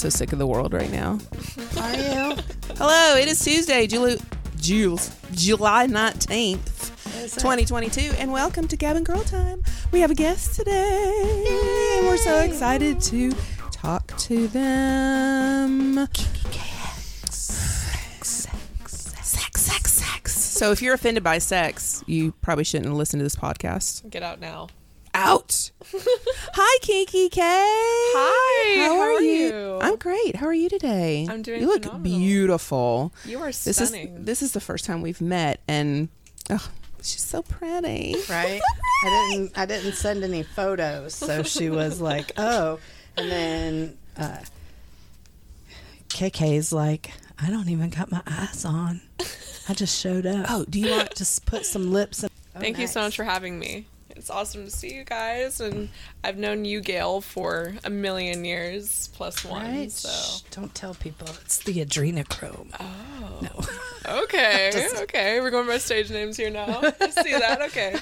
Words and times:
So 0.00 0.08
sick 0.08 0.32
of 0.32 0.38
the 0.38 0.46
world 0.46 0.72
right 0.72 0.90
now. 0.90 1.18
Are 1.78 1.94
you? 1.94 2.34
Hello, 2.78 3.16
it 3.18 3.28
is 3.28 3.38
Tuesday, 3.44 3.86
July, 3.86 4.16
Jules, 4.56 5.14
July 5.32 5.88
19th. 5.88 7.22
Is 7.22 7.36
it? 7.36 7.40
2022, 7.40 8.14
and 8.16 8.32
welcome 8.32 8.66
to 8.68 8.78
Gab 8.78 8.96
and 8.96 9.04
Girl 9.04 9.22
Time. 9.22 9.62
We 9.92 10.00
have 10.00 10.10
a 10.10 10.14
guest 10.14 10.56
today, 10.56 11.98
and 11.98 12.06
we're 12.06 12.16
so 12.16 12.38
excited 12.38 13.02
to 13.02 13.32
talk 13.72 14.16
to 14.20 14.48
them. 14.48 16.08
Sex, 17.30 18.48
sex, 19.20 19.92
sex. 19.92 20.32
So, 20.34 20.72
if 20.72 20.80
you're 20.80 20.94
offended 20.94 21.22
by 21.22 21.36
sex, 21.36 22.02
you 22.06 22.32
probably 22.40 22.64
shouldn't 22.64 22.94
listen 22.94 23.18
to 23.18 23.24
this 23.24 23.36
podcast. 23.36 24.08
Get 24.08 24.22
out 24.22 24.40
now. 24.40 24.68
Out. 25.24 25.70
Hi, 25.92 26.78
Kiki 26.80 27.28
K. 27.28 27.40
Hi, 27.42 28.80
How, 28.80 28.94
how 28.94 29.00
are, 29.00 29.10
are 29.10 29.20
you? 29.20 29.46
you? 29.48 29.78
I'm 29.82 29.96
great. 29.96 30.36
How 30.36 30.46
are 30.46 30.54
you 30.54 30.68
today? 30.70 31.26
I'm 31.28 31.42
doing 31.42 31.60
You 31.60 31.66
look 31.66 31.82
phenomenal. 31.82 32.18
beautiful. 32.18 33.12
You 33.26 33.38
are 33.40 33.52
stunning. 33.52 33.74
This 33.76 33.88
stunning. 33.88 34.16
is 34.16 34.24
this 34.24 34.42
is 34.42 34.52
the 34.52 34.60
first 34.60 34.86
time 34.86 35.02
we've 35.02 35.20
met, 35.20 35.60
and 35.68 36.08
oh, 36.48 36.66
she's 37.02 37.22
so 37.22 37.42
pretty. 37.42 38.16
Right? 38.30 38.60
I 39.04 39.28
didn't. 39.32 39.58
I 39.58 39.66
didn't 39.66 39.92
send 39.92 40.24
any 40.24 40.42
photos, 40.42 41.14
so 41.14 41.42
she 41.42 41.68
was 41.68 42.00
like, 42.00 42.32
"Oh," 42.38 42.78
and 43.18 43.30
then 43.30 43.98
uh, 44.16 44.38
KK's 46.08 46.72
like, 46.72 47.10
"I 47.38 47.50
don't 47.50 47.68
even 47.68 47.90
got 47.90 48.10
my 48.10 48.22
eyes 48.26 48.64
on. 48.64 49.02
I 49.68 49.74
just 49.74 50.00
showed 50.00 50.24
up. 50.24 50.46
Oh, 50.48 50.64
do 50.68 50.80
you 50.80 50.90
want? 50.90 51.14
just 51.14 51.44
put 51.44 51.66
some 51.66 51.92
lips." 51.92 52.24
In- 52.24 52.30
Thank 52.58 52.78
you 52.78 52.86
so 52.86 53.02
much 53.02 53.16
for 53.16 53.24
having 53.24 53.58
me. 53.58 53.86
It's 54.20 54.28
awesome 54.28 54.66
to 54.66 54.70
see 54.70 54.92
you 54.94 55.02
guys, 55.04 55.62
and 55.62 55.88
I've 56.22 56.36
known 56.36 56.66
you, 56.66 56.82
Gail, 56.82 57.22
for 57.22 57.72
a 57.84 57.88
million 57.88 58.44
years 58.44 59.08
plus 59.14 59.42
one. 59.46 59.62
Right? 59.62 59.90
So 59.90 60.10
Shh, 60.10 60.42
don't 60.54 60.74
tell 60.74 60.92
people 60.92 61.26
it's 61.40 61.60
the 61.60 61.82
adrenochrome. 61.82 62.68
Oh 62.78 63.38
no. 63.40 64.18
okay, 64.24 64.68
Just- 64.74 64.96
okay, 65.04 65.40
we're 65.40 65.50
going 65.50 65.66
by 65.66 65.78
stage 65.78 66.10
names 66.10 66.36
here 66.36 66.50
now. 66.50 66.80
I 67.00 67.08
see 67.08 67.32
that. 67.32 67.62
Okay, 67.62 67.94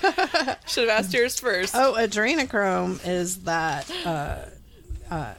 should 0.66 0.88
have 0.88 0.98
asked 1.04 1.14
yours 1.14 1.38
first. 1.38 1.76
Oh, 1.76 1.94
adrenochrome 1.96 2.98
is 3.06 3.44
that 3.44 3.88
uh, 4.04 4.38
uh, 5.12 5.34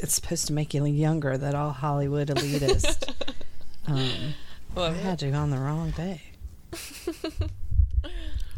it's 0.00 0.12
supposed 0.12 0.48
to 0.48 0.52
make 0.52 0.74
you 0.74 0.84
younger. 0.84 1.38
That 1.38 1.54
all 1.54 1.70
Hollywood 1.70 2.28
elitist. 2.28 3.08
um, 3.86 4.34
I 4.76 4.80
Love 4.80 4.96
it. 4.96 5.00
had 5.00 5.22
you 5.22 5.32
on 5.32 5.48
the 5.48 5.58
wrong 5.58 5.92
day. 5.92 6.20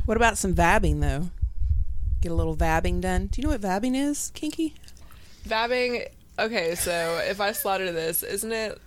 What 0.05 0.17
about 0.17 0.37
some 0.37 0.55
vabbing 0.55 1.01
though? 1.01 1.31
Get 2.21 2.33
a 2.33 2.35
little 2.35 2.57
vabbing 2.57 3.01
done. 3.01 3.27
Do 3.29 3.41
you 3.41 3.47
know 3.47 3.53
what 3.53 3.61
vabbing 3.61 3.97
is, 3.97 4.31
Kinky? 4.35 4.75
Vabbing. 5.47 6.09
Okay, 6.39 6.75
so 6.75 7.21
if 7.25 7.41
I 7.41 7.53
slaughter 7.53 7.93
this, 7.93 8.23
isn't 8.23 8.53
it? 8.53 8.81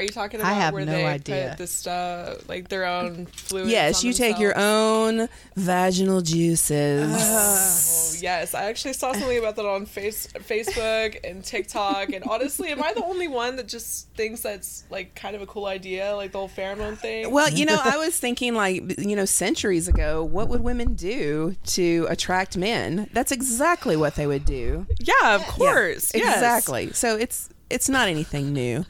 Are 0.00 0.02
you 0.02 0.08
talking 0.08 0.40
I 0.40 0.44
about 0.52 0.54
have 0.62 0.72
where 0.74 0.86
no 0.86 0.92
they 0.92 1.04
idea. 1.04 1.48
put 1.50 1.58
the 1.58 1.66
stuff 1.66 2.48
like 2.48 2.68
their 2.70 2.86
own 2.86 3.26
fluids? 3.26 3.70
yes, 3.70 4.02
you 4.02 4.14
take 4.14 4.38
your 4.38 4.54
own 4.58 5.28
vaginal 5.56 6.22
juices. 6.22 7.12
Oh, 7.14 8.16
yes, 8.22 8.54
I 8.54 8.64
actually 8.64 8.94
saw 8.94 9.12
something 9.12 9.36
about 9.38 9.56
that 9.56 9.66
on 9.66 9.84
face 9.84 10.26
Facebook 10.28 11.18
and 11.22 11.44
TikTok. 11.44 12.12
And 12.14 12.24
honestly, 12.24 12.70
am 12.70 12.82
I 12.82 12.94
the 12.94 13.04
only 13.04 13.28
one 13.28 13.56
that 13.56 13.68
just 13.68 14.08
thinks 14.14 14.40
that's 14.40 14.84
like 14.88 15.14
kind 15.14 15.36
of 15.36 15.42
a 15.42 15.46
cool 15.46 15.66
idea, 15.66 16.16
like 16.16 16.32
the 16.32 16.38
whole 16.38 16.48
pheromone 16.48 16.96
thing? 16.96 17.30
Well, 17.30 17.50
you 17.50 17.66
know, 17.66 17.78
I 17.82 17.98
was 17.98 18.18
thinking 18.18 18.54
like, 18.54 18.98
you 18.98 19.14
know, 19.16 19.26
centuries 19.26 19.86
ago, 19.86 20.24
what 20.24 20.48
would 20.48 20.62
women 20.62 20.94
do 20.94 21.56
to 21.66 22.06
attract 22.08 22.56
men? 22.56 23.10
That's 23.12 23.32
exactly 23.32 23.96
what 23.98 24.14
they 24.14 24.26
would 24.26 24.46
do. 24.46 24.86
yeah, 24.98 25.34
of 25.34 25.42
Yeah, 25.42 25.46
course, 25.48 26.12
yes. 26.14 26.36
Exactly. 26.36 26.92
So 26.94 27.16
it's 27.18 27.50
it's 27.68 27.88
not 27.88 28.08
anything 28.08 28.52
new. 28.52 28.84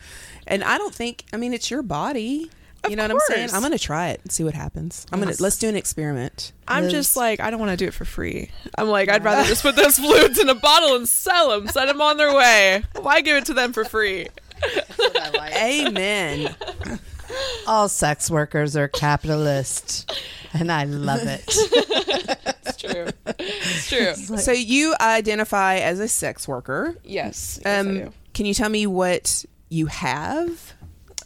And 0.50 0.62
I 0.64 0.76
don't 0.78 0.94
think 0.94 1.24
I 1.32 1.36
mean 1.38 1.54
it's 1.54 1.70
your 1.70 1.82
body. 1.82 2.50
Of 2.82 2.90
you 2.90 2.96
know 2.96 3.02
what 3.04 3.10
I'm 3.12 3.20
saying? 3.28 3.50
I'm 3.52 3.60
gonna 3.62 3.78
try 3.78 4.08
it 4.08 4.20
and 4.22 4.32
see 4.32 4.42
what 4.42 4.54
happens. 4.54 5.06
I'm 5.12 5.20
gonna 5.20 5.34
let's 5.38 5.58
do 5.58 5.68
an 5.68 5.76
experiment. 5.76 6.52
I'm 6.66 6.84
Liz. 6.84 6.92
just 6.92 7.16
like 7.16 7.38
I 7.40 7.50
don't 7.50 7.60
want 7.60 7.70
to 7.72 7.76
do 7.76 7.86
it 7.86 7.94
for 7.94 8.04
free. 8.06 8.50
I'm 8.78 8.88
like 8.88 9.08
I'd 9.10 9.22
rather 9.24 9.46
just 9.46 9.62
put 9.62 9.76
those 9.76 9.98
fluids 10.00 10.38
in 10.38 10.48
a 10.48 10.54
bottle 10.54 10.96
and 10.96 11.08
sell 11.08 11.50
them, 11.50 11.68
send 11.68 11.88
them 11.90 12.00
on 12.00 12.16
their 12.16 12.34
way. 12.34 12.82
Why 13.00 13.20
give 13.20 13.36
it 13.36 13.44
to 13.46 13.54
them 13.54 13.72
for 13.72 13.84
free? 13.84 14.28
Amen. 15.56 16.54
All 17.66 17.88
sex 17.88 18.30
workers 18.30 18.76
are 18.76 18.88
capitalist, 18.88 20.10
and 20.52 20.70
I 20.72 20.84
love 20.84 21.20
it. 21.22 21.44
It's 21.46 22.76
true. 22.76 23.06
It's 23.38 23.88
true. 24.26 24.36
so 24.38 24.52
you 24.52 24.94
identify 25.00 25.76
as 25.76 26.00
a 26.00 26.08
sex 26.08 26.48
worker. 26.48 26.96
Yes. 27.04 27.60
yes 27.62 27.66
I 27.66 27.78
Um, 27.78 27.94
do. 27.94 28.12
can 28.34 28.46
you 28.46 28.54
tell 28.54 28.68
me 28.68 28.86
what 28.86 29.44
you 29.70 29.86
have? 29.86 30.74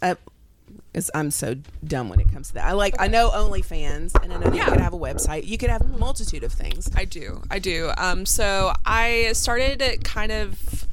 Uh, 0.01 0.15
I'm 1.13 1.33
so 1.33 1.57
dumb 1.85 2.09
when 2.09 2.21
it 2.21 2.31
comes 2.33 2.49
to 2.49 2.55
that. 2.55 2.67
I 2.67 2.73
like 2.73 2.95
I 3.01 3.09
know 3.09 3.31
OnlyFans, 3.31 4.15
and 4.23 4.33
I 4.33 4.39
know 4.39 4.53
Yeah. 4.55 4.67
you 4.67 4.71
could 4.73 4.81
have 4.81 4.93
a 4.95 4.99
website. 4.99 5.45
You 5.47 5.59
could 5.59 5.71
have 5.71 5.83
a 5.83 5.99
multitude 5.99 6.45
of 6.45 6.53
things. 6.53 6.89
I 6.95 7.05
do. 7.05 7.43
I 7.51 7.59
do. 7.59 7.91
Um, 7.97 8.25
so 8.27 8.73
I 8.87 9.33
started 9.33 10.05
kind 10.05 10.31
of 10.31 10.87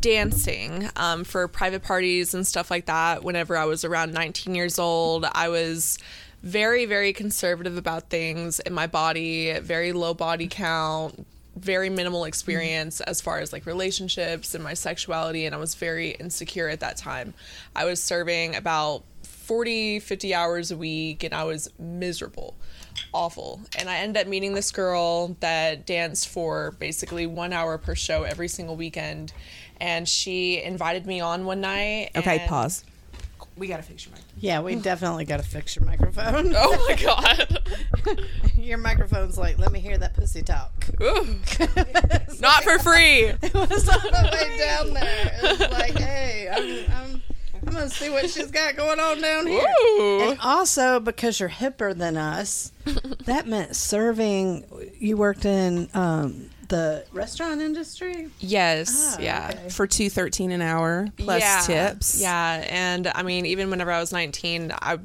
dancing 0.00 0.88
um, 0.96 1.24
for 1.24 1.48
private 1.48 1.82
parties 1.82 2.34
and 2.34 2.46
stuff 2.46 2.70
like 2.70 2.86
that 2.86 3.22
whenever 3.24 3.56
I 3.56 3.64
was 3.64 3.84
around 3.84 4.12
19 4.12 4.54
years 4.54 4.78
old. 4.78 5.24
I 5.32 5.48
was 5.48 5.98
very, 6.42 6.84
very 6.84 7.12
conservative 7.12 7.76
about 7.78 8.10
things 8.10 8.60
in 8.60 8.74
my 8.74 8.86
body, 8.86 9.58
very 9.60 9.92
low 9.92 10.12
body 10.14 10.46
count, 10.46 11.26
very 11.56 11.88
minimal 11.90 12.24
experience 12.24 13.00
as 13.00 13.20
far 13.20 13.38
as 13.38 13.52
like 13.52 13.66
relationships 13.66 14.54
and 14.54 14.64
my 14.64 14.74
sexuality. 14.74 15.46
And 15.46 15.54
I 15.54 15.58
was 15.58 15.74
very 15.74 16.10
insecure 16.10 16.68
at 16.68 16.80
that 16.80 16.96
time. 16.96 17.34
I 17.74 17.84
was 17.84 18.02
serving 18.02 18.56
about 18.56 19.04
40, 19.22 20.00
50 20.00 20.34
hours 20.34 20.70
a 20.70 20.76
week 20.76 21.22
and 21.22 21.34
I 21.34 21.44
was 21.44 21.70
miserable 21.78 22.54
awful. 23.12 23.60
And 23.78 23.88
I 23.88 23.98
ended 23.98 24.22
up 24.22 24.28
meeting 24.28 24.54
this 24.54 24.70
girl 24.70 25.36
that 25.40 25.86
danced 25.86 26.28
for 26.28 26.72
basically 26.72 27.26
one 27.26 27.52
hour 27.52 27.78
per 27.78 27.94
show 27.94 28.24
every 28.24 28.48
single 28.48 28.76
weekend. 28.76 29.32
And 29.80 30.08
she 30.08 30.62
invited 30.62 31.06
me 31.06 31.20
on 31.20 31.44
one 31.44 31.60
night. 31.60 32.10
Okay, 32.16 32.44
pause. 32.48 32.84
We 33.56 33.68
gotta 33.68 33.82
fix 33.82 34.04
your 34.04 34.12
microphone. 34.12 34.38
Yeah, 34.40 34.60
we 34.60 34.74
definitely 34.74 35.24
got 35.24 35.36
to 35.36 35.44
fix 35.44 35.76
your 35.76 35.84
microphone. 35.84 36.52
Oh 36.56 36.86
my 36.88 36.96
god. 36.96 37.64
Your 38.56 38.78
microphone's 38.78 39.38
like, 39.38 39.58
let 39.58 39.70
me 39.70 39.78
hear 39.80 39.96
that 39.98 40.14
pussy 40.14 40.42
talk. 40.42 40.72
Ooh, 41.00 41.36
not 42.40 42.64
for 42.64 42.78
free. 42.78 43.32
It 43.42 43.54
was 43.54 43.88
on 43.88 44.02
the 44.02 44.30
way 44.32 44.58
down 44.58 44.94
there. 44.94 45.38
It 45.42 45.58
was 45.60 45.70
like, 45.70 45.98
hey, 45.98 46.48
I'm, 46.50 46.92
I'm, 46.92 47.22
I'm 47.54 47.72
gonna 47.72 47.88
see 47.88 48.10
what 48.10 48.28
she's 48.28 48.50
got 48.50 48.76
going 48.76 48.98
on 48.98 49.20
down 49.20 49.46
here. 49.46 49.66
Ooh. 49.98 50.20
And 50.30 50.38
also, 50.40 50.98
because 50.98 51.38
you're 51.38 51.48
hipper 51.48 51.96
than 51.96 52.16
us, 52.16 52.72
that 53.26 53.46
meant 53.46 53.76
serving. 53.76 54.64
You 54.98 55.16
worked 55.16 55.44
in 55.44 55.88
um, 55.94 56.50
the 56.74 57.04
restaurant 57.12 57.60
industry. 57.60 58.28
Yes. 58.40 59.16
Ah, 59.16 59.20
yeah. 59.20 59.50
okay. 59.52 59.68
For 59.68 59.86
two 59.86 60.10
thirteen 60.10 60.50
an 60.50 60.60
hour 60.60 61.08
plus 61.16 61.40
yeah, 61.40 61.60
tips. 61.60 62.20
Yeah, 62.20 62.66
and 62.68 63.06
I 63.06 63.22
mean, 63.22 63.46
even 63.46 63.70
whenever 63.70 63.92
I 63.92 64.00
was 64.00 64.12
19, 64.12 64.72
I 64.82 64.98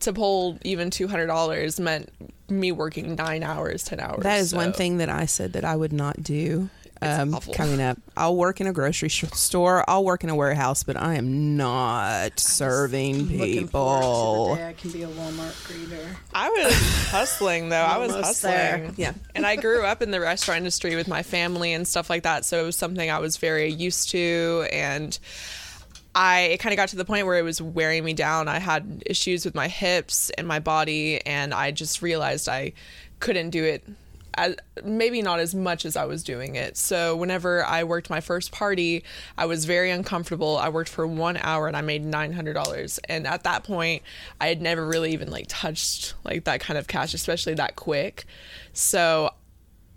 to 0.00 0.12
pull 0.12 0.58
even 0.62 0.90
$200 0.90 1.80
meant 1.80 2.12
me 2.50 2.70
working 2.70 3.14
nine 3.14 3.42
hours, 3.42 3.82
10 3.84 3.98
hours. 3.98 4.22
That 4.24 4.40
is 4.40 4.54
one 4.54 4.74
thing 4.74 4.98
that 4.98 5.08
I 5.08 5.24
said 5.24 5.54
that 5.54 5.64
I 5.64 5.74
would 5.74 5.92
not 5.92 6.22
do. 6.22 6.68
Um, 7.02 7.38
coming 7.52 7.80
up, 7.80 7.98
I'll 8.16 8.36
work 8.36 8.60
in 8.60 8.66
a 8.66 8.72
grocery 8.72 9.08
sh- 9.10 9.24
store. 9.32 9.84
I'll 9.88 10.04
work 10.04 10.24
in 10.24 10.30
a 10.30 10.34
warehouse, 10.34 10.82
but 10.82 10.96
I 10.96 11.14
am 11.16 11.56
not 11.56 12.40
serving 12.40 13.28
Looking 13.28 13.38
to 13.38 13.44
people. 13.66 14.50
the 14.50 14.56
day 14.56 14.68
I 14.68 14.72
can 14.72 14.90
be 14.90 15.02
a 15.02 15.08
Walmart 15.08 15.52
greeter. 15.68 16.06
I 16.34 16.48
was 16.48 16.72
hustling 17.10 17.68
though. 17.68 17.76
I 17.76 17.98
was 17.98 18.12
hustling. 18.12 18.52
there. 18.52 18.90
Yeah. 18.96 19.12
And 19.34 19.46
I 19.46 19.56
grew 19.56 19.84
up 19.84 20.00
in 20.00 20.10
the 20.10 20.20
restaurant 20.20 20.58
industry 20.58 20.96
with 20.96 21.06
my 21.08 21.22
family 21.22 21.72
and 21.74 21.86
stuff 21.86 22.08
like 22.08 22.22
that. 22.22 22.44
So 22.46 22.62
it 22.62 22.64
was 22.66 22.76
something 22.76 23.10
I 23.10 23.18
was 23.18 23.36
very 23.36 23.70
used 23.70 24.10
to. 24.10 24.66
And 24.72 25.18
I 26.14 26.40
it 26.52 26.60
kind 26.60 26.72
of 26.72 26.78
got 26.78 26.88
to 26.90 26.96
the 26.96 27.04
point 27.04 27.26
where 27.26 27.38
it 27.38 27.42
was 27.42 27.60
wearing 27.60 28.04
me 28.04 28.14
down. 28.14 28.48
I 28.48 28.58
had 28.58 29.02
issues 29.04 29.44
with 29.44 29.54
my 29.54 29.68
hips 29.68 30.30
and 30.30 30.48
my 30.48 30.60
body, 30.60 31.20
and 31.26 31.52
I 31.52 31.72
just 31.72 32.00
realized 32.00 32.48
I 32.48 32.72
couldn't 33.20 33.50
do 33.50 33.64
it. 33.64 33.84
As, 34.36 34.56
maybe 34.84 35.22
not 35.22 35.40
as 35.40 35.54
much 35.54 35.84
as 35.84 35.96
I 35.96 36.04
was 36.04 36.22
doing 36.22 36.56
it. 36.56 36.76
So 36.76 37.16
whenever 37.16 37.64
I 37.64 37.84
worked 37.84 38.10
my 38.10 38.20
first 38.20 38.52
party, 38.52 39.04
I 39.38 39.46
was 39.46 39.64
very 39.64 39.90
uncomfortable. 39.90 40.56
I 40.56 40.68
worked 40.68 40.90
for 40.90 41.06
one 41.06 41.38
hour 41.38 41.68
and 41.68 41.76
I 41.76 41.80
made 41.80 42.04
nine 42.04 42.32
hundred 42.32 42.54
dollars. 42.54 43.00
And 43.08 43.26
at 43.26 43.44
that 43.44 43.64
point, 43.64 44.02
I 44.40 44.48
had 44.48 44.60
never 44.60 44.86
really 44.86 45.12
even 45.12 45.30
like 45.30 45.46
touched 45.48 46.14
like 46.24 46.44
that 46.44 46.60
kind 46.60 46.78
of 46.78 46.86
cash, 46.86 47.14
especially 47.14 47.54
that 47.54 47.76
quick. 47.76 48.26
So 48.72 49.30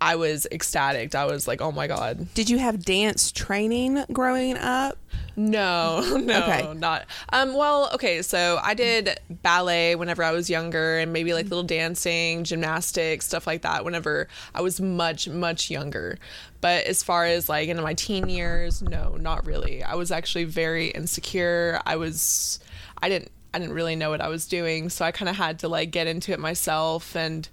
I 0.00 0.16
was 0.16 0.46
ecstatic. 0.50 1.14
I 1.14 1.26
was 1.26 1.46
like, 1.46 1.60
oh 1.60 1.72
my 1.72 1.86
god. 1.86 2.32
Did 2.34 2.48
you 2.48 2.58
have 2.58 2.84
dance 2.84 3.30
training 3.30 4.04
growing 4.12 4.56
up? 4.56 4.96
No, 5.36 6.00
no, 6.22 6.42
Okay. 6.42 6.72
not. 6.74 7.06
Um, 7.32 7.54
well, 7.54 7.90
okay, 7.94 8.20
so 8.22 8.58
I 8.62 8.74
did 8.74 9.18
ballet 9.42 9.94
whenever 9.94 10.22
I 10.22 10.32
was 10.32 10.50
younger, 10.50 10.98
and 10.98 11.12
maybe 11.12 11.32
like 11.34 11.44
little 11.46 11.62
dancing, 11.62 12.44
gymnastics, 12.44 13.26
stuff 13.26 13.46
like 13.46 13.62
that. 13.62 13.84
Whenever 13.84 14.28
I 14.54 14.60
was 14.60 14.80
much, 14.80 15.28
much 15.28 15.70
younger, 15.70 16.18
but 16.60 16.84
as 16.86 17.02
far 17.02 17.24
as 17.26 17.48
like 17.48 17.68
into 17.68 17.82
my 17.82 17.94
teen 17.94 18.28
years, 18.28 18.82
no, 18.82 19.16
not 19.20 19.46
really. 19.46 19.82
I 19.82 19.94
was 19.94 20.10
actually 20.10 20.44
very 20.44 20.88
insecure. 20.88 21.80
I 21.86 21.96
was, 21.96 22.58
I 23.02 23.08
didn't. 23.08 23.30
I 23.52 23.58
didn't 23.58 23.74
really 23.74 23.96
know 23.96 24.10
what 24.10 24.20
I 24.20 24.28
was 24.28 24.46
doing, 24.46 24.90
so 24.90 25.04
I 25.04 25.10
kind 25.10 25.28
of 25.28 25.34
had 25.34 25.58
to 25.60 25.68
like 25.68 25.90
get 25.90 26.06
into 26.06 26.30
it 26.32 26.38
myself. 26.38 27.16
And 27.16 27.48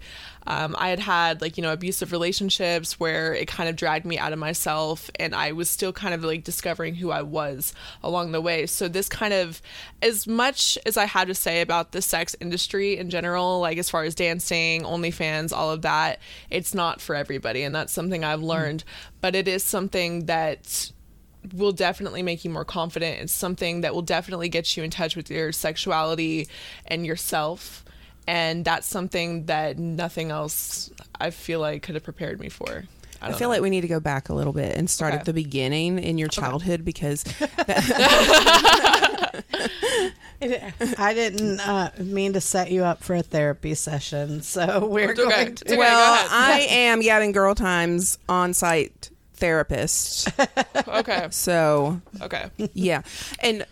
um, 0.48 0.76
I 0.80 0.90
had 0.90 1.00
had 1.00 1.42
like 1.42 1.58
you 1.58 1.62
know 1.62 1.74
abusive 1.74 2.12
relationships 2.14 3.00
where 3.00 3.34
it 3.34 3.48
kind 3.48 3.70
of 3.70 3.76
dragged 3.76 4.06
me 4.06 4.18
out 4.18 4.32
of 4.34 4.40
myself, 4.40 5.12
and 5.20 5.36
I 5.36 5.52
was 5.52 5.70
still 5.70 5.92
kind 5.92 6.14
of 6.14 6.24
like 6.24 6.44
discovering 6.46 6.96
who 6.96 7.12
I 7.12 7.22
was 7.22 7.74
along 8.02 8.32
the 8.32 8.42
way. 8.42 8.66
So 8.66 8.88
this 8.88 9.10
kind 9.10 9.34
of, 9.34 9.62
as 10.02 10.26
much 10.26 10.78
as 10.86 10.96
I 10.96 11.06
had 11.06 11.28
to 11.28 11.36
say 11.36 11.60
about 11.62 11.92
the 11.92 12.02
sex 12.02 12.36
industry 12.40 12.98
in 12.98 13.10
general, 13.10 13.60
like 13.60 13.78
as 13.78 13.90
far 13.90 14.04
as 14.04 14.16
dancing, 14.16 14.84
OnlyFans, 14.84 15.52
all 15.52 15.70
of 15.70 15.82
that, 15.82 16.20
it's 16.50 16.74
not 16.74 17.02
for 17.02 17.14
everybody, 17.14 17.64
and 17.64 17.76
that's 17.76 17.92
something 17.92 18.24
I've 18.24 18.42
learned. 18.42 18.86
But 19.20 19.36
it 19.36 19.50
is 19.50 19.64
something 19.64 20.28
that 20.28 20.92
will 21.54 21.74
definitely 21.74 22.24
make 22.24 22.46
you 22.46 22.52
more 22.52 22.66
confident. 22.66 23.22
It's 23.22 23.34
something 23.34 23.82
that 23.82 23.94
will 23.94 24.02
definitely 24.02 24.50
get 24.50 24.78
you 24.78 24.84
in 24.84 24.92
touch 24.92 25.16
with 25.16 25.30
your 25.30 25.52
sexuality 25.52 26.48
and 26.86 27.06
yourself. 27.06 27.84
And 28.28 28.66
that's 28.66 28.88
something 28.88 29.46
that 29.46 29.78
nothing 29.80 30.32
else 30.32 30.90
I 31.20 31.30
feel 31.30 31.60
like 31.62 31.84
could 31.84 31.96
have 31.96 32.04
prepared 32.04 32.40
me 32.40 32.50
for. 32.50 32.84
I, 33.22 33.30
don't 33.30 33.38
feel 33.40 33.48
know. 33.48 33.54
like 33.54 33.62
we 33.62 33.70
need 33.72 33.82
to 33.82 33.88
go 33.88 34.00
back 34.00 34.30
a 34.30 34.34
little 34.34 34.54
bit 34.54 34.78
and 34.78 34.88
start 34.90 35.14
Okay. 35.14 35.20
at 35.22 35.26
the 35.26 35.34
beginning 35.34 35.98
in 35.98 36.18
your 36.20 36.28
childhood 36.28 36.86
because 36.86 37.24
I 40.40 41.14
didn't 41.16 41.60
uh, 41.62 41.90
mean 41.98 42.34
to 42.34 42.42
set 42.42 42.70
you 42.72 42.84
up 42.84 43.04
for 43.04 43.16
a 43.16 43.24
therapy 43.24 43.74
session, 43.74 44.42
so 44.44 44.86
we're 44.88 45.12
okay. 45.12 45.16
going 45.16 45.56
to. 45.56 45.66
okay. 45.66 45.78
well, 45.78 46.14
ahead. 46.14 46.28
I 46.32 46.60
am 46.70 47.02
Gab 47.02 47.24
and 47.24 47.34
Girl 47.34 47.56
Times 47.56 48.20
on 48.30 48.54
site 48.54 49.10
therapist. 49.34 50.30
okay. 50.88 51.28
So 51.32 52.02
Okay. 52.22 52.50
yeah, 52.74 53.02
and 53.40 53.66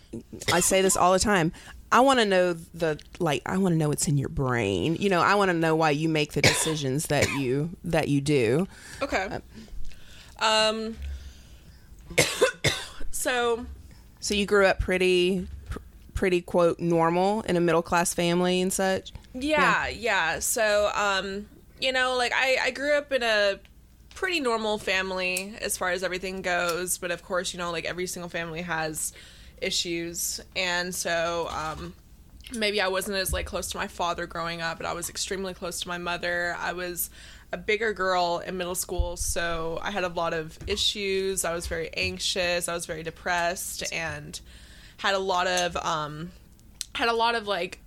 I 0.52 0.60
say 0.60 0.82
this 0.82 0.96
all 0.96 1.12
the 1.12 1.18
time. 1.20 1.52
I 1.92 2.00
want 2.00 2.18
to 2.20 2.26
know 2.26 2.52
the 2.52 2.98
like. 3.18 3.42
I 3.46 3.58
want 3.58 3.72
to 3.72 3.76
know 3.76 3.88
what's 3.88 4.08
in 4.08 4.18
your 4.18 4.28
brain. 4.28 4.96
You 4.96 5.08
know, 5.08 5.20
I 5.20 5.34
want 5.36 5.50
to 5.50 5.56
know 5.56 5.76
why 5.76 5.90
you 5.90 6.08
make 6.08 6.32
the 6.32 6.42
decisions 6.42 7.06
that 7.06 7.28
you 7.32 7.70
that 7.84 8.08
you 8.08 8.20
do. 8.20 8.66
Okay. 9.02 9.38
Um. 10.40 10.96
so 13.10 13.66
So 14.20 14.34
you 14.34 14.44
grew 14.44 14.66
up 14.66 14.80
pretty, 14.80 15.46
pr- 15.70 15.78
pretty 16.14 16.40
quote 16.40 16.80
normal 16.80 17.42
in 17.42 17.56
a 17.56 17.60
middle 17.60 17.82
class 17.82 18.12
family 18.12 18.60
and 18.60 18.72
such. 18.72 19.12
Yeah, 19.34 19.86
yeah. 19.88 20.40
So, 20.40 20.90
um, 20.94 21.46
you 21.80 21.92
know, 21.92 22.16
like 22.16 22.32
I, 22.34 22.58
I 22.60 22.70
grew 22.72 22.94
up 22.94 23.12
in 23.12 23.22
a 23.22 23.60
pretty 24.14 24.40
normal 24.40 24.78
family 24.78 25.54
as 25.60 25.76
far 25.76 25.90
as 25.90 26.02
everything 26.02 26.42
goes, 26.42 26.98
but 26.98 27.10
of 27.10 27.22
course, 27.22 27.52
you 27.52 27.58
know, 27.58 27.70
like 27.70 27.84
every 27.84 28.06
single 28.06 28.28
family 28.28 28.62
has 28.62 29.12
issues, 29.60 30.40
and 30.54 30.94
so, 30.94 31.48
um, 31.50 31.94
maybe 32.54 32.80
I 32.80 32.88
wasn't 32.88 33.16
as 33.16 33.32
like 33.32 33.46
close 33.46 33.70
to 33.70 33.76
my 33.76 33.88
father 33.88 34.26
growing 34.26 34.60
up, 34.60 34.78
but 34.78 34.86
I 34.86 34.92
was 34.92 35.10
extremely 35.10 35.54
close 35.54 35.80
to 35.80 35.88
my 35.88 35.98
mother. 35.98 36.56
I 36.58 36.72
was 36.72 37.10
a 37.52 37.56
bigger 37.56 37.92
girl 37.92 38.42
in 38.44 38.56
middle 38.56 38.74
school, 38.74 39.16
so 39.16 39.78
I 39.82 39.90
had 39.90 40.04
a 40.04 40.08
lot 40.08 40.34
of 40.34 40.58
issues. 40.66 41.44
I 41.44 41.54
was 41.54 41.66
very 41.66 41.90
anxious. 41.94 42.68
I 42.68 42.74
was 42.74 42.86
very 42.86 43.02
depressed, 43.02 43.92
and 43.92 44.38
had 44.98 45.14
a 45.14 45.18
lot 45.18 45.46
of 45.46 45.76
um, 45.76 46.30
had 46.94 47.08
a 47.08 47.14
lot 47.14 47.34
of 47.34 47.46
like 47.46 47.78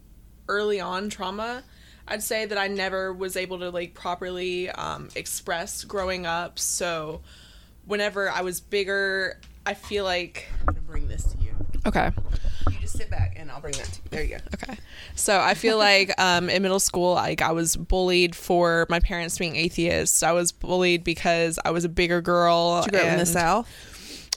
early 0.48 0.80
on 0.80 1.10
trauma. 1.10 1.64
I'd 2.08 2.24
say 2.24 2.46
that 2.46 2.58
I 2.58 2.68
never 2.68 3.14
was 3.14 3.38
able 3.38 3.60
to 3.60 3.70
like 3.70 3.94
properly 3.94 4.70
um, 4.70 5.10
express 5.16 5.84
growing 5.84 6.26
up. 6.26 6.58
So 6.58 7.22
whenever 7.86 8.30
I 8.30 8.42
was 8.42 8.60
bigger, 8.60 9.40
I 9.66 9.76
feel 9.76 10.06
like 10.06 10.48
I'm 10.62 10.66
gonna 10.74 10.82
bring 10.82 11.08
this 11.08 11.24
to 11.26 11.38
you. 11.38 11.56
Okay. 11.90 12.12
You 12.72 12.78
just 12.80 12.98
sit 12.98 13.10
back 13.10 13.36
and 13.38 13.52
I'll 13.52 13.62
bring 13.62 13.74
that 13.74 13.86
to 13.86 14.02
you. 14.02 14.10
There 14.10 14.24
you 14.24 14.30
go. 14.30 14.38
Okay. 14.56 14.78
So 15.16 15.40
I 15.40 15.54
feel 15.54 15.78
like 15.90 16.12
um, 16.20 16.50
in 16.50 16.62
middle 16.62 16.80
school, 16.80 17.16
like 17.16 17.42
I 17.42 17.52
was 17.52 17.76
bullied 17.76 18.36
for 18.36 18.86
my 18.90 19.00
parents 19.00 19.38
being 19.38 19.56
atheists. 19.56 20.24
I 20.24 20.32
was 20.32 20.52
bullied 20.52 21.04
because 21.04 21.60
I 21.66 21.72
was 21.72 21.84
a 21.84 21.90
bigger 21.90 22.22
girl. 22.22 22.84
You 22.86 22.92
grew 22.92 23.00
up 23.02 23.14
in 23.14 23.20
the 23.20 23.26
south. 23.26 23.68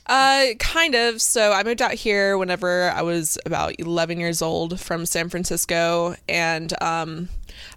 Uh, 0.06 0.54
kind 0.58 0.94
of. 0.94 1.22
So 1.22 1.52
I 1.52 1.62
moved 1.62 1.80
out 1.80 1.94
here 1.94 2.36
whenever 2.36 2.90
I 2.90 3.02
was 3.02 3.38
about 3.46 3.74
11 3.78 4.18
years 4.18 4.42
old 4.42 4.80
from 4.80 5.06
San 5.06 5.28
Francisco, 5.28 6.16
and 6.28 6.72
um, 6.82 7.28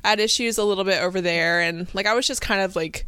I 0.03 0.09
had 0.09 0.19
issues 0.19 0.57
a 0.57 0.63
little 0.63 0.83
bit 0.83 1.01
over 1.01 1.21
there, 1.21 1.61
and 1.61 1.93
like 1.93 2.07
I 2.07 2.13
was 2.15 2.25
just 2.25 2.41
kind 2.41 2.61
of 2.61 2.75
like 2.75 3.05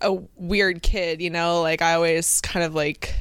a 0.00 0.12
weird 0.36 0.82
kid, 0.82 1.20
you 1.20 1.30
know. 1.30 1.62
Like 1.62 1.82
I 1.82 1.94
always 1.94 2.40
kind 2.42 2.64
of 2.64 2.74
like 2.74 3.14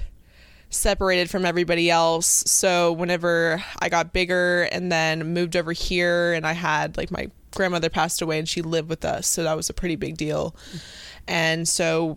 separated 0.74 1.30
from 1.30 1.46
everybody 1.46 1.90
else. 1.90 2.44
So 2.48 2.92
whenever 2.92 3.64
I 3.80 3.90
got 3.90 4.14
bigger 4.14 4.64
and 4.64 4.92
then 4.92 5.34
moved 5.34 5.56
over 5.56 5.72
here, 5.72 6.34
and 6.34 6.46
I 6.46 6.54
had 6.54 6.98
like 6.98 7.12
my 7.12 7.30
grandmother 7.52 7.90
passed 7.90 8.22
away, 8.22 8.40
and 8.40 8.50
she 8.50 8.62
lived 8.62 8.90
with 8.90 9.06
us, 9.06 9.28
so 9.28 9.44
that 9.44 9.56
was 9.56 9.70
a 9.70 9.74
pretty 9.74 9.96
big 9.96 10.18
deal. 10.18 10.56
And 11.28 11.68
so 11.68 12.16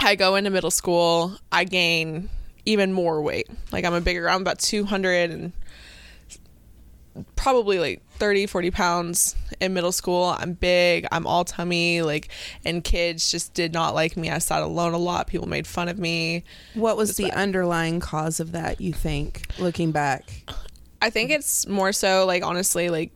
I 0.00 0.14
go 0.14 0.36
into 0.36 0.50
middle 0.50 0.70
school, 0.70 1.36
I 1.50 1.64
gain 1.64 2.30
even 2.64 2.92
more 2.92 3.20
weight. 3.20 3.48
Like 3.72 3.84
I'm 3.84 3.94
a 3.94 4.00
bigger, 4.00 4.28
I'm 4.28 4.40
about 4.40 4.58
200 4.58 5.30
and 5.30 5.52
probably 7.36 7.78
like 7.78 8.02
30, 8.18 8.46
40 8.46 8.70
pounds 8.70 9.36
in 9.60 9.74
middle 9.74 9.92
school. 9.92 10.34
I'm 10.38 10.52
big, 10.54 11.06
I'm 11.12 11.26
all 11.26 11.44
tummy, 11.44 12.02
like, 12.02 12.28
and 12.64 12.82
kids 12.82 13.30
just 13.30 13.54
did 13.54 13.72
not 13.72 13.94
like 13.94 14.16
me. 14.16 14.30
I 14.30 14.38
sat 14.38 14.62
alone 14.62 14.94
a 14.94 14.98
lot. 14.98 15.26
People 15.26 15.48
made 15.48 15.66
fun 15.66 15.88
of 15.88 15.98
me. 15.98 16.44
What 16.74 16.96
was 16.96 17.16
the 17.16 17.32
underlying 17.32 18.00
cause 18.00 18.40
of 18.40 18.52
that? 18.52 18.80
You 18.80 18.92
think, 18.92 19.46
looking 19.58 19.92
back? 19.92 20.50
I 21.02 21.10
think 21.10 21.30
it's 21.30 21.66
more 21.66 21.92
so 21.92 22.24
like 22.24 22.42
honestly 22.42 22.88
like 22.88 23.12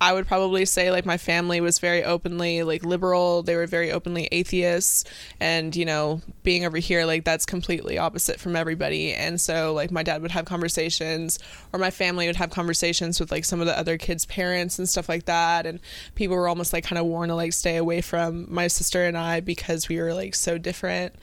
I 0.00 0.12
would 0.12 0.26
probably 0.26 0.64
say 0.64 0.90
like 0.90 1.04
my 1.04 1.16
family 1.16 1.60
was 1.60 1.80
very 1.80 2.04
openly 2.04 2.62
like 2.62 2.84
liberal. 2.84 3.42
They 3.42 3.56
were 3.56 3.66
very 3.66 3.90
openly 3.90 4.28
atheists 4.30 5.04
and 5.40 5.74
you 5.74 5.84
know, 5.84 6.20
being 6.44 6.64
over 6.64 6.78
here 6.78 7.04
like 7.04 7.24
that's 7.24 7.44
completely 7.44 7.98
opposite 7.98 8.38
from 8.38 8.54
everybody. 8.54 9.12
And 9.12 9.40
so 9.40 9.72
like 9.74 9.90
my 9.90 10.04
dad 10.04 10.22
would 10.22 10.30
have 10.30 10.44
conversations 10.44 11.38
or 11.72 11.80
my 11.80 11.90
family 11.90 12.26
would 12.26 12.36
have 12.36 12.50
conversations 12.50 13.18
with 13.18 13.32
like 13.32 13.44
some 13.44 13.60
of 13.60 13.66
the 13.66 13.78
other 13.78 13.98
kids' 13.98 14.24
parents 14.24 14.78
and 14.78 14.88
stuff 14.88 15.08
like 15.08 15.24
that 15.24 15.66
and 15.66 15.80
people 16.14 16.36
were 16.36 16.48
almost 16.48 16.72
like 16.72 16.84
kind 16.84 16.98
of 16.98 17.06
warned 17.06 17.30
to 17.30 17.34
like 17.34 17.52
stay 17.52 17.76
away 17.76 18.00
from 18.00 18.46
my 18.52 18.68
sister 18.68 19.04
and 19.04 19.18
I 19.18 19.40
because 19.40 19.88
we 19.88 19.98
were 19.98 20.14
like 20.14 20.34
so 20.34 20.58
different. 20.58 21.14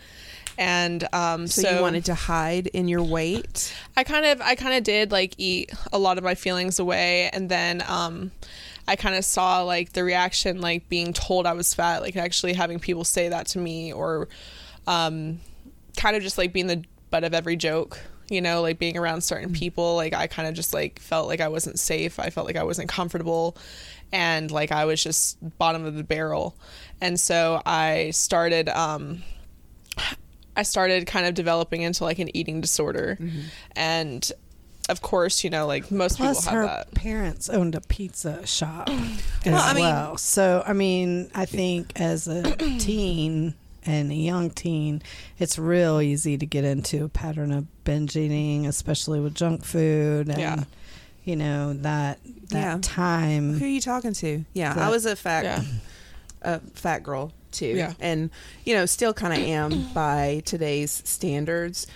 And 0.57 1.07
um 1.13 1.47
So, 1.47 1.75
you 1.75 1.81
wanted 1.81 2.05
to 2.05 2.15
hide 2.15 2.67
in 2.67 2.87
your 2.87 3.03
weight? 3.03 3.75
I 3.95 4.03
kind 4.03 4.25
of 4.25 4.41
I 4.41 4.55
kind 4.55 4.75
of 4.75 4.83
did 4.83 5.11
like 5.11 5.35
eat 5.37 5.73
a 5.91 5.97
lot 5.99 6.17
of 6.17 6.23
my 6.23 6.35
feelings 6.35 6.79
away. 6.79 7.29
And 7.33 7.49
then 7.49 7.83
um 7.87 8.31
I 8.87 8.95
kind 8.95 9.15
of 9.15 9.25
saw 9.25 9.61
like 9.63 9.93
the 9.93 10.03
reaction 10.03 10.61
like 10.61 10.87
being 10.89 11.13
told 11.13 11.45
I 11.45 11.53
was 11.53 11.73
fat 11.73 12.01
like 12.01 12.15
actually 12.15 12.53
having 12.53 12.79
people 12.79 13.03
say 13.03 13.29
that 13.29 13.47
to 13.47 13.59
me 13.59 13.91
or 13.91 14.27
um 14.87 15.39
kind 15.97 16.15
of 16.15 16.23
just 16.23 16.37
like 16.37 16.53
being 16.53 16.67
the 16.67 16.83
butt 17.09 17.23
of 17.23 17.33
every 17.33 17.55
joke 17.55 17.99
you 18.29 18.41
know 18.41 18.61
like 18.61 18.79
being 18.79 18.97
around 18.97 19.21
certain 19.21 19.51
people. 19.53 19.95
Like 19.95 20.13
I 20.13 20.27
kind 20.27 20.47
of 20.47 20.53
just 20.53 20.73
like 20.73 20.99
felt 20.99 21.27
like 21.27 21.41
I 21.41 21.47
wasn't 21.47 21.79
safe. 21.79 22.19
I 22.19 22.29
felt 22.29 22.47
like 22.47 22.55
I 22.55 22.63
wasn't 22.63 22.89
comfortable. 22.89 23.57
And 24.11 24.49
like 24.51 24.71
I 24.71 24.85
was 24.85 25.03
just 25.03 25.37
bottom 25.57 25.85
of 25.85 25.95
the 25.95 26.03
barrel. 26.03 26.55
And 27.01 27.19
so 27.19 27.61
I 27.65 28.11
started 28.11 28.69
um 28.69 29.23
I 30.55 30.63
started 30.63 31.05
kind 31.07 31.25
of 31.25 31.33
developing 31.33 31.81
into 31.81 32.03
like 32.03 32.19
an 32.19 32.35
eating 32.35 32.61
disorder. 32.61 33.17
Mm-hmm. 33.19 33.39
And 33.75 34.31
of 34.87 35.01
course, 35.01 35.43
you 35.43 35.49
know, 35.49 35.65
like 35.65 35.89
most 35.91 36.17
Plus, 36.17 36.41
people 36.45 36.51
have 36.59 36.69
her 36.69 36.75
that. 36.75 36.93
parents 36.93 37.49
owned 37.49 37.75
a 37.75 37.81
pizza 37.81 38.45
shop 38.45 38.89
as 38.89 39.19
Well, 39.45 39.61
I 39.61 39.73
mean- 39.73 39.83
well. 39.83 40.17
So, 40.17 40.63
I 40.65 40.73
mean, 40.73 41.29
I 41.33 41.45
think 41.45 41.99
as 41.99 42.27
a 42.27 42.55
teen 42.79 43.55
and 43.85 44.11
a 44.11 44.15
young 44.15 44.49
teen, 44.51 45.01
it's 45.39 45.57
real 45.59 46.01
easy 46.01 46.37
to 46.37 46.45
get 46.45 46.63
into 46.65 47.03
a 47.05 47.09
pattern 47.09 47.51
of 47.51 47.65
binge 47.83 48.15
eating, 48.15 48.65
especially 48.67 49.19
with 49.19 49.33
junk 49.35 49.63
food 49.65 50.27
and 50.29 50.37
Yeah. 50.39 50.63
you 51.23 51.35
know 51.35 51.73
that 51.73 52.19
that 52.49 52.59
Yeah. 52.59 52.77
time. 52.81 53.57
Who 53.59 53.65
are 53.65 53.67
you 53.67 53.81
talking 53.81 54.13
to? 54.13 54.45
Yeah, 54.53 54.73
I 54.77 54.89
was 54.89 55.05
a 55.05 55.15
fat, 55.15 55.43
Yeah. 55.45 55.63
a 56.43 56.59
fat 56.73 57.01
girl 57.03 57.31
too. 57.55 57.67
Yeah. 57.67 57.93
and 57.99 58.29
you 58.65 58.73
know, 58.75 58.85
still 58.85 59.13
kind 59.13 59.33
of 59.33 59.39
am 59.39 59.91
by 59.93 60.41
today's 60.45 61.01
standards. 61.05 61.87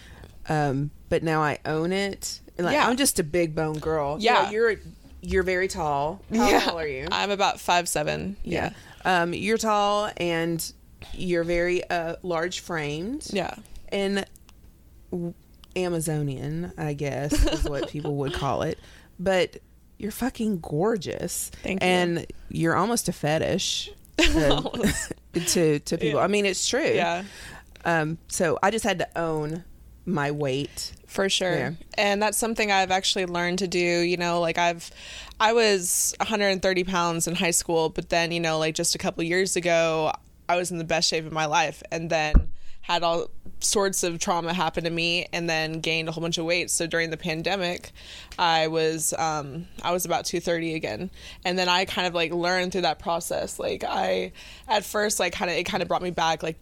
Um, 0.47 0.89
but 1.09 1.21
now 1.23 1.41
I 1.41 1.59
own 1.65 1.91
it. 1.91 2.39
And, 2.57 2.65
Like, 2.65 2.73
Yeah. 2.73 2.87
I'm 2.87 2.97
just 2.97 3.19
a 3.19 3.23
big 3.23 3.53
bone 3.55 3.77
girl. 3.79 4.17
Yeah. 4.19 4.49
you're 4.51 4.75
you're 5.21 5.43
very 5.43 5.67
tall. 5.67 6.21
How 6.33 6.49
yeah. 6.49 6.59
tall 6.61 6.79
are 6.79 6.87
you? 6.87 7.07
I'm 7.11 7.29
about 7.31 7.59
five 7.59 7.87
seven. 7.89 8.35
yeah. 8.43 8.71
Um, 9.05 9.33
you're 9.33 9.57
tall 9.57 10.09
and 10.17 10.73
you're 11.13 11.43
very 11.43 11.87
uh, 11.89 12.15
large 12.23 12.59
framed. 12.61 13.27
Yeah. 13.31 13.53
and 13.89 14.25
w- 15.11 15.33
Amazonian, 15.75 16.71
I 16.77 16.93
guess 16.93 17.31
is 17.53 17.63
what 17.69 17.89
people 17.89 18.15
would 18.17 18.33
call 18.33 18.61
it. 18.63 18.77
But 19.19 19.57
you're 19.97 20.11
fucking 20.11 20.59
gorgeous, 20.61 21.51
Thank 21.63 21.81
you. 21.81 21.87
and 21.89 22.25
you're 22.49 22.75
almost 22.75 23.09
a 23.09 23.13
fetish 23.13 23.91
uh, 24.19 24.61
to 25.33 25.79
to 25.79 25.97
people. 25.97 26.19
Yeah. 26.19 26.25
I 26.25 26.27
mean, 26.27 26.45
it's 26.45 26.67
true. 26.67 26.81
Yeah. 26.93 27.23
Um. 27.85 28.17
So 28.27 28.59
I 28.61 28.71
just 28.71 28.85
had 28.85 28.99
to 28.99 29.17
own 29.17 29.63
my 30.05 30.31
weight. 30.31 30.93
For 31.07 31.29
sure. 31.29 31.55
Yeah. 31.55 31.71
And 31.95 32.21
that's 32.21 32.37
something 32.37 32.71
I've 32.71 32.91
actually 32.91 33.25
learned 33.25 33.59
to 33.59 33.67
do. 33.67 33.79
You 33.79 34.17
know, 34.17 34.39
like 34.39 34.57
I've, 34.57 34.91
I 35.39 35.53
was 35.53 36.13
130 36.19 36.83
pounds 36.83 37.27
in 37.27 37.35
high 37.35 37.51
school, 37.51 37.89
but 37.89 38.09
then, 38.09 38.31
you 38.31 38.39
know, 38.39 38.59
like 38.59 38.75
just 38.75 38.95
a 38.95 38.97
couple 38.97 39.23
years 39.23 39.55
ago, 39.55 40.11
I 40.47 40.55
was 40.55 40.71
in 40.71 40.77
the 40.77 40.83
best 40.83 41.09
shape 41.09 41.25
of 41.25 41.31
my 41.31 41.45
life 41.45 41.81
and 41.91 42.09
then 42.09 42.49
had 42.89 43.03
all 43.03 43.27
sorts 43.59 44.03
of 44.03 44.19
trauma 44.19 44.53
happen 44.53 44.83
to 44.83 44.89
me 44.89 45.27
and 45.31 45.47
then 45.47 45.79
gained 45.79 46.09
a 46.09 46.11
whole 46.11 46.21
bunch 46.21 46.37
of 46.37 46.45
weight. 46.45 46.71
So 46.71 46.87
during 46.87 47.11
the 47.11 47.17
pandemic, 47.17 47.91
I 48.37 48.67
was, 48.67 49.13
um, 49.13 49.67
I 49.83 49.91
was 49.91 50.05
about 50.05 50.25
230 50.25 50.73
again. 50.73 51.11
And 51.45 51.57
then 51.57 51.69
I 51.69 51.85
kind 51.85 52.07
of 52.07 52.15
like 52.15 52.33
learned 52.33 52.71
through 52.71 52.81
that 52.81 52.97
process. 52.97 53.59
Like 53.59 53.83
I, 53.83 54.31
at 54.67 54.83
first, 54.83 55.19
like 55.19 55.33
kind 55.33 55.51
of, 55.51 55.57
it 55.57 55.65
kind 55.65 55.83
of 55.83 55.87
brought 55.87 56.01
me 56.01 56.09
back. 56.09 56.41
Like 56.41 56.57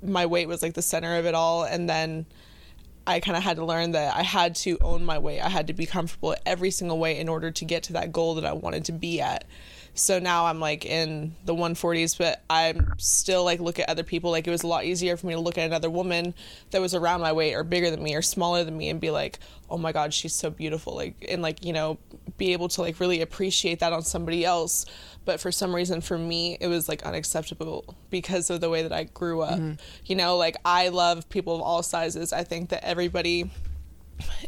my 0.00 0.26
weight 0.26 0.46
was 0.46 0.62
like 0.62 0.74
the 0.74 0.82
center 0.82 1.16
of 1.16 1.26
it 1.26 1.34
all. 1.34 1.64
And 1.64 1.88
then, 1.88 2.26
I 3.04 3.20
kind 3.20 3.38
of 3.38 3.42
had 3.42 3.56
to 3.56 3.64
learn 3.64 3.92
that 3.92 4.14
I 4.14 4.22
had 4.22 4.54
to 4.56 4.76
own 4.82 5.02
my 5.02 5.18
weight. 5.18 5.40
I 5.40 5.48
had 5.48 5.68
to 5.68 5.72
be 5.72 5.86
comfortable 5.86 6.36
every 6.44 6.70
single 6.70 6.98
weight 6.98 7.16
in 7.16 7.26
order 7.26 7.50
to 7.50 7.64
get 7.64 7.84
to 7.84 7.94
that 7.94 8.12
goal 8.12 8.34
that 8.34 8.44
I 8.44 8.52
wanted 8.52 8.84
to 8.84 8.92
be 8.92 9.18
at. 9.22 9.46
So 9.98 10.18
now 10.18 10.46
I'm 10.46 10.60
like 10.60 10.86
in 10.86 11.34
the 11.44 11.54
140s, 11.54 12.16
but 12.16 12.42
I'm 12.48 12.94
still 12.98 13.44
like 13.44 13.60
look 13.60 13.78
at 13.78 13.88
other 13.88 14.04
people. 14.04 14.30
Like 14.30 14.46
it 14.46 14.50
was 14.50 14.62
a 14.62 14.66
lot 14.66 14.84
easier 14.84 15.16
for 15.16 15.26
me 15.26 15.34
to 15.34 15.40
look 15.40 15.58
at 15.58 15.66
another 15.66 15.90
woman 15.90 16.34
that 16.70 16.80
was 16.80 16.94
around 16.94 17.20
my 17.20 17.32
weight 17.32 17.54
or 17.54 17.64
bigger 17.64 17.90
than 17.90 18.02
me 18.02 18.14
or 18.14 18.22
smaller 18.22 18.64
than 18.64 18.76
me 18.76 18.90
and 18.90 19.00
be 19.00 19.10
like, 19.10 19.38
oh 19.68 19.76
my 19.76 19.92
God, 19.92 20.14
she's 20.14 20.34
so 20.34 20.50
beautiful. 20.50 20.94
Like, 20.94 21.26
and 21.28 21.42
like, 21.42 21.64
you 21.64 21.72
know, 21.72 21.98
be 22.36 22.52
able 22.52 22.68
to 22.68 22.80
like 22.80 23.00
really 23.00 23.20
appreciate 23.20 23.80
that 23.80 23.92
on 23.92 24.02
somebody 24.02 24.44
else. 24.44 24.86
But 25.24 25.40
for 25.40 25.52
some 25.52 25.74
reason, 25.74 26.00
for 26.00 26.16
me, 26.16 26.56
it 26.60 26.68
was 26.68 26.88
like 26.88 27.02
unacceptable 27.02 27.96
because 28.08 28.50
of 28.50 28.60
the 28.60 28.70
way 28.70 28.82
that 28.82 28.92
I 28.92 29.04
grew 29.04 29.42
up. 29.42 29.58
Mm-hmm. 29.58 29.74
You 30.06 30.16
know, 30.16 30.36
like 30.36 30.56
I 30.64 30.88
love 30.88 31.28
people 31.28 31.54
of 31.56 31.60
all 31.60 31.82
sizes. 31.82 32.32
I 32.32 32.44
think 32.44 32.70
that 32.70 32.84
everybody 32.84 33.50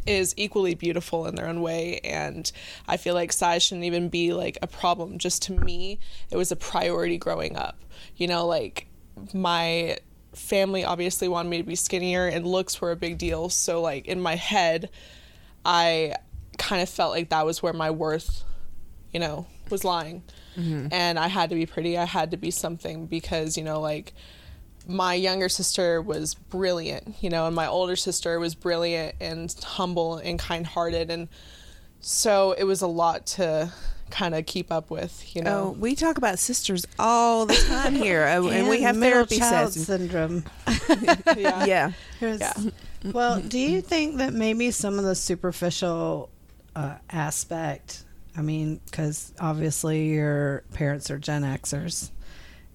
is 0.05 0.33
equally 0.37 0.75
beautiful 0.75 1.25
in 1.27 1.35
their 1.35 1.47
own 1.47 1.61
way 1.61 1.99
and 2.03 2.51
i 2.87 2.97
feel 2.97 3.13
like 3.13 3.31
size 3.31 3.63
shouldn't 3.63 3.85
even 3.85 4.09
be 4.09 4.33
like 4.33 4.57
a 4.61 4.67
problem. 4.67 5.17
Just 5.17 5.41
to 5.43 5.53
me 5.53 5.99
it 6.29 6.37
was 6.37 6.51
a 6.51 6.55
priority 6.55 7.17
growing 7.17 7.55
up. 7.55 7.83
You 8.15 8.27
know 8.27 8.45
like 8.45 8.87
my 9.33 9.97
family 10.33 10.83
obviously 10.83 11.27
wanted 11.27 11.49
me 11.49 11.57
to 11.57 11.63
be 11.63 11.75
skinnier 11.75 12.27
and 12.27 12.47
looks 12.47 12.79
were 12.79 12.91
a 12.91 12.95
big 12.95 13.17
deal. 13.17 13.49
So 13.49 13.81
like 13.81 14.07
in 14.07 14.21
my 14.21 14.35
head 14.35 14.89
i 15.63 16.15
kind 16.57 16.81
of 16.81 16.89
felt 16.89 17.11
like 17.11 17.29
that 17.29 17.45
was 17.45 17.61
where 17.61 17.73
my 17.73 17.91
worth 17.91 18.43
you 19.11 19.19
know 19.19 19.45
was 19.69 19.83
lying. 19.83 20.23
Mm-hmm. 20.57 20.87
And 20.91 21.17
i 21.17 21.27
had 21.27 21.49
to 21.49 21.55
be 21.55 21.65
pretty. 21.65 21.97
I 21.97 22.05
had 22.05 22.31
to 22.31 22.37
be 22.37 22.51
something 22.51 23.05
because 23.05 23.57
you 23.57 23.63
know 23.63 23.79
like 23.79 24.13
my 24.87 25.13
younger 25.13 25.49
sister 25.49 26.01
was 26.01 26.33
brilliant, 26.35 27.15
you 27.21 27.29
know, 27.29 27.45
and 27.47 27.55
my 27.55 27.67
older 27.67 27.95
sister 27.95 28.39
was 28.39 28.55
brilliant 28.55 29.15
and 29.19 29.53
humble 29.63 30.17
and 30.17 30.39
kind 30.39 30.65
hearted. 30.65 31.09
And 31.11 31.27
so 31.99 32.53
it 32.53 32.63
was 32.63 32.81
a 32.81 32.87
lot 32.87 33.25
to 33.27 33.71
kind 34.09 34.35
of 34.35 34.45
keep 34.45 34.71
up 34.71 34.89
with, 34.89 35.35
you 35.35 35.41
Oh, 35.41 35.45
know. 35.45 35.75
we 35.79 35.95
talk 35.95 36.17
about 36.17 36.37
sisters 36.39 36.85
all 36.99 37.45
the 37.45 37.53
time 37.53 37.95
here, 37.95 38.23
uh, 38.27 38.45
and 38.47 38.67
we 38.67 38.81
have 38.81 38.95
middle 38.97 39.25
therapy 39.25 39.37
child 39.37 39.71
sessions. 39.73 39.85
syndrome. 39.87 40.43
yeah. 41.37 41.65
Yeah. 41.65 41.91
Yeah. 42.19 42.53
Well, 43.05 43.39
do 43.39 43.57
you 43.57 43.81
think 43.81 44.17
that 44.17 44.33
maybe 44.33 44.71
some 44.71 44.99
of 44.99 45.05
the 45.05 45.15
superficial 45.15 46.29
uh, 46.75 46.95
aspect? 47.09 48.03
I 48.35 48.41
mean, 48.41 48.79
because 48.85 49.33
obviously 49.39 50.07
your 50.09 50.63
parents 50.73 51.09
are 51.11 51.17
Gen 51.17 51.43
Xers, 51.43 52.11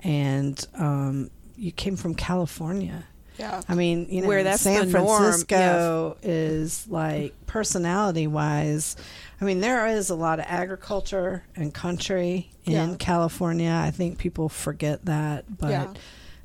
and 0.03 0.67
um, 0.75 1.31
you 1.57 1.73
came 1.73 1.97
from 1.97 2.15
California. 2.15 3.05
Yeah. 3.39 3.61
I 3.69 3.75
mean, 3.75 4.07
you 4.09 4.23
know, 4.23 4.29
Where 4.29 4.43
that's 4.45 4.63
San 4.63 4.89
Francisco 4.91 6.17
is 6.23 6.89
like 6.89 7.35
personality 7.47 8.27
wise. 8.27 8.97
I 9.41 9.45
mean, 9.45 9.61
there 9.61 9.87
is 9.89 10.09
a 10.09 10.15
lot 10.15 10.39
of 10.39 10.47
agriculture 10.49 11.45
and 11.55 11.73
country 11.75 12.49
in 12.65 12.73
Yeah. 12.73 12.95
California. 12.99 13.71
I 13.85 13.91
think 13.91 14.17
people 14.19 14.49
forget 14.49 15.05
that, 15.05 15.45
but 15.59 15.71
Yeah. 15.71 15.93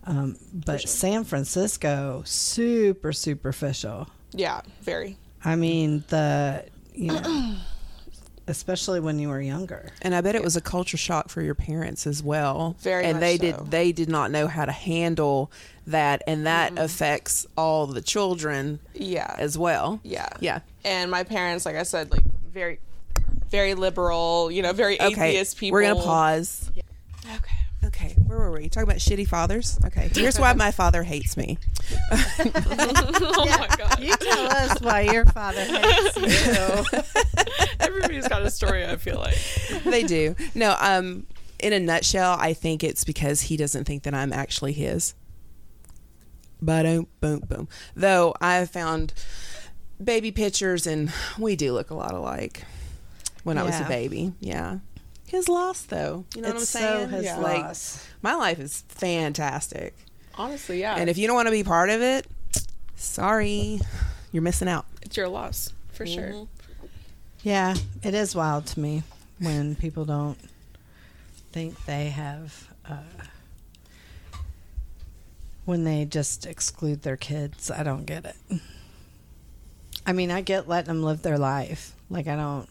um, 0.05 0.35
but 0.53 0.81
sure. 0.81 0.87
San 0.87 1.23
Francisco 1.23 2.23
super 2.25 3.13
superficial. 3.13 4.07
Yeah, 4.33 4.59
very. 4.81 5.17
I 5.45 5.55
mean, 5.55 6.03
the 6.09 6.65
you 6.93 7.07
know, 7.07 7.55
especially 8.51 8.99
when 8.99 9.17
you 9.17 9.29
were 9.29 9.41
younger. 9.41 9.89
And 10.03 10.13
I 10.13 10.21
bet 10.21 10.35
it 10.35 10.43
was 10.43 10.55
a 10.55 10.61
culture 10.61 10.97
shock 10.97 11.29
for 11.29 11.41
your 11.41 11.55
parents 11.55 12.05
as 12.05 12.21
well. 12.21 12.75
Very 12.81 13.05
and 13.05 13.13
much 13.13 13.21
they 13.21 13.37
so. 13.37 13.57
did 13.57 13.71
they 13.71 13.91
did 13.91 14.09
not 14.09 14.29
know 14.29 14.45
how 14.47 14.65
to 14.65 14.71
handle 14.71 15.51
that 15.87 16.21
and 16.27 16.45
that 16.45 16.73
mm-hmm. 16.73 16.83
affects 16.83 17.47
all 17.57 17.87
the 17.87 18.01
children 18.01 18.79
Yeah. 18.93 19.33
as 19.39 19.57
well. 19.57 19.99
yeah. 20.03 20.29
Yeah. 20.39 20.59
And 20.85 21.09
my 21.09 21.23
parents, 21.23 21.65
like 21.65 21.75
I 21.75 21.83
said, 21.83 22.11
like 22.11 22.23
very, 22.53 22.79
very 23.49 23.73
liberal, 23.73 24.51
you 24.51 24.61
know, 24.61 24.73
very 24.73 25.01
Okay. 25.01 25.29
atheist 25.29 25.57
people. 25.57 25.73
We're 25.73 25.83
gonna 25.93 26.03
pause. 26.03 26.69
Okay. 27.25 27.55
Okay, 27.83 28.15
where 28.25 28.37
were 28.37 28.51
we? 28.51 28.69
Talking 28.69 28.89
about 28.89 28.97
shitty 28.99 29.27
fathers? 29.27 29.79
Okay. 29.85 30.09
Here's 30.13 30.39
why 30.39 30.53
my 30.53 30.71
father 30.71 31.01
hates 31.03 31.35
me. 31.35 31.57
oh 32.11 33.45
my 33.59 33.67
God. 33.75 33.99
You 33.99 34.15
tell 34.15 34.51
us 34.51 34.81
why 34.81 35.01
your 35.01 35.25
father 35.25 35.63
hates 35.65 36.17
you. 36.17 37.01
Everybody's 37.79 38.27
got 38.27 38.43
a 38.43 38.51
story, 38.51 38.85
I 38.85 38.97
feel 38.97 39.17
like. 39.17 39.37
they 39.83 40.03
do. 40.03 40.35
No, 40.53 40.75
um 40.79 41.25
in 41.59 41.73
a 41.73 41.79
nutshell, 41.79 42.37
I 42.39 42.53
think 42.53 42.83
it's 42.83 43.03
because 43.03 43.41
he 43.41 43.57
doesn't 43.57 43.85
think 43.85 44.03
that 44.03 44.13
I'm 44.13 44.33
actually 44.33 44.73
his. 44.73 45.13
But 46.61 46.83
boom, 46.83 47.07
boom, 47.19 47.39
boom. 47.47 47.67
Though 47.95 48.35
I 48.39 48.55
have 48.57 48.69
found 48.69 49.13
baby 50.03 50.31
pictures 50.31 50.85
and 50.85 51.11
we 51.37 51.55
do 51.55 51.73
look 51.73 51.89
a 51.89 51.95
lot 51.95 52.13
alike 52.13 52.63
when 53.43 53.57
I 53.57 53.63
was 53.63 53.79
a 53.79 53.85
baby. 53.85 54.33
Yeah. 54.39 54.79
His 55.31 55.47
loss 55.47 55.83
though. 55.83 56.25
You 56.35 56.41
know 56.41 56.49
what 56.49 56.57
I'm 56.57 56.63
saying? 56.65 57.09
so 57.09 57.15
his 57.15 57.23
Yeah. 57.25 57.37
Like 57.37 57.63
loss. 57.63 58.05
my 58.21 58.35
life 58.35 58.59
is 58.59 58.83
fantastic. 58.89 59.95
Honestly, 60.35 60.81
yeah. 60.81 60.95
And 60.97 61.09
if 61.09 61.17
you 61.17 61.25
don't 61.25 61.35
want 61.37 61.47
to 61.47 61.51
be 61.53 61.63
part 61.63 61.89
of 61.89 62.01
it, 62.01 62.27
sorry. 62.95 63.79
You're 64.33 64.43
missing 64.43 64.67
out. 64.67 64.85
it's 65.01 65.15
your 65.17 65.27
loss, 65.29 65.71
for 65.93 66.05
sure. 66.05 66.47
Yeah, 67.43 67.75
it 68.03 68.13
is 68.13 68.35
wild 68.35 68.65
to 68.67 68.79
me 68.79 69.03
when 69.39 69.75
people 69.75 70.03
don't 70.05 70.37
think 71.53 71.85
they 71.85 72.09
have. 72.09 72.67
Uh, 72.87 72.97
when 75.65 75.83
they 75.85 76.05
just 76.05 76.45
exclude 76.45 77.03
their 77.03 77.17
kids, 77.17 77.69
I 77.71 77.83
don't 77.83 78.05
get 78.05 78.25
it. 78.25 78.59
I 80.05 80.11
mean, 80.13 80.29
I 80.31 80.41
get 80.41 80.67
letting 80.67 80.87
them 80.87 81.03
live 81.03 81.21
their 81.21 81.37
life. 81.37 81.95
Like, 82.09 82.27
I 82.27 82.35
don't 82.35 82.67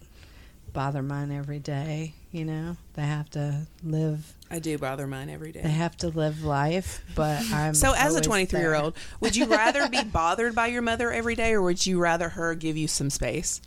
bother 0.73 1.03
mine 1.03 1.31
every 1.31 1.59
day, 1.59 2.15
you 2.33 2.45
know? 2.45 2.77
They 2.95 3.03
have 3.03 3.29
to 3.31 3.67
live. 3.83 4.35
I 4.51 4.59
do 4.59 4.77
bother 4.79 5.07
mine 5.07 5.29
every 5.31 5.53
day. 5.53 5.63
They 5.63 5.71
have 5.71 5.97
to 5.99 6.09
live 6.09 6.43
life, 6.45 7.03
but 7.15 7.43
I'm 7.53 7.75
So, 7.75 7.93
as 7.93 8.07
a 8.07 8.09
always 8.09 8.27
23 8.27 8.61
year 8.61 8.75
old, 8.75 8.97
would 9.21 9.37
you 9.37 9.47
rather 9.47 9.89
be 9.89 10.03
bothered 10.13 10.55
by 10.55 10.69
your 10.69 10.83
mother 10.83 11.11
every 11.13 11.35
day 11.35 11.53
or 11.53 11.63
would 11.63 11.85
you 11.87 11.99
rather 11.99 12.29
her 12.31 12.55
give 12.55 12.77
you 12.77 12.89
some 12.89 13.11
space? 13.11 13.61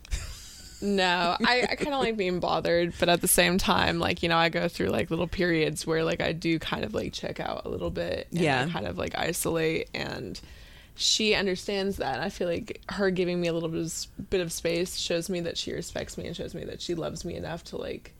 No, 0.82 1.38
I, 1.40 1.66
I 1.72 1.76
kind 1.76 1.94
of 1.94 2.02
like 2.02 2.18
being 2.18 2.42
bothered, 2.42 2.94
but 3.00 3.08
at 3.08 3.22
the 3.22 3.28
same 3.28 3.58
time, 3.58 4.00
like, 4.00 4.22
you 4.22 4.28
know, 4.28 4.36
I 4.36 4.50
go 4.50 4.68
through 4.68 4.90
like 4.90 5.10
little 5.10 5.28
periods 5.30 5.88
where 5.88 6.04
like 6.04 6.20
I 6.22 6.34
do 6.34 6.60
kind 6.60 6.84
of 6.84 6.94
like 6.94 7.14
check 7.14 7.40
out 7.40 7.62
a 7.66 7.70
little 7.70 7.90
bit. 7.90 8.28
And 8.32 8.42
Yeah. 8.42 8.66
I 8.68 8.70
kind 8.70 8.86
of 8.86 8.98
like 8.98 9.18
isolate 9.18 9.90
and 9.94 10.40
she 10.96 11.34
understands 11.36 11.98
that. 11.98 12.20
I 12.20 12.30
feel 12.30 12.48
like 12.48 12.82
her 12.90 13.10
giving 13.10 13.42
me 13.42 13.48
a 13.48 13.54
little 13.54 13.70
bit 13.70 13.82
of, 13.86 14.30
bit 14.30 14.42
of 14.42 14.52
space 14.52 14.98
shows 14.98 15.30
me 15.30 15.40
that 15.42 15.58
she 15.58 15.74
respects 15.74 16.18
me 16.18 16.28
and 16.28 16.36
shows 16.36 16.54
me 16.54 16.64
that 16.66 16.82
she 16.82 16.96
loves 16.96 17.26
me 17.26 17.36
enough 17.36 17.64
to 17.66 17.78
like 17.78 18.14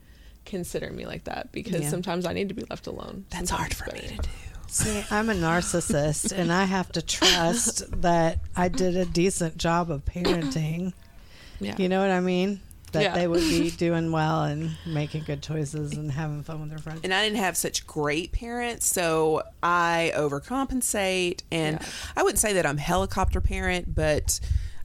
consider 0.46 0.90
me 0.92 1.06
like 1.06 1.24
that 1.26 1.52
because 1.52 1.82
Yeah. 1.82 1.90
sometimes 1.90 2.26
I 2.26 2.34
need 2.34 2.50
to 2.50 2.54
be 2.56 2.64
left 2.70 2.88
alone. 2.88 3.26
That's 3.30 3.50
Sometimes 3.50 3.80
hard 3.80 3.90
for 3.90 3.96
me 3.96 4.16
to 4.16 4.22
do. 4.24 4.30
See, 4.68 5.04
I'm 5.12 5.30
a 5.30 5.34
narcissist 5.36 6.32
and 6.36 6.52
I 6.52 6.66
have 6.66 6.92
to 6.94 7.02
trust 7.02 8.02
that 8.02 8.40
I 8.56 8.70
did 8.70 8.98
a 8.98 9.06
decent 9.06 9.58
job 9.58 9.92
of 9.92 10.04
parenting. 10.04 10.94
Yeah. 11.60 11.76
You 11.78 11.88
know 11.90 12.02
what 12.02 12.10
I 12.10 12.20
mean? 12.22 12.60
That 12.94 13.02
Yeah. 13.04 13.14
they 13.16 13.28
would 13.28 13.42
be 13.42 13.70
doing 13.78 14.12
well 14.12 14.44
and 14.44 14.72
making 14.86 15.24
good 15.24 15.44
choices 15.44 15.94
and 15.94 16.12
having 16.12 16.42
fun 16.44 16.62
with 16.62 16.70
their 16.70 16.80
friends. 16.80 17.02
and 17.04 17.14
I 17.14 17.24
didn't 17.24 17.38
have 17.40 17.58
such 17.58 17.86
great 17.86 18.32
parents, 18.32 18.88
so 18.88 19.44
I 19.62 20.12
overcompensate. 20.16 21.42
And 21.52 21.80
Yeah. 21.82 21.88
I 22.18 22.24
wouldn't 22.24 22.40
say 22.40 22.54
that 22.54 22.66
I'm 22.66 22.78
helicopter 22.78 23.42
parent, 23.42 23.94
but 23.96 24.40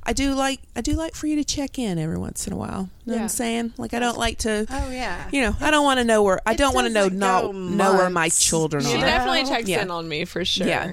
I 0.05 0.13
do 0.15 0.33
like 0.35 0.61
I 0.75 0.81
do 0.81 0.93
like 0.95 1.15
for 1.15 1.27
you 1.27 1.37
to 1.37 1.45
check 1.45 1.79
in 1.79 1.99
every 1.99 2.17
once 2.19 2.47
in 2.47 2.53
a 2.55 2.57
while. 2.57 2.89
You 3.05 3.13
know 3.13 3.17
what 3.17 3.23
I'm 3.25 3.29
saying? 3.29 3.75
Like 3.77 3.93
I 3.93 3.99
don't 3.99 4.17
like 4.19 4.39
to. 4.39 4.67
Oh 4.71 4.91
yeah. 4.91 5.29
You 5.31 5.43
know, 5.43 5.57
I 5.61 5.71
don't 5.71 5.85
want 5.85 5.99
to 5.99 6.05
know 6.05 6.23
where 6.23 6.41
I 6.47 6.53
It 6.53 6.59
don't 6.59 6.75
want 6.75 6.87
to 6.87 6.93
know 6.93 7.09
not 7.09 7.55
know 7.55 7.93
where 7.95 8.09
my 8.09 8.31
children 8.31 8.85
She 8.85 8.93
Yeah. 8.93 8.99
are. 8.99 9.01
definitely 9.01 9.45
checks 9.45 9.69
yeah. 9.69 9.83
in 9.83 9.91
on 9.91 10.09
me 10.09 10.25
for 10.25 10.45
sure. 10.47 10.67
Yeah. 10.67 10.93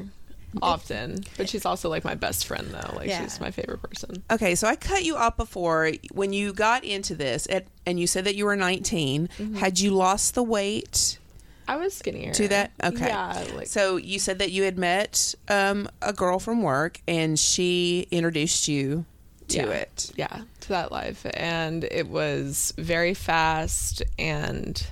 Often. 0.62 1.24
But 1.38 1.50
she's 1.50 1.66
also 1.66 1.90
like 1.90 2.04
my 2.04 2.16
best 2.16 2.46
friend 2.48 2.68
though. 2.72 2.96
Like 2.96 3.08
Yeah. 3.10 3.22
she's 3.24 3.40
my 3.40 3.52
favorite 3.52 3.82
person. 3.82 4.24
Okay, 4.32 4.56
so 4.56 4.68
I 4.68 4.76
cut 4.76 5.04
you 5.04 5.16
off 5.16 5.38
before 5.38 5.92
when 6.12 6.34
you 6.34 6.54
got 6.54 6.84
into 6.84 7.16
this, 7.16 7.48
at, 7.50 7.66
and 7.86 8.00
you 8.00 8.08
said 8.08 8.26
that 8.26 8.36
you 8.36 8.46
were 8.46 8.56
19. 8.56 9.28
Mm-hmm. 9.28 9.56
Had 9.56 9.80
you 9.80 9.92
lost 9.92 10.36
the 10.36 10.44
weight 10.44 11.20
I 11.68 11.78
was 11.78 11.94
skinnier. 11.96 12.32
to 12.34 12.48
that? 12.50 12.72
Okay. 12.84 13.08
Yeah. 13.08 13.44
Like 13.56 13.68
So 13.68 13.98
you 13.98 14.20
said 14.20 14.40
that 14.40 14.52
you 14.52 14.64
had 14.64 14.78
met 14.78 15.34
um, 15.48 15.90
a 16.02 16.14
girl 16.14 16.38
from 16.40 16.62
work, 16.62 17.02
and 17.08 17.40
she 17.40 18.08
introduced 18.12 18.68
you 18.68 19.06
to 19.48 19.58
Yeah. 19.58 19.70
it. 19.70 20.12
yeah, 20.16 20.42
to 20.62 20.70
that 20.70 20.92
life. 20.92 21.26
And 21.34 21.84
it 21.84 22.08
was 22.08 22.74
very 22.78 23.14
fast 23.14 24.02
and 24.20 24.86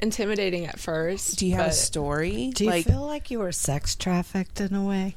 intimidating 0.00 0.66
at 0.66 0.78
first. 0.78 1.38
Do 1.38 1.46
you 1.46 1.54
have 1.54 1.68
a 1.68 1.72
story? 1.72 2.50
Do 2.54 2.64
you 2.64 2.70
like, 2.70 2.86
feel 2.86 3.06
like 3.06 3.30
you 3.30 3.38
were 3.38 3.52
sex 3.52 3.94
trafficked 3.94 4.60
in 4.60 4.74
a 4.74 4.84
way? 4.84 5.14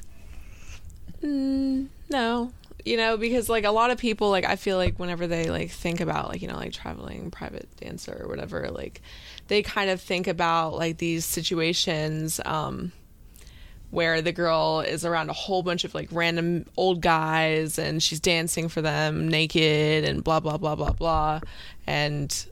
Mm, 1.21 1.87
no. 2.09 2.51
You 2.83 2.97
know, 2.97 3.17
because 3.17 3.49
like 3.49 3.63
a 3.63 3.71
lot 3.71 3.89
of 3.89 3.97
people, 3.97 4.29
like 4.29 4.45
I 4.45 4.55
feel 4.55 4.77
like 4.77 4.99
whenever 4.99 5.25
they 5.25 5.49
like 5.49 5.71
think 5.71 6.01
about 6.01 6.29
like 6.29 6.41
you 6.41 6.47
know 6.47 6.55
like 6.55 6.71
traveling 6.71 7.31
private 7.31 7.67
dancer 7.77 8.19
or 8.21 8.27
whatever, 8.27 8.69
like 8.69 9.01
they 9.47 9.63
kind 9.63 9.89
of 9.89 9.99
think 9.99 10.27
about 10.27 10.75
like 10.75 10.99
these 10.99 11.25
situations 11.25 12.39
um, 12.45 12.91
where 13.89 14.21
the 14.21 14.31
girl 14.31 14.81
is 14.81 15.03
around 15.03 15.31
a 15.31 15.33
whole 15.33 15.63
bunch 15.63 15.83
of 15.83 15.95
like 15.95 16.09
random 16.11 16.65
old 16.77 17.01
guys 17.01 17.79
and 17.79 18.03
she's 18.03 18.19
dancing 18.19 18.69
for 18.69 18.83
them 18.83 19.27
naked 19.29 20.03
and 20.03 20.23
blah 20.23 20.39
blah 20.39 20.57
blah 20.57 20.75
blah 20.75 20.91
blah, 20.91 21.39
and 21.87 22.45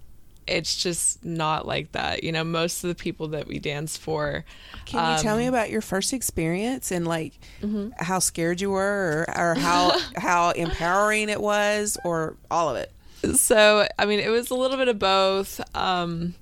it's 0.48 0.76
just 0.82 1.24
not 1.24 1.66
like 1.68 1.92
that. 1.94 2.24
You 2.24 2.32
know, 2.32 2.44
most 2.44 2.84
of 2.84 2.88
the 2.90 2.96
people 2.96 3.30
that 3.30 3.48
we 3.48 3.60
dance 3.60 3.98
for. 3.98 4.46
can 4.86 5.18
you 5.18 5.24
tell 5.24 5.34
um, 5.34 5.40
me 5.40 5.48
about 5.48 5.70
your 5.70 5.82
first 5.82 6.14
experience 6.14 6.92
and 6.92 7.08
like 7.08 7.34
Mm-hmm. 7.62 7.90
how 7.98 8.20
scared 8.20 8.60
you 8.62 8.72
were, 8.72 9.26
or, 9.28 9.52
or 9.52 9.56
how 9.56 9.98
how 10.18 10.52
empowering 10.52 11.30
it 11.30 11.42
was, 11.42 11.98
or 12.04 12.36
all 12.52 12.70
of 12.70 12.76
it? 12.78 12.92
so 13.38 13.88
i 13.98 14.06
mean 14.06 14.20
it 14.20 14.28
was 14.28 14.50
a 14.52 14.54
little 14.54 14.76
bit 14.76 14.90
of 14.90 15.00
both 15.00 15.62
um 15.78 16.34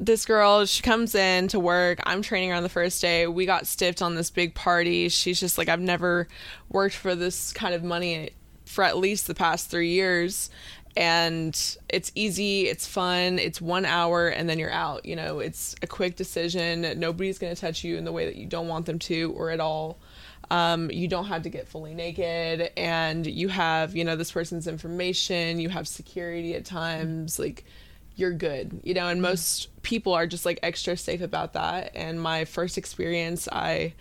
this 0.00 0.24
girl 0.24 0.64
she 0.64 0.82
comes 0.82 1.14
in 1.14 1.46
to 1.46 1.60
work 1.60 2.00
i'm 2.04 2.22
training 2.22 2.48
her 2.48 2.56
on 2.56 2.62
the 2.62 2.70
first 2.70 3.02
day 3.02 3.26
we 3.26 3.44
got 3.44 3.66
stiffed 3.66 4.00
on 4.00 4.14
this 4.14 4.30
big 4.30 4.54
party 4.54 5.10
she's 5.10 5.38
just 5.38 5.58
like 5.58 5.68
i've 5.68 5.80
never 5.82 6.26
worked 6.70 6.94
for 6.96 7.14
this 7.14 7.52
kind 7.52 7.74
of 7.74 7.84
money 7.84 8.30
for 8.64 8.82
at 8.82 8.96
least 8.96 9.26
the 9.26 9.34
past 9.34 9.70
three 9.70 9.90
years 9.90 10.48
and 10.96 11.76
it's 11.88 12.12
easy 12.14 12.68
it's 12.68 12.86
fun 12.86 13.38
it's 13.38 13.60
one 13.60 13.84
hour 13.84 14.28
and 14.28 14.48
then 14.48 14.58
you're 14.58 14.70
out 14.70 15.04
you 15.04 15.16
know? 15.16 15.40
It's 15.40 15.76
a 15.82 15.86
quick 15.86 16.16
decision. 16.16 16.98
Nobody's 16.98 17.38
going 17.38 17.54
to 17.54 17.60
touch 17.60 17.84
you 17.84 17.96
in 17.96 18.04
the 18.04 18.12
way 18.12 18.26
that 18.26 18.36
you 18.36 18.46
don't 18.46 18.68
want 18.68 18.86
them 18.86 18.98
to 19.00 19.32
or 19.36 19.50
at 19.50 19.60
all. 19.60 19.98
Um, 20.50 20.90
you 20.90 21.08
don't 21.08 21.26
have 21.26 21.42
to 21.42 21.48
get 21.48 21.68
fully 21.68 21.94
naked 21.94 22.70
and 22.76 23.26
you 23.26 23.48
have 23.48 23.96
you 23.96 24.04
know 24.04 24.14
this 24.14 24.30
person's 24.30 24.66
information 24.66 25.58
you 25.58 25.70
have 25.70 25.88
security 25.88 26.54
at 26.54 26.66
times 26.66 27.38
like 27.38 27.64
you're 28.16 28.32
good 28.32 28.80
you 28.84 28.94
know? 28.94 29.08
And 29.08 29.22
most 29.22 29.68
people 29.82 30.12
are 30.12 30.26
just 30.26 30.44
like 30.44 30.60
extra 30.62 30.96
safe 30.96 31.22
about 31.22 31.54
that. 31.54 31.92
And 31.94 32.20
my 32.20 32.44
first 32.44 32.78
experience 32.78 33.48
i 33.50 33.94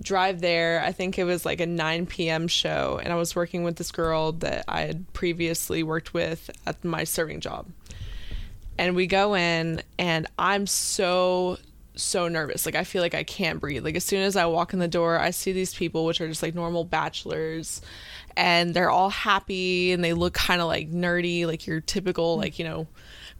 drive 0.00 0.40
there 0.40 0.82
i 0.84 0.92
think 0.92 1.18
it 1.18 1.24
was 1.24 1.46
like 1.46 1.60
a 1.60 1.66
9 1.66 2.06
p.m 2.06 2.48
show 2.48 3.00
and 3.02 3.12
i 3.12 3.16
was 3.16 3.34
working 3.34 3.64
with 3.64 3.76
this 3.76 3.90
girl 3.90 4.32
that 4.32 4.64
i 4.68 4.82
had 4.82 5.10
previously 5.12 5.82
worked 5.82 6.12
with 6.12 6.50
at 6.66 6.84
my 6.84 7.04
serving 7.04 7.40
job. 7.40 7.66
And 8.78 8.94
we 8.94 9.06
go 9.06 9.34
in 9.34 9.82
and 9.98 10.26
i'm 10.38 10.66
so 10.66 11.58
so 11.98 12.28
nervous. 12.28 12.66
Like 12.66 12.74
i 12.74 12.84
feel 12.84 13.00
like 13.00 13.14
i 13.14 13.24
can't 13.24 13.58
breathe. 13.58 13.84
Like 13.84 13.96
as 13.96 14.04
soon 14.04 14.22
as 14.22 14.36
i 14.36 14.44
walk 14.44 14.74
in 14.74 14.78
the 14.78 14.88
door 14.88 15.18
i 15.18 15.30
see 15.30 15.52
these 15.52 15.74
people 15.74 16.04
which 16.04 16.20
are 16.20 16.28
just 16.28 16.42
like 16.42 16.54
normal 16.54 16.84
bachelors 16.84 17.80
and 18.36 18.74
they're 18.74 18.90
all 18.90 19.08
happy 19.10 19.92
and 19.92 20.04
they 20.04 20.12
look 20.12 20.34
kind 20.34 20.60
of 20.60 20.66
like 20.66 20.90
nerdy 20.90 21.46
like 21.46 21.66
your 21.66 21.80
typical 21.80 22.36
like 22.36 22.58
you 22.58 22.64
know 22.66 22.86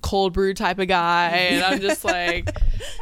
cold 0.02 0.32
brew 0.32 0.54
type 0.54 0.78
of 0.78 0.88
guy 0.88 1.28
and 1.28 1.64
i'm 1.64 1.80
just 1.80 2.04
like 2.04 2.56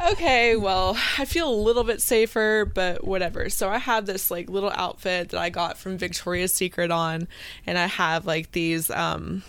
okay 0.09 0.55
well 0.55 0.97
i 1.17 1.25
feel 1.25 1.49
a 1.49 1.55
little 1.55 1.83
bit 1.83 2.01
safer 2.01 2.69
but 2.73 3.03
whatever 3.03 3.49
so 3.49 3.69
i 3.69 3.77
have 3.77 4.05
this 4.05 4.31
like 4.31 4.49
little 4.49 4.71
outfit 4.71 5.29
that 5.29 5.39
i 5.39 5.49
got 5.49 5.77
from 5.77 5.97
victoria's 5.97 6.53
secret 6.53 6.91
on 6.91 7.27
and 7.67 7.77
i 7.77 7.85
have 7.85 8.25
like 8.25 8.51
these 8.53 8.89
um 8.89 9.43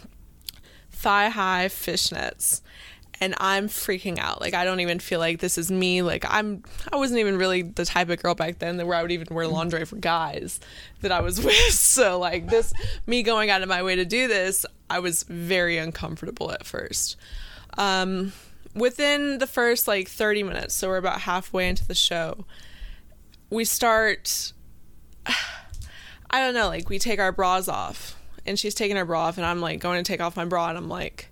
thigh 0.90 1.28
high 1.28 1.66
fishnets 1.66 2.60
and 3.20 3.34
I'm 3.38 3.68
freaking 3.68 4.18
out. 4.18 4.40
Like 4.40 4.54
I 4.54 4.64
don't 4.64 4.80
even 4.80 4.98
feel 4.98 5.20
like 5.20 5.40
this 5.40 5.58
is 5.58 5.70
me. 5.70 6.02
Like 6.02 6.24
I'm 6.28 6.62
I 6.92 6.96
wasn't 6.96 7.20
even 7.20 7.38
really 7.38 7.62
the 7.62 7.84
type 7.84 8.08
of 8.08 8.22
girl 8.22 8.34
back 8.34 8.58
then 8.58 8.76
that 8.76 8.86
where 8.86 8.96
I 8.96 9.02
would 9.02 9.12
even 9.12 9.34
wear 9.34 9.46
lingerie 9.46 9.84
for 9.84 9.96
guys 9.96 10.60
that 11.00 11.12
I 11.12 11.20
was 11.20 11.40
with. 11.44 11.72
So 11.72 12.18
like 12.18 12.48
this 12.48 12.72
me 13.06 13.22
going 13.22 13.50
out 13.50 13.62
of 13.62 13.68
my 13.68 13.82
way 13.82 13.96
to 13.96 14.04
do 14.04 14.28
this, 14.28 14.66
I 14.88 14.98
was 14.98 15.22
very 15.24 15.78
uncomfortable 15.78 16.52
at 16.52 16.64
first. 16.66 17.16
Um 17.76 18.32
within 18.74 19.38
the 19.38 19.46
first 19.46 19.88
like 19.88 20.08
30 20.08 20.42
minutes, 20.42 20.74
so 20.74 20.88
we're 20.88 20.98
about 20.98 21.22
halfway 21.22 21.68
into 21.68 21.86
the 21.86 21.94
show, 21.94 22.44
we 23.50 23.64
start 23.64 24.52
I 26.30 26.40
don't 26.40 26.54
know, 26.54 26.68
like 26.68 26.88
we 26.88 26.98
take 26.98 27.20
our 27.20 27.32
bras 27.32 27.68
off 27.68 28.20
and 28.44 28.58
she's 28.58 28.74
taking 28.74 28.96
her 28.96 29.04
bra 29.04 29.26
off 29.26 29.36
and 29.38 29.46
I'm 29.46 29.60
like 29.60 29.80
going 29.80 30.02
to 30.02 30.08
take 30.08 30.20
off 30.20 30.36
my 30.36 30.44
bra 30.44 30.68
and 30.68 30.78
I'm 30.78 30.88
like 30.88 31.30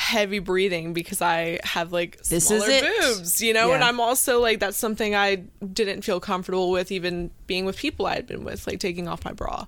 heavy 0.00 0.38
breathing 0.38 0.94
because 0.94 1.20
I 1.20 1.60
have 1.62 1.92
like 1.92 2.22
This 2.22 2.48
smaller 2.48 2.80
boobs, 2.80 3.42
you 3.42 3.52
know, 3.52 3.72
and 3.72 3.84
I'm 3.84 4.00
also 4.00 4.40
like 4.40 4.58
that's 4.58 4.78
something 4.78 5.14
I 5.14 5.42
didn't 5.74 6.02
feel 6.02 6.20
comfortable 6.20 6.70
with 6.70 6.90
even 6.90 7.30
being 7.46 7.66
with 7.66 7.76
people 7.76 8.06
I 8.06 8.14
had 8.14 8.26
been 8.26 8.42
with, 8.42 8.66
like 8.66 8.80
taking 8.80 9.08
off 9.08 9.26
my 9.26 9.32
bra. 9.32 9.66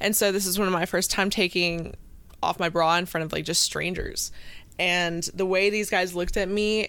And 0.00 0.16
so 0.16 0.32
this 0.32 0.46
is 0.46 0.58
one 0.58 0.66
of 0.66 0.72
my 0.72 0.86
first 0.86 1.10
time 1.10 1.28
taking 1.28 1.94
off 2.42 2.58
my 2.58 2.70
bra 2.70 2.96
in 2.96 3.04
front 3.04 3.26
of 3.26 3.32
like 3.32 3.44
just 3.44 3.62
strangers. 3.62 4.32
And 4.78 5.22
the 5.34 5.44
way 5.44 5.68
these 5.68 5.90
guys 5.90 6.14
looked 6.14 6.38
at 6.38 6.48
me, 6.48 6.88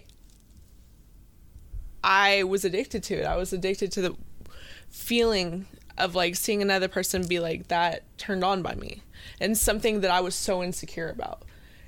I 2.05 2.43
was 2.43 2.63
addicted 2.63 3.03
to 3.03 3.15
it. 3.15 3.25
I 3.25 3.35
was 3.35 3.51
addicted 3.51 3.91
to 3.93 4.01
the 4.01 4.15
feeling 4.89 5.65
of 5.97 6.15
like 6.15 6.37
seeing 6.37 6.61
another 6.61 6.87
person 6.87 7.27
be 7.27 7.41
like 7.41 7.67
that 7.67 8.03
turned 8.17 8.45
on 8.45 8.61
by 8.61 8.75
me 8.75 9.01
and 9.41 9.57
something 9.57 9.99
that 10.01 10.11
I 10.11 10.21
was 10.21 10.35
so 10.35 10.63
insecure 10.63 11.09
about. 11.09 11.43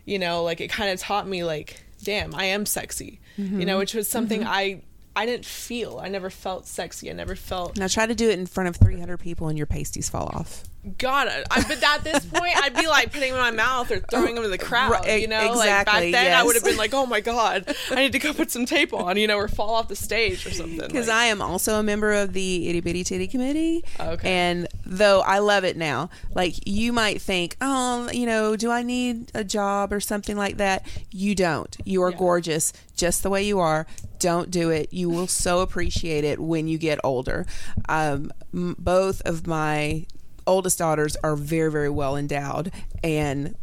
You 0.06 0.20
know, 0.20 0.44
like 0.44 0.62
it 0.62 0.70
kind 0.70 0.92
of 0.92 1.00
taught 1.00 1.28
me 1.28 1.44
like, 1.44 1.82
damn, 2.04 2.34
I 2.36 2.46
am 2.46 2.66
sexy. 2.66 3.20
You 3.38 3.46
know, 3.46 3.74
mm-hmm. 3.74 3.80
which 3.80 3.94
was 3.94 4.10
something 4.10 4.42
mm-hmm. 4.42 4.50
I 4.50 4.82
I 5.20 5.26
didn't 5.26 5.46
feel. 5.46 6.00
I 6.02 6.08
never 6.08 6.30
felt 6.30 6.66
sexy. 6.66 7.10
I 7.10 7.14
never 7.14 7.36
felt 7.36 7.78
Now 7.78 7.88
try 7.88 8.06
to 8.06 8.16
do 8.16 8.30
it 8.30 8.40
in 8.40 8.46
front 8.46 8.70
of 8.70 8.78
300 8.78 9.18
people 9.20 9.50
and 9.50 9.58
your 9.58 9.68
pasties 9.68 10.08
fall 10.08 10.28
off. 10.34 10.64
God, 10.98 11.28
I, 11.52 11.62
but 11.64 11.84
at 11.84 12.06
this 12.06 12.26
point, 12.26 12.54
I'd 12.56 12.74
be 12.74 12.88
like 12.88 13.12
putting 13.12 13.34
them 13.34 13.38
in 13.40 13.42
my 13.42 13.52
mouth 13.52 13.92
or 13.92 14.00
throwing 14.00 14.36
them 14.36 14.46
to 14.46 14.50
the 14.50 14.58
crowd. 14.58 14.92
Right, 14.92 15.20
you 15.22 15.28
know, 15.28 15.36
like 15.38 15.50
exactly, 15.52 16.12
back 16.14 16.24
then, 16.24 16.34
I 16.40 16.42
would 16.42 16.56
have 16.56 16.64
been 16.64 16.78
like, 16.78 16.94
"Oh 16.94 17.06
my 17.06 17.20
God, 17.20 17.76
I 17.92 17.96
need 17.96 18.14
to 18.14 18.20
go 18.20 18.32
put 18.32 18.50
some 18.50 18.66
tape 18.66 18.94
on," 18.94 19.18
you 19.18 19.28
know, 19.28 19.36
or 19.36 19.50
fall 19.50 19.72
off 19.76 19.90
the 19.90 19.96
stage 19.98 20.46
or 20.46 20.52
something. 20.52 20.78
Because 20.88 21.10
like, 21.10 21.18
I 21.18 21.26
am 21.26 21.42
also 21.42 21.80
a 21.80 21.84
member 21.84 22.14
of 22.14 22.32
the 22.32 22.70
Itty 22.70 22.80
Bitty 22.80 23.04
Titty 23.04 23.28
Committee. 23.28 23.84
Okay. 24.00 24.32
And 24.32 24.70
though 24.86 25.20
I 25.20 25.40
love 25.40 25.66
it 25.66 25.76
now, 25.76 26.10
like 26.34 26.56
you 26.66 26.94
might 26.94 27.22
think, 27.22 27.58
oh, 27.60 28.10
you 28.14 28.26
know, 28.26 28.56
do 28.56 28.72
I 28.72 28.82
need 28.82 29.32
a 29.36 29.44
job 29.44 29.92
or 29.92 30.00
something 30.00 30.38
like 30.38 30.56
that? 30.58 30.88
You 31.12 31.36
don't. 31.36 31.76
You 31.84 32.02
are 32.04 32.12
Yeah. 32.12 32.18
gorgeous 32.20 32.72
just 32.96 33.22
the 33.22 33.30
way 33.30 33.44
you 33.44 33.60
are. 33.60 33.86
Don't 34.20 34.52
do 34.52 34.70
it. 34.70 34.92
You 34.94 35.10
will 35.10 35.28
so 35.28 35.62
appreciate 35.62 36.24
it 36.24 36.40
when 36.40 36.68
you 36.68 36.78
get 36.78 37.00
older. 37.04 37.46
Um, 37.88 38.32
m- 38.54 38.76
both 38.78 39.22
of 39.22 39.48
my 39.48 40.06
oldest 40.46 40.78
daughters 40.80 41.16
are 41.24 41.36
very, 41.36 41.72
very 41.72 41.90
well 41.90 42.16
endowed, 42.18 42.72
and 43.04 43.56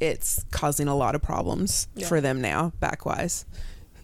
it's 0.00 0.44
causing 0.50 0.88
a 0.88 0.96
lot 0.96 1.14
of 1.14 1.22
problems 1.22 1.86
Yeah. 1.94 2.06
for 2.08 2.20
them 2.20 2.40
now, 2.40 2.72
back 2.80 3.06
wise. 3.06 3.44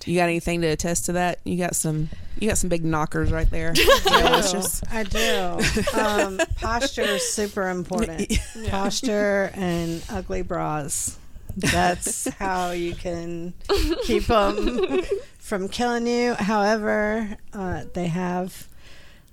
You 0.06 0.14
got 0.16 0.24
anything 0.24 0.60
to 0.60 0.68
attest 0.68 1.06
to 1.06 1.12
that? 1.14 1.40
You 1.44 1.58
got 1.58 1.74
some. 1.74 2.08
You 2.38 2.46
got 2.48 2.56
some 2.56 2.70
big 2.70 2.84
knockers 2.84 3.32
right 3.32 3.50
there. 3.50 3.72
Delicious. 4.04 4.80
I 4.92 5.02
do. 5.02 5.58
Um, 5.98 6.40
posture 6.56 7.02
is 7.02 7.28
super 7.28 7.68
important. 7.68 8.32
Posture 8.68 9.50
and 9.54 10.00
ugly 10.08 10.42
bras. 10.42 11.18
That's 11.56 12.28
how 12.34 12.70
you 12.70 12.94
can 12.94 13.54
keep 14.04 14.26
them 14.26 15.02
from 15.48 15.66
killing 15.66 16.06
you. 16.06 16.34
However, 16.34 17.38
uh, 17.54 17.84
they 17.94 18.08
have 18.08 18.68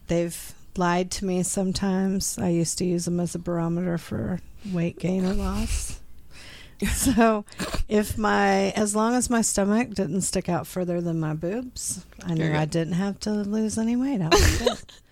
they've 0.08 0.54
lied 0.78 1.12
to 1.12 1.26
me 1.26 1.44
sometimes. 1.44 2.38
I 2.38 2.50
used 2.50 2.78
to 2.78 2.86
use 2.86 3.04
them 3.06 3.20
as 3.20 3.36
a 3.36 3.40
barometer 3.40 3.98
for 3.98 4.40
weight 4.72 4.98
gain 4.98 5.26
or 5.26 5.34
loss. 5.34 6.00
So, 6.94 7.46
if 7.88 8.18
my 8.18 8.72
as 8.72 8.98
long 8.98 9.16
as 9.16 9.30
my 9.30 9.40
stomach 9.42 9.92
didn't 9.92 10.22
stick 10.24 10.50
out 10.50 10.68
further 10.68 11.00
than 11.00 11.22
my 11.22 11.34
boobs, 11.34 12.06
I 12.26 12.34
knew 12.34 12.54
I 12.54 12.66
didn't 12.66 12.96
have 12.96 13.18
to 13.22 13.32
lose 13.32 13.78
any 13.78 13.96
weight. 13.96 14.20
I 14.20 14.28
was 14.28 14.58
good. 14.58 14.92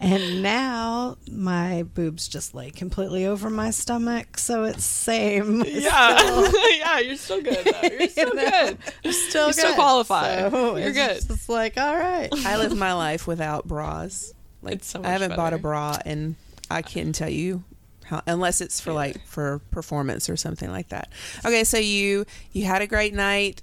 And 0.00 0.42
now 0.42 1.16
my 1.30 1.84
boobs 1.84 2.28
just 2.28 2.54
lay 2.54 2.70
completely 2.70 3.24
over 3.26 3.48
my 3.48 3.70
stomach, 3.70 4.36
so 4.38 4.64
it's 4.64 4.84
same. 4.84 5.62
It's 5.66 5.84
Yeah, 5.84 6.16
still- 6.18 6.70
yeah, 6.78 6.98
you're 6.98 7.16
still 7.16 7.40
good. 7.42 7.64
Though. 7.64 7.88
You're 7.88 8.08
still 8.08 8.28
You 8.28 8.34
know? 8.34 8.50
good. 8.50 8.78
I'm 9.04 9.12
still 9.12 9.46
You 9.46 9.52
still 9.52 9.68
good. 9.70 9.74
qualify. 9.76 10.50
So 10.50 10.76
You're 10.76 10.88
it's 10.88 10.96
good. 11.26 11.34
It's 11.36 11.48
like 11.48 11.78
all 11.78 11.96
right. 11.96 12.28
I 12.44 12.56
live 12.58 12.76
my 12.76 12.92
life 12.92 13.26
without 13.26 13.66
bras. 13.66 14.34
Like 14.62 14.74
It's 14.76 14.88
so 14.88 15.02
I 15.02 15.08
haven't 15.08 15.36
bought 15.36 15.52
a 15.54 15.58
bra, 15.58 15.98
and 16.04 16.34
I 16.70 16.82
can't 16.82 17.14
tell 17.14 17.28
you 17.30 17.62
how, 18.04 18.20
unless 18.26 18.60
it's 18.60 18.80
for 18.80 18.92
like 18.92 19.24
for 19.26 19.60
performance 19.70 20.28
or 20.28 20.36
something 20.36 20.70
like 20.70 20.88
that. 20.88 21.10
Okay, 21.44 21.64
so 21.64 21.78
you 21.78 22.24
you 22.52 22.64
had 22.64 22.82
a 22.82 22.86
great 22.86 23.14
night, 23.14 23.62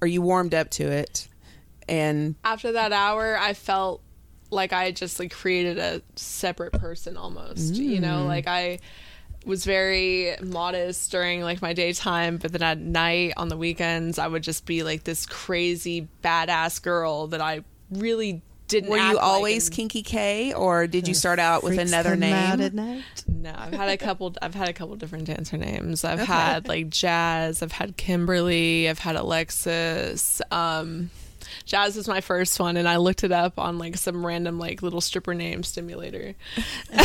or 0.00 0.08
you 0.08 0.20
warmed 0.22 0.54
up 0.54 0.70
to 0.70 0.84
it, 0.90 1.28
and 1.88 2.34
After 2.44 2.72
that 2.72 2.92
hour, 2.92 3.38
I 3.38 3.52
felt 3.54 4.02
like 4.52 4.72
I 4.72 4.90
just 4.92 5.18
like 5.18 5.32
created 5.32 5.78
a 5.78 6.02
separate 6.16 6.72
person 6.74 7.16
almost. 7.16 7.74
You 7.74 8.00
know, 8.00 8.24
like 8.26 8.46
I 8.46 8.78
was 9.44 9.64
very 9.64 10.36
modest 10.40 11.10
during 11.10 11.42
like 11.42 11.60
my 11.60 11.72
daytime, 11.72 12.36
but 12.36 12.52
then 12.52 12.62
at 12.62 12.78
night 12.78 13.32
on 13.36 13.48
the 13.48 13.56
weekends, 13.56 14.18
I 14.18 14.28
would 14.28 14.42
just 14.42 14.66
be 14.66 14.82
like 14.82 15.04
this 15.04 15.26
crazy 15.26 16.06
badass 16.22 16.80
girl 16.82 17.26
that 17.28 17.40
I 17.40 17.64
really 17.90 18.42
didn't. 18.68 18.88
were 18.90 18.98
act 18.98 19.08
you 19.10 19.16
like 19.16 19.24
always 19.24 19.66
and- 19.66 19.76
Kinky 19.76 20.02
K, 20.02 20.52
or 20.54 20.86
did 20.86 21.08
you 21.08 21.14
start 21.14 21.38
out 21.38 21.62
with 21.64 21.74
Freaks 21.74 21.90
another 21.90 22.10
them 22.16 22.32
out 22.32 22.58
name? 22.58 22.66
at 22.66 22.74
night. 22.74 23.02
No, 23.26 23.52
I've 23.56 23.72
had 23.72 23.88
a 23.88 23.96
couple. 23.96 24.34
I've 24.40 24.54
had 24.54 24.68
a 24.68 24.72
couple 24.72 24.94
different 24.96 25.24
dancer 25.24 25.56
names. 25.56 26.04
I've 26.04 26.20
had 26.20 26.68
like 26.68 26.88
Jazz. 26.90 27.62
I've 27.62 27.72
had 27.72 27.96
Kimberly. 27.96 28.88
I've 28.88 29.00
had 29.00 29.16
Alexis. 29.16 30.40
Um, 30.50 31.10
Jazz 31.64 31.96
was 31.96 32.08
my 32.08 32.20
first 32.20 32.58
one, 32.58 32.76
and 32.76 32.88
I 32.88 32.96
looked 32.96 33.24
it 33.24 33.32
up 33.32 33.58
on 33.58 33.78
like 33.78 33.96
some 33.96 34.24
random 34.24 34.58
like 34.58 34.82
little 34.82 35.00
stripper 35.00 35.34
name 35.34 35.62
stimulator, 35.62 36.34
and 36.92 37.00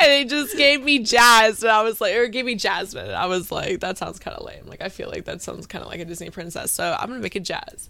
it 0.00 0.28
just 0.28 0.56
gave 0.56 0.82
me 0.82 1.00
Jazz, 1.00 1.62
and 1.62 1.70
I 1.70 1.82
was 1.82 2.00
like, 2.00 2.14
or 2.14 2.28
gave 2.28 2.44
me 2.44 2.54
Jasmine, 2.54 3.06
and 3.06 3.14
I 3.14 3.26
was 3.26 3.52
like, 3.52 3.80
that 3.80 3.98
sounds 3.98 4.18
kind 4.18 4.36
of 4.36 4.44
lame. 4.44 4.66
Like 4.66 4.82
I 4.82 4.88
feel 4.88 5.08
like 5.08 5.24
that 5.24 5.42
sounds 5.42 5.66
kind 5.66 5.84
of 5.84 5.90
like 5.90 6.00
a 6.00 6.04
Disney 6.04 6.30
princess, 6.30 6.72
so 6.72 6.96
I'm 6.98 7.08
gonna 7.08 7.20
make 7.20 7.36
it 7.36 7.44
Jazz. 7.44 7.88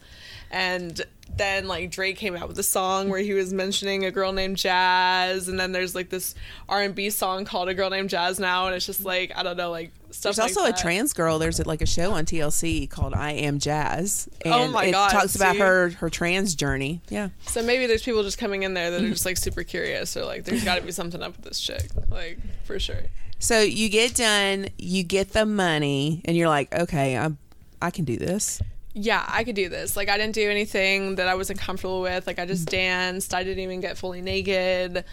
And 0.51 1.01
then 1.35 1.67
like 1.67 1.91
Drake 1.91 2.19
came 2.19 2.37
out 2.37 2.47
with 2.47 2.59
a 2.59 2.62
song 2.62 3.09
where 3.09 3.21
he 3.21 3.33
was 3.33 3.55
mentioning 3.55 4.05
a 4.05 4.11
girl 4.11 4.33
named 4.33 4.59
Jazz, 4.59 5.49
and 5.49 5.59
then 5.59 5.73
there's 5.73 5.95
like 5.95 6.11
this 6.11 6.35
R 6.69 6.83
and 6.83 6.95
B 6.95 7.09
song 7.11 7.45
called 7.45 7.69
"A 7.69 7.75
Girl 7.75 7.88
Named 7.91 8.11
Jazz" 8.11 8.38
now, 8.38 8.67
and 8.67 8.75
it's 8.75 8.87
just 8.87 9.05
like 9.05 9.33
I 9.37 9.43
don't 9.43 9.57
know, 9.57 9.71
like. 9.71 9.93
There's 10.20 10.38
like 10.38 10.48
also 10.48 10.62
that. 10.64 10.79
a 10.79 10.83
trans 10.83 11.12
girl. 11.12 11.38
There's 11.38 11.64
like 11.64 11.83
a 11.83 11.87
show 11.87 12.12
on 12.12 12.25
TLC 12.25 12.88
called 12.88 13.14
I 13.14 13.33
Am 13.33 13.59
Jazz, 13.59 14.29
oh 14.44 14.53
and 14.53 14.55
Oh 14.55 14.68
my 14.68 14.85
it 14.87 14.92
God, 14.92 15.11
talks 15.11 15.35
about 15.35 15.57
her 15.57 15.90
her 15.90 16.11
trans 16.11 16.55
journey. 16.55 17.01
Yeah, 17.09 17.31
So 17.46 17.62
maybe 17.62 17.87
there's 17.87 18.03
people 18.03 18.22
just 18.22 18.38
coming 18.38 18.62
in 18.62 18.75
there 18.75 18.90
that 18.90 19.03
are 19.03 19.09
just 19.09 19.25
like 19.25 19.37
super 19.37 19.62
curious, 19.64 20.16
or 20.16 20.25
like 20.25 20.44
there's 20.44 20.64
got 20.64 20.77
to 20.77 20.83
be 20.83 20.92
something 20.92 21.22
up 21.22 21.37
with 21.37 21.44
this 21.44 21.61
chick, 21.61 21.88
like 22.11 22.38
for 22.64 22.79
sure. 22.79 23.03
So 23.38 23.61
you 23.61 23.88
get 23.88 24.14
done, 24.14 24.68
you 24.79 25.03
get 25.03 25.33
the 25.33 25.44
money, 25.44 26.22
and 26.27 26.37
you're 26.37 26.48
like, 26.48 26.72
okay, 26.72 27.16
I'm, 27.16 27.38
I 27.81 27.90
can 27.90 28.05
do 28.05 28.16
this. 28.16 28.62
yeah, 28.94 29.25
I 29.27 29.42
could 29.42 29.57
do 29.57 29.68
this. 29.68 29.96
Like, 29.96 30.09
I 30.09 30.16
didn't 30.16 30.35
do 30.37 30.48
anything 30.48 31.16
that 31.16 31.27
I 31.27 31.35
wasn't 31.35 31.59
comfortable 31.59 32.03
with. 32.03 32.27
Like, 32.27 32.38
I 32.38 32.46
just 32.46 32.66
mm-hmm. 32.66 32.77
danced. 32.77 33.35
I 33.35 33.42
didn't 33.42 33.64
even 33.64 33.81
get 33.81 33.98
fully 33.98 34.20
naked. 34.22 35.05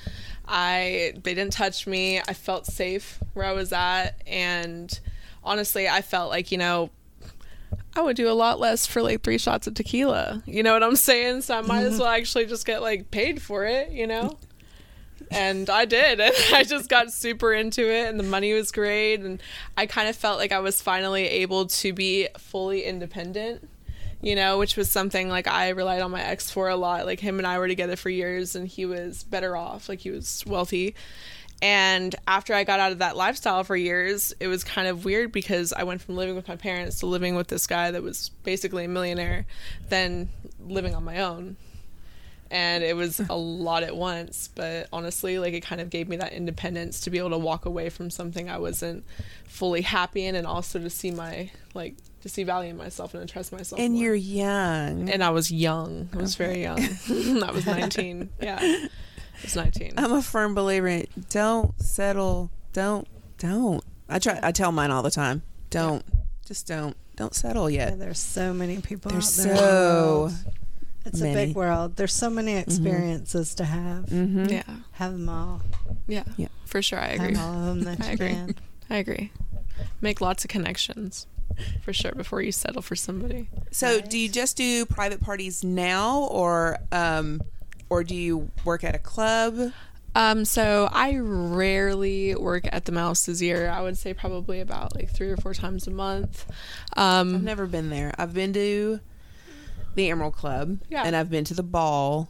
I 0.50 1.14
they 1.24 1.34
didn't 1.34 1.54
touch 1.54 1.88
me. 1.88 2.20
I 2.20 2.34
felt 2.34 2.66
safe 2.66 3.20
where 3.34 3.46
I 3.46 3.54
was 3.54 3.72
at, 3.72 4.22
and 4.28 5.00
honestly, 5.44 5.88
I 5.88 6.02
felt 6.02 6.30
like 6.30 6.52
you 6.52 6.58
know. 6.58 6.90
I 7.96 8.02
would 8.02 8.16
do 8.16 8.30
a 8.30 8.34
lot 8.34 8.60
less 8.60 8.86
for 8.86 9.02
like 9.02 9.24
three 9.24 9.38
shots 9.38 9.68
of 9.68 9.74
tequila. 9.74 10.44
You 10.46 10.64
know 10.64 10.74
what 10.74 10.84
I'm 10.84 10.96
saying? 10.96 11.42
So 11.42 11.58
I 11.58 11.62
might 11.62 11.84
as 11.84 12.00
well 12.00 12.08
actually 12.08 12.46
just 12.46 12.66
get 12.66 12.82
like 12.82 13.12
paid 13.12 13.42
for 13.42 13.66
it, 13.66 13.92
you 13.92 14.08
know? 14.08 14.38
and 15.32 15.70
I 15.70 15.86
did. 15.86 16.20
And 16.20 16.34
I 16.54 16.64
just 16.64 16.90
got 16.90 17.12
super 17.12 17.54
into 17.54 17.92
it, 17.92 18.08
and 18.08 18.20
the 18.20 18.24
money 18.24 18.54
was 18.54 18.72
great. 18.72 19.22
And 19.22 19.42
I 19.78 19.86
kind 19.86 20.10
of 20.10 20.16
felt 20.16 20.40
like 20.40 20.52
I 20.52 20.60
was 20.60 20.82
finally 20.82 21.28
able 21.28 21.68
to 21.68 21.94
be 21.94 22.28
fully 22.38 22.84
independent, 22.84 23.70
you 24.22 24.36
know, 24.36 24.58
which 24.58 24.76
was 24.76 24.90
something 24.90 25.30
like 25.30 25.48
I 25.48 25.70
relied 25.70 26.02
on 26.02 26.12
my 26.12 26.22
ex 26.22 26.52
for 26.52 26.70
a 26.70 26.76
lot. 26.76 27.06
Like 27.06 27.20
him 27.20 27.38
and 27.38 27.48
I 27.48 27.60
were 27.60 27.68
together 27.68 27.96
for 27.96 28.10
years, 28.10 28.56
and 28.56 28.68
he 28.68 28.86
was 28.86 29.24
better 29.24 29.56
off, 29.56 29.90
like 29.90 30.00
he 30.00 30.12
was 30.12 30.44
wealthy. 30.46 30.96
And 31.62 32.16
after 32.26 32.54
I 32.54 32.64
got 32.64 32.80
out 32.80 32.94
of 32.94 33.00
that 33.00 33.18
lifestyle 33.18 33.64
for 33.66 33.76
years, 33.76 34.34
it 34.40 34.48
was 34.48 34.64
kind 34.64 34.88
of 34.88 35.04
weird 35.04 35.32
because 35.32 35.74
I 35.74 35.84
went 35.84 36.02
from 36.02 36.16
living 36.16 36.36
with 36.36 36.48
my 36.48 36.56
parents 36.56 37.00
to 37.00 37.06
living 37.06 37.36
with 37.36 37.48
this 37.48 37.68
guy 37.68 37.92
that 37.92 38.02
was 38.02 38.30
basically 38.44 38.86
a 38.86 38.88
millionaire, 38.88 39.46
then 39.90 40.30
living 40.66 40.96
on 40.96 41.04
my 41.04 41.20
own 41.20 41.58
and 42.52 42.84
it 42.84 42.96
was 42.96 43.20
a 43.30 43.36
lot 43.36 43.84
at 43.84 43.96
once 43.96 44.50
but 44.56 44.88
honestly 44.92 45.38
like 45.40 45.54
it 45.54 45.62
kind 45.62 45.80
of 45.82 45.90
gave 45.90 46.08
me 46.10 46.16
that 46.18 46.34
independence 46.34 47.00
to 47.02 47.10
be 47.10 47.18
able 47.20 47.30
to 47.30 47.38
walk 47.38 47.66
away 47.66 47.90
from 47.90 48.10
something 48.10 48.50
i 48.50 48.58
wasn't 48.58 49.04
fully 49.48 49.82
happy 49.82 50.26
in 50.26 50.36
and 50.36 50.48
also 50.48 50.80
to 50.80 50.90
see 50.90 51.12
my 51.12 51.50
like 51.74 51.96
to 52.22 52.28
see 52.30 52.44
value 52.44 52.72
in 52.72 52.78
myself 52.78 53.14
and 53.14 53.28
to 53.28 53.32
trust 53.32 53.52
myself 53.52 53.80
And 53.80 53.94
more. 53.94 54.04
you're 54.04 54.16
young. 54.16 55.10
and 55.10 55.24
i 55.24 55.30
was 55.30 55.52
young 55.52 56.10
i 56.14 56.18
was 56.18 56.36
very 56.36 56.62
young 56.62 56.80
i 57.44 57.52
was 57.52 57.66
19 57.66 58.30
yeah 58.42 58.60
i 58.62 58.90
was 59.44 59.56
19 59.56 59.94
I'm 59.98 60.12
a 60.14 60.22
firm 60.22 60.54
believer 60.56 60.88
in 60.88 61.08
don't 61.30 61.80
settle. 61.82 62.50
Don't 62.74 63.08
don't. 63.38 63.84
I 64.10 64.20
try. 64.20 64.38
I 64.44 64.52
tell 64.52 64.72
mine 64.74 64.92
all 64.92 65.02
the 65.02 65.10
time. 65.12 65.44
Don't. 65.70 66.04
Just 66.46 66.68
don't. 66.68 66.96
Don't 67.16 67.34
settle 67.34 67.70
Yeah, 67.70 67.90
yet. 67.90 68.00
there's 68.00 68.20
so 68.20 68.54
many 68.54 68.80
people 68.82 69.12
There's 69.12 69.40
out 69.40 69.46
there. 69.46 69.56
so 69.58 70.32
world. 71.14 71.24
It's 71.36 71.42
a 71.42 71.46
big 71.48 71.56
world. 71.56 71.96
There's 71.96 72.14
so 72.14 72.30
many 72.30 72.56
experiences 72.58 73.56
to 73.56 73.66
have. 73.66 74.06
Mm-hmm. 74.06 74.46
yeah 74.46 74.64
Have 74.94 75.12
them 75.14 75.30
all. 75.30 75.62
yeah 76.08 76.24
Yeah. 76.38 76.48
for 76.66 76.82
sure 76.82 77.00
i 77.00 77.08
agree 77.10 77.36
Have 77.36 77.46
all 77.46 77.54
of 77.60 77.66
them 77.66 77.82
that 77.82 78.02
I 78.06 78.08
you 78.08 78.14
agree. 78.14 78.30
can. 78.30 78.56
i 78.90 78.96
agree 78.98 79.32
make 80.02 80.20
lots 80.22 80.44
of 80.44 80.50
connections 80.50 81.26
for 81.82 81.94
sure 81.94 82.12
before 82.14 82.42
you 82.42 82.52
settle 82.52 82.82
for 82.82 82.96
somebody 82.96 83.48
So, 83.72 84.00
do 84.02 84.18
you 84.18 84.30
just 84.30 84.56
do 84.58 84.86
private 84.86 85.20
parties 85.22 85.64
now, 85.64 86.24
or 86.32 86.78
um, 86.92 87.42
or 87.90 88.04
do 88.04 88.14
you 88.16 88.52
work 88.66 88.84
at 88.84 88.94
a 88.96 89.00
club? 89.00 89.72
Um, 90.16 90.44
so 90.46 90.90
I 90.92 91.18
rarely 91.18 92.36
work 92.36 92.68
at 92.72 92.86
the 92.86 92.92
Mouse 92.92 93.26
this 93.26 93.42
year. 93.42 93.70
I 93.70 93.82
would 93.82 93.98
say 93.98 94.14
probably 94.14 94.60
about 94.60 94.96
like 94.96 95.10
three 95.10 95.30
or 95.30 95.38
four 95.38 95.54
times 95.54 95.88
a 95.88 95.92
month. 95.92 96.46
I've 96.94 97.28
Um, 97.28 97.44
never 97.44 97.66
been 97.68 97.90
there. 97.90 98.14
I've 98.18 98.34
been 98.34 98.54
to 98.54 99.00
the 100.00 100.10
Emerald 100.10 100.34
Club, 100.34 100.80
Yeah. 100.90 101.04
and 101.06 101.16
I've 101.16 101.30
been 101.30 101.44
to 101.46 101.54
the 101.54 101.64
ball. 101.64 102.30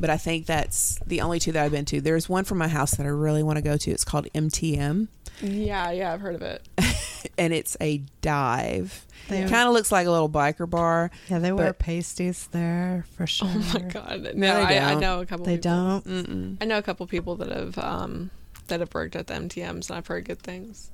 But 0.00 0.10
I 0.10 0.16
think 0.16 0.46
that's 0.46 0.98
the 1.06 1.20
only 1.20 1.38
two 1.38 1.52
that 1.52 1.64
I've 1.64 1.70
been 1.70 1.84
to. 1.86 2.00
There's 2.00 2.28
one 2.28 2.42
from 2.44 2.58
my 2.58 2.66
house 2.66 2.96
that 2.96 3.06
I 3.06 3.10
really 3.10 3.44
want 3.44 3.58
to 3.58 3.62
go 3.62 3.76
to. 3.76 3.90
It's 3.92 4.04
called 4.04 4.26
MTM, 4.34 5.06
yeah, 5.40 5.90
yeah, 5.92 6.12
I've 6.12 6.20
heard 6.20 6.34
of 6.34 6.42
it. 6.42 6.66
and 7.38 7.52
it's 7.52 7.76
a 7.80 7.98
dive. 8.20 9.06
They- 9.28 9.42
It 9.42 9.50
kind 9.50 9.66
of 9.68 9.72
looks 9.74 9.90
like 9.92 10.06
a 10.06 10.10
little 10.10 10.28
biker 10.28 10.68
bar. 10.68 11.10
Yeah, 11.28 11.38
they 11.38 11.52
wear 11.52 11.72
pasties 11.72 12.48
there 12.52 13.04
for 13.16 13.26
sure. 13.26 13.48
Oh 13.50 13.70
my 13.74 13.80
god, 13.80 14.22
no, 14.34 14.60
No, 14.60 14.66
they 14.66 14.78
I, 14.78 14.88
I 14.88 14.92
don't. 14.92 15.00
know 15.00 15.20
a 15.20 15.26
couple. 15.26 15.46
They 15.46 15.56
people. 15.56 15.70
don't. 15.70 16.06
Mm-mm. 16.06 16.56
I 16.60 16.64
know 16.66 16.78
a 16.78 16.82
couple 16.82 17.06
people 17.06 17.36
that 17.36 17.50
have 17.50 17.78
um 17.78 18.30
that 18.68 18.80
have 18.80 18.92
worked 18.94 19.14
at 19.16 19.26
the 19.28 19.34
MTMs, 19.34 19.88
and 19.90 19.96
I've 19.98 20.06
heard 20.08 20.24
good 20.24 20.40
things. 20.42 20.90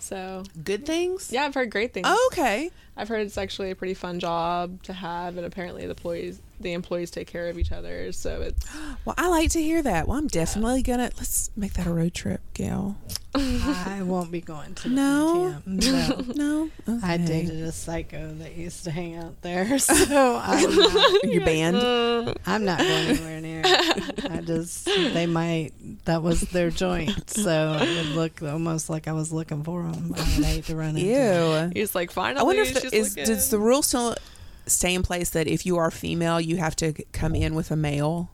So 0.00 0.42
Good 0.64 0.86
things. 0.86 1.30
yeah, 1.32 1.44
I've 1.44 1.54
heard 1.54 1.70
great 1.70 1.92
things. 1.92 2.06
Oh, 2.08 2.30
okay. 2.32 2.70
I've 2.96 3.08
heard 3.08 3.20
it's 3.20 3.38
actually 3.38 3.70
a 3.70 3.74
pretty 3.74 3.94
fun 3.94 4.18
job 4.18 4.82
to 4.84 4.92
have, 4.92 5.36
and 5.36 5.46
apparently 5.46 5.82
the 5.84 5.90
employees 5.90 6.40
the 6.60 6.72
employees 6.72 7.10
take 7.10 7.26
care 7.26 7.48
of 7.48 7.58
each 7.58 7.72
other. 7.72 8.12
So 8.12 8.42
it's 8.42 8.66
Well, 9.04 9.14
I 9.18 9.28
like 9.28 9.50
to 9.50 9.62
hear 9.62 9.82
that. 9.82 10.06
Well, 10.06 10.18
I'm 10.18 10.28
definitely 10.28 10.82
gonna 10.82 11.10
let's 11.18 11.50
make 11.56 11.72
that 11.74 11.86
a 11.86 11.90
road 11.92 12.14
trip, 12.14 12.40
Gail. 12.54 12.96
I 13.32 14.00
won't 14.04 14.32
be 14.32 14.40
going 14.40 14.74
to 14.74 14.88
the 14.88 14.94
No? 14.94 15.54
MTM. 15.66 16.36
No. 16.40 16.70
No, 16.86 17.00
I 17.02 17.16
dated 17.16 17.60
a 17.62 17.70
psycho 17.72 18.34
that 18.34 18.56
used 18.56 18.84
to 18.84 18.90
hang 18.90 19.16
out 19.16 19.40
there, 19.42 19.78
so 19.78 19.94
I'm 20.42 20.76
not, 20.76 21.24
your 21.24 21.44
band. 21.44 21.76
I'm 22.46 22.64
not 22.64 22.78
going 22.78 22.90
anywhere 22.90 23.40
near. 23.40 23.62
it. 23.64 24.30
I 24.30 24.40
just 24.40 24.84
they 24.86 25.26
might 25.26 25.72
that 26.06 26.22
was 26.22 26.40
their 26.40 26.70
joint, 26.70 27.30
so 27.30 27.76
it 27.80 27.88
would 28.06 28.16
look 28.16 28.42
almost 28.42 28.90
like 28.90 29.06
I 29.06 29.12
was 29.12 29.32
looking 29.32 29.62
for 29.62 29.82
them. 29.84 30.12
I 30.16 30.20
would 30.20 30.44
hate 30.44 30.64
to 30.64 30.76
run 30.76 30.96
into. 30.96 31.08
them. 31.08 31.72
Ew. 31.72 31.80
he's 31.80 31.94
like 31.94 32.10
finally. 32.10 32.40
I 32.40 32.42
wonder 32.42 32.62
if 32.62 32.74
the, 32.74 32.80
she's 32.80 32.92
is 32.92 33.14
does 33.14 33.50
the 33.50 33.58
rule 33.58 33.82
still 33.82 34.16
stay 34.66 34.94
in 34.94 35.02
place 35.02 35.30
that 35.30 35.46
if 35.46 35.64
you 35.66 35.76
are 35.78 35.90
female, 35.90 36.40
you 36.40 36.56
have 36.56 36.76
to 36.76 36.92
come 37.12 37.34
in 37.34 37.54
with 37.54 37.70
a 37.70 37.76
male. 37.76 38.30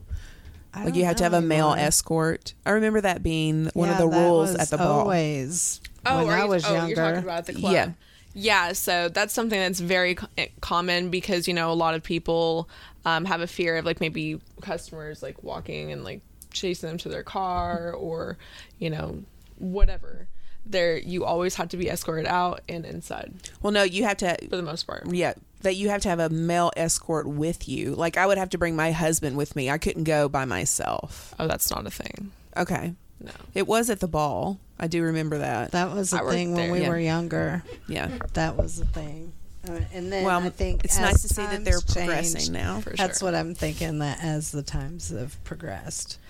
I 0.75 0.85
Like 0.85 0.95
you 0.95 1.05
have 1.07 1.17
to 1.17 1.23
have 1.25 1.33
a 1.33 1.41
male 1.41 1.73
anymore. 1.73 1.87
escort. 1.87 2.53
I 2.67 2.71
remember 2.71 3.01
that 3.01 3.23
being 3.23 3.71
one 3.75 3.89
Yeah, 3.89 3.95
of 3.95 3.99
the 3.99 4.09
rules 4.09 4.55
at 4.55 4.69
the 4.69 4.77
ball. 4.79 5.01
Always 5.01 5.81
Oh, 6.05 6.19
when 6.19 6.29
are 6.29 6.39
I 6.39 6.43
you- 6.45 6.49
was 6.51 6.65
oh, 6.67 6.75
younger. 6.75 6.89
you're 6.89 6.97
talking 6.97 7.23
about 7.25 7.47
the 7.47 7.55
club. 7.55 7.73
Yeah. 7.73 7.91
Yeah, 8.39 8.73
so 8.75 9.09
that's 9.09 9.33
something 9.33 9.59
that's 9.59 9.81
very 9.81 10.17
co- 10.17 10.27
eh, 10.37 10.49
common 10.61 11.09
because 11.09 11.49
you 11.49 11.55
know 11.55 11.73
a 11.73 11.75
lot 11.75 11.95
of 11.95 12.03
people 12.03 12.69
um, 13.07 13.25
have 13.25 13.41
a 13.41 13.47
fear 13.47 13.79
of 13.79 13.87
like 13.87 13.99
maybe 14.01 14.39
customers 14.61 15.23
like 15.23 15.43
walking 15.43 15.91
and 15.91 16.05
like 16.05 16.21
chasing 16.53 16.89
them 16.91 16.99
to 16.99 17.09
their 17.09 17.23
car 17.23 17.93
or 17.93 18.37
you 18.79 18.91
know 18.91 19.23
whatever. 19.59 20.29
There, 20.69 20.99
you 20.99 21.25
always 21.25 21.55
have 21.55 21.69
to 21.71 21.77
be 21.77 21.89
escorted 21.89 22.27
out 22.27 22.61
and 22.69 22.85
inside 22.85 23.33
Well, 23.63 23.73
no, 23.73 23.85
you 23.85 24.03
have 24.05 24.17
to. 24.19 24.37
for 24.51 24.57
the 24.57 24.63
most 24.63 24.87
part. 24.87 25.07
Yeah, 25.11 25.35
that 25.67 25.75
you 25.75 25.89
have 25.89 26.01
to 26.03 26.09
have 26.09 26.21
a 26.21 26.29
male 26.29 26.71
escort 26.77 27.27
with 27.27 27.69
you. 27.69 27.93
Like 27.97 28.17
I 28.17 28.25
would 28.25 28.39
have 28.39 28.51
to 28.51 28.59
bring 28.59 28.77
my 28.77 28.93
husband 28.93 29.37
with 29.37 29.57
me. 29.57 29.69
I 29.69 29.79
couldn't 29.79 30.05
go 30.05 30.29
by 30.29 30.45
myself. 30.45 31.35
Oh, 31.41 31.49
that's 31.49 31.71
not 31.73 31.85
a 31.85 31.91
thing. 31.91 32.31
Okay. 32.57 32.95
No. 33.21 33.33
It 33.53 33.67
was 33.67 33.91
at 33.91 33.99
the 33.99 34.07
ball. 34.07 34.61
I 34.79 34.87
do 34.87 35.03
remember 35.03 35.39
that. 35.39 35.73
That 35.73 35.93
was 35.93 36.13
I 36.13 36.21
a 36.21 36.23
worked 36.23 36.35
thing 36.35 36.53
when 36.53 36.65
there, 36.67 36.73
we 36.73 36.83
yeah. 36.83 36.89
were 36.89 37.01
younger. 37.01 37.65
Yeah. 37.89 38.17
That 38.35 38.57
was 38.57 38.79
a 38.79 38.85
thing. 38.85 39.33
Uh, 39.69 39.81
and 39.93 40.13
then 40.13 40.25
Well, 40.25 40.41
I 40.41 40.51
think 40.51 40.85
it's 40.85 41.01
nice 41.01 41.23
to 41.23 41.29
see 41.29 41.43
that 41.43 41.65
they're 41.65 41.81
times 41.81 41.93
progressing 41.93 42.53
now. 42.53 42.81
For 42.81 42.91
That's 42.91 43.19
sure. 43.19 43.27
what 43.27 43.35
I'm 43.35 43.57
thinking 43.57 43.99
that 43.99 44.23
as 44.23 44.53
the 44.53 44.63
times 44.63 45.11
have 45.11 45.43
progressed. 45.43 46.21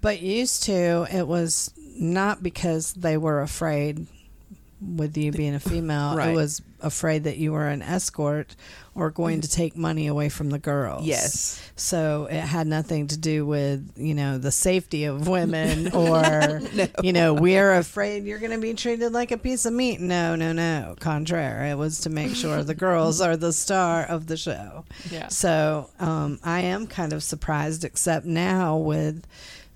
But 0.00 0.22
used 0.22 0.62
to, 0.64 1.06
it 1.12 1.26
was 1.26 1.70
not 1.98 2.42
because 2.42 2.94
they 2.94 3.18
were 3.18 3.42
afraid 3.42 4.06
with 4.80 5.16
you 5.16 5.32
being 5.32 5.54
a 5.54 5.60
female. 5.60 6.16
Right. 6.16 6.30
It 6.30 6.34
was 6.34 6.60
afraid 6.80 7.24
that 7.24 7.38
you 7.38 7.52
were 7.52 7.66
an 7.66 7.80
escort 7.82 8.54
or 8.94 9.10
going 9.10 9.40
to 9.40 9.48
take 9.48 9.76
money 9.76 10.06
away 10.06 10.28
from 10.28 10.50
the 10.50 10.58
girls. 10.58 11.04
Yes. 11.04 11.70
So 11.76 12.28
it 12.30 12.40
had 12.40 12.66
nothing 12.66 13.06
to 13.08 13.16
do 13.16 13.46
with, 13.46 13.92
you 13.96 14.14
know, 14.14 14.38
the 14.38 14.50
safety 14.50 15.04
of 15.04 15.28
women 15.28 15.88
or, 15.94 16.60
you 17.02 17.12
know, 17.12 17.34
we're 17.34 17.74
afraid 17.74 18.24
you're 18.24 18.38
going 18.38 18.52
to 18.52 18.58
be 18.58 18.74
treated 18.74 19.12
like 19.12 19.30
a 19.32 19.38
piece 19.38 19.66
of 19.66 19.72
meat. 19.72 20.00
No, 20.00 20.36
no, 20.36 20.52
no. 20.52 20.94
Contraire. 21.00 21.66
It 21.66 21.76
was 21.76 22.00
to 22.00 22.10
make 22.10 22.34
sure 22.34 22.62
the 22.62 22.74
girls 22.74 23.20
are 23.20 23.36
the 23.36 23.52
star 23.52 24.04
of 24.04 24.26
the 24.26 24.36
show. 24.36 24.84
Yeah. 25.10 25.28
So 25.28 25.90
um, 25.98 26.38
I 26.42 26.60
am 26.60 26.86
kind 26.86 27.12
of 27.12 27.22
surprised, 27.22 27.84
except 27.84 28.26
now 28.26 28.76
with 28.76 29.26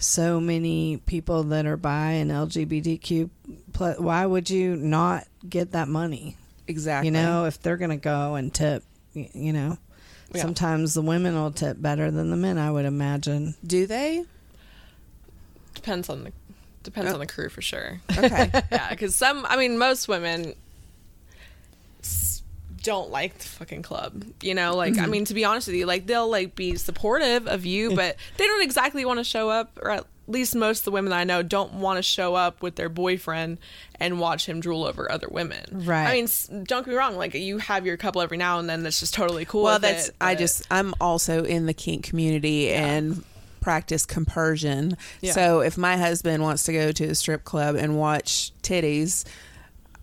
so 0.00 0.40
many 0.40 0.96
people 1.06 1.44
that 1.44 1.66
are 1.66 1.76
bi 1.76 2.12
and 2.12 2.30
LGBTQ, 2.30 3.30
plus, 3.72 3.98
why 3.98 4.24
would 4.26 4.50
you 4.50 4.74
not 4.76 5.26
get 5.48 5.72
that 5.72 5.86
money? 5.88 6.36
Exactly. 6.66 7.06
You 7.08 7.12
know, 7.12 7.44
if 7.44 7.60
they're 7.60 7.76
going 7.76 7.90
to 7.90 7.96
go 7.96 8.34
and 8.34 8.52
tip, 8.52 8.82
you 9.14 9.52
know, 9.52 9.78
Yeah. 10.34 10.42
sometimes 10.42 10.94
the 10.94 11.02
women 11.02 11.34
will 11.34 11.50
tip 11.50 11.80
better 11.82 12.10
than 12.10 12.30
the 12.30 12.36
men, 12.36 12.58
I 12.58 12.70
would 12.70 12.84
imagine. 12.84 13.54
do 13.66 13.86
they? 13.86 14.24
Depends 15.74 16.08
on 16.08 16.24
the 16.24 16.32
depends 16.82 17.10
Oh. 17.10 17.14
on 17.14 17.20
the 17.20 17.26
crew 17.26 17.48
for 17.48 17.60
sure. 17.62 18.00
Okay. 18.16 18.50
yeah, 18.72 18.88
because 18.90 19.14
some, 19.14 19.44
I 19.48 19.56
mean, 19.56 19.76
most 19.78 20.08
women 20.08 20.46
s- 20.46 20.54
don't 22.82 23.10
like 23.10 23.38
the 23.38 23.44
fucking 23.44 23.82
club. 23.82 24.24
You 24.42 24.54
know, 24.54 24.74
like 24.74 24.94
I 24.94 25.02
mm-hmm. 25.02 25.10
mean, 25.10 25.24
to 25.26 25.34
be 25.34 25.44
honest 25.44 25.66
with 25.66 25.76
you, 25.76 25.86
like 25.86 26.06
they'll 26.06 26.28
like 26.28 26.54
be 26.54 26.76
supportive 26.76 27.46
of 27.46 27.64
you, 27.64 27.94
but 27.94 28.16
they 28.36 28.46
don't 28.46 28.62
exactly 28.62 29.04
want 29.04 29.18
to 29.18 29.24
show 29.24 29.50
up, 29.50 29.78
or 29.82 29.90
at 29.90 30.06
least 30.26 30.54
most 30.54 30.80
of 30.80 30.84
the 30.86 30.90
women 30.92 31.10
that 31.10 31.18
I 31.18 31.24
know 31.24 31.42
don't 31.42 31.74
want 31.74 31.98
to 31.98 32.02
show 32.02 32.34
up 32.34 32.62
with 32.62 32.76
their 32.76 32.88
boyfriend 32.88 33.58
and 33.98 34.20
watch 34.20 34.46
him 34.46 34.60
drool 34.60 34.84
over 34.84 35.10
other 35.10 35.28
women. 35.28 35.64
Right. 35.70 36.06
I 36.06 36.12
mean, 36.14 36.64
don't 36.64 36.84
get 36.84 36.88
me 36.88 36.94
wrong. 36.94 37.16
Like 37.16 37.34
you 37.34 37.58
have 37.58 37.84
your 37.84 37.96
couple 37.96 38.22
every 38.22 38.36
now 38.36 38.58
and 38.58 38.68
then. 38.68 38.82
That's 38.82 39.00
just 39.00 39.14
totally 39.14 39.44
cool. 39.44 39.64
well, 39.64 39.78
that's 39.78 40.08
it, 40.08 40.14
I 40.20 40.34
just 40.34 40.66
I'm 40.70 40.94
also 41.00 41.44
in 41.44 41.66
the 41.66 41.74
kink 41.74 42.04
community 42.04 42.70
and 42.70 43.24
practice 43.60 44.06
compersion. 44.06 44.96
Yeah. 45.20 45.32
So 45.32 45.60
if 45.60 45.76
my 45.76 45.96
husband 45.96 46.42
wants 46.42 46.64
to 46.64 46.72
go 46.72 46.92
to 46.92 47.04
a 47.04 47.14
strip 47.14 47.44
club 47.44 47.76
and 47.76 47.98
watch 47.98 48.52
titties, 48.62 49.24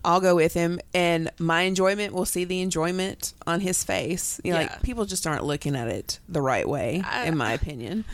I'll 0.08 0.20
go 0.20 0.34
with 0.34 0.54
him 0.54 0.80
and 0.94 1.30
my 1.38 1.62
enjoyment 1.62 2.14
will 2.14 2.24
see 2.24 2.44
the 2.44 2.60
enjoyment 2.62 3.34
on 3.46 3.60
his 3.60 3.84
face. 3.84 4.40
You 4.42 4.52
know, 4.54 4.60
Yeah. 4.60 4.66
like 4.72 4.82
people 4.82 5.04
just 5.04 5.26
aren't 5.26 5.44
looking 5.44 5.76
at 5.76 5.86
it 5.88 6.18
the 6.28 6.40
right 6.40 6.66
way, 6.66 7.02
I- 7.04 7.26
in 7.26 7.36
my 7.36 7.52
opinion. 7.60 8.04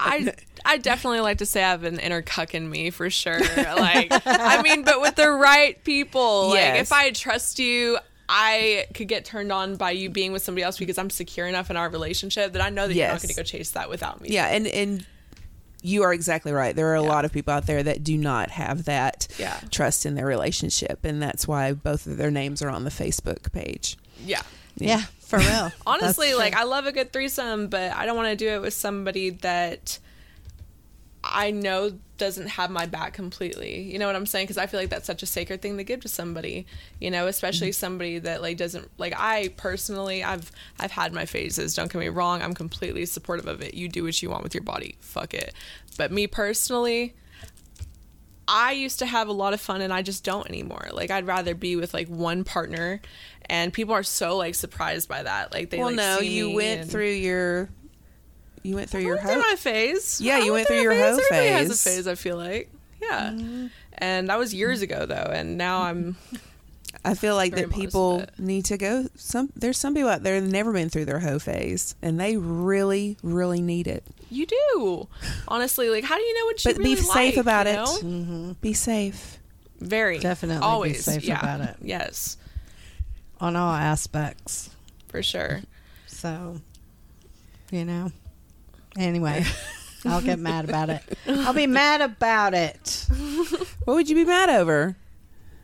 I 0.00 0.32
I 0.64 0.78
definitely 0.78 1.20
like 1.20 1.38
to 1.38 1.46
say 1.46 1.62
I 1.62 1.70
have 1.70 1.84
an 1.84 1.98
inner 1.98 2.22
cuck 2.22 2.54
in 2.54 2.68
me 2.68 2.90
for 2.90 3.10
sure. 3.10 3.38
Like 3.38 4.08
I 4.26 4.62
mean, 4.62 4.84
but 4.84 5.00
with 5.00 5.16
the 5.16 5.30
right 5.30 5.82
people. 5.84 6.48
Like 6.50 6.80
if 6.80 6.92
I 6.92 7.10
trust 7.10 7.58
you, 7.58 7.98
I 8.28 8.86
could 8.94 9.06
get 9.08 9.24
turned 9.24 9.52
on 9.52 9.76
by 9.76 9.90
you 9.90 10.08
being 10.08 10.32
with 10.32 10.42
somebody 10.42 10.62
else 10.64 10.78
because 10.78 10.96
I'm 10.98 11.10
secure 11.10 11.46
enough 11.46 11.70
in 11.70 11.76
our 11.76 11.88
relationship 11.90 12.54
that 12.54 12.62
I 12.62 12.70
know 12.70 12.88
that 12.88 12.94
you're 12.94 13.06
not 13.08 13.20
going 13.20 13.28
to 13.28 13.34
go 13.34 13.42
chase 13.42 13.72
that 13.72 13.90
without 13.90 14.20
me. 14.20 14.30
Yeah, 14.30 14.46
and 14.46 14.66
and 14.66 15.06
you 15.82 16.02
are 16.04 16.12
exactly 16.14 16.52
right. 16.52 16.74
There 16.74 16.86
are 16.88 16.94
a 16.94 17.02
Yeah. 17.02 17.08
lot 17.08 17.24
of 17.24 17.32
people 17.32 17.52
out 17.52 17.66
there 17.66 17.82
that 17.82 18.02
do 18.04 18.16
not 18.16 18.50
have 18.50 18.84
that 18.84 19.26
Yeah. 19.38 19.58
trust 19.70 20.06
in 20.06 20.14
their 20.14 20.26
relationship, 20.26 21.04
and 21.04 21.20
that's 21.22 21.46
why 21.48 21.72
both 21.72 22.06
of 22.06 22.16
their 22.16 22.30
names 22.30 22.62
are 22.62 22.70
on 22.70 22.84
the 22.84 22.90
Facebook 22.90 23.52
page. 23.52 23.96
Yeah. 24.24 24.42
Yeah, 24.76 25.02
for 25.20 25.38
real. 25.38 25.70
Honestly, 25.86 26.28
That's 26.28 26.38
like 26.38 26.52
true. 26.54 26.62
I 26.62 26.64
love 26.64 26.86
a 26.86 26.92
good 26.92 27.12
threesome, 27.12 27.66
but 27.68 27.92
I 27.92 28.06
don't 28.06 28.16
want 28.16 28.28
to 28.30 28.36
do 28.36 28.48
it 28.48 28.62
with 28.62 28.72
somebody 28.72 29.28
that 29.30 29.98
I 31.32 31.50
know 31.50 31.92
doesn't 32.18 32.46
have 32.48 32.70
my 32.70 32.86
back 32.86 33.14
completely. 33.14 33.80
You 33.82 33.98
know 33.98 34.06
what 34.06 34.14
I'm 34.14 34.26
saying? 34.26 34.44
Because 34.44 34.58
I 34.58 34.66
feel 34.66 34.78
like 34.78 34.90
that's 34.90 35.06
such 35.06 35.22
a 35.22 35.26
sacred 35.26 35.62
thing 35.62 35.76
to 35.78 35.84
give 35.84 36.00
to 36.02 36.08
somebody. 36.08 36.66
You 37.00 37.10
know, 37.10 37.26
especially 37.26 37.68
Mm-hmm. 37.70 37.72
somebody 37.80 38.18
that 38.20 38.42
like 38.42 38.56
doesn't 38.58 38.90
like. 38.98 39.14
I 39.16 39.48
personally, 39.56 40.22
I've 40.22 40.52
I've 40.78 40.92
had 40.92 41.12
my 41.12 41.24
phases. 41.26 41.74
Don't 41.74 41.90
get 41.92 41.98
me 41.98 42.08
wrong. 42.10 42.42
I'm 42.42 42.54
completely 42.54 43.06
supportive 43.06 43.46
of 43.48 43.60
it. 43.62 43.74
You 43.74 43.88
do 43.88 44.04
what 44.04 44.22
you 44.22 44.30
want 44.30 44.42
with 44.44 44.54
your 44.54 44.62
body. 44.62 44.96
Fuck 45.00 45.34
it. 45.34 45.54
But 45.98 46.12
me 46.12 46.26
personally, 46.26 47.14
I 48.48 48.72
used 48.72 48.98
to 48.98 49.06
have 49.06 49.28
a 49.28 49.32
lot 49.32 49.54
of 49.54 49.60
fun 49.60 49.80
and 49.80 49.92
I 49.92 50.02
just 50.02 50.24
don't 50.24 50.46
anymore. 50.48 50.88
Like 50.92 51.10
I'd 51.10 51.26
rather 51.26 51.54
be 51.54 51.76
with 51.76 51.94
like 51.94 52.08
one 52.08 52.44
partner 52.44 53.00
and 53.46 53.72
people 53.72 53.94
are 53.94 54.02
so 54.02 54.36
like 54.36 54.54
surprised 54.54 55.08
by 55.08 55.22
that. 55.22 55.52
Like 55.52 55.70
they 55.70 55.78
well, 55.78 55.86
like, 55.88 55.96
no, 55.96 56.18
you 56.20 56.50
went 56.50 56.82
and- 56.82 56.90
through 56.90 57.10
your, 57.12 57.68
you 58.62 58.74
went 58.76 58.90
through 58.90 59.00
I 59.00 59.04
your 59.04 59.14
went 59.16 59.26
through 59.28 59.42
hoe. 59.42 59.48
my 59.50 59.56
phase. 59.56 60.20
Yeah, 60.20 60.36
I 60.36 60.38
you 60.40 60.52
went 60.52 60.66
through 60.66 60.76
my 60.76 60.82
your 60.82 60.94
hoe 60.94 61.18
Everybody 61.18 61.46
has 61.48 61.66
a 61.66 61.70
phase. 61.70 61.82
phase, 61.82 62.06
I 62.06 62.14
feel 62.14 62.36
like. 62.36 62.70
Yeah. 63.00 63.36
And 63.98 64.28
that 64.28 64.38
was 64.38 64.54
years 64.54 64.82
ago 64.82 65.06
though, 65.06 65.30
and 65.32 65.56
now 65.58 65.82
I'm 65.82 66.16
I 67.04 67.14
feel 67.14 67.34
like 67.34 67.52
Very 67.54 67.66
that 67.66 67.74
people 67.74 68.24
need 68.38 68.64
to 68.66 68.76
go. 68.78 69.06
Some 69.16 69.50
there's 69.56 69.78
some 69.78 69.94
people 69.94 70.10
out 70.10 70.22
there 70.22 70.40
that 70.40 70.46
never 70.46 70.72
been 70.72 70.88
through 70.88 71.06
their 71.06 71.18
hoe 71.20 71.38
phase, 71.38 71.94
and 72.02 72.18
they 72.20 72.36
really, 72.36 73.16
really 73.22 73.60
need 73.60 73.86
it. 73.88 74.04
you 74.30 74.46
do. 74.46 75.08
Honestly, 75.48 75.88
like 75.90 76.04
how 76.04 76.16
do 76.16 76.22
you 76.22 76.38
know 76.38 76.44
what 76.46 76.64
you 76.64 76.70
But 76.72 76.78
really 76.78 76.94
be 76.94 77.00
safe 77.00 77.36
like, 77.36 77.36
about 77.36 77.66
you 77.66 77.72
it. 77.72 77.78
Mm-hmm. 77.78 78.52
Be 78.60 78.72
safe. 78.72 79.38
Very. 79.80 80.18
Definitely 80.20 80.60
be 80.60 80.64
Always. 80.64 81.04
safe 81.04 81.24
yeah. 81.24 81.40
about 81.40 81.60
it. 81.60 81.76
Yes. 81.82 82.36
on 83.40 83.56
all 83.56 83.72
aspects. 83.72 84.70
For 85.08 85.22
sure. 85.24 85.62
So, 86.06 86.60
you 87.72 87.84
know. 87.84 88.12
Anyway, 88.96 89.44
I'll 90.04 90.20
get 90.20 90.38
mad 90.38 90.68
about 90.68 90.90
it. 90.90 91.02
I'll 91.26 91.54
be 91.54 91.66
mad 91.66 92.00
about 92.00 92.54
it. 92.54 93.06
What 93.84 93.94
would 93.94 94.08
you 94.08 94.14
be 94.14 94.24
mad 94.24 94.50
over? 94.50 94.96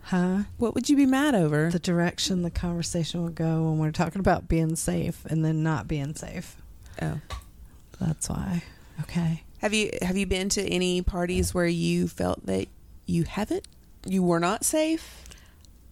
Huh? 0.03 0.45
What 0.57 0.75
would 0.75 0.89
you 0.89 0.97
be 0.97 1.07
mad 1.07 1.35
over? 1.35 1.71
The 1.71 1.79
direction 1.79 2.43
the 2.43 2.51
conversation 2.51 3.23
will 3.23 3.29
go 3.31 3.65
when 3.65 3.79
we're 3.79 3.91
talking 3.91 4.21
about 4.21 4.49
being 4.49 4.75
safe 4.75 5.25
and 5.27 5.45
then 5.45 5.63
not 5.63 5.87
being 5.87 6.15
safe. 6.15 6.57
oh. 7.03 7.21
That's 8.01 8.29
why. 8.29 8.63
Okay. 9.03 9.43
Have 9.59 9.75
you 9.75 9.91
have 10.03 10.17
you 10.17 10.27
been 10.27 10.49
to 10.51 10.63
any 10.63 11.03
parties 11.03 11.53
where 11.53 11.67
you 11.67 12.07
felt 12.07 12.47
that 12.47 12.69
you 13.07 13.25
haven't, 13.25 13.67
you 14.07 14.23
were 14.23 14.39
not 14.41 14.65
safe? 14.65 15.25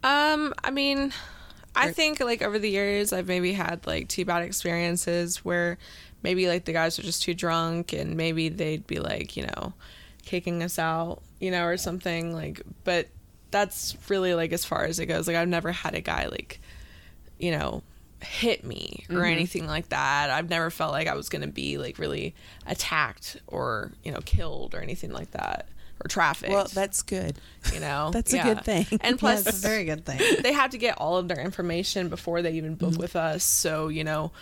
Um, 0.04 0.54
I 0.62 0.70
mean, 0.70 1.12
I 1.74 1.92
think 1.92 2.20
like 2.20 2.42
over 2.42 2.58
the 2.58 2.70
years 2.70 3.12
I've 3.12 3.26
maybe 3.26 3.52
had 3.52 3.86
like 3.86 4.08
two 4.08 4.24
bad 4.24 4.42
experiences 4.42 5.44
where 5.44 5.78
maybe 6.22 6.48
like 6.48 6.64
the 6.64 6.72
guys 6.72 6.98
are 6.98 7.02
just 7.02 7.22
too 7.22 7.34
drunk 7.34 7.92
and 7.92 8.16
maybe 8.16 8.48
they'd 8.48 8.86
be 8.86 8.98
like, 8.98 9.36
you 9.36 9.46
know, 9.46 9.72
kicking 10.24 10.62
us 10.62 10.78
out, 10.78 11.22
you 11.40 11.50
know, 11.50 11.64
or 11.64 11.76
something 11.76 12.34
like 12.34 12.62
but 12.84 13.08
that's 13.50 13.96
really 14.08 14.34
like 14.34 14.52
as 14.52 14.64
far 14.64 14.84
as 14.84 14.98
it 14.98 15.06
goes. 15.06 15.26
Like 15.26 15.36
I've 15.36 15.48
never 15.48 15.72
had 15.72 15.94
a 15.94 16.00
guy 16.00 16.26
like, 16.26 16.60
you 17.38 17.52
know, 17.52 17.82
hit 18.22 18.64
me 18.64 19.04
or 19.08 19.16
mm-hmm. 19.16 19.24
anything 19.24 19.66
like 19.66 19.90
that. 19.90 20.30
I've 20.30 20.50
never 20.50 20.70
felt 20.70 20.92
like 20.92 21.06
I 21.06 21.14
was 21.14 21.28
going 21.28 21.42
to 21.42 21.48
be 21.48 21.78
like 21.78 21.98
really 21.98 22.34
attacked 22.66 23.36
or, 23.46 23.92
you 24.02 24.12
know, 24.12 24.20
killed 24.24 24.74
or 24.74 24.80
anything 24.80 25.12
like 25.12 25.30
that 25.32 25.68
or 26.04 26.08
trafficked. 26.08 26.52
Well, 26.52 26.68
that's 26.72 27.02
good. 27.02 27.38
you 27.72 27.80
know. 27.80 28.10
that's 28.12 28.32
a 28.32 28.42
good 28.42 28.64
thing. 28.64 28.86
And 29.00 29.18
Plus, 29.18 29.42
plus 29.42 29.46
it's 29.46 29.64
a 29.64 29.68
very 29.68 29.84
good 29.84 30.04
thing. 30.04 30.20
they 30.42 30.52
have 30.52 30.70
to 30.70 30.78
get 30.78 30.98
all 30.98 31.16
of 31.16 31.28
their 31.28 31.40
information 31.40 32.08
before 32.08 32.42
they 32.42 32.52
even 32.52 32.74
book 32.74 32.92
mm-hmm. 32.92 33.00
with 33.00 33.16
us. 33.16 33.44
So, 33.44 33.88
you 33.88 34.04
know, 34.04 34.32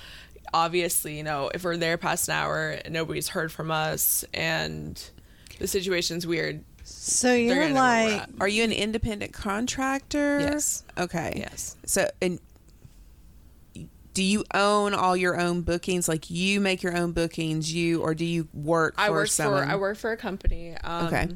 obviously, 0.52 1.16
you 1.16 1.22
know, 1.22 1.50
if 1.54 1.64
we're 1.64 1.76
there 1.76 1.96
past 1.96 2.28
an 2.28 2.34
hour 2.34 2.70
and 2.84 2.92
nobody's 2.92 3.28
heard 3.28 3.50
from 3.52 3.70
us 3.70 4.24
and 4.34 5.02
the 5.58 5.66
situation's 5.66 6.26
weird, 6.26 6.64
So 6.82 7.32
you're 7.34 7.54
gonna 7.54 7.68
know 7.74 7.80
where 7.80 8.04
we're 8.06 8.16
like. 8.18 8.28
Are 8.40 8.48
you 8.48 8.64
an 8.64 8.72
independent 8.72 9.32
contractor? 9.32 10.40
Yes. 10.40 10.84
Okay. 10.98 11.32
Yes. 11.36 11.76
So 11.86 12.08
and 12.20 12.38
do 14.12 14.22
you 14.22 14.44
own 14.54 14.94
all 14.94 15.16
your 15.16 15.38
own 15.40 15.62
bookings? 15.62 16.08
Like 16.08 16.30
you 16.30 16.60
make 16.60 16.82
your 16.82 16.96
own 16.96 17.12
bookings, 17.12 17.72
you 17.72 18.00
or 18.00 18.14
do 18.14 18.24
you 18.24 18.48
work 18.52 18.94
I 18.96 19.10
work 19.10 19.28
someone? 19.28 19.64
for 19.64 19.70
I 19.72 19.76
work 19.76 19.96
for 19.98 20.12
a 20.12 20.16
company. 20.16 20.76
Um, 20.84 21.06
Okay. 21.06 21.28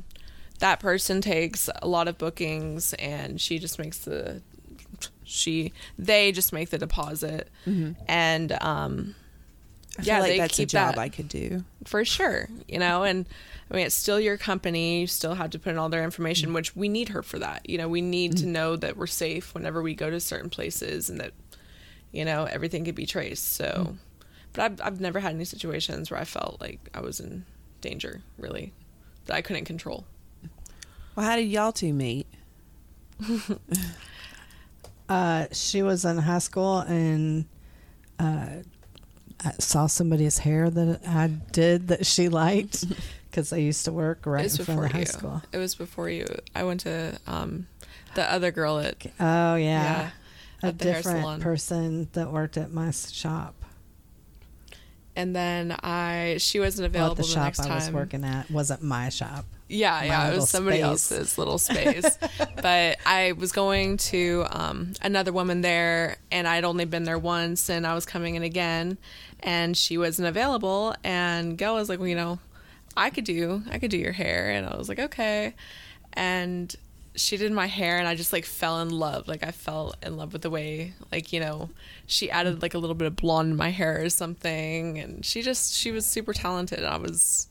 That 0.61 0.81
person 0.81 1.21
takes 1.21 1.69
a 1.83 1.87
lot 1.87 2.09
of 2.09 2.19
bookings 2.19 2.93
and 2.95 3.41
she 3.41 3.59
just 3.61 3.79
makes 3.79 3.99
the 3.99 4.43
she 5.29 5.73
they 5.99 6.33
just 6.33 6.53
make 6.53 6.71
the 6.71 6.79
deposit. 6.79 7.49
Mm-hmm. 7.67 7.93
And 8.09 8.53
um 8.61 9.15
I 9.99 10.03
Yeah, 10.03 10.21
like 10.21 10.39
that's 10.39 10.59
a 10.59 10.67
job 10.67 10.95
that. 10.95 11.01
I 11.01 11.09
could 11.09 11.29
do. 11.29 11.65
for 11.85 12.05
sure 12.05 12.49
you 12.67 12.79
know? 12.79 13.05
And 13.05 13.27
i 13.71 13.75
mean 13.75 13.87
it's 13.87 13.95
still 13.95 14.19
your 14.19 14.37
company. 14.37 15.01
You 15.01 15.07
still 15.07 15.35
have 15.35 15.51
to 15.51 15.59
put 15.59 15.71
in 15.71 15.79
all 15.79 15.89
their 15.89 16.05
information 16.05 16.53
which 16.53 16.75
we 16.75 16.89
need 16.89 17.11
her 17.11 17.23
for 17.23 17.39
that. 17.39 17.69
You 17.69 17.79
know 17.79 17.89
we 17.89 18.01
need 18.01 18.39
to 18.39 18.45
mm-hmm. 18.45 18.53
know 18.53 18.77
that 18.77 18.97
we're 18.97 19.07
safe 19.07 19.55
whenever 19.55 19.83
we 19.83 19.95
go 19.95 20.11
to 20.11 20.21
certain 20.21 20.51
places 20.51 21.11
and 21.11 21.21
that 21.21 21.33
you 22.11 22.25
know 22.25 22.45
everything 22.45 22.85
could 22.85 22.95
be 22.95 23.07
traced. 23.07 23.53
So 23.53 23.65
mm-hmm. 23.65 23.93
but 24.55 24.63
I've, 24.63 24.81
I've 24.83 25.01
never 25.01 25.21
had 25.21 25.35
any 25.35 25.45
situations 25.45 26.11
where 26.11 26.19
i 26.19 26.25
felt 26.25 26.61
like 26.61 26.89
i 26.95 27.01
was 27.01 27.21
in 27.21 27.45
danger 27.81 28.23
really 28.39 28.73
that 29.27 29.37
i 29.37 29.43
couldn't 29.43 29.67
control. 29.67 30.07
Well, 31.15 31.27
how 31.27 31.35
did 31.35 31.49
y'all 31.49 31.73
two 31.73 31.93
meet? 31.93 32.29
Uh, 35.09 35.47
she 35.53 35.83
was 35.83 36.05
in 36.05 36.19
high 36.19 36.39
school 36.39 36.79
and 36.81 37.47
uh, 38.19 38.49
I 39.45 39.53
saw 39.59 39.87
somebody's 39.87 40.39
hair 40.39 40.69
that 40.69 41.01
I 41.07 41.29
did 41.29 41.89
that 41.89 42.05
she 42.07 42.29
liked 42.29 42.85
because 43.31 43.53
I 43.53 43.57
used 43.59 43.85
to 43.85 43.93
work 43.93 44.27
right 44.27 44.45
in 44.45 44.51
front 44.51 44.67
before 44.67 44.85
of 44.87 44.93
high 44.93 44.99
you. 45.01 45.07
school. 45.07 45.43
it 45.53 45.59
was 45.59 45.75
before 45.75 46.09
you. 46.11 46.27
I 46.55 46.65
went 46.65 46.81
to 46.81 47.19
um 47.27 47.67
the 48.15 48.31
other 48.31 48.51
girl 48.51 48.79
at 48.79 49.05
Oh 49.21 49.55
yeah, 49.55 49.57
yeah. 49.57 50.11
A 50.63 50.67
at 50.67 50.79
the 50.79 50.85
hair 50.85 50.95
different 51.03 51.41
person 51.41 52.09
that 52.13 52.33
worked 52.33 52.57
at 52.57 52.73
my 52.73 52.91
shop. 52.91 53.55
And 55.19 55.35
then 55.35 55.77
i 55.83 56.37
she 56.39 56.61
wasn't 56.61 56.87
available 56.87 57.11
at 57.11 57.17
the 57.17 57.23
the, 57.25 57.29
shop 57.29 57.45
next 57.45 57.61
I 57.61 57.75
was 57.75 57.91
working 57.91 58.25
at 58.25 58.49
wasn't 58.51 58.83
my 58.83 59.09
shop. 59.09 59.45
Yeah, 59.69 59.99
my 59.99 60.05
yeah, 60.07 60.31
it 60.31 60.37
was 60.37 60.49
somebody 60.49 60.79
space. 60.79 60.85
else's 60.85 61.37
little 61.37 61.59
space. 61.69 62.19
but 62.63 62.97
I 63.05 63.33
was 63.33 63.53
going 63.53 63.99
to 63.99 64.47
um, 64.51 64.95
another 65.03 65.33
woman 65.33 65.61
there, 65.61 66.17
and 66.31 66.49
I'd 66.49 66.65
only 66.65 66.87
been 66.87 67.05
there 67.05 67.19
once, 67.19 67.69
and 67.69 67.87
I 67.87 67.95
was 67.95 68.07
coming 68.07 68.35
in 68.35 68.43
again, 68.43 68.97
and 69.41 69.77
she 69.77 69.99
wasn't 69.99 70.29
available. 70.29 70.95
And 71.05 71.59
Gail 71.59 71.75
was 71.75 71.91
like, 71.91 71.99
"Well, 71.99 72.09
you 72.09 72.15
know, 72.15 72.39
I 72.97 73.11
could 73.11 73.25
do, 73.25 73.63
I 73.71 73.79
could 73.79 73.91
do 73.91 73.99
your 73.99 74.13
hair," 74.13 74.51
and 74.51 74.67
I 74.67 74.77
was 74.77 74.89
like, 74.89 74.99
"Okay." 74.99 75.55
And 76.15 76.75
she 77.19 77.37
did 77.37 77.53
my 77.53 77.67
hair, 77.67 77.99
and 77.99 78.09
I 78.09 78.15
just 78.15 78.33
like 78.33 78.45
fell 78.45 78.81
in 78.81 78.91
love. 78.91 79.29
Like 79.29 79.43
I 79.43 79.51
fell 79.51 79.95
in 80.03 80.17
love 80.17 80.33
with 80.33 80.43
the 80.43 80.51
way, 80.51 80.95
like 81.13 81.33
you 81.33 81.41
know, 81.41 81.69
she 82.07 82.31
added 82.31 82.63
like 82.63 82.75
a 82.75 82.79
little 82.79 82.95
bit 82.95 83.07
of 83.07 83.17
blonde 83.17 83.51
in 83.51 83.57
my 83.57 83.71
hair 83.71 84.03
or 84.03 84.09
something, 84.09 84.99
and 84.99 85.25
she 85.25 85.43
just 85.43 85.75
she 85.75 85.91
was 85.91 86.07
super 86.07 86.33
talented. 86.33 86.85
I 86.85 86.97
was. 86.97 87.49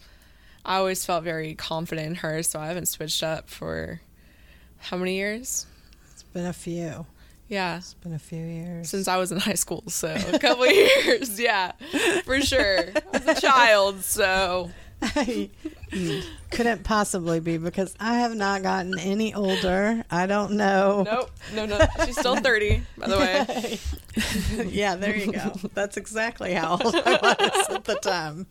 I 0.65 0.77
always 0.77 1.05
felt 1.05 1.23
very 1.23 1.55
confident 1.55 2.07
in 2.07 2.15
her, 2.15 2.43
so 2.43 2.59
I 2.59 2.67
haven't 2.67 2.87
switched 2.87 3.23
up 3.23 3.49
for 3.49 4.01
how 4.79 4.97
many 4.97 5.15
years? 5.15 5.65
It's 6.11 6.23
been 6.23 6.45
a 6.45 6.51
few. 6.51 7.05
Yeah, 7.47 7.77
It's 7.77 7.93
been 7.93 8.13
a 8.13 8.19
few 8.19 8.43
years. 8.43 8.89
since 8.89 9.07
I 9.07 9.15
was 9.15 9.31
in 9.31 9.37
high 9.39 9.53
school, 9.53 9.83
so 9.87 10.09
a 10.13 10.37
couple 10.37 10.67
years. 10.67 11.39
Yeah, 11.39 11.71
for 12.25 12.41
sure. 12.41 12.79
I 13.13 13.17
was 13.17 13.27
a 13.37 13.39
child, 13.39 14.01
so 14.03 14.69
couldn't 16.51 16.83
possibly 16.83 17.39
be 17.39 17.57
because 17.57 17.95
I 17.99 18.19
have 18.19 18.35
not 18.35 18.63
gotten 18.63 18.97
any 18.97 19.33
older. 19.33 20.03
I 20.09 20.25
don't 20.25 20.53
know. 20.53 21.03
nope, 21.03 21.31
no, 21.55 21.65
no. 21.65 21.79
She's 22.05 22.17
still 22.17 22.35
thirty, 22.37 22.81
by 22.97 23.07
the 23.07 23.17
way. 23.17 24.65
yeah, 24.69 24.95
there 24.95 25.15
you 25.15 25.31
go. 25.31 25.53
That's 25.73 25.97
exactly 25.97 26.53
how 26.53 26.71
old 26.71 26.95
I 26.95 27.35
was 27.39 27.69
at 27.69 27.83
the 27.85 27.95
time. 27.95 28.47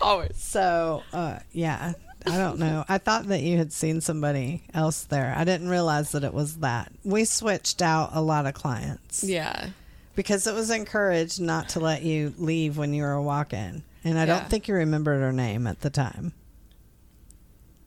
Always. 0.00 0.36
So, 0.36 1.02
uh, 1.12 1.38
yeah, 1.52 1.94
I 2.26 2.38
don't 2.38 2.58
know. 2.58 2.84
I 2.88 2.98
thought 2.98 3.26
that 3.28 3.40
you 3.40 3.56
had 3.56 3.72
seen 3.72 4.00
somebody 4.00 4.62
else 4.74 5.04
there. 5.04 5.32
I 5.36 5.44
didn't 5.44 5.68
realize 5.68 6.12
that 6.12 6.24
it 6.24 6.34
was 6.34 6.58
that. 6.58 6.92
We 7.04 7.24
switched 7.24 7.82
out 7.82 8.10
a 8.12 8.20
lot 8.20 8.46
of 8.46 8.54
clients 8.54 9.24
Yeah, 9.24 9.70
because 10.14 10.46
it 10.46 10.54
was 10.54 10.70
encouraged 10.70 11.40
not 11.40 11.70
to 11.70 11.80
let 11.80 12.02
you 12.02 12.34
leave 12.38 12.76
when 12.76 12.92
you 12.94 13.02
were 13.04 13.20
walking. 13.20 13.82
And 14.06 14.18
I 14.18 14.22
Yeah. 14.22 14.26
don't 14.38 14.48
think 14.48 14.68
you 14.68 14.74
remembered 14.74 15.20
her 15.20 15.32
name 15.32 15.66
at 15.66 15.80
the 15.80 15.90
time. 15.90 16.32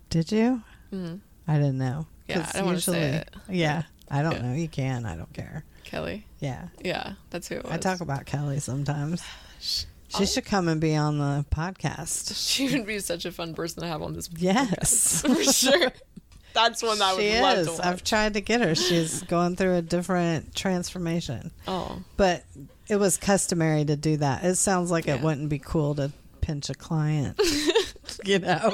Did 0.09 0.31
you? 0.31 0.63
Mhm. 0.91 1.21
I 1.47 1.55
didn't 1.55 1.77
know. 1.77 2.07
Yeah, 2.27 2.49
I 2.53 2.57
don't 2.57 2.65
wanna 2.65 2.81
say 2.81 3.01
it. 3.15 3.35
Yeah, 3.47 3.83
I 4.09 4.21
don't 4.21 4.33
Yeah. 4.33 4.41
know. 4.41 4.53
You 4.53 4.67
can. 4.67 5.05
I 5.05 5.15
don't 5.15 5.31
care. 5.33 5.63
Kelly. 5.83 6.25
Yeah. 6.39 6.67
Yeah, 6.83 7.13
that's 7.29 7.47
who 7.47 7.55
it 7.55 7.63
was. 7.63 7.71
I 7.73 7.77
talk 7.77 8.01
about 8.01 8.25
Kelly 8.25 8.59
sometimes. 8.59 9.21
She 10.11 10.23
Oh. 10.23 10.25
should 10.25 10.45
come 10.45 10.67
and 10.67 10.81
be 10.81 10.95
on 10.95 11.19
the 11.19 11.45
podcast. 11.51 12.33
She 12.49 12.67
would 12.75 12.87
be 12.87 12.97
such 12.99 13.25
a 13.25 13.31
fun 13.31 13.53
person 13.53 13.83
to 13.83 13.87
have 13.87 14.01
on 14.01 14.13
this. 14.13 14.27
Yes. 14.35 15.21
podcast, 15.21 15.35
for 15.45 15.53
sure. 15.53 15.91
That's 16.53 16.81
one 16.81 16.97
that 16.97 17.05
I 17.09 17.13
would 17.13 17.21
she 17.21 17.39
love 17.39 17.57
is. 17.59 17.67
to 17.67 17.73
watch. 17.73 17.81
I've 17.85 18.03
tried 18.03 18.33
to 18.33 18.41
get 18.41 18.61
her. 18.61 18.73
She's 18.73 19.21
going 19.29 19.55
through 19.55 19.75
a 19.75 19.81
different 19.83 20.55
transformation. 20.55 21.51
oh, 21.67 22.01
But 22.17 22.43
it 22.89 22.97
was 22.97 23.17
customary 23.17 23.85
to 23.85 23.95
do 23.95 24.17
that. 24.17 24.43
It 24.43 24.55
sounds 24.55 24.91
like 24.91 25.07
it 25.07 25.21
wouldn't 25.21 25.49
be 25.49 25.59
cool 25.59 25.95
to 25.95 26.11
pinch 26.41 26.69
a 26.69 26.73
client. 26.73 27.39
you 28.25 28.39
know? 28.39 28.73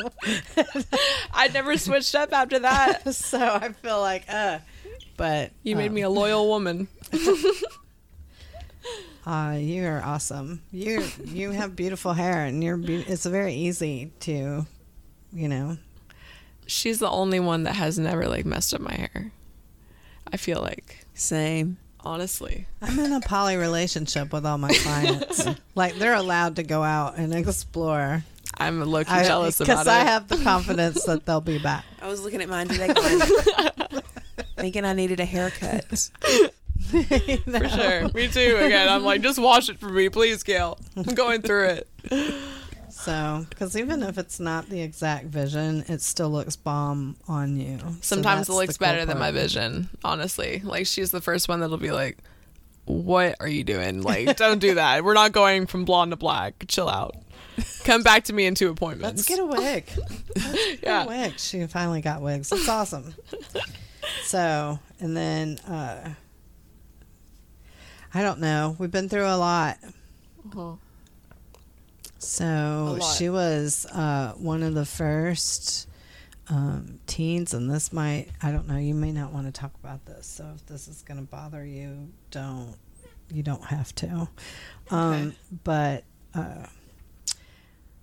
I 1.34 1.50
never 1.50 1.78
switched 1.78 2.16
up 2.16 2.32
after 2.34 2.60
that. 2.60 3.14
so 3.14 3.40
I 3.40 3.74
feel 3.74 4.00
like, 4.00 4.24
uh, 4.30 4.60
but 5.18 5.52
You 5.64 5.76
made 5.76 5.90
um, 5.90 5.94
me 5.94 6.02
a 6.02 6.10
loyal 6.10 6.48
woman. 6.48 6.88
Uh, 9.26 9.58
you 9.60 9.84
are 9.86 10.04
awesome. 10.04 10.62
You 10.72 11.04
you 11.24 11.50
have 11.50 11.76
beautiful 11.76 12.14
hair, 12.14 12.46
and 12.46 12.64
you're. 12.64 12.78
Be- 12.78 13.02
it's 13.08 13.26
very 13.26 13.56
easy 13.56 14.12
to, 14.20 14.68
you 15.34 15.48
know. 15.48 15.78
She's 16.68 17.00
the 17.00 17.10
only 17.10 17.40
one 17.40 17.64
that 17.64 17.76
has 17.76 17.98
never 17.98 18.28
like 18.28 18.46
messed 18.46 18.74
up 18.76 18.82
my 18.82 18.94
hair. 18.94 19.32
I 20.32 20.38
feel 20.38 20.62
like, 20.62 21.08
Same. 21.16 21.78
Honestly. 22.06 22.68
I'm 22.82 22.98
in 23.00 23.12
a 23.12 23.22
poly 23.22 23.58
relationship 23.58 24.32
with 24.32 24.46
all 24.46 24.58
my 24.58 24.74
clients. 24.74 25.46
like 25.76 25.96
they're 25.96 26.14
allowed 26.14 26.58
to 26.58 26.64
go 26.64 26.84
out 26.84 27.18
and 27.18 27.34
explore. 27.34 28.24
I'm 28.58 28.80
low 28.82 29.04
key 29.04 29.10
jealous 29.24 29.60
about 29.60 29.68
because 29.68 29.88
it. 29.88 29.92
I 29.92 30.00
have 30.00 30.28
the 30.28 30.38
confidence 30.38 31.04
that 31.06 31.26
they'll 31.26 31.42
be 31.42 31.60
back. 31.60 31.84
I 32.02 32.08
was 32.08 32.24
looking 32.24 32.42
at 32.42 32.48
mine 32.48 32.68
today, 32.68 32.88
thinking 34.56 34.86
I 34.86 34.94
needed 34.94 35.20
a 35.20 35.26
haircut. 35.26 35.84
for 36.90 37.70
sure. 37.70 38.10
Me 38.14 38.28
too. 38.30 38.58
Again, 38.62 38.88
I'm 38.88 39.04
like, 39.04 39.22
just 39.22 39.40
wash 39.40 39.70
it 39.70 39.80
for 39.80 39.90
me, 39.90 40.08
please, 40.10 40.44
Gail. 40.44 40.80
I'm 40.96 41.04
going 41.04 41.42
through 41.42 41.82
it. 42.12 42.34
So, 43.06 43.46
because 43.52 43.78
even 43.78 44.02
if 44.02 44.18
it's 44.18 44.40
not 44.40 44.68
the 44.68 44.82
exact 44.82 45.26
vision, 45.26 45.86
it 45.88 46.02
still 46.02 46.32
looks 46.32 46.56
bomb 46.56 47.18
on 47.28 47.56
you. 47.56 47.78
Sometimes 48.02 48.48
that's 48.48 48.50
it 48.50 48.52
the 48.52 48.58
looks 48.58 48.78
cool 48.78 48.88
better 48.88 49.06
than 49.06 49.20
my 49.20 49.30
vision, 49.30 49.90
honestly. 50.04 50.60
Like, 50.64 50.88
she's 50.88 51.12
the 51.12 51.22
first 51.22 51.48
one 51.48 51.60
that'll 51.60 51.78
be 51.78 51.92
like, 51.92 52.18
what 52.86 53.36
are 53.40 53.48
you 53.48 53.64
doing? 53.64 54.02
Like, 54.02 54.38
don't 54.38 54.58
do 54.58 54.74
that. 54.74 55.04
We're 55.04 55.14
not 55.14 55.34
going 55.34 55.68
from 55.68 55.86
blonde 55.86 56.14
to 56.14 56.16
black. 56.16 56.66
Chill 56.68 56.90
out. 56.90 57.16
Come 57.84 58.02
back 58.02 58.24
to 58.24 58.34
me 58.34 58.48
in 58.48 58.56
two 58.56 58.70
appointments. 58.70 59.30
Let's 59.30 59.30
get 59.30 59.40
a 59.40 59.46
wig. 59.46 59.88
yeah. 60.84 61.04
a 61.04 61.08
wig. 61.08 61.38
She 61.38 61.64
finally 61.68 62.02
got 62.02 62.24
wigs. 62.24 62.52
It's 62.52 62.68
awesome. 62.68 63.14
so, 64.24 64.80
and 65.00 65.16
then 65.16 65.60
uh 65.60 66.10
I 68.16 68.24
don't 68.24 68.40
know. 68.40 68.76
We've 68.80 68.90
been 68.90 69.10
through 69.10 69.28
a 69.28 69.38
lot. 69.38 69.78
Uh-huh. 69.84 70.76
So 72.26 73.00
she 73.18 73.30
was 73.30 73.86
uh, 73.88 74.34
one 74.38 74.64
of 74.64 74.74
the 74.74 74.86
first 74.86 75.88
um, 76.50 77.00
teens, 77.08 77.54
and 77.54 77.70
this 77.70 77.92
might, 77.94 78.28
I 78.42 78.52
don't 78.52 78.68
know, 78.68 78.78
you 78.78 78.94
may 78.94 79.12
not 79.12 79.32
want 79.32 79.46
to 79.48 79.52
talk 79.52 79.72
about 79.84 80.06
this. 80.06 80.28
So 80.28 80.52
if 80.56 80.66
this 80.66 80.88
is 80.88 81.02
going 81.02 81.20
to 81.20 81.26
bother 81.26 81.66
you, 81.66 82.10
don't, 82.32 82.76
you 83.32 83.44
don't 83.44 83.64
have 83.66 83.94
to. 83.96 84.28
Um, 84.92 85.14
Okay. 85.14 85.36
But 85.64 86.04
uh, 86.34 86.66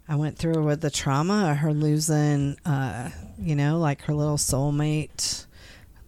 I 0.08 0.16
went 0.16 0.36
through 0.38 0.64
with 0.64 0.80
the 0.80 0.90
trauma 0.90 1.50
of 1.52 1.58
her 1.58 1.72
losing, 1.72 2.56
uh, 2.66 3.10
you 3.38 3.54
know, 3.54 3.78
like 3.78 4.02
her 4.02 4.14
little 4.14 4.36
soulmate, 4.36 5.46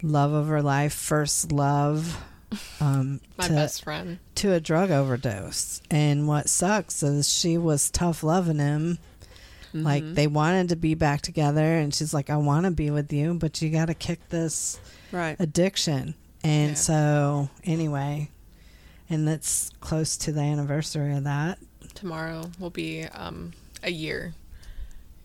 love 0.03 0.33
of 0.33 0.49
her 0.49 0.63
life, 0.63 0.93
first 0.93 1.53
love. 1.53 2.21
Um, 2.81 3.21
My 3.37 3.47
to- 3.49 3.55
best 3.55 3.85
friend. 3.85 4.19
to 4.37 4.53
a 4.53 4.61
drug 4.61 4.91
overdose. 4.91 5.81
And 5.91 6.27
what 6.29 6.49
sucks 6.49 7.03
is 7.03 7.29
she 7.29 7.57
was 7.59 7.91
tough 7.91 8.23
loving 8.23 8.59
him. 8.59 8.99
Like 9.73 10.05
Mm-hmm. 10.05 10.15
they 10.15 10.27
wanted 10.29 10.69
to 10.69 10.77
be 10.77 10.95
back 10.95 11.21
together 11.23 11.65
and 11.79 11.93
she's 11.93 12.15
like 12.15 12.31
I 12.31 12.37
want 12.37 12.65
to 12.65 12.71
be 12.71 12.91
with 12.91 13.13
you, 13.13 13.35
but 13.35 13.61
you 13.61 13.71
got 13.71 13.87
to 13.87 13.95
kick 13.95 14.21
this 14.29 14.79
Right. 15.11 15.35
addiction. 15.41 16.15
And 16.45 16.71
Yeah. 16.71 16.75
so 16.75 17.49
anyway, 17.65 18.31
and 19.11 19.27
that's 19.27 19.71
close 19.81 20.17
to 20.19 20.33
the 20.33 20.41
anniversary 20.43 21.15
of 21.17 21.25
that. 21.25 21.59
tomorrow 21.95 22.51
will 22.61 22.71
be 22.71 23.05
um 23.05 23.53
a 23.83 23.91
year 23.91 24.35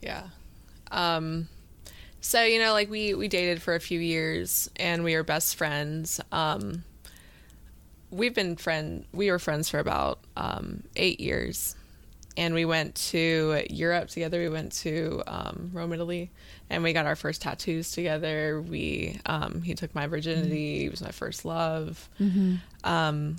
yeah 0.02 0.24
um 0.92 1.48
so 2.22 2.44
you 2.44 2.60
know 2.60 2.74
like 2.74 2.90
we 2.90 3.14
we 3.14 3.28
dated 3.28 3.62
for 3.62 3.74
a 3.76 3.80
few 3.80 4.00
years 4.00 4.70
and 4.76 5.04
we 5.04 5.16
were 5.16 5.24
best 5.24 5.56
friends 5.56 6.20
um 6.32 6.84
we've 8.12 8.34
been 8.34 8.56
friend 8.56 9.06
we 9.14 9.30
were 9.32 9.40
friends 9.40 9.70
for 9.70 9.80
about 9.80 10.20
um 10.36 10.84
eight 10.96 11.20
years 11.20 11.76
and 12.40 12.54
we 12.54 12.64
went 12.64 12.96
to 12.96 13.66
Europe 13.70 14.08
together. 14.08 14.40
We 14.40 14.48
went 14.48 14.72
to 14.84 15.22
um, 15.28 15.72
Rome, 15.74 15.92
Italy, 15.92 16.32
and 16.70 16.84
we 16.84 16.94
got 16.94 17.06
our 17.06 17.18
first 17.18 17.42
tattoos 17.42 17.92
together. 17.92 18.62
We 18.62 19.20
um, 19.26 19.62
he 19.62 19.74
took 19.74 19.94
my 19.94 20.08
virginity. 20.08 20.76
Mm-hmm. 20.78 20.82
He 20.84 20.90
was 20.90 21.02
my 21.02 21.12
first 21.12 21.44
love. 21.44 22.08
Um, 22.86 23.36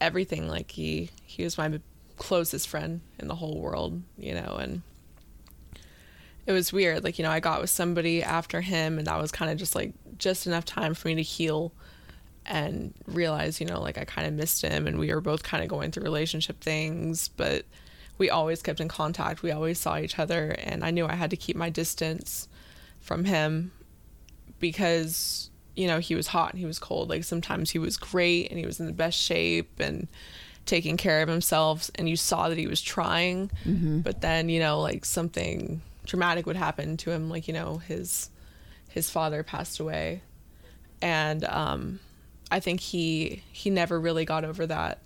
everything 0.00 0.48
like 0.48 0.72
he 0.72 1.10
he 1.24 1.44
was 1.44 1.56
my 1.56 1.78
closest 2.16 2.68
friend 2.68 3.00
in 3.20 3.28
the 3.28 3.36
whole 3.36 3.60
world, 3.60 4.02
you 4.18 4.34
know, 4.34 4.56
and 4.60 4.82
it 6.44 6.52
was 6.52 6.72
weird. 6.72 7.04
Like 7.04 7.20
you 7.20 7.22
know, 7.22 7.30
I 7.30 7.38
got 7.38 7.60
with 7.60 7.70
somebody 7.70 8.24
after 8.24 8.60
him, 8.60 8.98
and 8.98 9.06
that 9.06 9.20
was 9.20 9.30
kind 9.30 9.52
of 9.52 9.56
just 9.56 9.76
like 9.76 9.92
just 10.18 10.48
enough 10.48 10.64
time 10.64 10.94
for 10.94 11.06
me 11.06 11.14
to 11.14 11.22
heal 11.22 11.72
and 12.46 12.92
realize, 13.06 13.60
you 13.60 13.66
know, 13.66 13.80
like 13.80 13.98
I 13.98 14.04
kind 14.04 14.26
of 14.26 14.34
missed 14.34 14.62
him, 14.62 14.86
and 14.86 14.98
we 14.98 15.12
were 15.12 15.20
both 15.20 15.42
kind 15.42 15.62
of 15.62 15.68
going 15.68 15.90
through 15.90 16.04
relationship 16.04 16.60
things, 16.60 17.28
but 17.28 17.64
we 18.18 18.30
always 18.30 18.62
kept 18.62 18.80
in 18.80 18.88
contact. 18.88 19.42
We 19.42 19.52
always 19.52 19.78
saw 19.78 19.98
each 19.98 20.18
other, 20.18 20.54
and 20.58 20.84
I 20.84 20.90
knew 20.90 21.06
I 21.06 21.14
had 21.14 21.30
to 21.30 21.36
keep 21.36 21.56
my 21.56 21.70
distance 21.70 22.48
from 23.00 23.24
him 23.24 23.72
because 24.60 25.50
you 25.74 25.86
know 25.86 25.98
he 25.98 26.14
was 26.14 26.28
hot 26.28 26.50
and 26.52 26.60
he 26.60 26.66
was 26.66 26.78
cold. 26.78 27.08
Like 27.08 27.24
sometimes 27.24 27.70
he 27.70 27.78
was 27.78 27.96
great 27.96 28.50
and 28.50 28.58
he 28.58 28.66
was 28.66 28.78
in 28.78 28.86
the 28.86 28.92
best 28.92 29.18
shape 29.18 29.80
and 29.80 30.06
taking 30.66 30.96
care 30.96 31.22
of 31.22 31.28
himself, 31.28 31.90
and 31.96 32.08
you 32.08 32.16
saw 32.16 32.48
that 32.48 32.58
he 32.58 32.66
was 32.66 32.80
trying, 32.80 33.50
but 34.02 34.20
then 34.20 34.48
you 34.48 34.60
know 34.60 34.80
like 34.80 35.04
something 35.04 35.80
dramatic 36.04 36.46
would 36.46 36.56
happen 36.56 36.96
to 36.98 37.10
him, 37.10 37.30
like 37.30 37.46
you 37.48 37.54
know 37.54 37.78
his 37.78 38.30
his 38.88 39.10
father 39.10 39.42
passed 39.42 39.80
away, 39.80 40.22
and 41.00 41.44
um, 41.44 41.98
I 42.52 42.60
think 42.60 42.80
he 42.80 43.42
he 43.50 43.70
never 43.70 43.98
really 43.98 44.26
got 44.26 44.44
over 44.44 44.66
that. 44.66 44.98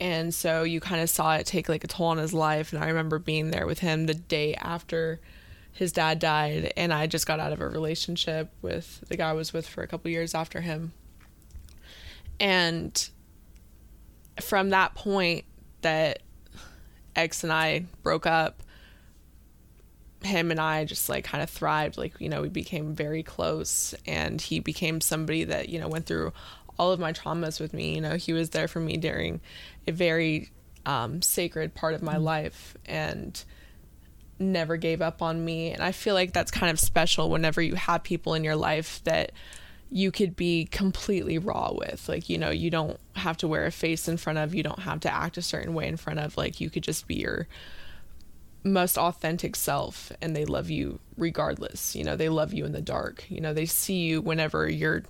And 0.00 0.34
so 0.34 0.64
you 0.64 0.80
kind 0.80 1.00
of 1.00 1.08
saw 1.08 1.36
it 1.36 1.46
take 1.46 1.68
like 1.68 1.84
a 1.84 1.86
toll 1.86 2.08
on 2.08 2.18
his 2.18 2.34
life. 2.34 2.72
And 2.72 2.82
i 2.82 2.88
remember 2.88 3.20
being 3.20 3.52
there 3.52 3.64
with 3.64 3.78
him 3.78 4.06
the 4.06 4.14
day 4.14 4.56
after 4.56 5.20
his 5.70 5.92
dad 5.92 6.18
died. 6.18 6.72
And 6.76 6.92
i 6.92 7.06
just 7.06 7.28
got 7.28 7.38
out 7.38 7.52
of 7.52 7.60
a 7.60 7.68
relationship 7.68 8.50
with 8.60 9.04
the 9.08 9.16
guy 9.16 9.30
i 9.30 9.32
was 9.32 9.52
with 9.52 9.68
for 9.68 9.84
a 9.84 9.86
couple 9.86 10.10
years 10.10 10.34
after 10.34 10.60
him. 10.62 10.92
And 12.40 13.08
from 14.40 14.70
that 14.70 14.96
point 14.96 15.44
that 15.82 16.22
x 17.14 17.44
and 17.44 17.52
i 17.52 17.84
broke 18.02 18.26
up 18.26 18.64
him 20.24 20.50
and 20.50 20.58
i 20.58 20.84
just 20.84 21.08
like 21.08 21.24
kind 21.24 21.42
of 21.42 21.50
thrived. 21.50 21.96
Like 21.96 22.20
you 22.20 22.28
know 22.28 22.42
we 22.42 22.48
became 22.48 22.94
very 22.94 23.22
close. 23.22 23.94
And 24.06 24.40
he 24.40 24.60
became 24.60 25.00
somebody 25.00 25.44
that 25.44 25.68
you 25.68 25.78
know 25.78 25.88
went 25.88 26.06
through 26.06 26.32
all 26.78 26.92
of 26.92 27.00
my 27.00 27.12
traumas 27.12 27.60
with 27.60 27.72
me 27.72 27.94
you 27.94 28.00
know 28.00 28.16
he 28.16 28.32
was 28.32 28.50
there 28.50 28.68
for 28.68 28.80
me 28.80 28.96
during 28.96 29.40
a 29.86 29.92
very 29.92 30.50
um, 30.86 31.22
sacred 31.22 31.74
part 31.74 31.94
of 31.94 32.02
my 32.02 32.16
life 32.16 32.76
and 32.86 33.44
never 34.38 34.76
gave 34.76 35.00
up 35.00 35.22
on 35.22 35.44
me. 35.44 35.70
And 35.70 35.82
i 35.82 35.92
feel 35.92 36.14
like 36.14 36.32
that's 36.32 36.50
kind 36.50 36.70
of 36.70 36.80
special 36.80 37.30
whenever 37.30 37.62
you 37.62 37.74
have 37.74 38.02
people 38.02 38.34
in 38.34 38.44
your 38.44 38.56
life 38.56 39.02
that 39.04 39.32
you 39.90 40.10
could 40.10 40.34
be 40.34 40.64
completely 40.66 41.38
raw 41.38 41.72
with. 41.72 42.08
Like 42.08 42.28
you 42.28 42.38
know 42.38 42.50
you 42.50 42.70
don't 42.70 42.98
have 43.14 43.36
to 43.38 43.48
wear 43.48 43.64
a 43.64 43.70
face 43.70 44.08
in 44.08 44.16
front 44.16 44.38
of 44.38 44.54
you 44.54 44.62
don't 44.62 44.80
have 44.80 45.00
to 45.00 45.12
act 45.12 45.36
a 45.36 45.42
certain 45.42 45.74
way 45.74 45.86
in 45.86 45.96
front 45.96 46.18
of. 46.18 46.36
Like 46.36 46.60
you 46.60 46.70
could 46.70 46.82
just 46.82 47.06
be 47.06 47.16
your 47.16 47.46
most 48.66 48.96
authentic 48.96 49.54
self 49.54 50.10
and 50.22 50.34
they 50.34 50.44
love 50.44 50.70
you 50.70 50.98
regardless. 51.16 51.94
You 51.94 52.04
know 52.04 52.16
they 52.16 52.28
love 52.28 52.52
you 52.52 52.64
in 52.64 52.72
the 52.72 52.82
dark. 52.82 53.24
You 53.28 53.40
know 53.40 53.54
they 53.54 53.66
see 53.66 54.00
you 54.00 54.20
whenever 54.20 54.68
you're 54.68 55.04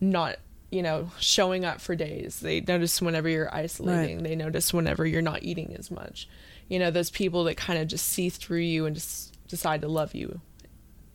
not 0.00 0.36
you 0.72 0.82
know 0.82 1.10
showing 1.20 1.64
up 1.64 1.80
for 1.80 1.94
days. 1.94 2.40
They 2.40 2.60
notice 2.62 3.00
whenever 3.00 3.28
you're 3.28 3.54
isolating. 3.54 4.16
Right. 4.16 4.24
they 4.24 4.34
notice 4.34 4.72
whenever 4.72 5.06
you're 5.06 5.22
not 5.22 5.42
eating 5.44 5.76
as 5.78 5.90
much. 5.90 6.26
You 6.68 6.78
know 6.78 6.90
those 6.90 7.10
people 7.10 7.44
that 7.44 7.56
kind 7.56 7.78
of 7.78 7.86
just 7.86 8.06
see 8.08 8.30
through 8.30 8.60
you 8.60 8.86
and 8.86 8.96
just 8.96 9.36
decide 9.48 9.82
to 9.82 9.88
love 9.88 10.14
you. 10.14 10.40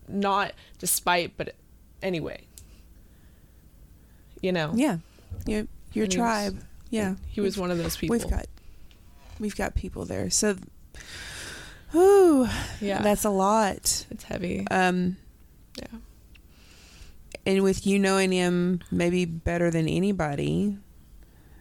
Not 0.06 0.52
despite 0.78 1.36
but 1.36 1.54
anyway. 2.02 2.44
You 4.40 4.52
know? 4.52 4.70
Yeah, 4.74 4.98
your 5.46 5.66
your 5.92 6.04
And 6.04 6.12
he 6.12 6.18
was- 6.20 6.26
tribe. 6.50 6.64
yeah, 6.90 7.14
he 7.28 7.40
was 7.40 7.58
one 7.58 7.70
of 7.72 7.78
those 7.78 7.96
people. 7.96 8.14
We've 8.16 8.30
got 8.30 8.46
we've 9.40 9.56
got 9.56 9.74
people 9.74 10.04
there. 10.04 10.30
So, 10.30 10.56
ooh, 11.94 12.48
yeah. 12.80 13.02
That's 13.02 13.24
a 13.24 13.30
lot. 13.30 14.06
it's 14.10 14.22
heavy. 14.24 14.66
Um, 14.70 15.16
yeah 15.76 15.98
and 17.46 17.62
with 17.62 17.86
you 17.86 17.98
knowing 17.98 18.32
him 18.32 18.80
maybe 18.90 19.24
better 19.24 19.70
than 19.70 19.88
anybody, 19.88 20.78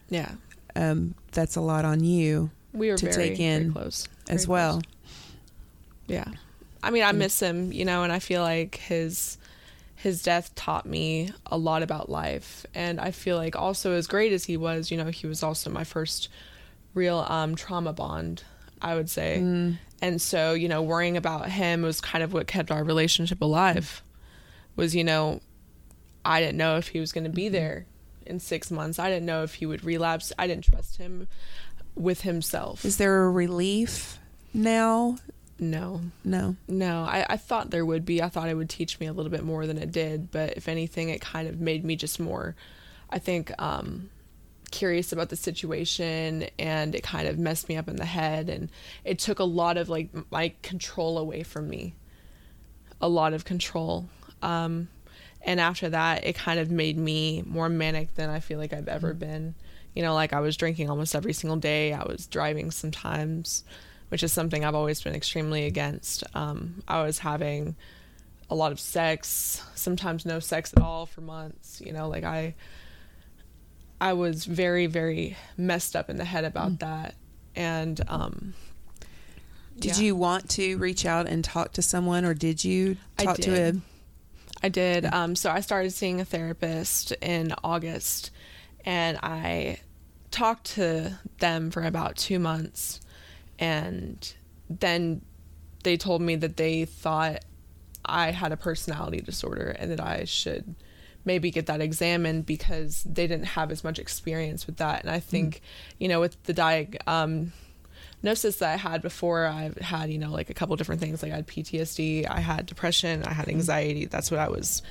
yeah 0.09 0.31
um, 0.75 1.15
that's 1.31 1.55
a 1.55 1.61
lot 1.61 1.85
on 1.85 2.03
you 2.03 2.51
we 2.73 2.89
were 2.89 2.97
to 2.97 3.05
very, 3.11 3.29
take 3.29 3.39
in 3.39 3.73
close 3.73 4.07
as 4.29 4.45
Very 4.45 4.53
well. 4.53 4.71
close. 4.73 4.83
Yeah. 6.07 6.31
I 6.83 6.91
mean, 6.91 7.03
I 7.03 7.11
miss 7.11 7.39
him, 7.41 7.71
you 7.73 7.83
know, 7.85 8.03
and 8.03 8.13
I 8.13 8.19
feel 8.19 8.41
like 8.41 8.75
his 8.75 9.37
his 9.95 10.21
death 10.21 10.53
taught 10.53 10.85
me 10.85 11.31
a 11.47 11.57
lot 11.57 11.81
about 11.81 12.07
life. 12.07 12.65
And 12.75 12.99
I 12.99 13.11
feel 13.11 13.35
like 13.35 13.55
also 13.55 13.93
as 13.93 14.05
great 14.05 14.31
as 14.31 14.45
he 14.45 14.55
was, 14.55 14.91
you 14.91 14.97
know, 14.97 15.07
he 15.07 15.25
was 15.25 15.41
also 15.41 15.69
my 15.71 15.83
first 15.83 16.29
real 16.93 17.25
um 17.27 17.55
trauma 17.55 17.93
bond, 17.93 18.43
I 18.81 18.95
would 18.95 19.09
say. 19.09 19.39
Mm. 19.41 19.77
And 20.01 20.21
so, 20.21 20.53
you 20.53 20.69
know, 20.69 20.83
worrying 20.83 21.17
about 21.17 21.49
him 21.49 21.81
was 21.81 21.99
kind 21.99 22.23
of 22.23 22.31
what 22.31 22.45
kept 22.45 22.69
our 22.69 22.83
relationship 22.83 23.41
alive. 23.41 24.03
Was, 24.75 24.95
you 24.95 25.03
know, 25.03 25.41
I 26.27 26.39
didn't 26.41 26.57
know 26.57 26.77
if 26.77 26.89
he 26.89 26.99
was 26.99 27.11
going 27.11 27.23
to 27.23 27.29
Mm-hmm. 27.29 27.35
be 27.35 27.49
there 27.49 27.85
in 28.25 28.39
6 28.39 28.71
months. 28.71 28.99
I 28.99 29.09
didn't 29.09 29.25
know 29.25 29.43
if 29.43 29.55
he 29.55 29.65
would 29.65 29.83
relapse. 29.83 30.33
I 30.37 30.47
didn't 30.47 30.65
trust 30.65 30.97
him 30.97 31.27
with 31.95 32.21
himself. 32.21 32.83
Is 32.85 32.97
there 32.97 33.23
a 33.25 33.31
relief 33.31 34.19
now? 34.53 35.17
no. 35.59 36.01
No. 36.23 36.55
No, 36.67 37.03
I, 37.03 37.25
I 37.29 37.37
thought 37.37 37.71
there 37.71 37.85
would 37.85 38.05
be. 38.05 38.21
I 38.21 38.29
thought 38.29 38.49
it 38.49 38.53
would 38.55 38.69
teach 38.69 38.99
me 38.99 39.07
a 39.07 39.13
little 39.13 39.31
bit 39.31 39.43
more 39.43 39.65
than 39.65 39.77
it 39.79 39.91
did. 39.91 40.29
But 40.29 40.55
if 40.57 40.67
anything, 40.67 41.09
it 41.09 41.19
kind 41.21 41.47
of 41.47 41.59
made 41.59 41.83
me 41.83 41.95
just 41.95 42.19
more, 42.19 42.55
I 43.09 43.17
think, 43.17 43.51
um, 43.59 44.09
curious 44.69 45.11
about 45.13 45.29
the 45.29 45.35
situation 45.35 46.45
and 46.59 46.93
it 46.93 47.01
kind 47.01 47.27
of 47.27 47.39
messed 47.39 47.69
me 47.69 47.77
up 47.77 47.87
in 47.87 47.95
the 47.95 48.05
head. 48.05 48.49
And 48.49 48.69
it 49.03 49.17
took 49.17 49.39
a 49.39 49.43
lot 49.45 49.77
of 49.77 49.89
like 49.89 50.09
my 50.31 50.53
control 50.61 51.17
away 51.17 51.41
from 51.43 51.67
me. 51.69 51.95
A 53.01 53.07
lot 53.09 53.33
of 53.33 53.43
control. 53.45 54.09
Um, 54.43 54.89
and 55.47 55.61
after 55.61 55.89
that, 55.89 56.25
it 56.25 56.35
kind 56.35 56.59
of 56.59 56.69
made 56.69 56.97
me 56.97 57.41
more 57.47 57.69
manic 57.69 58.13
than 58.15 58.29
I 58.29 58.41
feel 58.41 58.59
like 58.59 58.73
I've 58.73 58.89
ever 58.89 59.13
been. 59.13 59.55
You 59.95 60.03
know, 60.03 60.13
like 60.13 60.33
I 60.33 60.41
was 60.41 60.57
drinking 60.57 60.89
almost 60.89 61.15
every 61.15 61.31
single 61.31 61.55
day. 61.55 61.93
I 61.93 62.03
was 62.03 62.27
driving 62.27 62.69
sometimes, 62.69 63.63
which 64.09 64.23
is 64.23 64.33
something 64.33 64.65
I've 64.65 64.75
always 64.75 65.01
been 65.01 65.15
extremely 65.15 65.65
against. 65.65 66.25
Um, 66.35 66.83
I 66.85 67.01
was 67.01 67.19
having 67.19 67.77
a 68.49 68.55
lot 68.55 68.73
of 68.73 68.79
sex, 68.79 69.63
sometimes 69.73 70.25
no 70.25 70.39
sex 70.39 70.73
at 70.75 70.83
all 70.83 71.05
for 71.05 71.21
months. 71.21 71.81
You 71.83 71.93
know, 71.93 72.09
like 72.09 72.25
I, 72.25 72.53
I 74.01 74.13
was 74.13 74.43
very, 74.43 74.85
very 74.85 75.37
messed 75.55 75.95
up 75.95 76.09
in 76.09 76.17
the 76.17 76.25
head 76.25 76.43
about 76.43 76.79
that. 76.79 77.15
And 77.55 78.01
um, 78.09 78.53
Did 79.79 79.97
yeah. 79.97 80.03
you 80.03 80.15
want 80.17 80.49
to 80.51 80.77
reach 80.77 81.05
out 81.05 81.25
and 81.25 81.41
talk 81.41 81.71
to 81.73 81.81
someone, 81.81 82.25
or 82.25 82.33
did 82.33 82.65
you 82.65 82.97
talk 83.17 83.37
to 83.37 83.41
did. 83.41 83.75
a? 83.77 83.81
I 84.61 84.69
did. 84.69 85.05
Um, 85.05 85.35
so 85.35 85.51
I 85.51 85.61
started 85.61 85.91
seeing 85.91 86.19
a 86.19 86.25
therapist 86.25 87.11
in 87.21 87.53
August, 87.63 88.31
and 88.85 89.17
I 89.21 89.79
talked 90.31 90.75
to 90.75 91.19
them 91.39 91.71
for 91.71 91.83
about 91.83 92.15
two 92.15 92.39
months, 92.39 92.99
and 93.59 94.33
then 94.69 95.21
they 95.83 95.97
told 95.97 96.21
me 96.21 96.35
that 96.35 96.57
they 96.57 96.85
thought 96.85 97.45
I 98.05 98.31
had 98.31 98.51
a 98.51 98.57
personality 98.57 99.21
disorder 99.21 99.75
and 99.77 99.91
that 99.91 99.99
I 99.99 100.25
should 100.25 100.75
maybe 101.25 101.51
get 101.51 101.65
that 101.65 101.81
examined 101.81 102.45
because 102.45 103.03
they 103.03 103.27
didn't 103.27 103.47
have 103.47 103.71
as 103.71 103.83
much 103.83 103.99
experience 103.99 104.65
with 104.65 104.77
that. 104.77 105.01
And 105.01 105.11
I 105.11 105.19
think, 105.19 105.61
you 105.99 106.07
know, 106.07 106.19
with 106.21 106.41
the 106.43 106.53
diag 106.53 106.97
um, 107.05 107.51
diagnosis 108.21 108.57
that 108.57 108.73
I 108.73 108.77
had 108.77 109.01
before, 109.01 109.45
I've 109.45 109.77
had, 109.77 110.11
you 110.11 110.17
know, 110.17 110.31
like 110.31 110.49
a 110.49 110.53
couple 110.53 110.75
different 110.75 111.01
things. 111.01 111.21
Like 111.21 111.31
I 111.31 111.35
had 111.35 111.47
PTSD, 111.47 112.29
I 112.29 112.39
had 112.39 112.65
depression, 112.65 113.23
I 113.23 113.33
had 113.33 113.47
anxiety. 113.47 114.05
That's 114.05 114.31
what 114.31 114.39
I 114.39 114.49
was 114.49 114.81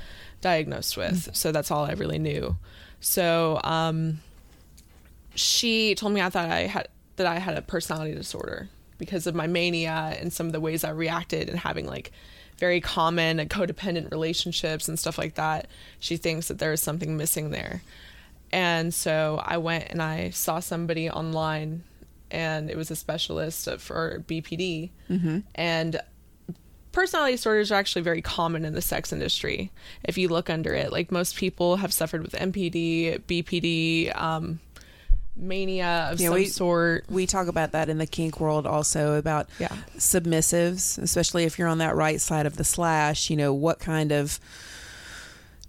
diagnosed 0.41 0.97
with. 0.97 1.35
So 1.37 1.53
that's 1.53 1.71
all 1.71 1.85
I 1.85 1.93
really 1.93 2.19
knew. 2.19 2.57
So 3.01 3.61
um, 3.65 4.21
she 5.35 5.95
told 5.95 6.13
me 6.13 6.21
I 6.21 6.31
thought 6.31 6.49
I 6.49 6.61
had 6.63 6.89
that 7.17 7.27
I 7.27 7.39
had 7.39 7.57
a 7.57 7.63
personality 7.63 8.15
disorder 8.15 8.69
because 8.99 9.27
of 9.27 9.35
my 9.35 9.47
mania 9.47 10.17
and 10.21 10.33
some 10.33 10.47
of 10.47 10.53
the 10.53 10.61
ways 10.61 10.85
I 10.85 10.91
reacted 10.91 11.49
and 11.49 11.59
having 11.59 11.87
like 11.87 12.13
very 12.59 12.81
common 12.81 13.39
and 13.39 13.51
codependent 13.51 14.11
relationships 14.11 14.89
and 14.89 14.99
stuff 14.99 15.19
like 15.19 15.35
that. 15.35 15.67
She 15.99 16.17
thinks 16.17 16.49
that 16.49 16.59
there 16.59 16.73
is 16.73 16.81
something 16.81 17.17
missing 17.17 17.51
there. 17.51 17.83
And 18.53 18.95
so 18.95 19.43
I 19.45 19.59
went 19.59 19.87
and 19.91 20.01
I 20.01 20.31
saw 20.31 20.61
somebody 20.61 21.11
online 21.11 21.83
and 22.31 22.71
it 22.71 22.77
was 22.77 22.91
a 22.91 22.97
specialist 22.97 23.69
for 23.79 24.25
BPD. 24.27 24.91
And 25.55 26.01
personality 26.93 27.35
disorders 27.35 27.71
are 27.71 27.75
actually 27.77 28.03
very 28.03 28.23
common 28.23 28.65
in 28.65 28.73
the 28.73 28.81
sex 28.83 29.13
industry. 29.13 29.71
If 30.05 30.17
you 30.17 30.29
look 30.29 30.49
under 30.51 30.73
it, 30.75 30.91
like 30.93 31.13
most 31.13 31.37
people 31.37 31.77
have 31.77 31.93
suffered 31.93 32.23
with 32.23 32.33
MPD, 32.33 33.19
BPD, 33.27 34.11
um, 34.17 34.61
mania 35.39 36.09
of 36.11 36.19
Yeah, 36.19 36.29
some 36.29 36.35
we- 36.35 36.47
sort. 36.47 37.05
we 37.11 37.27
talk 37.27 37.47
about 37.49 37.73
that 37.73 37.91
in 37.91 37.99
the 37.99 38.07
kink 38.07 38.41
world 38.41 38.67
also 38.67 39.15
about 39.17 39.49
Yeah. 39.59 39.69
submissives, 39.99 40.97
especially 40.97 41.45
if 41.45 41.59
you're 41.59 41.69
on 41.69 41.77
that 41.79 41.95
right 41.95 42.19
side 42.23 42.47
of 42.47 42.57
the 42.57 42.65
slash, 42.65 43.29
you 43.29 43.37
know, 43.37 43.53
what 43.53 43.79
kind 43.79 44.13
of 44.13 44.41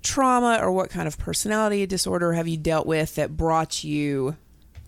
trauma 0.03 0.59
or 0.61 0.71
what 0.71 0.89
kind 0.89 1.07
of 1.07 1.17
personality 1.17 1.85
disorder 1.85 2.33
have 2.33 2.47
you 2.47 2.55
dealt 2.57 2.87
with 2.87 3.15
that 3.15 3.35
brought 3.35 3.83
you 3.83 4.37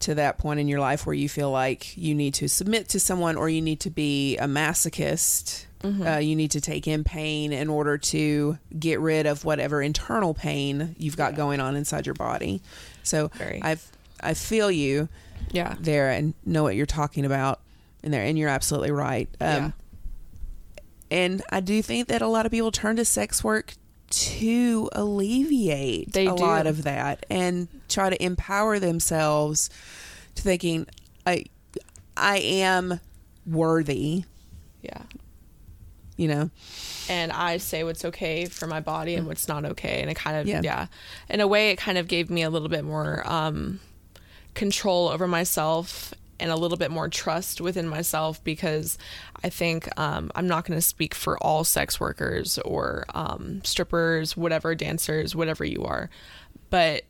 to 0.02 0.16
that 0.16 0.38
point 0.38 0.60
in 0.60 0.68
your 0.68 0.80
life 0.80 1.06
where 1.06 1.14
you 1.14 1.28
feel 1.30 1.52
like 1.52 1.96
you 1.98 2.16
need 2.16 2.34
to 2.36 2.48
submit 2.48 2.88
to 2.90 3.00
someone 3.00 3.36
or 3.36 3.50
you 3.50 3.62
need 3.62 3.80
to 3.82 3.90
be 3.90 4.38
a 4.38 4.46
masochist. 4.46 5.66
Uh, 5.82 6.18
you 6.18 6.36
need 6.36 6.52
to 6.52 6.60
take 6.60 6.88
in 6.88 7.06
pain 7.06 7.54
in 7.54 7.70
order 7.70 7.98
to 7.98 8.58
get 8.78 9.00
rid 9.00 9.26
of 9.26 9.46
whatever 9.46 9.82
internal 9.82 10.34
pain 10.34 10.94
you've 11.00 11.16
got 11.16 11.36
going 11.36 11.62
on 11.62 11.78
inside 11.78 12.06
your 12.06 12.16
body. 12.16 12.62
So. 13.04 13.32
I've 13.62 13.90
I 14.22 14.34
feel 14.34 14.70
you 14.70 15.08
Yeah. 15.52 15.76
there 15.80 16.10
and 16.12 16.34
know 16.46 16.64
what 16.64 16.76
you're 16.76 16.86
talking 16.86 17.24
about 17.24 17.62
in 18.04 18.12
there 18.12 18.24
and 18.24 18.38
you're 18.38 18.50
absolutely 18.50 18.92
right 18.92 19.30
um, 19.40 19.48
Yeah. 19.48 19.72
and 21.12 21.42
i 21.50 21.60
do 21.62 21.82
think 21.82 22.08
that 22.10 22.22
a 22.22 22.28
lot 22.28 22.46
of 22.46 22.52
people 22.52 22.72
turn 22.72 22.96
to 22.98 23.06
sex 23.06 23.44
work 23.44 23.74
to 24.10 24.90
alleviate 24.94 26.12
They 26.14 26.28
a 26.28 26.36
do. 26.36 26.44
lot 26.44 26.66
of 26.68 26.84
that 26.84 27.26
and 27.30 27.68
try 27.88 28.10
to 28.10 28.24
empower 28.24 28.80
themselves 28.80 29.70
to 30.36 30.42
thinking 30.42 30.88
i 31.26 31.46
i 32.18 32.38
am 32.40 33.00
worthy 33.46 34.24
Yeah. 34.82 35.02
you 36.18 36.28
know 36.28 36.50
and 37.10 37.32
I 37.32 37.58
say 37.58 37.84
what's 37.84 38.06
okay 38.06 38.46
for 38.46 38.68
my 38.68 38.82
body 38.82 39.16
and 39.16 39.26
what's 39.26 39.48
not 39.48 39.66
okay. 39.66 40.00
And 40.02 40.12
it 40.12 40.14
kind 40.16 40.38
of, 40.38 40.46
Yeah. 40.48 40.62
yeah. 40.64 40.86
In 41.28 41.40
a 41.42 41.48
way, 41.48 41.72
it 41.72 41.78
kind 41.80 41.98
of 41.98 42.08
gave 42.08 42.30
me 42.30 42.44
a 42.44 42.52
little 42.52 42.70
bit 42.70 42.84
more 42.86 43.24
um, 43.26 43.80
control 44.54 45.08
over 45.08 45.28
myself 45.28 46.14
and 46.40 46.52
a 46.52 46.56
little 46.56 46.78
bit 46.78 46.92
more 46.92 47.10
trust 47.10 47.62
within 47.62 47.88
myself 47.88 48.44
because 48.44 48.98
I 49.44 49.50
think 49.50 49.90
um, 50.00 50.32
I'm 50.36 50.48
not 50.48 50.66
going 50.66 50.78
to 50.78 50.82
speak 50.86 51.14
for 51.14 51.38
all 51.40 51.64
sex 51.64 52.00
workers 52.00 52.58
or 52.60 53.06
um, 53.14 53.62
strippers, 53.64 54.36
whatever, 54.36 54.76
dancers, 54.76 55.36
whatever 55.36 55.66
you 55.66 55.84
are. 55.84 56.10
But 56.70 57.04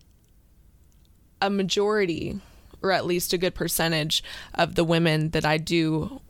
a 1.42 1.50
majority, 1.50 2.40
or 2.82 2.92
at 2.92 3.06
least 3.06 3.34
a 3.34 3.38
good 3.38 3.56
percentage, 3.56 4.24
of 4.54 4.76
the 4.76 4.84
women 4.84 5.30
that 5.30 5.46
I 5.46 5.58
do 5.58 6.22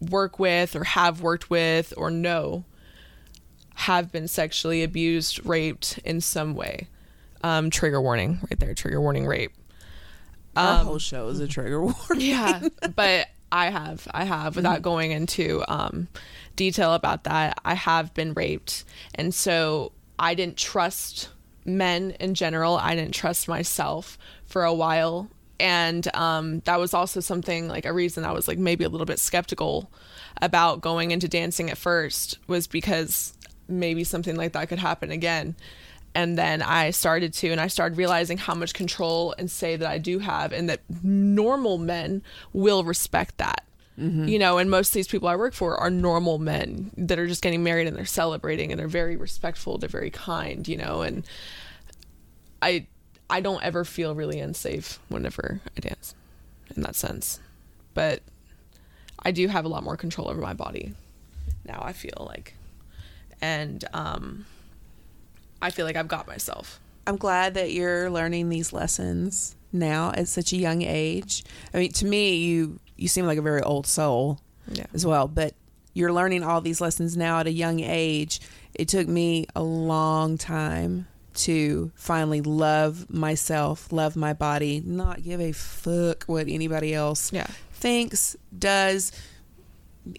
work 0.00 0.38
with 0.38 0.76
or 0.76 0.84
have 0.84 1.20
worked 1.20 1.50
with 1.50 1.92
or 1.96 2.10
know 2.10 2.64
have 3.74 4.10
been 4.10 4.26
sexually 4.26 4.82
abused, 4.82 5.44
raped 5.46 5.98
in 6.04 6.20
some 6.20 6.54
way. 6.54 6.88
Um, 7.44 7.70
trigger 7.70 8.02
warning 8.02 8.40
right 8.50 8.58
there, 8.58 8.74
trigger 8.74 9.00
warning 9.00 9.24
rape. 9.24 9.52
Our 10.58 10.84
whole 10.84 10.98
show 10.98 11.28
is 11.28 11.40
a 11.40 11.48
trigger 11.48 11.80
warning 11.82 11.96
Yeah, 12.16 12.68
but 12.94 13.28
I 13.50 13.70
have, 13.70 14.06
I 14.12 14.24
have, 14.24 14.56
without 14.56 14.82
going 14.82 15.12
into 15.12 15.64
um, 15.68 16.08
detail 16.56 16.94
about 16.94 17.24
that, 17.24 17.58
I 17.64 17.74
have 17.74 18.12
been 18.14 18.34
raped, 18.34 18.84
and 19.14 19.34
so 19.34 19.92
I 20.18 20.34
didn't 20.34 20.56
trust 20.56 21.30
men 21.64 22.12
in 22.20 22.34
general. 22.34 22.76
I 22.76 22.94
didn't 22.94 23.14
trust 23.14 23.48
myself 23.48 24.18
for 24.44 24.64
a 24.64 24.74
while, 24.74 25.28
and 25.60 26.14
um, 26.14 26.60
that 26.60 26.78
was 26.78 26.94
also 26.94 27.20
something 27.20 27.68
like 27.68 27.86
a 27.86 27.92
reason 27.92 28.24
I 28.24 28.32
was 28.32 28.48
like 28.48 28.58
maybe 28.58 28.84
a 28.84 28.88
little 28.88 29.06
bit 29.06 29.18
skeptical 29.18 29.90
about 30.40 30.80
going 30.80 31.10
into 31.10 31.28
dancing 31.28 31.70
at 31.70 31.78
first 31.78 32.38
was 32.46 32.66
because 32.66 33.34
maybe 33.68 34.04
something 34.04 34.36
like 34.36 34.52
that 34.52 34.68
could 34.68 34.78
happen 34.78 35.10
again. 35.10 35.56
And 36.18 36.36
then 36.36 36.62
I 36.62 36.90
started 36.90 37.32
to, 37.34 37.50
and 37.52 37.60
I 37.60 37.68
started 37.68 37.96
realizing 37.96 38.38
how 38.38 38.52
much 38.52 38.74
control 38.74 39.36
and 39.38 39.48
say 39.48 39.76
that 39.76 39.88
I 39.88 39.98
do 39.98 40.18
have, 40.18 40.52
and 40.52 40.68
that 40.68 40.80
normal 41.04 41.78
men 41.78 42.22
will 42.52 42.82
respect 42.82 43.38
that. 43.38 43.62
You 44.26 44.38
know, 44.40 44.58
and 44.58 44.68
most 44.68 44.88
of 44.88 44.94
these 44.94 45.06
people 45.06 45.28
I 45.28 45.36
work 45.36 45.54
for 45.54 45.76
are 45.76 45.90
normal 45.90 46.38
men 46.38 46.90
that 46.96 47.20
are 47.20 47.28
just 47.28 47.40
getting 47.40 47.62
married 47.62 47.86
and 47.86 47.96
they're 47.96 48.04
celebrating 48.04 48.72
and 48.72 48.80
they're 48.80 48.88
very 48.88 49.16
respectful, 49.16 49.78
they're 49.78 49.88
very 49.88 50.10
kind, 50.10 50.66
you 50.66 50.76
know, 50.76 51.02
and 51.02 51.24
I 52.60 52.86
I 53.30 53.40
don't 53.40 53.62
ever 53.62 53.84
feel 53.84 54.16
really 54.16 54.40
unsafe 54.40 54.98
whenever 55.08 55.60
I 55.76 55.80
dance 55.80 56.16
in 56.74 56.82
that 56.82 56.96
sense. 56.96 57.38
But 57.94 58.22
I 59.20 59.30
do 59.30 59.46
have 59.46 59.64
a 59.64 59.68
lot 59.68 59.84
more 59.84 59.96
control 59.96 60.28
over 60.28 60.40
my 60.40 60.54
body 60.54 60.94
now, 61.64 61.80
I 61.80 61.92
feel 61.92 62.26
like. 62.28 62.54
And 63.40 63.84
um 63.92 64.46
I 65.60 65.70
feel 65.70 65.84
like 65.86 65.96
I've 65.96 66.08
got 66.08 66.26
myself. 66.26 66.80
I'm 67.06 67.16
glad 67.16 67.54
that 67.54 67.72
you're 67.72 68.10
learning 68.10 68.48
these 68.48 68.72
lessons 68.72 69.56
now 69.72 70.12
at 70.14 70.28
such 70.28 70.52
a 70.52 70.56
young 70.56 70.82
age. 70.82 71.44
I 71.72 71.78
mean, 71.78 71.92
to 71.92 72.06
me, 72.06 72.36
you 72.36 72.78
you 72.96 73.08
seem 73.08 73.26
like 73.26 73.38
a 73.38 73.42
very 73.42 73.62
old 73.62 73.86
soul 73.86 74.40
Yeah. 74.70 74.86
as 74.92 75.06
well, 75.06 75.28
but 75.28 75.54
you're 75.94 76.12
learning 76.12 76.42
all 76.42 76.60
these 76.60 76.80
lessons 76.80 77.16
now 77.16 77.38
at 77.40 77.46
a 77.46 77.52
young 77.52 77.80
age. 77.80 78.40
It 78.74 78.88
took 78.88 79.08
me 79.08 79.46
a 79.56 79.62
long 79.62 80.36
time 80.36 81.06
to 81.34 81.92
finally 81.94 82.40
love 82.40 83.08
myself, 83.08 83.92
love 83.92 84.16
my 84.16 84.32
body, 84.32 84.82
not 84.84 85.22
give 85.22 85.40
a 85.40 85.52
fuck 85.52 86.24
what 86.24 86.48
anybody 86.48 86.92
else 86.94 87.32
Yeah. 87.32 87.46
thinks, 87.72 88.36
does, 88.56 89.12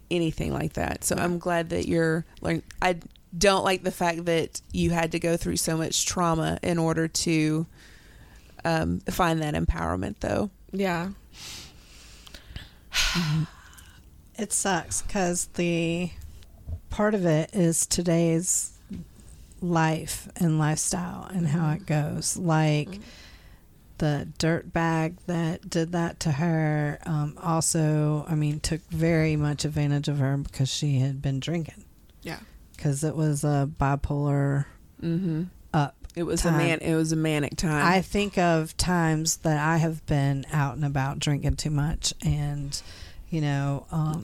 anything 0.09 0.53
like 0.53 0.73
that. 0.73 1.03
So 1.03 1.15
I'm 1.17 1.37
glad 1.39 1.69
that 1.69 1.87
you're 1.87 2.25
learning. 2.41 2.63
I 2.81 2.97
don't 3.37 3.63
like 3.63 3.83
the 3.83 3.91
fact 3.91 4.25
that 4.25 4.61
you 4.71 4.89
had 4.91 5.11
to 5.11 5.19
go 5.19 5.37
through 5.37 5.57
so 5.57 5.77
much 5.77 6.05
trauma 6.05 6.59
in 6.63 6.77
order 6.77 7.07
to 7.07 7.65
um, 8.65 8.99
find 9.01 9.41
that 9.41 9.53
empowerment, 9.53 10.15
though. 10.19 10.49
Yeah. 10.71 11.09
It 14.37 14.53
sucks 14.53 15.01
because 15.01 15.47
the 15.55 16.11
part 16.89 17.13
of 17.13 17.25
it 17.25 17.53
is 17.53 17.85
today's 17.85 18.71
life 19.61 20.29
and 20.37 20.57
lifestyle 20.57 21.25
and 21.25 21.45
how 21.45 21.71
it 21.71 21.85
goes. 21.85 22.37
Like 22.37 22.99
the 23.97 24.29
dirt 24.37 24.71
bag 24.71 25.17
that 25.27 25.69
did 25.69 25.91
that 25.91 26.21
to 26.21 26.31
her, 26.31 26.99
um, 27.05 27.37
also, 27.43 28.25
I 28.29 28.35
mean, 28.35 28.61
took 28.61 28.79
very 28.89 29.35
much 29.35 29.65
advantage 29.65 30.07
of 30.07 30.19
her 30.19 30.37
because 30.37 30.69
she 30.69 30.99
had 30.99 31.21
been 31.21 31.41
drinking. 31.41 31.83
Yeah. 32.21 32.39
Because 32.79 33.03
it 33.03 33.13
was 33.15 33.43
a 33.43 33.69
bipolar 33.77 34.65
Mm-hmm. 35.03 35.43
up. 35.73 35.95
It 36.15 36.23
was 36.23 36.41
Time. 36.43 36.55
a 36.55 36.57
man. 36.57 36.79
It 36.79 36.95
was 36.95 37.11
a 37.11 37.15
manic 37.17 37.55
time. 37.57 37.85
I 37.85 38.01
think 38.01 38.37
of 38.37 38.75
times 38.77 39.37
that 39.37 39.57
I 39.59 39.77
have 39.77 40.05
been 40.05 40.45
out 40.51 40.75
and 40.75 40.85
about 40.85 41.19
drinking 41.19 41.55
too 41.57 41.69
much 41.69 42.13
and, 42.25 42.81
you 43.29 43.41
know, 43.41 43.85
um, 43.91 44.23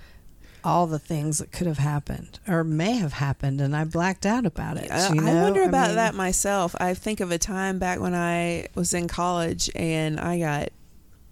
all 0.64 0.86
the 0.86 0.98
things 0.98 1.38
that 1.38 1.52
could 1.52 1.66
have 1.66 1.78
happened 1.78 2.38
or 2.48 2.64
may 2.64 2.92
have 2.92 3.14
happened 3.14 3.60
and 3.62 3.74
I 3.76 3.84
blacked 3.84 4.26
out 4.26 4.44
about 4.44 4.76
it. 4.76 4.90
I, 4.90 5.12
you 5.14 5.26
I 5.26 5.42
wonder 5.42 5.62
about 5.62 5.88
mean, 5.88 5.96
that 5.96 6.14
myself. 6.14 6.74
I 6.78 6.92
think 6.94 7.20
of 7.20 7.30
a 7.30 7.38
time 7.38 7.78
back 7.78 8.00
when 8.00 8.14
I 8.14 8.66
was 8.74 8.92
in 8.94 9.08
college 9.08 9.70
and 9.74 10.18
I 10.18 10.38
got. 10.38 10.68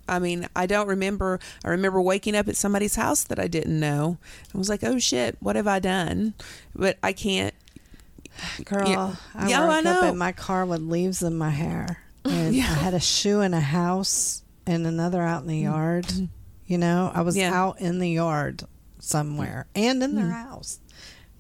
I 0.09 0.19
mean, 0.19 0.49
I 0.57 0.67
don't 0.67 0.89
remember. 0.89 1.39
I 1.65 1.69
remember 1.69 2.01
waking 2.01 2.35
up 2.37 2.49
at 2.49 2.57
somebody's 2.57 2.97
house 2.97 3.25
that 3.25 3.39
I 3.39 3.47
didn't 3.47 3.79
know. 3.79 4.19
I 4.55 4.59
was 4.59 4.69
like, 4.69 4.83
"Oh 4.85 4.99
shit, 4.99 5.37
what 5.41 5.57
have 5.57 5.67
I 5.67 5.79
done?" 5.79 6.35
But 6.75 6.99
I 7.03 7.13
can't. 7.13 7.55
Girl, 8.65 8.89
Yeah. 8.89 9.15
I 9.35 9.49
Yeah, 9.49 9.61
woke 9.67 9.71
I 9.75 9.79
up 9.79 9.85
know. 10.03 10.09
in 10.11 10.19
my 10.19 10.33
car 10.33 10.65
with 10.65 10.81
leaves 10.81 11.23
in 11.23 11.37
my 11.37 11.51
hair. 11.51 11.99
And 12.25 12.55
Yeah. 12.55 12.65
I 12.65 12.75
had 12.75 12.95
a 12.95 13.01
shoe 13.01 13.41
in 13.41 13.55
a 13.55 13.61
house 13.61 14.43
and 14.67 14.87
another 14.87 15.23
out 15.23 15.43
in 15.43 15.49
the 15.49 15.59
yard. 15.59 16.07
You 16.67 16.77
know, 16.79 17.11
I 17.15 17.23
was 17.23 17.35
Mm-hmm. 17.37 17.53
Yeah. 17.53 17.59
out 17.61 17.81
in 17.81 17.99
the 18.01 18.11
yard 18.11 18.65
somewhere 18.99 19.67
and 19.75 20.03
in 20.03 20.13
Mm. 20.13 20.17
their 20.17 20.31
house. 20.31 20.79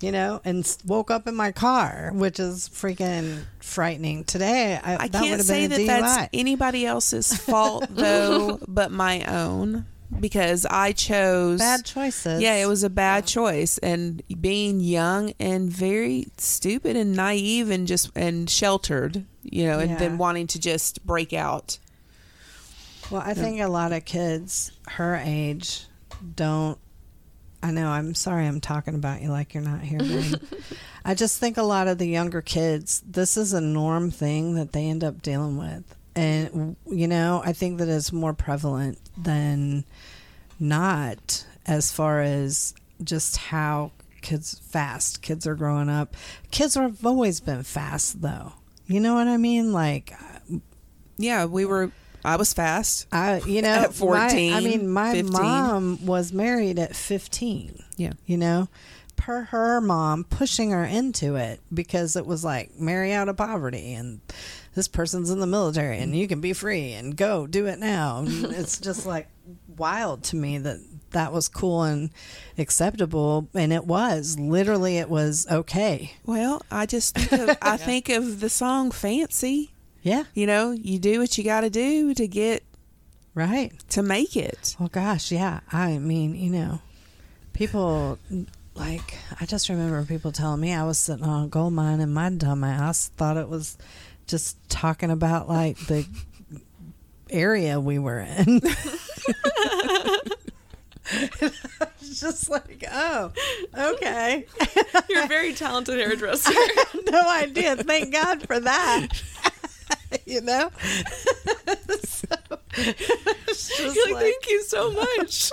You 0.01 0.13
know, 0.13 0.41
and 0.45 0.65
woke 0.87 1.11
up 1.11 1.27
in 1.27 1.35
my 1.35 1.51
car, 1.51 2.13
which 2.15 2.39
is 2.39 2.69
freaking 2.69 3.43
frightening. 3.59 4.23
Today, 4.25 4.79
I, 4.83 4.95
I 4.95 5.09
that 5.09 5.21
would 5.23 5.29
can't 5.29 5.43
say 5.43 5.67
that 5.67 5.79
DUI. 5.79 5.87
that's 5.87 6.29
anybody 6.33 6.87
else's 6.87 7.37
fault 7.37 7.87
though, 7.91 8.61
but 8.69 8.93
my 8.93 9.25
own 9.25 9.87
because 10.21 10.65
I 10.67 10.93
chose 10.93 11.59
bad 11.59 11.85
choices. 11.85 12.41
Yeah, 12.41 12.55
it 12.55 12.67
was 12.67 12.85
a 12.85 12.89
bad 12.91 13.27
choice, 13.27 13.77
and 13.79 14.23
being 14.41 14.79
young 14.81 15.33
and 15.41 15.69
very 15.69 16.29
stupid 16.39 16.97
and 16.97 17.15
naive 17.15 17.69
and 17.69 17.87
just 17.89 18.11
and 18.15 18.49
sheltered, 18.49 19.25
you 19.43 19.67
know, 19.67 19.81
and 19.81 19.91
Yeah. 19.91 19.99
then 19.99 20.17
wanting 20.17 20.47
to 20.47 20.61
just 20.61 21.05
break 21.05 21.33
out. 21.33 21.79
Well, 23.11 23.23
I 23.25 23.35
think 23.35 23.61
a 23.61 23.67
lot 23.69 23.93
of 23.93 24.05
kids 24.05 24.71
her 24.91 25.17
age 25.17 25.87
don't. 26.37 26.79
I 27.63 27.71
know. 27.73 27.89
I'm 27.89 28.15
sorry. 28.15 28.47
I'm 28.47 28.61
talking 28.61 28.95
about 28.95 29.21
you 29.21 29.31
like 29.31 29.55
you're 29.55 29.63
not 29.63 29.81
here. 29.81 30.01
I 31.05 31.15
just 31.15 31.39
think 31.39 31.57
a 31.57 31.63
lot 31.63 31.89
of 31.89 31.99
the 31.99 32.07
younger 32.07 32.41
kids, 32.43 33.03
this 33.07 33.37
is 33.37 33.53
a 33.53 33.61
norm 33.61 34.11
thing 34.11 34.55
that 34.55 34.73
they 34.73 34.89
end 34.89 35.03
up 35.03 35.23
dealing 35.23 35.57
with, 35.57 35.97
and 36.15 36.77
you 36.87 37.09
know, 37.09 37.43
I 37.45 37.53
think 37.53 37.79
that 37.79 37.89
it's 37.89 38.13
more 38.13 38.33
prevalent 38.35 38.99
than 39.17 39.85
not 40.61 41.45
as 41.67 41.91
far 41.93 42.21
as 42.21 42.75
just 43.03 43.37
how 43.37 43.93
kids 44.21 44.61
fast 44.65 45.23
kids 45.23 45.47
are 45.47 45.55
growing 45.55 45.89
up. 45.89 46.17
Kids 46.51 46.75
have 46.75 47.05
always 47.07 47.41
been 47.41 47.63
fast, 47.63 48.21
though. 48.23 48.53
You 48.87 49.01
know 49.01 49.15
what 49.15 49.29
I 49.29 49.37
mean? 49.37 49.73
Like, 49.73 50.13
Yeah, 51.17 51.45
we 51.47 51.65
were 51.65 51.91
I 52.25 52.37
was 52.37 52.53
fast. 52.53 53.07
I, 53.13 53.41
you 53.41 53.63
know, 53.63 53.69
At 53.85 53.95
14, 53.95 54.51
my, 54.51 54.57
I 54.57 54.61
mean, 54.61 54.89
my 54.89 55.13
15. 55.13 55.33
mom 55.33 56.07
was 56.07 56.33
married 56.33 56.79
at 56.79 56.95
15. 56.97 57.83
Yeah. 57.97 58.13
You 58.27 58.37
know, 58.37 58.69
per 59.17 59.43
her 59.45 59.81
mom 59.81 60.25
pushing 60.25 60.71
her 60.71 60.85
into 60.85 61.37
it 61.37 61.61
because 61.73 62.17
it 62.17 62.27
was 62.27 62.45
like 62.45 62.79
marry 62.79 63.13
out 63.13 63.29
of 63.29 63.37
poverty 63.37 63.93
and 63.95 64.21
this 64.75 64.89
person's 64.89 65.31
in 65.31 65.41
the 65.41 65.47
military 65.47 65.99
and 65.99 66.15
you 66.17 66.29
can 66.29 66.41
be 66.41 66.53
free 66.53 66.93
and 66.93 67.17
go 67.17 67.47
do 67.47 67.67
it 67.67 67.79
now. 67.79 68.25
It's 68.27 68.79
just 68.81 69.07
like 69.07 69.29
wild 69.77 70.23
to 70.25 70.37
me 70.37 70.59
that 70.59 70.79
that 71.11 71.33
was 71.33 71.49
cool 71.49 71.83
and 71.83 72.11
acceptable 72.59 73.49
and 73.55 73.73
it 73.73 73.85
was 73.87 74.39
literally 74.39 74.99
it 74.99 75.09
was 75.11 75.47
okay. 75.51 76.13
Well, 76.25 76.63
I 76.71 76.87
just 76.87 77.15
think 77.17 77.33
of, 77.33 77.57
I 77.61 77.77
think 77.79 78.09
of 78.09 78.41
the 78.41 78.49
song 78.49 78.91
"Fancy." 78.91 79.73
Yeah, 80.03 80.25
You 80.35 80.47
know, 80.47 80.71
you 80.71 80.99
do 80.99 81.19
what 81.19 81.37
you 81.37 81.45
got 81.45 81.63
to 81.63 81.71
do 81.71 82.15
to 82.15 82.27
get 82.29 82.63
right. 83.35 83.73
to 83.91 84.03
make 84.03 84.37
it. 84.37 84.77
Well, 84.79 84.89
gosh, 84.89 85.33
yeah. 85.33 85.61
I 85.73 85.99
mean, 85.99 86.35
you 86.35 86.51
know, 86.51 86.81
people 87.53 88.19
like 88.75 89.17
I 89.41 89.45
just 89.45 89.69
remember 89.69 90.05
people 90.05 90.31
telling 90.33 90.61
me 90.61 90.73
I 90.73 90.85
was 90.85 90.99
sitting 90.99 91.25
on 91.25 91.45
a 91.45 91.49
gold 91.49 91.73
mine 91.73 92.01
and 92.01 92.15
my 92.15 92.31
dumbass 92.31 93.09
thought 93.11 93.37
it 93.37 93.49
was 93.49 93.77
just 94.27 94.57
talking 94.69 95.11
about 95.11 95.49
like 95.49 95.77
the 95.87 96.07
area 97.29 97.81
we 97.81 97.99
were 97.99 98.21
in. 98.21 98.61
It's 101.11 102.21
just 102.21 102.49
like, 102.51 102.85
oh, 102.91 103.33
okay. 103.77 104.47
You're 105.09 105.25
a 105.25 105.29
very 105.29 105.53
talented 105.55 105.99
hairdresser. 105.99 106.53
no 107.11 107.31
idea. 107.31 107.77
Thank 107.77 108.13
God 108.13 108.47
for 108.47 108.59
that. 108.61 109.09
you 110.27 110.41
know? 110.41 110.71
so, 112.05 112.27
You're 112.77 114.07
like, 114.07 114.15
like- 114.15 114.23
thank 114.23 114.49
you 114.49 114.63
so 114.63 114.91
much. 114.93 115.53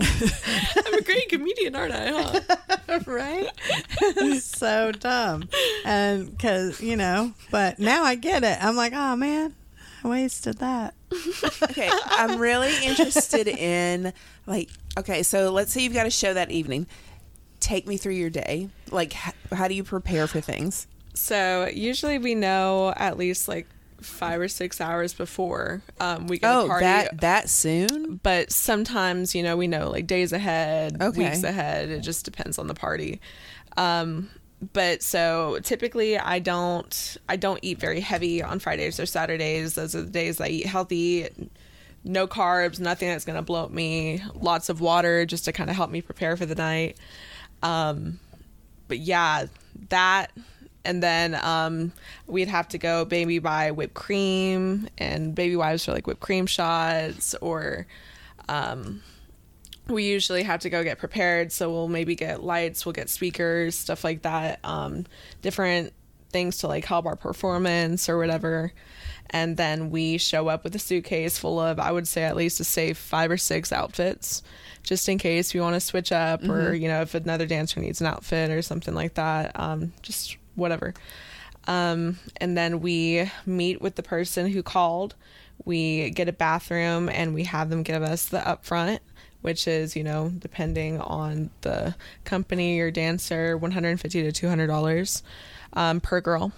I'm 0.00 0.94
a 0.94 1.02
great 1.02 1.28
comedian, 1.28 1.74
aren't 1.74 1.92
I? 1.92 2.10
Huh? 2.10 3.00
right? 3.06 3.48
so 4.40 4.92
dumb. 4.92 5.48
And 5.84 6.30
because, 6.30 6.80
you 6.80 6.96
know, 6.96 7.34
but 7.50 7.78
now 7.78 8.04
I 8.04 8.14
get 8.14 8.42
it. 8.44 8.62
I'm 8.62 8.76
like, 8.76 8.92
oh 8.94 9.16
man, 9.16 9.54
I 10.02 10.08
wasted 10.08 10.58
that. 10.58 10.94
Okay, 11.62 11.90
I'm 12.06 12.38
really 12.38 12.72
interested 12.84 13.48
in 13.48 14.12
like 14.46 14.70
okay, 14.98 15.22
so 15.22 15.50
let's 15.50 15.72
say 15.72 15.82
you've 15.82 15.92
got 15.92 16.06
a 16.06 16.10
show 16.10 16.32
that 16.34 16.50
evening. 16.50 16.86
Take 17.58 17.86
me 17.86 17.96
through 17.96 18.14
your 18.14 18.30
day. 18.30 18.70
Like 18.90 19.12
how 19.12 19.68
do 19.68 19.74
you 19.74 19.84
prepare 19.84 20.26
for 20.26 20.40
things? 20.40 20.86
So 21.14 21.68
usually 21.72 22.18
we 22.18 22.34
know 22.34 22.92
at 22.96 23.18
least 23.18 23.48
like 23.48 23.66
five 24.00 24.40
or 24.40 24.48
six 24.48 24.80
hours 24.80 25.12
before 25.12 25.82
um, 26.00 26.26
we 26.26 26.38
go 26.38 26.60
Oh, 26.60 26.62
to 26.62 26.68
party. 26.68 26.84
that 26.86 27.20
that 27.20 27.48
soon? 27.50 28.16
but 28.22 28.50
sometimes 28.50 29.34
you 29.34 29.42
know 29.42 29.56
we 29.58 29.66
know 29.68 29.90
like 29.90 30.06
days 30.06 30.32
ahead, 30.32 30.96
Okay. 31.00 31.18
weeks 31.18 31.42
ahead. 31.42 31.90
It 31.90 32.00
just 32.00 32.24
depends 32.24 32.58
on 32.58 32.66
the 32.66 32.74
party. 32.74 33.20
Um, 33.76 34.30
but 34.72 35.02
so 35.02 35.58
typically 35.62 36.18
I 36.18 36.38
don't 36.38 37.16
I 37.28 37.36
don't 37.36 37.58
eat 37.62 37.78
very 37.78 38.00
heavy 38.00 38.42
on 38.42 38.58
Fridays 38.58 38.98
or 38.98 39.06
Saturdays. 39.06 39.74
Those 39.74 39.94
are 39.94 40.02
the 40.02 40.10
days 40.10 40.40
I 40.40 40.48
eat 40.48 40.66
healthy. 40.66 41.28
No 42.02 42.26
carbs, 42.26 42.80
nothing 42.80 43.08
that's 43.10 43.26
gonna 43.26 43.42
bloat 43.42 43.70
me. 43.70 44.22
Lots 44.34 44.70
of 44.70 44.80
water 44.80 45.26
just 45.26 45.44
to 45.44 45.52
kind 45.52 45.68
of 45.68 45.76
help 45.76 45.90
me 45.90 46.00
prepare 46.00 46.36
for 46.38 46.46
the 46.46 46.54
night. 46.54 46.96
Um, 47.62 48.18
but 48.88 48.98
yeah, 48.98 49.46
that 49.90 50.28
and 50.84 51.02
then 51.02 51.34
um, 51.34 51.92
we'd 52.26 52.48
have 52.48 52.68
to 52.68 52.78
go 52.78 53.06
maybe 53.10 53.38
buy 53.38 53.70
whipped 53.70 53.94
cream 53.94 54.88
and 54.98 55.34
baby 55.34 55.56
wives 55.56 55.84
for 55.84 55.92
like 55.92 56.06
whipped 56.06 56.20
cream 56.20 56.46
shots 56.46 57.34
or 57.40 57.86
um, 58.48 59.02
we 59.88 60.04
usually 60.04 60.42
have 60.42 60.60
to 60.60 60.70
go 60.70 60.82
get 60.82 60.98
prepared 60.98 61.52
so 61.52 61.70
we'll 61.70 61.88
maybe 61.88 62.14
get 62.14 62.42
lights 62.42 62.86
we'll 62.86 62.92
get 62.92 63.08
speakers 63.08 63.74
stuff 63.74 64.04
like 64.04 64.22
that 64.22 64.58
um, 64.64 65.04
different 65.42 65.92
things 66.30 66.58
to 66.58 66.68
like 66.68 66.84
help 66.84 67.06
our 67.06 67.16
performance 67.16 68.08
or 68.08 68.18
whatever. 68.18 68.72
And 69.30 69.56
then 69.56 69.90
we 69.90 70.18
show 70.18 70.48
up 70.48 70.64
with 70.64 70.74
a 70.74 70.78
suitcase 70.78 71.38
full 71.38 71.60
of 71.60 71.78
i 71.78 71.92
would 71.92 72.08
say 72.08 72.24
at 72.24 72.34
least 72.34 72.58
a 72.58 72.64
safe 72.64 72.98
five 72.98 73.30
or 73.30 73.36
six 73.36 73.72
outfits 73.72 74.42
just 74.82 75.08
in 75.08 75.18
case 75.18 75.54
we 75.54 75.60
want 75.60 75.74
to 75.74 75.80
switch 75.80 76.10
up 76.10 76.42
or 76.44 76.74
you 76.74 76.88
know 76.88 77.02
if 77.02 77.14
another 77.14 77.46
dancer 77.46 77.80
needs 77.80 78.00
an 78.00 78.06
outfit 78.06 78.50
or 78.50 78.62
something 78.62 78.94
like 78.94 79.14
that. 79.14 79.58
Um, 79.58 79.92
just 80.02 80.36
whatever. 80.54 80.94
Um, 81.66 82.18
and 82.38 82.56
then 82.56 82.80
we 82.80 83.30
meet 83.46 83.80
with 83.80 83.96
the 83.96 84.02
person 84.02 84.48
who 84.48 84.62
called. 84.62 85.14
We 85.64 86.10
get 86.10 86.28
a 86.28 86.32
bathroom 86.32 87.08
and 87.08 87.34
we 87.34 87.44
have 87.44 87.68
them 87.70 87.82
give 87.82 88.02
us 88.02 88.26
the 88.26 88.38
upfront 88.38 89.00
which 89.42 89.66
is 89.66 89.96
you 89.96 90.04
know 90.04 90.30
depending 90.38 91.00
on 91.00 91.50
the 91.62 91.94
company 92.24 92.78
or 92.80 92.90
dancer 92.90 93.56
150 93.56 94.22
to 94.22 94.32
200 94.32 94.66
dollars 94.66 95.22
um, 95.72 96.00
per 96.00 96.20
girl. 96.20 96.52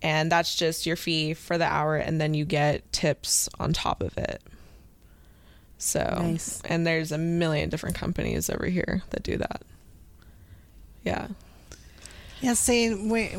And 0.00 0.30
that's 0.30 0.54
just 0.54 0.86
your 0.86 0.94
fee 0.94 1.34
for 1.34 1.58
the 1.58 1.64
hour 1.64 1.96
and 1.96 2.20
then 2.20 2.32
you 2.32 2.44
get 2.44 2.90
tips 2.92 3.48
on 3.58 3.72
top 3.72 4.00
of 4.00 4.16
it. 4.16 4.40
So 5.76 6.00
Nice. 6.20 6.62
and 6.64 6.86
there's 6.86 7.10
a 7.10 7.18
million 7.18 7.68
different 7.68 7.96
companies 7.96 8.48
over 8.48 8.66
here 8.66 9.02
that 9.10 9.22
do 9.22 9.36
that. 9.38 9.62
Yeah 11.02 11.28
Yeah, 12.40 12.54
see, 12.54 12.94
we 12.94 13.30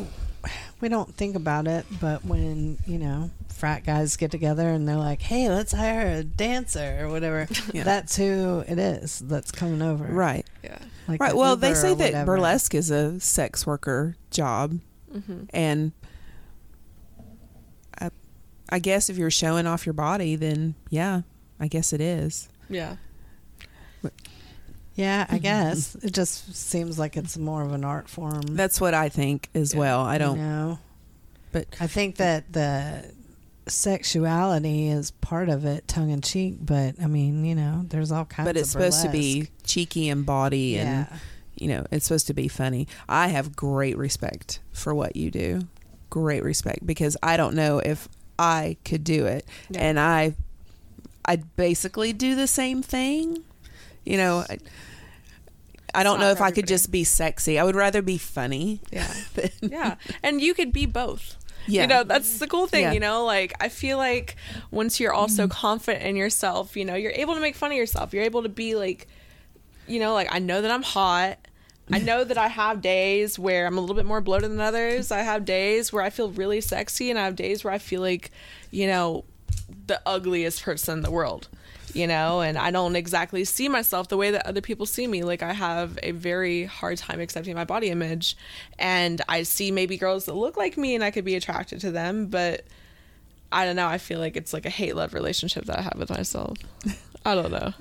we 0.81 0.89
don't 0.89 1.13
think 1.15 1.35
about 1.35 1.67
it, 1.67 1.85
but 2.01 2.23
when 2.25 2.77
you 2.85 2.97
know 2.99 3.31
frat 3.49 3.83
guys 3.85 4.15
get 4.15 4.31
together 4.31 4.69
and 4.69 4.87
they're 4.87 4.95
like, 4.97 5.21
"Hey, 5.21 5.49
let's 5.49 5.71
hire 5.73 6.07
a 6.07 6.23
dancer 6.23 6.99
or 7.01 7.09
whatever," 7.09 7.47
Yeah. 7.73 7.83
that's 7.83 8.15
who 8.15 8.63
it 8.67 8.79
is 8.79 9.19
that's 9.19 9.51
coming 9.51 9.81
over, 9.81 10.05
Right. 10.05 10.45
yeah 10.63 10.77
Like 11.07 11.19
Right. 11.21 11.31
the 11.31 11.37
Well, 11.37 11.55
they 11.55 11.73
say 11.73 11.93
that 11.95 12.25
burlesque 12.25 12.73
is 12.75 12.89
a 12.91 13.19
sex 13.19 13.65
worker 13.67 14.15
job, 14.31 14.79
mm-hmm. 15.13 15.43
and 15.51 15.91
I, 17.99 18.09
I 18.69 18.79
guess 18.79 19.09
if 19.09 19.17
you're 19.17 19.31
showing 19.31 19.67
off 19.67 19.85
your 19.85 19.93
body, 19.93 20.35
then 20.37 20.75
yeah, 20.89 21.21
I 21.59 21.67
guess 21.67 21.91
it 21.93 22.01
is. 22.01 22.47
yeah 22.69 22.95
Yeah, 24.99 25.25
I 25.29 25.37
guess 25.49 25.95
it 25.95 26.13
just 26.13 26.53
seems 26.55 26.99
like 26.99 27.15
it's 27.17 27.37
more 27.37 27.63
of 27.63 27.71
an 27.71 27.83
art 27.85 28.09
form. 28.09 28.41
That's 28.41 28.81
what 28.81 28.93
I 28.93 29.07
think 29.09 29.49
as 29.55 29.73
well. 29.75 30.01
I 30.01 30.17
don't, 30.17 30.37
know. 30.37 30.79
but 31.51 31.67
I 31.79 31.87
think 31.87 32.17
that 32.17 32.51
the 32.53 33.11
sexuality 33.67 34.89
is 34.89 35.11
part 35.11 35.47
of 35.49 35.65
it, 35.65 35.87
tongue 35.87 36.09
in 36.09 36.21
cheek. 36.21 36.57
But 36.59 36.95
I 37.01 37.07
mean, 37.07 37.45
you 37.45 37.55
know, 37.55 37.85
there's 37.87 38.11
all 38.11 38.25
kinds. 38.25 38.47
but 38.47 38.57
it's 38.57 38.69
supposed 38.71 39.01
to 39.03 39.09
be 39.09 39.49
cheeky 39.63 40.09
and 40.09 40.25
body 40.25 40.77
and 40.77 41.07
Yeah. 41.09 41.17
you 41.55 41.67
know 41.67 41.85
it's 41.91 42.05
supposed 42.05 42.27
to 42.27 42.33
be 42.33 42.47
funny 42.47 42.87
i 43.07 43.27
have 43.27 43.55
great 43.55 43.97
respect 43.97 44.59
for 44.71 44.95
what 44.95 45.15
you 45.15 45.29
do 45.29 45.61
great 46.09 46.43
respect 46.43 46.85
because 46.85 47.15
i 47.21 47.37
don't 47.37 47.53
know 47.53 47.79
if 47.79 48.07
i 48.39 48.77
could 48.85 49.03
do 49.03 49.25
it 49.27 49.45
Yeah. 49.69 49.81
and 49.81 49.99
i 49.99 50.35
i 51.25 51.35
basically 51.35 52.13
do 52.13 52.33
the 52.35 52.47
same 52.47 52.81
thing 52.81 53.43
you 54.05 54.17
know 54.17 54.45
i, 54.49 54.57
I 55.93 56.03
don't 56.03 56.19
know 56.19 56.29
if 56.31 56.39
i 56.41 56.49
could 56.51 56.59
everybody. 56.65 56.67
just 56.67 56.91
be 56.91 57.03
sexy 57.03 57.57
i 57.59 57.63
would 57.63 57.75
rather 57.75 58.01
be 58.01 58.17
funny 58.17 58.81
yeah 58.91 59.11
than- 59.35 59.49
yeah 59.71 59.95
and 60.23 60.39
you 60.41 60.53
could 60.53 60.71
be 60.73 60.85
both 60.85 61.35
yeah 61.67 61.81
You 61.83 61.87
know, 61.87 62.03
that's 62.03 62.39
the 62.39 62.47
cool 62.47 62.65
thing, 62.67 62.83
Yeah. 62.83 62.93
you 62.93 62.99
know, 62.99 63.25
like 63.25 63.53
I 63.59 63.69
feel 63.69 63.97
like 63.97 64.35
once 64.71 64.99
you're 64.99 65.13
also 65.13 65.47
confident 65.47 66.03
in 66.03 66.15
yourself, 66.15 66.75
you 66.75 66.83
know, 66.83 66.95
you're 66.95 67.11
able 67.11 67.35
to 67.35 67.41
make 67.41 67.53
fun 67.55 67.69
of 67.71 67.77
yourself. 67.77 68.11
You're 68.11 68.23
able 68.23 68.41
to 68.43 68.49
be 68.49 68.73
like 68.75 69.07
you 69.85 69.99
know, 69.99 70.13
like 70.13 70.29
I 70.33 70.39
know 70.39 70.61
that 70.63 70.71
I'm 70.71 70.81
hot. 70.81 71.37
I 71.91 71.99
know 72.09 72.23
that 72.23 72.37
I 72.39 72.47
have 72.47 72.81
days 72.81 73.37
where 73.37 73.67
I'm 73.67 73.77
a 73.77 73.81
little 73.81 73.95
bit 73.95 74.05
more 74.05 74.21
bloated 74.21 74.49
than 74.51 74.59
others. 74.61 75.11
I 75.11 75.19
have 75.19 75.45
days 75.45 75.93
where 75.93 76.01
I 76.01 76.09
feel 76.09 76.31
really 76.31 76.61
sexy 76.61 77.09
and 77.11 77.19
I 77.19 77.25
have 77.25 77.35
days 77.35 77.63
where 77.63 77.73
I 77.73 77.77
feel 77.77 78.01
like, 78.01 78.31
you 78.71 78.87
know, 78.87 79.25
the 79.85 80.01
ugliest 80.07 80.63
person 80.63 80.99
in 80.99 81.01
the 81.03 81.11
world. 81.11 81.49
You 81.93 82.07
know, 82.07 82.41
and 82.41 82.57
I 82.57 82.71
don't 82.71 82.95
exactly 82.95 83.43
see 83.45 83.67
myself 83.67 84.07
the 84.09 84.17
way 84.17 84.31
that 84.31 84.45
other 84.45 84.61
people 84.61 84.85
see 84.85 85.07
me. 85.07 85.23
Like 85.23 85.41
I 85.41 85.53
have 85.53 85.97
a 86.03 86.11
very 86.11 86.65
hard 86.65 86.97
time 86.97 87.19
accepting 87.19 87.55
my 87.55 87.65
body 87.65 87.89
image. 87.89 88.37
And 88.77 89.21
I 89.27 89.43
see 89.43 89.71
maybe 89.71 89.97
girls 89.97 90.25
that 90.25 90.35
look 90.35 90.57
like 90.57 90.77
me 90.77 90.95
and 90.95 91.03
I 91.03 91.11
could 91.11 91.25
be 91.25 91.35
attracted 91.35 91.81
to 91.81 91.91
them, 91.91 92.27
but 92.27 92.65
I 93.51 93.65
don't 93.65 93.75
know. 93.75 93.87
I 93.87 93.97
feel 93.97 94.19
like 94.19 94.37
it's 94.37 94.53
like 94.53 94.65
a 94.65 94.69
hate 94.69 94.95
love 94.95 95.13
relationship 95.13 95.65
that 95.65 95.79
I 95.79 95.81
have 95.81 95.95
with 95.97 96.09
myself. 96.09 96.57
I 97.25 97.35
don't 97.35 97.51
know. 97.51 97.73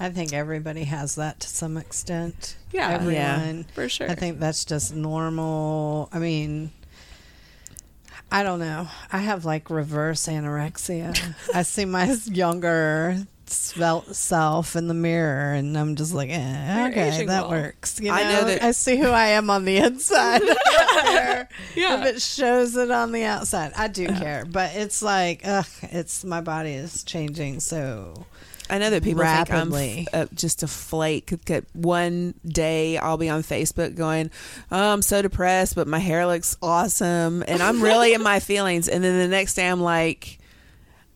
I 0.00 0.10
think 0.10 0.32
everybody 0.32 0.84
has 0.84 1.14
that 1.14 1.38
to 1.40 1.48
some 1.48 1.76
extent. 1.76 2.56
Yeah. 2.72 2.88
everyone. 2.90 3.14
Yeah, 3.14 3.62
For 3.74 3.88
sure. 3.88 4.10
I 4.10 4.16
think 4.16 4.40
that's 4.40 4.64
just 4.64 4.94
normal. 4.94 6.08
I 6.12 6.18
mean, 6.18 6.72
I 8.32 8.42
don't 8.42 8.58
know. 8.58 8.88
I 9.12 9.18
have 9.18 9.44
like 9.44 9.70
reverse 9.70 10.26
anorexia. 10.26 11.34
I 11.54 11.62
see 11.62 11.84
my 11.84 12.06
younger 12.24 13.18
self 13.54 14.76
in 14.76 14.88
the 14.88 14.94
mirror, 14.94 15.52
and 15.52 15.76
I'm 15.76 15.96
just 15.96 16.12
like, 16.14 16.30
eh, 16.30 16.88
okay, 16.90 17.24
that 17.26 17.48
well. 17.48 17.50
works. 17.50 17.98
You 18.00 18.08
know, 18.08 18.14
I 18.14 18.22
know 18.32 18.44
that- 18.46 18.62
I 18.62 18.70
see 18.72 18.96
who 18.96 19.08
I 19.08 19.26
am 19.28 19.50
on 19.50 19.64
the 19.64 19.76
inside. 19.78 20.42
I 20.42 20.46
don't 20.46 21.06
care 21.16 21.48
Yeah. 21.74 22.00
if 22.00 22.06
it 22.16 22.22
shows 22.22 22.76
it 22.76 22.90
on 22.90 23.12
the 23.12 23.24
outside. 23.24 23.72
I 23.76 23.88
do 23.88 24.06
care, 24.06 24.44
but 24.44 24.74
it's 24.74 25.02
like, 25.02 25.42
ugh, 25.44 25.66
it's 25.82 26.24
my 26.24 26.40
body 26.40 26.72
is 26.72 27.02
changing 27.04 27.60
so 27.60 28.26
I 28.70 28.78
know 28.78 28.88
that 28.90 29.02
people 29.02 29.22
Rapidly. 29.22 29.94
think 29.94 30.08
I'm 30.14 30.20
f- 30.22 30.28
uh, 30.30 30.34
just 30.34 30.62
a 30.62 30.66
flake. 30.68 31.34
That 31.46 31.64
One 31.74 32.32
day 32.46 32.96
I'll 32.96 33.18
be 33.18 33.28
on 33.28 33.42
Facebook 33.42 33.94
going, 33.96 34.30
"Oh, 34.70 34.92
I'm 34.94 35.02
so 35.02 35.20
depressed, 35.20 35.74
but 35.74 35.86
my 35.86 35.98
hair 35.98 36.26
looks 36.26 36.56
awesome," 36.62 37.44
and 37.46 37.62
I'm 37.62 37.82
really 37.82 38.14
in 38.14 38.22
my 38.22 38.40
feelings. 38.50 38.88
And 38.88 39.04
then 39.04 39.18
the 39.18 39.28
next 39.28 39.54
day 39.54 39.68
I'm 39.68 39.80
like, 39.82 40.38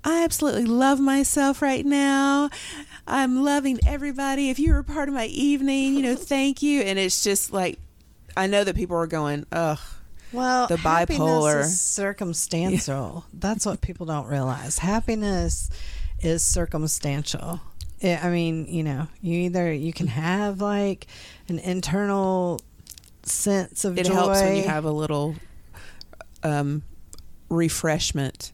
"I 0.06 0.22
absolutely 0.24 0.64
love 0.64 1.00
myself 1.00 1.60
right 1.60 1.84
now. 1.84 2.48
I'm 3.06 3.44
loving 3.44 3.78
everybody. 3.86 4.48
If 4.48 4.58
you 4.58 4.72
were 4.72 4.78
a 4.78 4.84
part 4.84 5.08
of 5.08 5.14
my 5.14 5.26
evening, 5.26 5.94
you 5.94 6.02
know, 6.02 6.14
thank 6.34 6.62
you." 6.62 6.80
And 6.80 6.98
it's 6.98 7.22
just 7.22 7.52
like, 7.52 7.78
I 8.36 8.46
know 8.46 8.64
that 8.64 8.74
people 8.76 8.96
are 8.96 9.06
going, 9.06 9.44
"Ugh." 9.52 9.78
Well, 10.32 10.66
The 10.66 10.76
happiness 10.76 11.20
bipolar. 11.20 11.60
is 11.60 11.80
circumstantial. 11.80 13.24
That's 13.32 13.64
what 13.64 13.80
people 13.80 14.06
don't 14.06 14.26
realize. 14.26 14.78
Happiness 14.78 15.70
is 16.20 16.42
circumstantial. 16.42 17.60
I 18.02 18.16
I 18.24 18.30
mean, 18.30 18.66
you 18.66 18.82
know, 18.82 19.06
you 19.22 19.38
either 19.40 19.72
you 19.72 19.92
can 19.92 20.08
have 20.08 20.60
like 20.60 21.06
an 21.48 21.58
internal 21.60 22.60
sense 23.22 23.84
of 23.84 23.98
It 23.98 24.06
joy. 24.06 24.14
helps 24.14 24.40
when 24.40 24.56
you 24.56 24.64
have 24.64 24.84
a 24.84 24.90
little 24.90 25.36
um, 26.42 26.82
refreshment 27.48 28.52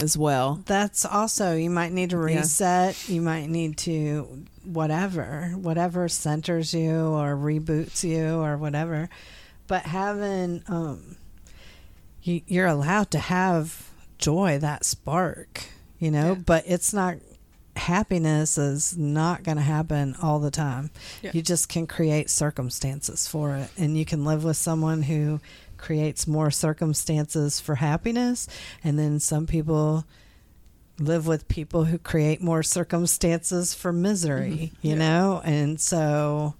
as 0.00 0.16
well. 0.16 0.62
That's 0.66 1.04
also 1.04 1.54
you 1.54 1.70
might 1.70 1.92
need 1.92 2.10
to 2.10 2.16
Yeah. 2.16 2.38
reset. 2.38 3.08
You 3.08 3.20
might 3.20 3.48
need 3.48 3.76
to 3.78 4.44
whatever, 4.64 5.52
whatever 5.56 6.08
centers 6.08 6.72
you 6.72 6.94
or 6.94 7.36
reboots 7.36 8.02
you 8.04 8.36
or 8.40 8.56
whatever. 8.56 9.08
But 9.66 9.82
having 9.82 10.62
um, 10.68 11.16
you, 12.22 12.42
you're 12.46 12.66
allowed 12.66 13.10
to 13.12 13.18
have 13.18 13.90
joy, 14.18 14.58
that 14.58 14.84
spark, 14.84 15.64
you 15.98 16.10
know. 16.10 16.28
Yeah. 16.32 16.42
But 16.46 16.64
it's 16.66 16.92
not 16.92 17.16
happiness 17.74 18.58
is 18.58 18.96
not 18.98 19.42
going 19.42 19.56
to 19.56 19.62
happen 19.62 20.14
all 20.22 20.38
the 20.38 20.50
time. 20.50 20.90
Yeah. 21.22 21.30
You 21.34 21.42
just 21.42 21.68
can 21.68 21.86
create 21.86 22.28
circumstances 22.30 23.26
for 23.26 23.56
it, 23.56 23.70
and 23.78 23.96
you 23.96 24.04
can 24.04 24.24
live 24.24 24.44
with 24.44 24.56
someone 24.58 25.02
who 25.02 25.40
creates 25.82 26.26
more 26.26 26.50
circumstances 26.50 27.60
for 27.60 27.74
happiness, 27.74 28.46
and 28.82 28.98
then 28.98 29.18
some 29.20 29.46
people 29.46 30.04
live 30.98 31.26
with 31.26 31.48
people 31.48 31.84
who 31.86 31.98
create 31.98 32.40
more 32.40 32.62
circumstances 32.62 33.74
for 33.74 33.92
misery, 33.92 34.72
you 34.80 34.92
Yeah. 34.92 34.98
know? 34.98 35.42
And 35.44 35.80
so 35.80 36.54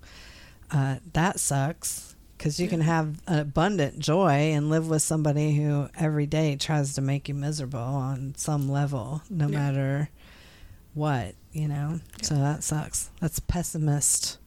uh, 0.70 0.96
that 1.12 1.38
sucks 1.38 2.16
because 2.36 2.58
you 2.58 2.66
can 2.66 2.80
have 2.80 3.20
an 3.28 3.38
abundant 3.38 4.00
joy 4.00 4.52
and 4.52 4.68
live 4.68 4.88
with 4.88 5.02
somebody 5.02 5.54
who 5.54 5.88
every 5.96 6.26
day 6.26 6.56
tries 6.56 6.94
to 6.94 7.00
make 7.00 7.28
you 7.28 7.34
miserable 7.34 7.78
on 7.78 8.34
some 8.36 8.68
level, 8.68 9.22
no 9.30 9.46
Yeah. 9.48 9.58
matter 9.58 10.10
what, 10.94 11.34
you 11.52 11.68
know? 11.68 12.00
So 12.22 12.34
that 12.34 12.64
sucks. 12.64 13.10
That's 13.20 13.38
pessimist. 13.38 14.38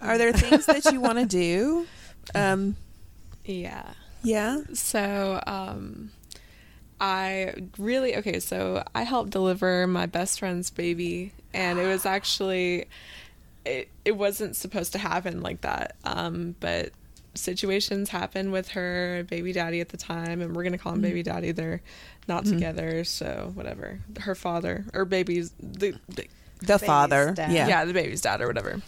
Are 0.00 0.16
there 0.16 0.32
things 0.32 0.66
that 0.66 0.84
you 0.92 1.00
want 1.00 1.18
to 1.18 1.26
do? 1.26 1.86
Um, 2.34 2.76
Yeah. 3.44 3.94
Yeah. 4.22 4.60
So, 4.72 5.40
um, 5.46 6.10
I 7.00 7.54
really 7.78 8.16
okay. 8.18 8.40
So 8.40 8.84
I 8.94 9.02
helped 9.02 9.30
deliver 9.30 9.86
my 9.86 10.06
best 10.06 10.38
friend's 10.38 10.70
baby, 10.70 11.32
and 11.54 11.78
it 11.78 11.86
was 11.86 12.04
actually 12.04 12.86
it. 13.64 13.88
It 14.04 14.12
wasn't 14.12 14.56
supposed 14.56 14.92
to 14.92 14.98
happen 14.98 15.40
like 15.40 15.62
that. 15.62 15.96
Um, 16.04 16.54
but 16.60 16.90
situations 17.34 18.10
happened 18.10 18.52
with 18.52 18.68
her 18.70 19.24
baby 19.30 19.52
daddy 19.52 19.80
at 19.80 19.88
the 19.90 19.96
time, 19.96 20.40
and 20.42 20.54
we're 20.54 20.64
gonna 20.64 20.76
call 20.78 20.92
him 20.92 21.00
baby 21.00 21.22
daddy. 21.22 21.52
They're 21.52 21.80
not 22.28 22.44
together, 22.44 23.02
so 23.04 23.50
whatever. 23.54 24.00
Her 24.20 24.34
father 24.34 24.84
or 24.92 25.04
baby's 25.06 25.52
the, 25.58 25.94
the 26.08 26.26
The 26.60 26.78
father. 26.78 27.32
dad. 27.32 27.50
Yeah. 27.52 27.66
yeah. 27.66 27.84
the 27.86 27.94
baby's 27.94 28.20
dad 28.20 28.40
or 28.42 28.46
whatever. 28.46 28.82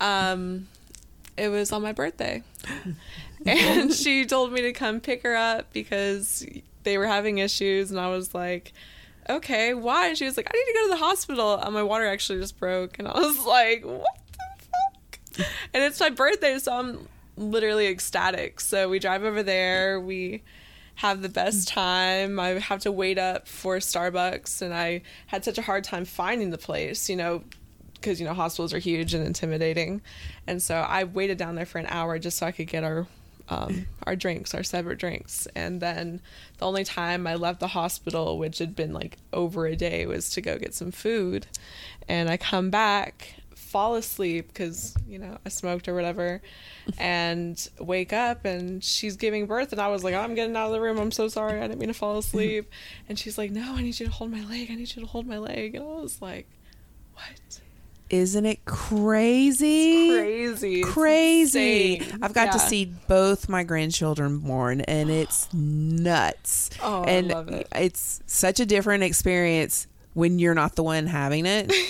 Um, 0.00 0.66
it 1.36 1.48
was 1.48 1.70
on 1.72 1.82
my 1.82 1.92
birthday, 1.92 2.42
and 3.46 3.92
she 3.94 4.24
told 4.26 4.52
me 4.52 4.62
to 4.62 4.72
come 4.72 5.00
pick 5.00 5.22
her 5.22 5.36
up 5.36 5.72
because 5.72 6.46
they 6.82 6.98
were 6.98 7.06
having 7.06 7.38
issues, 7.38 7.90
and 7.90 8.00
I 8.00 8.08
was 8.08 8.34
like, 8.34 8.72
"Okay, 9.28 9.74
why?" 9.74 10.08
And 10.08 10.18
she 10.18 10.24
was 10.24 10.36
like, 10.36 10.48
"I 10.52 10.56
need 10.56 10.72
to 10.72 10.78
go 10.78 10.84
to 10.84 10.90
the 10.90 11.04
hospital. 11.04 11.60
Uh, 11.62 11.70
my 11.70 11.82
water 11.82 12.06
actually 12.06 12.40
just 12.40 12.58
broke," 12.58 12.98
and 12.98 13.08
I 13.08 13.18
was 13.18 13.38
like, 13.46 13.84
"What 13.84 14.06
the 14.32 15.44
fuck?" 15.44 15.46
And 15.74 15.82
it's 15.82 16.00
my 16.00 16.10
birthday, 16.10 16.58
so 16.58 16.72
I'm 16.72 17.08
literally 17.36 17.86
ecstatic. 17.86 18.60
So 18.60 18.88
we 18.88 18.98
drive 18.98 19.24
over 19.24 19.42
there. 19.42 20.00
We 20.00 20.42
have 20.96 21.20
the 21.22 21.28
best 21.28 21.68
time. 21.68 22.40
I 22.40 22.58
have 22.58 22.80
to 22.80 22.92
wait 22.92 23.18
up 23.18 23.46
for 23.46 23.76
Starbucks, 23.76 24.62
and 24.62 24.72
I 24.74 25.02
had 25.26 25.44
such 25.44 25.58
a 25.58 25.62
hard 25.62 25.84
time 25.84 26.04
finding 26.04 26.50
the 26.50 26.58
place, 26.58 27.08
you 27.08 27.16
know, 27.16 27.44
because, 27.94 28.20
you 28.20 28.26
know, 28.26 28.34
hospitals 28.34 28.72
are 28.72 28.78
huge 28.78 29.14
and 29.14 29.24
intimidating. 29.24 30.00
And 30.46 30.62
so 30.62 30.76
I 30.76 31.04
waited 31.04 31.38
down 31.38 31.54
there 31.54 31.66
for 31.66 31.78
an 31.78 31.86
hour 31.88 32.18
just 32.18 32.38
so 32.38 32.46
I 32.46 32.52
could 32.52 32.66
get 32.66 32.82
our. 32.84 33.06
Um, 33.48 33.86
our 34.04 34.16
drinks, 34.16 34.54
our 34.54 34.64
separate 34.64 34.98
drinks, 34.98 35.46
and 35.54 35.80
then 35.80 36.20
the 36.58 36.66
only 36.66 36.82
time 36.82 37.28
I 37.28 37.36
left 37.36 37.60
the 37.60 37.68
hospital, 37.68 38.38
which 38.38 38.58
had 38.58 38.74
been 38.74 38.92
like 38.92 39.18
over 39.32 39.66
a 39.66 39.76
day, 39.76 40.04
was 40.04 40.30
to 40.30 40.40
go 40.40 40.58
get 40.58 40.74
some 40.74 40.90
food. 40.90 41.46
And 42.08 42.28
I 42.28 42.38
come 42.38 42.70
back, 42.70 43.34
fall 43.54 43.94
asleep 43.94 44.48
because 44.48 44.96
you 45.06 45.18
know 45.18 45.38
I 45.44 45.48
smoked 45.48 45.86
or 45.86 45.94
whatever, 45.94 46.40
and 46.98 47.68
wake 47.78 48.12
up 48.12 48.44
and 48.44 48.82
she's 48.82 49.16
giving 49.16 49.46
birth, 49.46 49.70
and 49.70 49.80
I 49.80 49.88
was 49.88 50.02
like, 50.02 50.14
I'm 50.14 50.34
getting 50.34 50.56
out 50.56 50.66
of 50.66 50.72
the 50.72 50.80
room. 50.80 50.98
I'm 50.98 51.12
so 51.12 51.28
sorry. 51.28 51.58
I 51.60 51.68
didn't 51.68 51.78
mean 51.78 51.88
to 51.88 51.94
fall 51.94 52.18
asleep. 52.18 52.70
And 53.08 53.18
she's 53.18 53.38
like, 53.38 53.50
No, 53.50 53.74
I 53.76 53.82
need 53.82 53.98
you 54.00 54.06
to 54.06 54.12
hold 54.12 54.30
my 54.30 54.44
leg. 54.44 54.70
I 54.70 54.74
need 54.74 54.94
you 54.94 55.02
to 55.02 55.06
hold 55.06 55.26
my 55.26 55.38
leg. 55.38 55.74
And 55.74 55.84
I 55.84 56.00
was 56.00 56.20
like, 56.20 56.48
What? 57.14 57.60
Isn't 58.08 58.46
it 58.46 58.64
crazy? 58.64 60.08
Crazy. 60.10 60.80
It's 60.80 60.88
Crazy. 60.90 61.96
insane. 61.96 62.18
I've 62.22 62.32
got 62.32 62.52
to 62.52 62.58
see 62.58 62.84
both 63.08 63.48
my 63.48 63.64
grandchildren 63.64 64.38
born, 64.38 64.80
and 64.82 65.10
it's 65.10 65.52
nuts. 65.52 66.70
Oh, 66.82 67.02
I 67.02 67.10
and 67.10 67.28
love 67.28 67.48
it. 67.48 67.66
it's 67.74 68.20
such 68.26 68.60
a 68.60 68.66
different 68.66 69.02
experience 69.02 69.86
when 70.14 70.38
you're 70.38 70.54
not 70.54 70.76
the 70.76 70.82
one 70.82 71.06
having 71.06 71.46
it. 71.46 71.72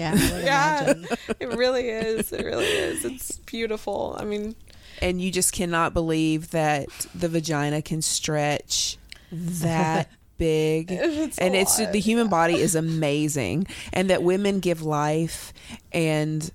Yeah, 0.00 0.12
I 0.14 0.40
Yeah, 0.44 0.80
imagine. 0.92 1.06
it 1.40 1.48
really 1.56 1.88
is. 1.88 2.32
It 2.32 2.44
really 2.44 2.64
is. 2.66 3.04
It's 3.04 3.36
beautiful. 3.38 4.16
I 4.16 4.24
mean, 4.24 4.54
and 5.02 5.20
you 5.20 5.32
just 5.32 5.52
cannot 5.52 5.92
believe 5.92 6.52
that 6.52 6.86
the 7.16 7.28
vagina 7.28 7.82
can 7.82 8.00
stretch 8.00 8.96
that 9.32 10.08
big. 10.38 10.90
It's 10.92 11.38
and 11.38 11.54
it's 11.54 11.78
lot, 11.78 11.92
the 11.92 12.00
human 12.00 12.28
body 12.28 12.54
is 12.54 12.74
amazing. 12.74 13.66
And 13.92 14.08
that 14.10 14.22
women 14.22 14.60
give 14.60 14.82
life 14.82 15.52
and 15.92 16.50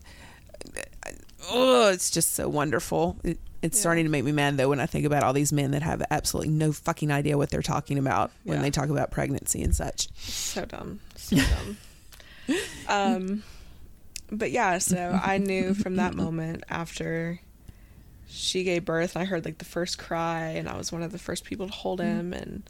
oh 1.51 1.89
it's 1.89 2.09
just 2.09 2.33
so 2.33 2.47
wonderful. 2.49 3.17
It, 3.23 3.39
it's 3.61 3.77
Yeah. 3.77 3.81
starting 3.81 4.05
to 4.05 4.09
make 4.11 4.23
me 4.25 4.31
mad 4.31 4.57
though 4.57 4.69
when 4.69 4.79
i 4.81 4.85
think 4.85 5.05
about 5.05 5.23
all 5.23 5.31
these 5.33 5.53
men 5.53 5.71
that 5.71 5.81
have 5.83 6.03
absolutely 6.11 6.51
no 6.51 6.71
fucking 6.73 7.11
idea 7.11 7.37
what 7.37 7.49
they're 7.49 7.61
talking 7.61 7.97
about 7.97 8.31
when 8.43 8.57
Yeah. 8.57 8.61
they 8.63 8.71
talk 8.71 8.89
about 8.89 9.09
pregnancy 9.11 9.61
and 9.61 9.73
such. 9.75 10.09
So 10.17 10.65
dumb. 10.65 10.99
So 11.15 11.37
dumb. 11.37 11.77
Um 12.89 13.43
but 14.31 14.51
yeah 14.51 14.79
so 14.79 15.19
i 15.23 15.37
knew 15.37 15.73
from 15.73 15.97
that 15.97 16.15
moment 16.15 16.63
after 16.69 17.39
she 18.27 18.63
gave 18.63 18.83
birth 18.83 19.15
i 19.15 19.25
heard 19.25 19.45
like 19.45 19.59
the 19.59 19.65
first 19.65 19.97
cry 19.99 20.47
and 20.47 20.67
i 20.67 20.75
was 20.75 20.91
one 20.91 21.03
of 21.03 21.11
the 21.11 21.19
first 21.19 21.43
people 21.43 21.67
to 21.67 21.73
hold 21.73 22.01
him 22.01 22.33
and 22.33 22.63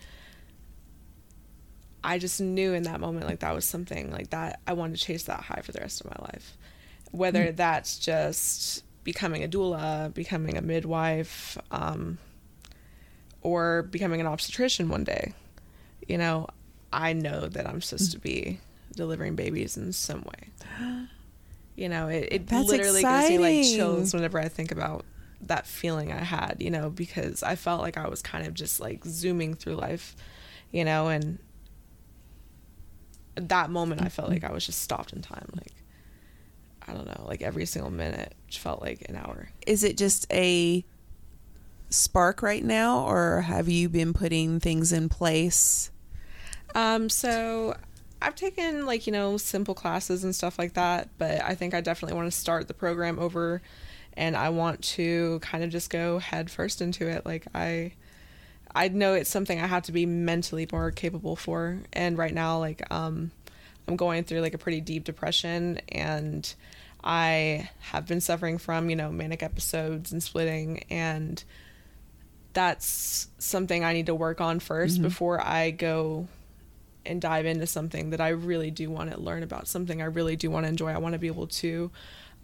i 2.03 2.17
just 2.17 2.41
knew 2.41 2.73
in 2.73 2.83
that 2.83 2.99
moment 2.99 3.25
like 3.27 3.39
that 3.39 3.53
was 3.53 3.65
something 3.65 4.11
like 4.11 4.29
that 4.29 4.59
i 4.67 4.73
wanted 4.73 4.97
to 4.97 5.03
chase 5.03 5.23
that 5.23 5.39
high 5.41 5.61
for 5.61 5.71
the 5.71 5.79
rest 5.79 6.01
of 6.01 6.07
my 6.07 6.25
life. 6.25 6.57
Whether 7.11 7.51
that's 7.51 7.99
just 7.99 8.83
becoming 9.03 9.43
a 9.43 9.47
doula 9.47 10.13
becoming 10.13 10.57
a 10.57 10.61
midwife 10.61 11.57
um, 11.69 12.17
or 13.41 13.83
becoming 13.83 14.19
an 14.19 14.27
obstetrician 14.27 14.89
one 14.89 15.03
day 15.03 15.33
you 16.07 16.17
know 16.17 16.47
i 16.91 17.13
know 17.13 17.47
that 17.47 17.67
i'm 17.67 17.81
supposed 17.81 18.11
to 18.11 18.19
be 18.19 18.59
delivering 18.95 19.35
babies 19.35 19.77
in 19.77 19.91
some 19.93 20.23
way. 20.23 21.07
You 21.75 21.89
know 21.89 22.07
it, 22.07 22.27
it 22.31 22.47
That's 22.47 22.67
literally 22.67 23.01
gives 23.01 23.29
me 23.29 23.37
like 23.39 23.63
chills 23.63 24.13
whenever 24.13 24.39
i 24.39 24.47
think 24.47 24.71
about 24.71 25.05
that 25.41 25.65
feeling 25.65 26.11
i 26.11 26.23
had 26.23 26.57
you 26.59 26.69
know 26.69 26.91
because 26.91 27.41
i 27.41 27.55
felt 27.55 27.81
like 27.81 27.97
i 27.97 28.07
was 28.07 28.21
kind 28.21 28.45
of 28.45 28.53
just 28.53 28.79
like 28.79 29.03
zooming 29.05 29.55
through 29.55 29.73
life 29.77 30.15
you 30.71 30.85
know 30.85 31.07
and 31.07 31.39
that 33.35 33.69
moment 33.69 34.01
i 34.01 34.09
felt 34.09 34.29
like 34.29 34.43
i 34.43 34.51
was 34.51 34.65
just 34.65 34.81
stopped 34.81 35.13
in 35.13 35.21
time 35.21 35.47
like 35.55 35.73
i 36.87 36.93
don't 36.93 37.05
know 37.07 37.25
like 37.27 37.41
every 37.41 37.65
single 37.65 37.91
minute 37.91 38.33
felt 38.51 38.81
like 38.81 39.03
an 39.09 39.15
hour 39.15 39.49
is 39.65 39.83
it 39.83 39.97
just 39.97 40.31
a 40.31 40.83
spark 41.89 42.41
right 42.41 42.63
now 42.63 42.99
or 43.05 43.41
have 43.41 43.67
you 43.69 43.87
been 43.89 44.13
putting 44.13 44.59
things 44.59 44.91
in 44.91 45.09
place 45.09 45.89
Um, 46.75 47.07
so 47.09 47.75
I've 48.21 48.35
taken 48.35 48.85
like, 48.85 49.05
you 49.05 49.13
know, 49.13 49.37
simple 49.37 49.75
classes 49.75 50.23
and 50.23 50.33
stuff 50.35 50.57
like 50.57 50.73
that, 50.73 51.09
but 51.17 51.41
I 51.43 51.55
think 51.55 51.73
I 51.73 51.81
definitely 51.81 52.15
want 52.15 52.31
to 52.31 52.37
start 52.37 52.67
the 52.67 52.73
program 52.73 53.19
over 53.19 53.61
and 54.15 54.35
I 54.35 54.49
want 54.49 54.81
to 54.95 55.39
kind 55.41 55.63
of 55.63 55.69
just 55.69 55.89
go 55.89 56.19
head 56.19 56.49
first 56.49 56.81
into 56.81 57.07
it. 57.07 57.25
Like 57.25 57.45
I 57.53 57.93
I 58.75 58.87
know 58.87 59.13
it's 59.13 59.29
something 59.29 59.59
I 59.59 59.67
have 59.67 59.83
to 59.83 59.91
be 59.91 60.05
mentally 60.05 60.67
more 60.71 60.91
capable 60.91 61.35
for. 61.35 61.79
And 61.93 62.17
right 62.17 62.33
now 62.33 62.59
like 62.59 62.81
um 62.91 63.31
I'm 63.87 63.95
going 63.95 64.23
through 64.23 64.41
like 64.41 64.53
a 64.53 64.57
pretty 64.57 64.81
deep 64.81 65.03
depression 65.03 65.79
and 65.89 66.53
I 67.03 67.69
have 67.91 68.07
been 68.07 68.21
suffering 68.21 68.57
from, 68.57 68.89
you 68.89 68.95
know, 68.95 69.11
manic 69.11 69.43
episodes 69.43 70.11
and 70.11 70.23
splitting 70.23 70.85
and 70.89 71.43
that's 72.53 73.27
something 73.39 73.83
I 73.83 73.93
need 73.93 74.05
to 74.05 74.15
work 74.15 74.39
on 74.39 74.59
1st 74.59 74.93
Mm-hmm. 74.93 75.03
before 75.03 75.41
I 75.41 75.71
go 75.71 76.27
and 77.05 77.19
dive 77.21 77.45
into 77.45 77.67
something 77.67 78.11
that 78.11 78.21
I 78.21 78.29
really 78.29 78.71
do 78.71 78.89
want 78.89 79.11
to 79.11 79.19
learn 79.19 79.43
about, 79.43 79.67
something 79.67 80.01
I 80.01 80.05
really 80.05 80.35
do 80.37 80.49
want 80.49 80.65
to 80.65 80.69
enjoy. 80.69 80.91
I 80.91 80.97
want 80.99 81.13
to 81.13 81.19
be 81.19 81.27
able 81.27 81.47
to 81.47 81.91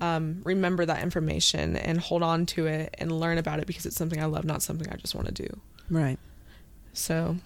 um, 0.01 0.41
remember 0.43 0.85
that 0.85 1.01
information 1.03 1.77
and 1.77 1.99
hold 1.99 2.23
on 2.23 2.45
to 2.47 2.65
it 2.67 2.93
and 2.97 3.11
learn 3.11 3.37
about 3.37 3.59
it 3.59 3.67
because 3.67 3.85
it's 3.85 3.95
something 3.95 4.21
I 4.21 4.25
love, 4.25 4.43
not 4.45 4.61
something 4.61 4.89
I 4.91 4.95
just 4.97 5.15
want 5.15 5.27
to 5.27 5.33
do. 5.33 5.59
Right. 5.89 6.19
So, 6.93 7.37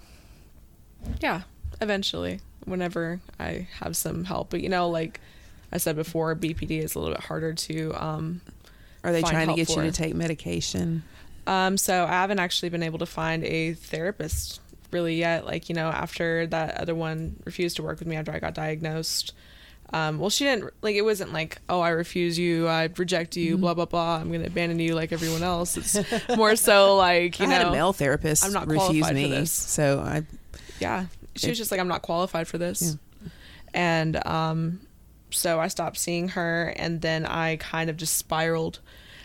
yeah, 1.21 1.41
eventually, 1.81 2.39
whenever 2.65 3.21
I 3.39 3.67
have 3.79 3.95
some 3.95 4.25
help. 4.25 4.49
But, 4.49 4.61
you 4.61 4.69
know, 4.69 4.89
like 4.89 5.19
I 5.71 5.77
said 5.77 5.95
before, 5.95 6.35
BPD 6.35 6.79
is 6.79 6.95
a 6.95 6.99
little 6.99 7.13
bit 7.13 7.23
harder 7.23 7.53
to. 7.53 7.93
Um, 7.93 8.41
Are 9.03 9.11
they 9.11 9.21
trying 9.21 9.47
to 9.49 9.55
get 9.55 9.69
you 9.69 9.81
to 9.83 9.91
take 9.91 10.15
medication? 10.15 11.03
Um, 11.45 11.77
so 11.77 12.05
I 12.05 12.11
haven't 12.11 12.39
actually 12.39 12.69
been 12.69 12.83
able 12.83 12.99
to 12.99 13.05
find 13.05 13.43
a 13.43 13.73
therapist 13.73 14.61
really 14.91 15.15
yet. 15.15 15.45
Like, 15.45 15.67
you 15.69 15.75
know, 15.75 15.89
after 15.89 16.47
that 16.47 16.77
other 16.79 16.95
one 16.95 17.35
refused 17.43 17.75
to 17.77 17.83
work 17.83 17.99
with 17.99 18.07
me 18.07 18.15
after 18.15 18.31
I 18.31 18.39
got 18.39 18.53
diagnosed. 18.53 19.33
Um, 19.93 20.17
well, 20.17 20.29
she 20.31 20.43
didn't 20.45 20.73
like 20.81 20.95
it 20.95 21.03
wasn't 21.03 21.31
like, 21.33 21.59
oh, 21.69 21.79
I 21.79 21.89
refuse 21.89 22.37
you, 22.37 22.67
I 22.67 22.89
reject 22.97 23.37
you, 23.37 23.57
blah 23.57 23.75
blah 23.75 23.85
blah. 23.85 24.17
I'm 24.17 24.31
gonna 24.31 24.47
abandon 24.47 24.79
you 24.79 24.95
like 24.95 25.11
everyone 25.11 25.43
else. 25.43 25.77
It's 25.77 25.95
more 26.35 26.55
so 26.55 26.95
like 26.97 27.39
you 27.39 27.45
I 27.45 27.61
know, 27.63 27.71
male 27.71 27.93
therapist 27.93 28.43
I'm 28.43 28.53
not 28.53 28.67
refuse 28.67 28.87
qualified 29.01 29.09
for 29.09 29.13
me, 29.13 29.29
this. 29.29 29.51
so 29.51 29.99
I 29.99 30.23
yeah 30.79 31.05
she 31.35 31.49
was 31.49 31.57
just 31.57 31.71
like 31.71 31.79
i'm 31.79 31.87
not 31.87 32.01
qualified 32.01 32.47
for 32.47 32.57
this 32.57 32.97
and 33.73 34.23
um 34.27 34.79
so 35.29 35.59
i 35.59 35.67
stopped 35.67 35.97
seeing 35.97 36.29
her 36.29 36.73
and 36.77 37.01
then 37.01 37.25
i 37.25 37.55
kind 37.57 37.89
of 37.89 37.97
just 37.97 38.15
spiraled 38.17 38.79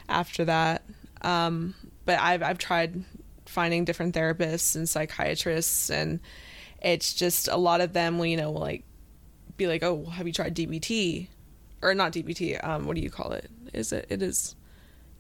after 0.08 0.44
that 0.44 0.82
um 1.22 1.74
but 2.04 2.18
i've 2.20 2.42
i've 2.42 2.58
tried 2.58 3.02
finding 3.46 3.84
different 3.84 4.14
therapists 4.14 4.76
and 4.76 4.88
psychiatrists 4.88 5.90
and 5.90 6.20
it's 6.82 7.12
just 7.12 7.48
a 7.48 7.56
lot 7.56 7.80
of 7.80 7.92
them 7.92 8.22
you 8.24 8.36
know 8.36 8.52
like 8.52 8.84
be 9.58 9.66
like 9.66 9.82
oh 9.82 10.06
have 10.06 10.26
you 10.26 10.32
tried 10.32 10.54
dbt 10.56 11.28
or 11.82 11.92
not 11.94 12.12
dbt 12.12 12.64
um 12.66 12.86
what 12.86 12.96
do 12.96 13.02
you 13.02 13.10
call 13.10 13.32
it 13.32 13.50
is 13.74 13.92
it 13.92 14.06
it 14.08 14.22
is 14.22 14.54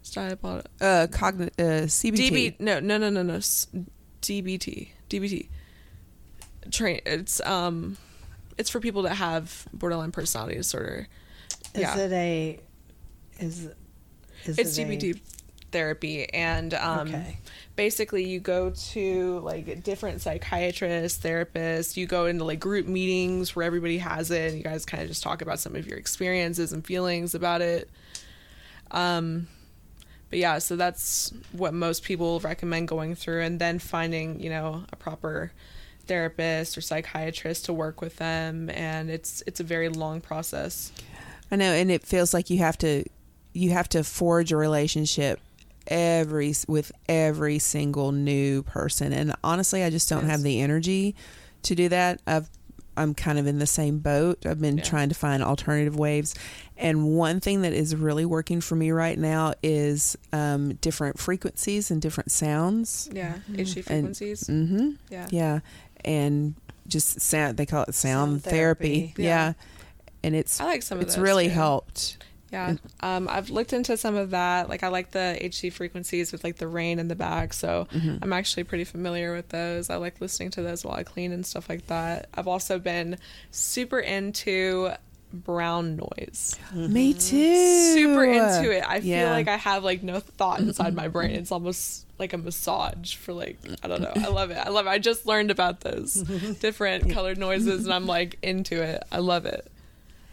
it's 0.00 0.10
diabolical 0.10 0.70
uh, 0.80 1.06
cogn- 1.10 1.50
uh 1.58 1.84
CBT. 1.86 2.30
DB 2.30 2.60
no 2.60 2.80
no 2.80 2.96
no 2.96 3.10
no 3.10 3.22
no 3.22 3.38
DBT 4.22 4.88
DBT 5.10 5.48
train 6.70 7.00
it's 7.04 7.40
um 7.42 7.96
it's 8.58 8.68
for 8.68 8.80
people 8.80 9.02
that 9.02 9.14
have 9.14 9.66
borderline 9.72 10.10
personality 10.10 10.56
disorder. 10.56 11.06
Is 11.74 11.80
yeah. 11.80 11.96
it 11.96 12.12
a? 12.12 12.60
Is 13.38 13.68
is 14.44 14.58
it's 14.58 14.76
it 14.76 14.82
a- 14.82 14.86
DBT 14.86 15.20
therapy 15.70 16.32
and 16.32 16.72
um 16.74 17.08
Okay. 17.08 17.38
basically 17.76 18.24
you 18.24 18.40
go 18.40 18.70
to 18.70 19.38
like 19.40 19.82
different 19.84 20.20
psychiatrists, 20.20 21.22
therapists, 21.22 21.96
you 21.96 22.06
go 22.06 22.26
into 22.26 22.44
like 22.44 22.58
group 22.60 22.86
meetings 22.86 23.54
where 23.54 23.64
everybody 23.66 23.98
has 23.98 24.30
it 24.30 24.48
and 24.48 24.56
you 24.58 24.64
guys 24.64 24.84
kind 24.84 25.02
of 25.02 25.08
just 25.08 25.22
talk 25.22 25.42
about 25.42 25.58
some 25.58 25.76
of 25.76 25.86
your 25.86 25.98
experiences 25.98 26.72
and 26.72 26.84
feelings 26.86 27.34
about 27.34 27.60
it. 27.60 27.90
Um 28.90 29.48
but 30.30 30.38
yeah, 30.38 30.58
so 30.58 30.76
that's 30.76 31.32
what 31.52 31.72
most 31.72 32.02
people 32.02 32.38
recommend 32.40 32.86
going 32.88 33.14
through 33.14 33.40
and 33.42 33.58
then 33.58 33.78
finding, 33.78 34.40
you 34.40 34.50
know, 34.50 34.84
a 34.92 34.96
proper 34.96 35.52
therapist 36.06 36.76
or 36.76 36.80
psychiatrist 36.82 37.64
to 37.66 37.72
work 37.72 38.00
with 38.00 38.16
them 38.16 38.68
and 38.70 39.10
it's 39.10 39.42
it's 39.46 39.60
a 39.60 39.64
very 39.64 39.88
long 39.88 40.20
process. 40.20 40.92
I 41.50 41.56
know, 41.56 41.72
and 41.72 41.90
it 41.90 42.02
feels 42.02 42.34
like 42.34 42.50
you 42.50 42.58
have 42.58 42.76
to 42.78 43.04
you 43.54 43.70
have 43.70 43.88
to 43.90 44.04
forge 44.04 44.52
a 44.52 44.56
relationship 44.56 45.40
every 45.88 46.54
with 46.68 46.92
every 47.08 47.58
single 47.58 48.12
new 48.12 48.62
person. 48.62 49.12
And 49.12 49.34
honestly, 49.42 49.82
I 49.82 49.90
just 49.90 50.08
don't 50.08 50.22
Yes. 50.22 50.30
have 50.30 50.42
the 50.42 50.60
energy 50.60 51.14
to 51.64 51.74
do 51.74 51.88
that. 51.88 52.20
I've 52.26 52.48
I'm 52.96 53.14
kind 53.14 53.38
of 53.38 53.46
in 53.46 53.60
the 53.60 53.66
same 53.66 54.00
boat. 54.00 54.44
I've 54.44 54.60
been 54.60 54.78
Yeah. 54.78 54.82
trying 54.82 55.08
to 55.08 55.14
find 55.14 55.40
alternative 55.40 55.94
waves. 55.96 56.34
And 56.76 57.16
one 57.16 57.38
thing 57.38 57.62
that 57.62 57.72
is 57.72 57.94
really 57.94 58.24
working 58.24 58.60
for 58.60 58.74
me 58.74 58.90
right 58.90 59.16
now 59.16 59.54
is 59.62 60.16
um, 60.32 60.74
different 60.80 61.16
frequencies 61.20 61.92
and 61.92 62.02
different 62.02 62.32
sounds. 62.32 63.08
Yeah, 63.12 63.34
HD 63.52 63.82
frequencies. 63.84 64.44
Mm-hmm. 64.44 64.90
yeah. 65.10 65.28
Yeah, 65.30 65.60
and 66.04 66.56
just 66.88 67.20
sound. 67.20 67.56
They 67.56 67.66
call 67.66 67.84
it 67.84 67.94
sound, 67.94 68.30
Sound 68.42 68.42
therapy. 68.42 69.00
therapy. 69.00 69.22
Yeah. 69.22 69.28
Yeah. 69.48 69.52
and 70.24 70.34
it's 70.34 70.60
I 70.60 70.64
like 70.64 70.82
some 70.82 70.98
of 70.98 71.02
it's 71.02 71.14
those, 71.14 71.22
really 71.22 71.46
too. 71.46 71.54
helped. 71.54 72.16
Yeah. 72.50 72.76
Um, 73.00 73.28
I've 73.28 73.50
looked 73.50 73.72
into 73.74 73.96
some 73.96 74.14
of 74.16 74.30
that. 74.30 74.68
Like 74.68 74.82
I 74.82 74.88
like 74.88 75.10
the 75.10 75.38
HD 75.40 75.72
frequencies 75.72 76.32
with 76.32 76.44
like 76.44 76.56
the 76.56 76.66
rain 76.68 76.98
in 76.98 77.08
the 77.08 77.14
back. 77.16 77.52
So 77.52 77.86
Mm-hmm. 77.92 78.16
I'm 78.22 78.32
actually 78.32 78.64
pretty 78.64 78.84
familiar 78.84 79.34
with 79.34 79.48
those. 79.50 79.90
I 79.90 79.96
like 79.96 80.20
listening 80.20 80.50
to 80.52 80.62
those 80.62 80.84
while 80.84 80.94
I 80.96 81.02
clean 81.02 81.32
and 81.32 81.44
stuff 81.44 81.68
like 81.68 81.86
that. 81.88 82.28
I've 82.34 82.48
also 82.48 82.78
been 82.78 83.18
super 83.50 83.98
into 84.00 84.92
brown 85.32 85.96
noise. 85.96 86.58
Me 86.72 87.12
too. 87.12 87.92
Super 87.92 88.24
into 88.24 88.70
it. 88.74 88.82
I 88.86 89.00
feel 89.00 89.28
like 89.28 89.48
I 89.48 89.56
have 89.56 89.84
like 89.84 90.02
no 90.02 90.20
thought 90.20 90.60
inside 90.60 90.94
my 90.94 91.08
brain. 91.08 91.32
It's 91.32 91.52
almost 91.52 92.06
like 92.18 92.32
a 92.32 92.38
massage 92.38 93.14
for 93.14 93.32
like 93.34 93.58
I 93.82 93.88
don't 93.88 94.00
know. 94.00 94.12
I 94.16 94.28
love 94.28 94.50
it. 94.50 94.56
I 94.56 94.70
love 94.70 94.86
it. 94.86 94.90
I 94.90 94.98
just 94.98 95.26
learned 95.26 95.50
about 95.50 95.80
those 95.80 96.14
different 96.60 97.10
colored 97.10 97.36
noises 97.36 97.84
and 97.84 97.92
I'm 97.92 98.06
like 98.06 98.38
into 98.42 98.82
it. 98.82 99.02
I 99.12 99.18
love 99.18 99.44
it. 99.44 99.70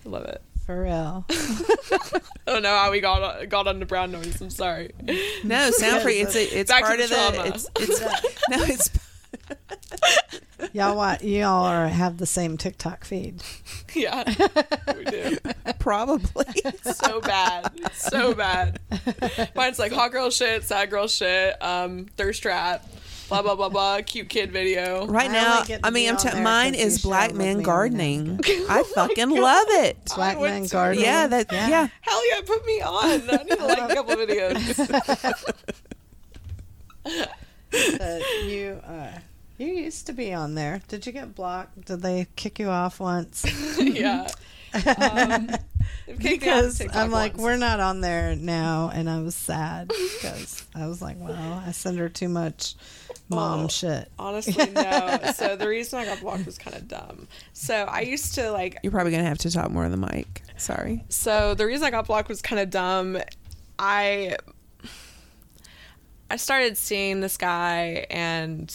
I 0.05 0.09
love 0.09 0.23
it. 0.25 0.41
For 0.65 0.81
real? 0.83 1.25
I 1.29 2.19
don't 2.45 2.63
know 2.63 2.75
how 2.75 2.91
we 2.91 2.99
got 3.01 3.47
got 3.49 3.67
on 3.67 3.79
the 3.79 3.85
brown 3.85 4.11
noise. 4.11 4.41
I'm 4.41 4.49
sorry. 4.49 4.91
No, 5.43 5.71
sound 5.71 6.01
free. 6.01 6.19
It's 6.19 6.35
a, 6.35 6.43
it's 6.43 6.71
Back 6.71 6.83
part 6.83 6.97
the 6.97 7.03
of 7.05 7.09
the. 7.09 7.15
trauma. 7.15 7.43
It's 7.47 7.69
it's 7.79 8.01
no, 8.49 8.63
it's 8.63 8.89
Y'all 10.73 10.95
want 10.95 11.23
y'all 11.23 11.65
are 11.65 11.87
have 11.87 12.17
the 12.17 12.25
same 12.25 12.57
TikTok 12.57 13.03
feed. 13.05 13.43
yeah, 13.93 14.23
we 14.95 15.03
do. 15.05 15.37
probably. 15.79 16.45
So 16.81 17.21
bad, 17.21 17.71
so 17.93 18.33
bad. 18.33 18.79
Mine's 19.55 19.79
like 19.79 19.91
hot 19.91 20.11
girl 20.11 20.29
shit, 20.29 20.63
sad 20.63 20.89
girl 20.89 21.07
shit, 21.07 21.61
um, 21.61 22.05
thirst 22.17 22.41
trap, 22.41 22.85
blah 23.29 23.41
blah 23.41 23.55
blah 23.55 23.69
blah, 23.69 24.01
cute 24.01 24.29
kid 24.29 24.51
video. 24.51 25.05
Right 25.07 25.29
I 25.29 25.33
now, 25.33 25.55
only 25.55 25.67
get 25.67 25.81
I 25.83 25.89
mean, 25.89 26.05
be 26.05 26.09
I'm 26.09 26.17
t- 26.17 26.29
there 26.29 26.43
mine 26.43 26.71
'cause 26.73 26.79
you 26.81 26.87
is 26.87 27.01
black 27.01 27.33
man 27.33 27.61
gardening. 27.61 28.39
I 28.69 28.83
fucking 28.93 29.29
love 29.29 29.67
it. 29.69 29.97
Black 30.15 30.39
man 30.39 30.65
gardening. 30.67 31.05
Yeah, 31.05 31.27
that 31.27 31.51
yeah. 31.51 31.87
Hell 32.01 32.29
yeah, 32.29 32.41
put 32.45 32.65
me 32.65 32.81
on. 32.81 33.29
I 33.29 33.43
need 33.43 33.57
to 33.57 33.65
like 33.65 33.91
a 33.91 33.95
couple 33.95 34.15
videos. 34.15 35.55
But 37.71 38.21
you 38.45 38.79
uh, 38.87 39.11
you 39.57 39.67
used 39.67 40.05
to 40.07 40.13
be 40.13 40.33
on 40.33 40.55
there. 40.55 40.81
Did 40.87 41.05
you 41.05 41.11
get 41.11 41.35
blocked? 41.35 41.85
Did 41.85 42.01
they 42.01 42.27
kick 42.35 42.57
you 42.59 42.69
off 42.69 42.99
once? 42.99 43.45
yeah. 43.79 44.27
Um, 44.73 45.47
they've 46.05 46.19
kicked 46.19 46.43
me 46.45 46.49
off 46.51 46.77
because 46.77 46.95
I'm 46.95 47.11
like, 47.11 47.33
once. 47.33 47.43
we're 47.43 47.57
not 47.57 47.79
on 47.81 48.01
there 48.01 48.35
now, 48.35 48.91
and 48.93 49.09
I 49.09 49.19
was 49.21 49.35
sad 49.35 49.87
because 49.89 50.65
I 50.73 50.87
was 50.87 51.01
like, 51.01 51.17
well, 51.19 51.63
I 51.65 51.71
send 51.71 51.97
her 51.99 52.07
too 52.09 52.29
much 52.29 52.75
mom 53.29 53.65
Oh. 53.65 53.67
shit. 53.67 54.11
Honestly, 54.19 54.69
no. 54.71 55.19
So 55.35 55.55
the 55.55 55.67
reason 55.67 55.99
I 55.99 56.05
got 56.05 56.19
blocked 56.21 56.45
was 56.45 56.57
kind 56.57 56.75
of 56.75 56.87
dumb. 56.87 57.27
So 57.53 57.75
I 57.75 58.01
used 58.01 58.35
to 58.35 58.51
like 58.51 58.77
You're 58.83 58.91
probably 58.91 59.11
gonna 59.11 59.23
have 59.25 59.39
to 59.39 59.51
talk 59.51 59.71
more 59.71 59.85
on 59.85 59.91
the 59.91 59.97
mic. 59.97 60.41
Sorry. 60.57 61.03
So 61.09 61.53
the 61.55 61.65
reason 61.65 61.85
I 61.85 61.91
got 61.91 62.07
blocked 62.07 62.29
was 62.29 62.41
kind 62.41 62.59
of 62.61 62.69
dumb. 62.69 63.17
I 63.79 64.37
I 66.29 66.37
started 66.37 66.77
seeing 66.77 67.21
this 67.21 67.37
guy 67.37 68.07
and 68.09 68.73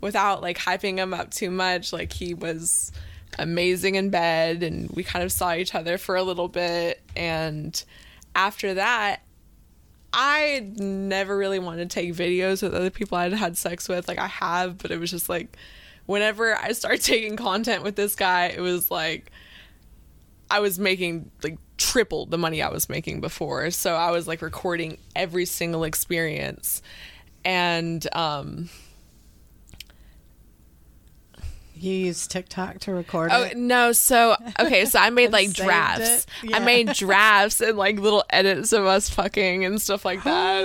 without 0.00 0.42
like 0.42 0.58
hyping 0.58 0.98
him 0.98 1.14
up 1.14 1.30
too 1.30 1.50
much, 1.50 1.92
like 1.92 2.12
he 2.12 2.34
was 2.34 2.92
amazing 3.38 3.94
in 3.96 4.10
bed 4.10 4.62
and 4.62 4.90
we 4.90 5.02
kind 5.02 5.24
of 5.24 5.32
saw 5.32 5.54
each 5.54 5.74
other 5.74 5.98
for 5.98 6.14
a 6.14 6.22
little 6.22 6.46
bit 6.46 7.02
and 7.16 7.84
after 8.36 8.74
that 8.74 9.22
I 10.16 10.70
never 10.76 11.36
really 11.36 11.58
wanted 11.58 11.90
to 11.90 11.94
take 11.94 12.14
videos 12.14 12.62
with 12.62 12.72
other 12.72 12.88
people 12.88 13.18
I'd 13.18 13.32
had 13.32 13.58
sex 13.58 13.88
with. 13.88 14.06
Like 14.06 14.18
I 14.18 14.28
have, 14.28 14.78
but 14.78 14.92
it 14.92 15.00
was 15.00 15.10
just 15.10 15.28
like 15.28 15.56
whenever 16.06 16.56
I 16.56 16.70
started 16.70 17.02
taking 17.02 17.36
content 17.36 17.82
with 17.82 17.96
this 17.96 18.14
guy, 18.14 18.46
it 18.46 18.60
was 18.60 18.92
like 18.92 19.32
I 20.48 20.60
was 20.60 20.78
making 20.78 21.32
like 21.42 21.58
triple 21.78 22.26
the 22.26 22.38
money 22.38 22.62
I 22.62 22.68
was 22.68 22.88
making 22.88 23.20
before. 23.20 23.72
So 23.72 23.96
I 23.96 24.12
was 24.12 24.28
like 24.28 24.40
recording 24.40 24.98
every 25.16 25.46
single 25.46 25.82
experience. 25.82 26.80
And 27.44 28.06
um 28.14 28.70
You 31.84 31.92
use 32.06 32.26
TikTok 32.26 32.78
to 32.80 32.92
record 32.94 33.30
Oh 33.32 33.42
it. 33.42 33.56
no! 33.56 33.92
So 33.92 34.36
okay, 34.58 34.86
so 34.86 34.98
I 34.98 35.10
made 35.10 35.32
like 35.38 35.52
drafts. 35.52 36.26
it? 36.42 36.54
I 36.54 36.58
made 36.60 36.88
drafts 36.94 37.60
and 37.60 37.76
like 37.76 37.98
little 37.98 38.24
edits 38.30 38.72
of 38.72 38.86
us 38.86 39.10
fucking 39.10 39.64
and 39.64 39.80
stuff 39.80 40.04
like 40.04 40.24
that. 40.24 40.64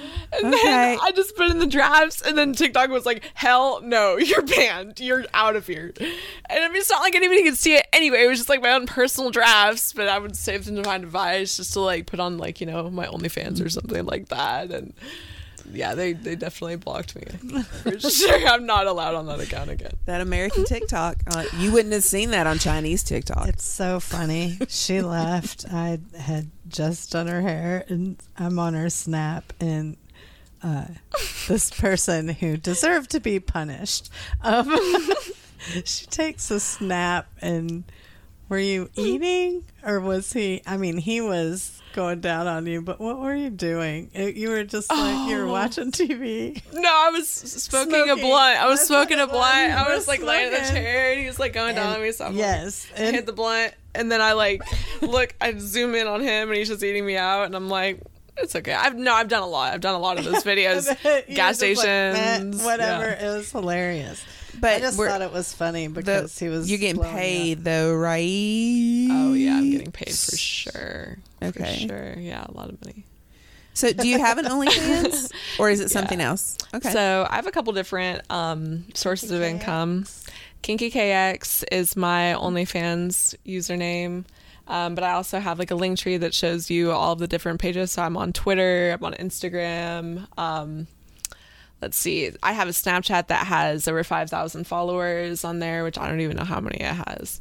And, 0.32 0.44
and 0.44 0.54
Okay. 0.54 0.64
then 0.64 0.98
I 1.00 1.12
just 1.12 1.36
put 1.36 1.50
in 1.52 1.60
the 1.60 1.68
drafts, 1.68 2.20
and 2.20 2.36
then 2.36 2.52
TikTok 2.52 2.90
was 2.90 3.06
like, 3.06 3.22
"Hell 3.34 3.80
no, 3.82 4.16
you're 4.16 4.42
banned. 4.42 4.98
You're 4.98 5.24
out 5.32 5.54
of 5.54 5.66
here." 5.68 5.92
And 6.00 6.64
I 6.64 6.66
mean, 6.68 6.76
it's 6.78 6.90
not 6.90 7.00
like 7.00 7.14
anybody 7.14 7.44
could 7.44 7.56
see 7.56 7.74
it 7.76 7.86
anyway. 7.92 8.24
It 8.24 8.28
was 8.28 8.38
just 8.38 8.48
like 8.48 8.60
my 8.60 8.72
own 8.72 8.86
personal 8.86 9.30
drafts, 9.30 9.92
but 9.92 10.08
I 10.08 10.18
would 10.18 10.36
save 10.36 10.64
them 10.64 10.74
to 10.76 10.82
my 10.82 10.98
device 10.98 11.56
just 11.56 11.72
to 11.74 11.80
like 11.80 12.06
put 12.06 12.18
on 12.18 12.38
like 12.38 12.60
you 12.60 12.66
know 12.66 12.90
my 12.90 13.06
OnlyFans 13.06 13.64
or 13.64 13.68
something 13.68 14.04
like 14.04 14.28
that. 14.28 14.72
And 14.72 14.94
yeah, 15.72 15.94
they 15.94 16.12
they 16.12 16.36
definitely 16.36 16.76
blocked 16.76 17.16
me 17.16 17.22
for 17.82 17.98
sure. 18.10 18.48
I'm 18.48 18.66
not 18.66 18.86
allowed 18.86 19.14
on 19.14 19.26
that 19.26 19.40
account 19.40 19.70
again. 19.70 19.92
That 20.04 20.20
American 20.20 20.64
TikTok. 20.64 21.18
Uh, 21.26 21.44
you 21.58 21.72
wouldn't 21.72 21.92
have 21.92 22.04
seen 22.04 22.30
that 22.30 22.46
on 22.46 22.58
Chinese 22.58 23.02
TikTok. 23.02 23.48
It's 23.48 23.64
so 23.64 24.00
funny. 24.00 24.58
She 24.68 25.00
left. 25.02 25.66
I 25.72 25.98
had 26.18 26.50
just 26.68 27.12
done 27.12 27.26
her 27.26 27.40
hair, 27.40 27.84
and 27.88 28.16
I'm 28.36 28.58
on 28.58 28.74
her 28.74 28.90
snap, 28.90 29.52
and 29.60 29.96
uh, 30.62 30.86
this 31.48 31.70
person 31.70 32.28
who 32.28 32.56
deserved 32.56 33.10
to 33.10 33.20
be 33.20 33.40
punished, 33.40 34.10
um, 34.42 34.76
she 35.84 36.06
takes 36.06 36.50
a 36.50 36.60
snap, 36.60 37.28
and 37.40 37.84
were 38.48 38.58
you 38.58 38.90
eating 38.94 39.64
or 39.84 40.00
was 40.00 40.32
he? 40.32 40.62
I 40.66 40.76
mean, 40.76 40.98
he 40.98 41.20
was 41.20 41.80
going 41.96 42.20
down 42.20 42.46
on 42.46 42.64
you, 42.66 42.80
but 42.82 43.00
what 43.00 43.18
were 43.18 43.34
you 43.34 43.50
doing? 43.50 44.10
Uh, 44.16 44.20
you 44.26 44.50
were 44.50 44.62
just 44.62 44.88
like 44.90 45.28
you 45.28 45.36
were 45.38 45.44
Oh. 45.48 45.50
watching 45.52 45.90
TV. 45.90 46.62
No, 46.72 46.88
I 46.88 47.10
was 47.10 47.28
smoking, 47.28 48.08
a 48.10 48.14
blunt. 48.16 48.60
I 48.62 48.66
was 48.68 48.78
That's 48.78 48.86
smoking 48.88 49.18
a 49.18 49.26
blunt. 49.26 49.72
I 49.72 49.92
was 49.94 50.06
like 50.06 50.22
laying 50.22 50.52
in 50.52 50.62
the 50.62 50.68
chair 50.68 51.10
and 51.12 51.20
he 51.20 51.26
was 51.26 51.38
like 51.40 51.52
going 51.52 51.74
down 51.74 51.94
on 51.96 52.00
me. 52.00 52.12
So 52.12 52.26
I'm 52.26 52.36
yes, 52.36 52.86
I 52.96 53.00
and 53.00 53.16
hit 53.16 53.26
the 53.26 53.32
blunt 53.32 53.74
and 53.94 54.12
then 54.12 54.20
I 54.20 54.34
like 54.34 54.62
look, 55.02 55.34
I 55.40 55.56
zoom 55.58 55.94
in 55.96 56.06
on 56.06 56.20
him 56.20 56.48
and 56.50 56.56
he's 56.56 56.68
just 56.68 56.84
eating 56.84 57.04
me 57.04 57.16
out 57.16 57.46
and 57.46 57.56
I'm 57.56 57.68
like, 57.68 58.00
it's 58.36 58.54
okay. 58.54 58.74
I've 58.74 58.94
no, 58.94 59.14
I've 59.14 59.28
done 59.28 59.42
a 59.42 59.46
lot. 59.48 59.72
I've 59.72 59.80
done 59.80 59.94
a 59.94 59.98
lot 59.98 60.18
of 60.18 60.24
those 60.24 60.44
videos. 60.44 60.84
Gas 61.34 61.58
just 61.58 61.62
like, 61.62 61.78
stations, 61.78 62.62
whatever. 62.62 63.04
yeah. 63.06 63.26
It 63.32 63.36
was 63.36 63.50
hilarious. 63.50 64.22
But 64.60 64.74
I 64.74 64.80
just 64.80 64.96
thought 64.98 65.22
it 65.22 65.32
was 65.32 65.52
funny 65.52 65.86
the- 65.86 65.94
because 66.00 66.38
he 66.38 66.48
was. 66.48 66.68
you're 66.70 66.78
getting 66.78 66.96
blowing 66.96 67.10
you 67.12 67.16
up. 67.16 67.22
paid 67.22 67.64
though, 67.64 67.94
right? 67.94 69.08
Oh 69.10 69.32
yeah, 69.34 69.56
I'm 69.56 69.70
getting 69.70 69.92
paid 69.92 70.10
for 70.14 70.36
sure. 70.36 71.18
Okay. 71.42 71.82
For 71.82 71.88
sure. 71.88 72.14
Yeah, 72.18 72.44
a 72.46 72.52
lot 72.52 72.68
of 72.70 72.80
money. 72.84 73.04
So, 73.74 73.92
do 73.92 74.08
you 74.08 74.18
have 74.18 74.38
an 74.38 74.46
OnlyFans, 74.46 75.30
or 75.58 75.68
is 75.68 75.80
it 75.80 75.90
something 75.90 76.18
Yeah. 76.18 76.28
else? 76.30 76.56
Okay. 76.72 76.90
So 76.90 77.26
I 77.28 77.36
have 77.36 77.46
a 77.46 77.50
couple 77.50 77.74
different 77.74 78.22
um, 78.30 78.86
sources 78.94 79.30
of 79.30 79.42
income. 79.42 80.06
Kinky 80.62 80.90
KX 80.90 81.62
is 81.70 81.94
my 81.94 82.34
OnlyFans 82.38 83.34
username. 83.46 84.24
Um, 84.68 84.94
but 84.96 85.04
I 85.04 85.12
also 85.12 85.38
have 85.38 85.58
like 85.60 85.70
a 85.70 85.74
Linktree 85.74 86.18
that 86.20 86.32
shows 86.34 86.70
you 86.70 86.90
all 86.90 87.12
of 87.12 87.18
the 87.20 87.28
different 87.28 87.60
pages. 87.60 87.92
So 87.92 88.02
I'm 88.02 88.16
on 88.16 88.32
Twitter, 88.32 88.92
I'm 88.98 89.04
on 89.04 89.12
Instagram. 89.14 90.26
Um, 90.38 90.86
let's 91.82 91.96
see, 91.96 92.30
I 92.42 92.52
have 92.52 92.68
a 92.68 92.72
Snapchat 92.72 93.28
that 93.28 93.46
has 93.46 93.86
over 93.86 94.02
5,000 94.02 94.66
followers 94.66 95.44
on 95.44 95.58
there, 95.58 95.84
which 95.84 95.98
I 95.98 96.08
don't 96.08 96.20
even 96.20 96.36
know 96.36 96.44
how 96.44 96.60
many 96.60 96.78
it 96.80 96.94
has. 96.94 97.40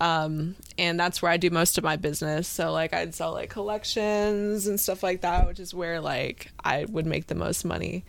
Um, 0.00 0.54
and 0.78 0.98
that's 0.98 1.20
where 1.20 1.30
I 1.30 1.36
do 1.36 1.50
most 1.50 1.76
of 1.76 1.84
my 1.84 1.96
business. 1.96 2.46
So 2.46 2.72
like 2.72 2.94
I'd 2.94 3.14
sell 3.14 3.32
like 3.32 3.50
collections 3.50 4.66
and 4.66 4.78
stuff 4.78 5.02
like 5.02 5.22
that, 5.22 5.46
which 5.46 5.58
is 5.58 5.74
where 5.74 6.00
like 6.00 6.52
I 6.62 6.84
would 6.84 7.06
make 7.06 7.26
the 7.26 7.34
most 7.34 7.64
money. 7.64 8.04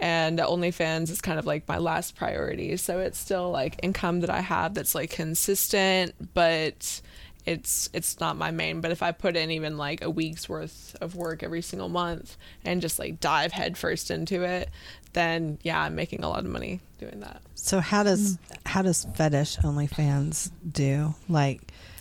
And 0.00 0.38
OnlyFans 0.38 1.10
is 1.10 1.20
kind 1.20 1.38
of 1.38 1.46
like 1.46 1.66
my 1.66 1.78
last 1.78 2.16
priority. 2.16 2.76
So 2.76 3.00
it's 3.00 3.18
still 3.18 3.50
like 3.50 3.80
income 3.82 4.20
that 4.20 4.30
I 4.30 4.40
have 4.40 4.74
that's 4.74 4.94
like 4.94 5.10
consistent, 5.10 6.14
but 6.34 7.00
it's 7.46 7.88
it's 7.92 8.20
not 8.20 8.36
my 8.36 8.50
main. 8.50 8.80
But 8.80 8.90
if 8.90 9.02
I 9.02 9.12
put 9.12 9.36
in 9.36 9.50
even 9.50 9.78
like 9.78 10.02
a 10.02 10.10
week's 10.10 10.48
worth 10.48 10.96
of 11.00 11.14
work 11.14 11.42
every 11.42 11.62
single 11.62 11.88
month 11.88 12.36
and 12.64 12.82
just 12.82 12.98
like 12.98 13.20
dive 13.20 13.52
headfirst 13.52 14.10
into 14.10 14.42
it, 14.42 14.70
then 15.18 15.58
yeah, 15.62 15.82
I'm 15.82 15.94
making 15.94 16.22
a 16.22 16.28
lot 16.28 16.40
of 16.40 16.50
money 16.50 16.80
doing 16.98 17.20
that. 17.20 17.42
So 17.54 17.80
how 17.80 18.02
does 18.02 18.36
hmm. 18.36 18.54
how 18.66 18.82
does 18.82 19.06
fetish 19.14 19.58
OnlyFans 19.58 20.50
do? 20.70 21.14
Like, 21.28 21.60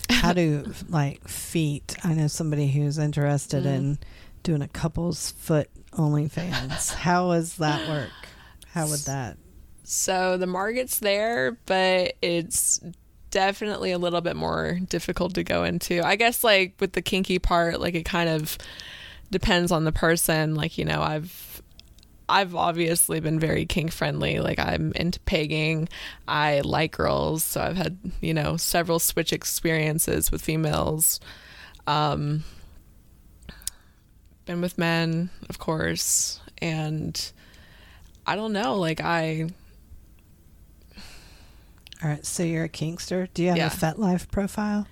how 0.09 0.33
do 0.33 0.71
like 0.89 1.27
feet? 1.27 1.97
I 2.03 2.13
know 2.13 2.27
somebody 2.27 2.67
who's 2.67 2.97
interested 2.97 3.63
hmm. 3.63 3.69
in 3.69 3.99
doing 4.43 4.61
a 4.61 4.67
couple's 4.67 5.31
foot 5.31 5.69
OnlyFans. 5.91 6.93
how 6.93 7.31
does 7.31 7.55
that 7.55 7.89
work? 7.89 8.11
How 8.67 8.87
would 8.87 8.99
that? 9.01 9.37
So 9.83 10.37
the 10.37 10.47
market's 10.47 10.99
there, 10.99 11.57
but 11.65 12.15
it's 12.21 12.81
definitely 13.31 13.91
a 13.91 13.97
little 13.97 14.21
bit 14.21 14.35
more 14.35 14.79
difficult 14.87 15.33
to 15.35 15.43
go 15.43 15.63
into. 15.63 16.05
I 16.05 16.15
guess 16.15 16.43
like 16.43 16.75
with 16.79 16.93
the 16.93 17.01
kinky 17.01 17.39
part, 17.39 17.79
like 17.79 17.95
it 17.95 18.03
kind 18.03 18.29
of 18.29 18.57
depends 19.31 19.71
on 19.71 19.83
the 19.83 19.91
person. 19.91 20.55
Like, 20.55 20.77
you 20.77 20.85
know, 20.85 21.01
I've 21.01 21.56
I've 22.29 22.55
obviously 22.55 23.19
been 23.19 23.39
very 23.39 23.65
kink 23.65 23.91
friendly. 23.91 24.39
Like 24.39 24.59
I'm 24.59 24.91
into 24.93 25.19
pegging. 25.21 25.87
I 26.27 26.59
like 26.61 26.91
girls, 26.91 27.43
so 27.43 27.61
I've 27.61 27.77
had, 27.77 27.97
you 28.21 28.33
know, 28.33 28.57
several 28.57 28.99
switch 28.99 29.31
experiences 29.31 30.31
with 30.31 30.41
females. 30.41 31.19
Um 31.87 32.43
been 34.45 34.61
with 34.61 34.77
men, 34.77 35.29
of 35.49 35.59
course, 35.59 36.39
and 36.61 37.31
I 38.25 38.35
don't 38.35 38.53
know, 38.53 38.75
like 38.75 39.01
I 39.01 39.47
All 42.03 42.09
right. 42.09 42.25
So 42.25 42.43
you're 42.43 42.65
a 42.65 42.69
kinkster. 42.69 43.27
Do 43.33 43.41
you 43.41 43.49
have 43.49 43.57
Yeah. 43.57 43.67
a 43.67 43.69
FetLife 43.71 44.29
profile? 44.31 44.85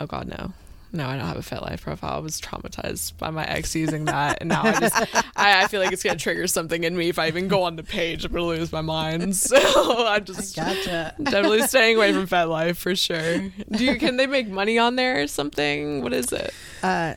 Oh 0.00 0.06
God, 0.06 0.28
no. 0.28 0.52
No, 0.94 1.06
I 1.08 1.16
don't 1.16 1.26
have 1.26 1.38
a 1.38 1.40
FetLife 1.40 1.80
profile. 1.80 2.16
I 2.16 2.18
was 2.18 2.38
traumatized 2.38 3.16
by 3.16 3.30
my 3.30 3.44
ex 3.46 3.74
using 3.74 4.04
that, 4.04 4.38
and 4.40 4.50
now 4.50 4.62
I 4.62 4.72
just 4.78 4.94
I, 5.36 5.62
I 5.64 5.66
feel 5.68 5.80
like 5.80 5.90
it's 5.90 6.02
gonna 6.02 6.18
trigger 6.18 6.46
something 6.46 6.84
in 6.84 6.94
me 6.96 7.08
if 7.08 7.18
I 7.18 7.28
even 7.28 7.48
go 7.48 7.62
on 7.62 7.76
the 7.76 7.82
page. 7.82 8.24
I'm 8.26 8.32
gonna 8.32 8.44
lose 8.44 8.70
my 8.72 8.82
mind. 8.82 9.34
So 9.52 10.06
I'm 10.06 10.24
just 10.24 10.54
Gotcha. 10.56 11.14
definitely 11.22 11.62
staying 11.66 11.96
away 11.96 12.12
from 12.12 12.26
FetLife 12.26 12.76
for 12.76 12.94
sure. 12.94 13.38
Do 13.70 13.84
you 13.84 13.98
can 13.98 14.16
they 14.18 14.26
make 14.26 14.48
money 14.48 14.78
on 14.78 14.96
there 14.96 15.22
or 15.22 15.26
something? 15.26 16.02
What 16.02 16.12
is 16.12 16.30
it? 16.32 16.52
Uh, 16.82 17.14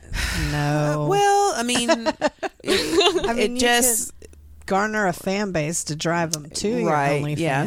no. 0.50 1.06
well, 1.10 1.52
I 1.56 1.62
mean, 1.62 1.90
it, 2.64 3.26
I 3.28 3.32
mean, 3.34 3.56
it 3.56 3.60
just 3.60 4.18
could 4.20 4.30
garner 4.66 5.06
a 5.06 5.12
fan 5.12 5.52
base 5.52 5.84
to 5.84 5.96
drive 5.96 6.32
them 6.32 6.48
to 6.50 6.86
Right, 6.86 7.20
your 7.20 7.38
yeah. 7.38 7.64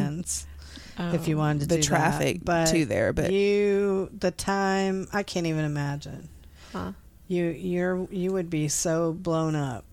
OnlyFans. 1.00 1.14
if 1.14 1.28
you 1.28 1.36
wanted 1.36 1.60
to 1.60 1.66
the 1.66 1.76
do 1.76 1.82
traffic 1.82 2.36
that. 2.38 2.44
but 2.44 2.66
to 2.66 2.84
there, 2.84 3.12
but 3.12 3.32
you 3.32 4.10
the 4.18 4.30
time 4.30 5.08
I 5.12 5.22
can't 5.22 5.46
even 5.46 5.64
imagine. 5.64 6.28
Huh. 6.72 6.92
You 7.28 7.44
you're 7.46 8.08
you 8.10 8.32
would 8.32 8.50
be 8.50 8.68
so 8.68 9.12
blown 9.12 9.54
up. 9.54 9.84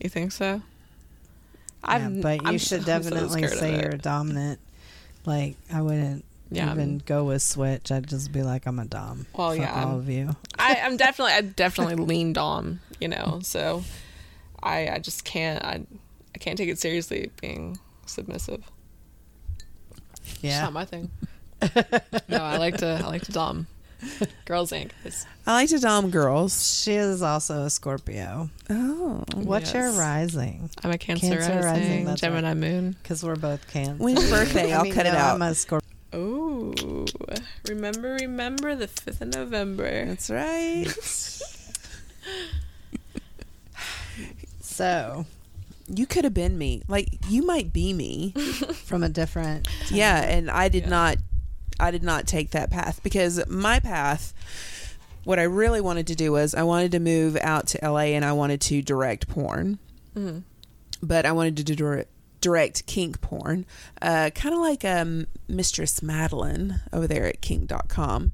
You 0.00 0.08
think 0.08 0.32
so? 0.32 0.62
Yeah, 1.88 2.08
but 2.20 2.42
you 2.42 2.48
I'm 2.48 2.58
should 2.58 2.80
so 2.82 2.86
definitely 2.86 3.44
of 3.44 3.50
say 3.50 3.80
you're 3.80 3.92
dominant. 3.92 4.58
Like 5.24 5.56
I 5.72 5.82
wouldn't 5.82 6.24
Yeah, 6.50 6.70
even 6.72 6.88
I'm- 6.88 7.02
go 7.04 7.24
with 7.24 7.42
switch. 7.42 7.92
I'd 7.92 8.08
just 8.08 8.32
be 8.32 8.42
like 8.42 8.66
I'm 8.66 8.78
a 8.78 8.84
dom. 8.86 9.26
Well, 9.36 9.50
Fuck 9.50 9.58
yeah, 9.60 9.74
I'm- 9.74 9.88
all 9.88 9.98
of 9.98 10.08
you. 10.08 10.34
I, 10.58 10.80
I'm 10.82 10.96
definitely 11.04 11.32
I 11.34 11.40
definitely 11.42 11.96
lean 11.96 12.32
dom, 12.32 12.80
you 13.00 13.08
know. 13.08 13.40
So 13.42 13.84
I 14.62 14.88
I 14.88 14.98
just 14.98 15.24
can't 15.24 15.64
I 15.64 15.82
I 16.34 16.38
can't 16.38 16.58
take 16.58 16.68
it 16.68 16.78
seriously 16.78 17.30
being 17.40 17.78
submissive. 18.06 18.62
It's 20.26 20.42
Yeah. 20.42 20.62
not 20.62 20.72
my 20.72 20.84
thing. 20.84 21.10
no, 22.28 22.38
I 22.42 22.58
like 22.58 22.76
to 22.78 23.00
I 23.02 23.06
like 23.06 23.22
to 23.22 23.32
dom. 23.32 23.66
Girls 24.44 24.72
Inc. 24.72 24.90
It's, 25.04 25.24
I 25.46 25.54
like 25.54 25.70
to 25.70 25.78
dom 25.78 26.10
girls. 26.10 26.82
She 26.82 26.92
is 26.92 27.22
also 27.22 27.62
a 27.62 27.70
Scorpio. 27.70 28.50
Oh, 28.68 29.24
What's 29.34 29.72
your 29.72 29.84
Yes. 29.88 29.96
rising? 29.96 30.68
I'm 30.84 30.90
a 30.90 30.98
Cancer, 30.98 31.28
Cancer 31.28 31.48
rising, 31.48 31.62
rising, 31.64 32.04
that's 32.04 32.22
right. 32.22 32.28
Gemini 32.28 32.52
moon. 32.54 32.96
Because 33.02 33.24
we're 33.24 33.36
both 33.36 33.66
Cancer. 33.68 33.94
When's 33.94 34.20
your 34.28 34.38
birthday? 34.38 34.72
I 34.74 34.76
I'll 34.76 34.82
mean, 34.84 34.92
cut 34.92 35.06
it 35.06 35.12
no, 35.12 35.18
out. 35.18 35.34
I'm 35.36 35.42
a 35.42 35.54
Scorpio. 35.54 35.88
Oh, 36.12 37.06
remember, 37.68 38.14
remember 38.20 38.74
the 38.74 38.86
fifth 38.86 39.20
of 39.22 39.28
November. 39.28 40.04
That's 40.06 40.28
right. 40.30 40.86
So 44.60 45.24
you 45.88 46.06
could 46.06 46.24
have 46.24 46.34
been 46.34 46.56
me. 46.58 46.82
Like 46.88 47.08
you 47.28 47.44
might 47.44 47.72
be 47.72 47.92
me. 47.92 48.32
from 48.84 49.02
a 49.02 49.08
different. 49.08 49.68
yeah, 49.90 50.22
and 50.22 50.50
I 50.50 50.68
did 50.68 50.84
Yeah. 50.84 50.90
not. 50.90 51.16
I 51.78 51.90
did 51.90 52.02
not 52.02 52.26
take 52.26 52.50
that 52.52 52.70
path 52.70 53.00
because 53.02 53.46
my 53.48 53.80
path. 53.80 54.32
What 55.24 55.40
I 55.40 55.42
really 55.42 55.80
wanted 55.80 56.06
to 56.06 56.14
do 56.14 56.30
was 56.30 56.54
I 56.54 56.62
wanted 56.62 56.92
to 56.92 57.00
move 57.00 57.36
out 57.42 57.66
to 57.68 57.78
LA 57.82 58.14
and 58.14 58.24
I 58.24 58.32
wanted 58.32 58.60
to 58.62 58.80
direct 58.80 59.26
porn. 59.28 59.78
Mhm. 60.16 60.44
but 61.02 61.26
I 61.26 61.32
wanted 61.32 61.56
to 61.58 61.64
do 61.64 61.74
direct, 61.74 62.08
direct 62.40 62.86
kink 62.86 63.20
porn, 63.20 63.64
uh, 64.02 64.30
kind 64.34 64.54
of 64.54 64.60
like 64.60 64.84
um, 64.84 65.26
Mistress 65.48 66.02
Madeline 66.02 66.80
over 66.92 67.06
there 67.06 67.26
at 67.26 67.40
kink.com. 67.40 68.32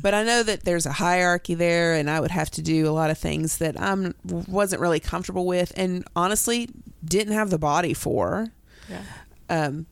But 0.00 0.14
I 0.14 0.22
know 0.24 0.42
that 0.42 0.64
there's 0.64 0.86
a 0.86 0.92
hierarchy 0.92 1.54
there, 1.54 1.94
and 1.94 2.08
I 2.10 2.20
would 2.20 2.30
have 2.30 2.50
to 2.52 2.62
do 2.62 2.88
a 2.88 2.90
lot 2.92 3.10
of 3.10 3.18
things 3.18 3.58
that 3.58 3.78
I 3.80 4.12
wasn't 4.24 4.80
really 4.82 5.00
comfortable 5.00 5.46
with, 5.46 5.72
and 5.76 6.04
honestly 6.16 6.68
didn't 7.04 7.34
have 7.34 7.50
the 7.50 7.58
body 7.58 7.94
for. 7.94 8.48
Yeah. 8.88 9.02
Um, 9.48 9.86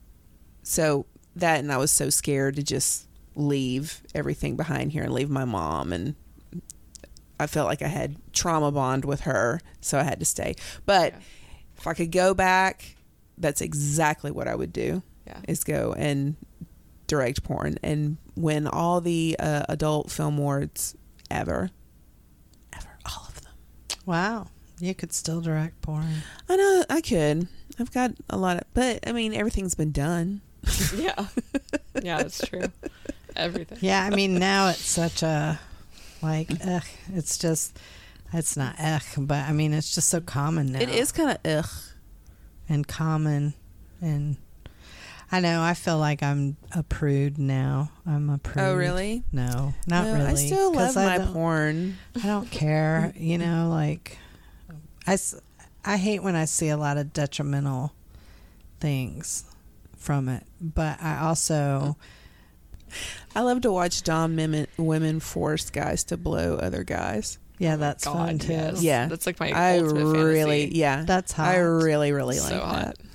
so 0.62 1.06
that 1.36 1.60
and 1.60 1.72
I 1.72 1.76
was 1.76 1.90
so 1.90 2.10
scared 2.10 2.56
to 2.56 2.62
just 2.62 3.06
leave 3.34 4.02
everything 4.14 4.56
behind 4.56 4.92
here 4.92 5.04
and 5.04 5.12
leave 5.12 5.30
my 5.30 5.44
mom 5.44 5.92
and 5.92 6.14
I 7.38 7.46
felt 7.46 7.68
like 7.68 7.80
I 7.80 7.86
had 7.88 8.16
trauma 8.34 8.70
bond 8.70 9.04
with 9.06 9.20
her, 9.22 9.60
so 9.80 9.98
I 9.98 10.02
had 10.02 10.20
to 10.20 10.26
stay. 10.26 10.56
But 10.84 11.12
Yeah. 11.14 11.18
if 11.78 11.86
I 11.86 11.94
could 11.94 12.10
go 12.12 12.34
back, 12.34 12.96
that's 13.40 13.60
exactly 13.60 14.30
what 14.30 14.46
I 14.46 14.54
would 14.54 14.72
do. 14.72 15.02
Yeah. 15.26 15.38
Is 15.48 15.64
go 15.64 15.94
and 15.96 16.36
direct 17.06 17.42
porn 17.42 17.76
and 17.82 18.16
win 18.36 18.66
all 18.66 19.00
the 19.00 19.36
uh, 19.38 19.64
adult 19.68 20.10
film 20.10 20.38
awards 20.38 20.94
ever, 21.30 21.70
ever, 22.72 22.98
all 23.04 23.26
of 23.28 23.40
them. 23.42 23.52
Wow. 24.06 24.46
You 24.78 24.94
could 24.94 25.12
still 25.12 25.40
direct 25.40 25.80
porn. 25.82 26.06
I 26.48 26.56
know 26.56 26.84
I 26.88 27.00
could. 27.00 27.48
I've 27.78 27.92
got 27.92 28.12
a 28.28 28.36
lot 28.36 28.56
of, 28.56 28.64
but 28.74 29.06
I 29.06 29.12
mean 29.12 29.34
everything's 29.34 29.74
been 29.74 29.92
done. 29.92 30.40
Yeah. 30.94 31.26
yeah, 32.02 32.18
that's 32.18 32.46
true. 32.48 32.64
Everything. 33.36 33.78
Yeah, 33.80 34.02
I 34.02 34.10
mean 34.14 34.38
now 34.38 34.68
it's 34.68 34.80
such 34.80 35.22
a 35.22 35.58
like 36.22 36.50
ugh, 36.66 36.84
it's 37.14 37.38
just 37.38 37.78
it's 38.32 38.56
not 38.56 38.74
ugh, 38.78 39.02
but 39.18 39.48
I 39.48 39.52
mean 39.52 39.72
it's 39.72 39.94
just 39.94 40.08
so 40.08 40.20
common 40.20 40.72
now. 40.72 40.80
It 40.80 40.88
is 40.88 41.12
kind 41.12 41.30
of 41.30 41.38
ugh. 41.44 41.70
And 42.70 42.88
common 42.88 43.52
and 44.00 44.36
I 45.32 45.40
know 45.40 45.62
I 45.62 45.74
feel 45.74 45.98
like 45.98 46.24
I'm 46.24 46.56
a 46.72 46.82
prude 46.82 47.38
now. 47.38 47.92
I'm 48.04 48.30
a 48.30 48.34
oh, 48.34 48.38
prude. 48.42 48.64
Oh 48.64 48.74
really? 48.74 49.22
No, 49.30 49.74
not 49.86 50.06
No, 50.06 50.14
really. 50.14 50.26
I 50.26 50.34
still 50.34 50.72
love 50.74 50.96
I 50.96 51.18
my 51.18 51.24
porn. 51.26 51.98
I 52.16 52.26
don't 52.26 52.50
care. 52.50 53.12
You 53.16 53.38
know, 53.44 53.68
like 53.68 54.18
I, 55.06 55.16
I 55.84 55.98
hate 55.98 56.22
when 56.22 56.34
I 56.34 56.46
see 56.46 56.68
a 56.68 56.76
lot 56.76 56.96
of 56.96 57.12
detrimental 57.12 57.92
things 58.80 59.44
from 59.96 60.28
it, 60.28 60.44
but 60.60 61.00
I 61.00 61.20
also 61.20 61.96
I 63.36 63.42
love 63.42 63.60
to 63.60 63.70
watch 63.70 64.02
Dom 64.02 64.36
women 64.78 65.20
force 65.20 65.70
guys 65.70 66.02
to 66.04 66.16
blow 66.16 66.56
other 66.56 66.82
guys. 66.82 67.38
Yeah, 67.60 67.76
that's 67.76 68.04
God, 68.04 68.14
fun 68.14 68.38
too. 68.40 68.52
yes. 68.52 68.82
Yeah. 68.82 69.06
That's 69.06 69.26
like 69.26 69.38
my 69.38 69.52
I 69.52 69.78
ultimate 69.78 70.04
really, 70.06 70.62
fantasy. 70.62 70.78
yeah, 70.78 71.04
That's 71.06 71.30
hot. 71.32 71.46
I 71.48 71.58
really, 71.58 72.10
really 72.10 72.36
so 72.36 72.54
like 72.54 72.62
hot. 72.62 72.84
that. 72.86 72.96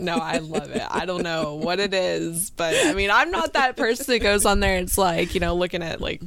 No, 0.00 0.14
I 0.14 0.38
love 0.38 0.70
it. 0.70 0.82
I 0.88 1.06
don't 1.06 1.24
know 1.24 1.54
what 1.56 1.80
it 1.80 1.92
is, 1.92 2.50
but 2.50 2.72
I 2.86 2.94
mean, 2.94 3.10
I'm 3.10 3.32
not 3.32 3.54
that 3.54 3.76
person 3.76 4.06
that 4.12 4.20
goes 4.20 4.46
on 4.46 4.60
there. 4.60 4.76
It's 4.78 4.96
like 4.96 5.34
you 5.34 5.40
know, 5.40 5.56
looking 5.56 5.82
at 5.82 6.00
like 6.00 6.22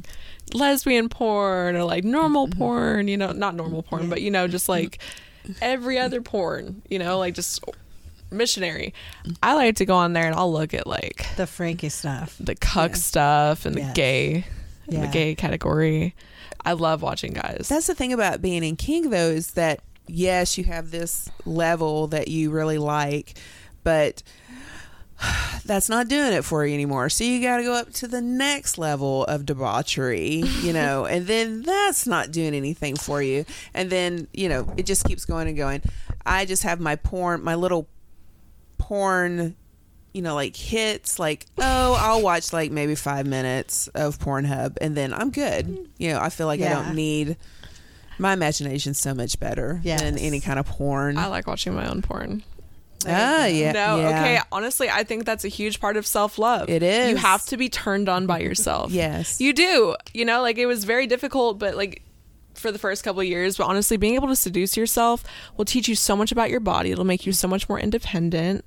lesbian 0.52 1.08
porn 1.08 1.74
or 1.76 1.84
like 1.84 2.04
normal 2.04 2.48
Mm-hmm. 2.48 2.58
porn. 2.58 3.08
You 3.08 3.16
know, 3.16 3.32
not 3.32 3.54
normal 3.54 3.82
porn, 3.82 4.10
but 4.10 4.20
you 4.20 4.30
know, 4.30 4.46
just 4.46 4.68
like 4.68 4.98
every 5.62 5.98
other 5.98 6.20
porn. 6.20 6.82
You 6.90 6.98
know, 6.98 7.16
like 7.18 7.32
just 7.34 7.64
missionary. 8.30 8.92
I 9.42 9.54
like 9.54 9.76
to 9.76 9.86
go 9.86 9.96
on 9.96 10.12
there 10.12 10.26
and 10.26 10.34
I'll 10.34 10.52
look 10.52 10.74
at 10.74 10.86
like 10.86 11.24
the 11.36 11.46
Frankie 11.46 11.88
stuff. 11.88 12.36
the 12.38 12.54
cuck 12.54 12.90
Yeah. 12.90 12.96
stuff 12.96 13.64
and 13.64 13.74
the 13.74 13.80
Yes. 13.80 13.94
gay, 13.94 14.34
and 14.86 14.94
Yeah. 14.98 15.00
the 15.06 15.12
gay 15.12 15.34
category. 15.34 16.14
I 16.64 16.72
love 16.72 17.02
watching 17.02 17.32
guys. 17.32 17.66
That's 17.68 17.86
the 17.86 17.94
thing 17.94 18.12
about 18.12 18.42
being 18.42 18.62
in 18.62 18.76
King, 18.76 19.10
though, 19.10 19.30
is 19.30 19.52
that 19.52 19.80
yes, 20.06 20.58
you 20.58 20.64
have 20.64 20.90
this 20.90 21.30
level 21.44 22.06
that 22.08 22.28
you 22.28 22.50
really 22.50 22.78
like, 22.78 23.38
but 23.82 24.22
that's 25.64 25.88
not 25.88 26.08
doing 26.08 26.32
it 26.32 26.44
for 26.44 26.66
you 26.66 26.74
anymore. 26.74 27.08
So 27.08 27.24
you 27.24 27.42
got 27.42 27.58
to 27.58 27.62
go 27.62 27.74
up 27.74 27.92
to 27.94 28.08
the 28.08 28.20
next 28.20 28.78
level 28.78 29.24
of 29.24 29.46
debauchery, 29.46 30.42
you 30.62 30.72
know, 30.72 31.06
and 31.06 31.26
then 31.26 31.62
that's 31.62 32.06
not 32.06 32.30
doing 32.30 32.54
anything 32.54 32.96
for 32.96 33.22
you. 33.22 33.44
And 33.74 33.90
then, 33.90 34.28
you 34.32 34.48
know, 34.48 34.72
it 34.76 34.86
just 34.86 35.04
keeps 35.04 35.24
going 35.24 35.48
and 35.48 35.56
going. 35.56 35.82
I 36.24 36.44
just 36.44 36.62
have 36.62 36.80
my 36.80 36.96
porn, 36.96 37.42
my 37.42 37.54
little 37.54 37.88
porn 38.78 39.56
you 40.12 40.22
know, 40.22 40.34
like 40.34 40.56
hits, 40.56 41.18
like, 41.18 41.46
oh, 41.58 41.96
I'll 42.00 42.22
watch 42.22 42.52
like 42.52 42.70
maybe 42.70 42.94
five 42.94 43.26
minutes 43.26 43.88
of 43.88 44.18
Pornhub 44.18 44.76
and 44.80 44.96
then 44.96 45.12
I'm 45.14 45.30
good. 45.30 45.88
You 45.98 46.10
know, 46.10 46.20
I 46.20 46.28
feel 46.28 46.46
like 46.46 46.60
I 46.60 46.68
don't 46.68 46.94
need 46.94 47.36
my 48.18 48.32
imagination's 48.34 48.98
so 48.98 49.14
much 49.14 49.40
better 49.40 49.80
than 49.82 50.18
any 50.18 50.40
kind 50.40 50.58
of 50.58 50.66
porn. 50.66 51.16
I 51.18 51.26
like 51.26 51.46
watching 51.46 51.74
my 51.74 51.88
own 51.88 52.02
porn. 52.02 52.42
ah, 53.06 53.46
yeah. 53.46 53.72
No, 53.72 53.98
yeah. 53.98 54.08
okay. 54.08 54.40
Honestly, 54.52 54.88
I 54.88 55.02
think 55.02 55.24
that's 55.24 55.44
a 55.44 55.48
huge 55.48 55.80
part 55.80 55.96
of 55.96 56.06
self 56.06 56.38
love. 56.38 56.68
It 56.68 56.82
is. 56.82 57.10
You 57.10 57.16
have 57.16 57.44
to 57.46 57.56
be 57.56 57.68
turned 57.68 58.08
on 58.08 58.26
by 58.26 58.38
yourself. 58.40 58.92
Yes. 59.02 59.40
You 59.40 59.52
do. 59.52 59.96
You 60.14 60.24
know, 60.24 60.42
like 60.42 60.58
it 60.58 60.66
was 60.66 60.84
very 60.84 61.06
difficult, 61.06 61.58
but 61.58 61.76
like 61.76 62.02
for 62.62 62.72
the 62.72 62.78
first 62.78 63.04
couple 63.04 63.20
of 63.20 63.26
years, 63.26 63.58
but 63.58 63.64
honestly, 63.66 63.96
being 63.98 64.14
able 64.14 64.28
to 64.28 64.36
seduce 64.36 64.76
yourself 64.76 65.22
will 65.56 65.64
teach 65.66 65.88
you 65.88 65.94
so 65.94 66.16
much 66.16 66.32
about 66.32 66.48
your 66.48 66.60
body. 66.60 66.90
It'll 66.92 67.04
make 67.04 67.26
you 67.26 67.32
so 67.32 67.46
much 67.46 67.68
more 67.68 67.78
independent. 67.78 68.64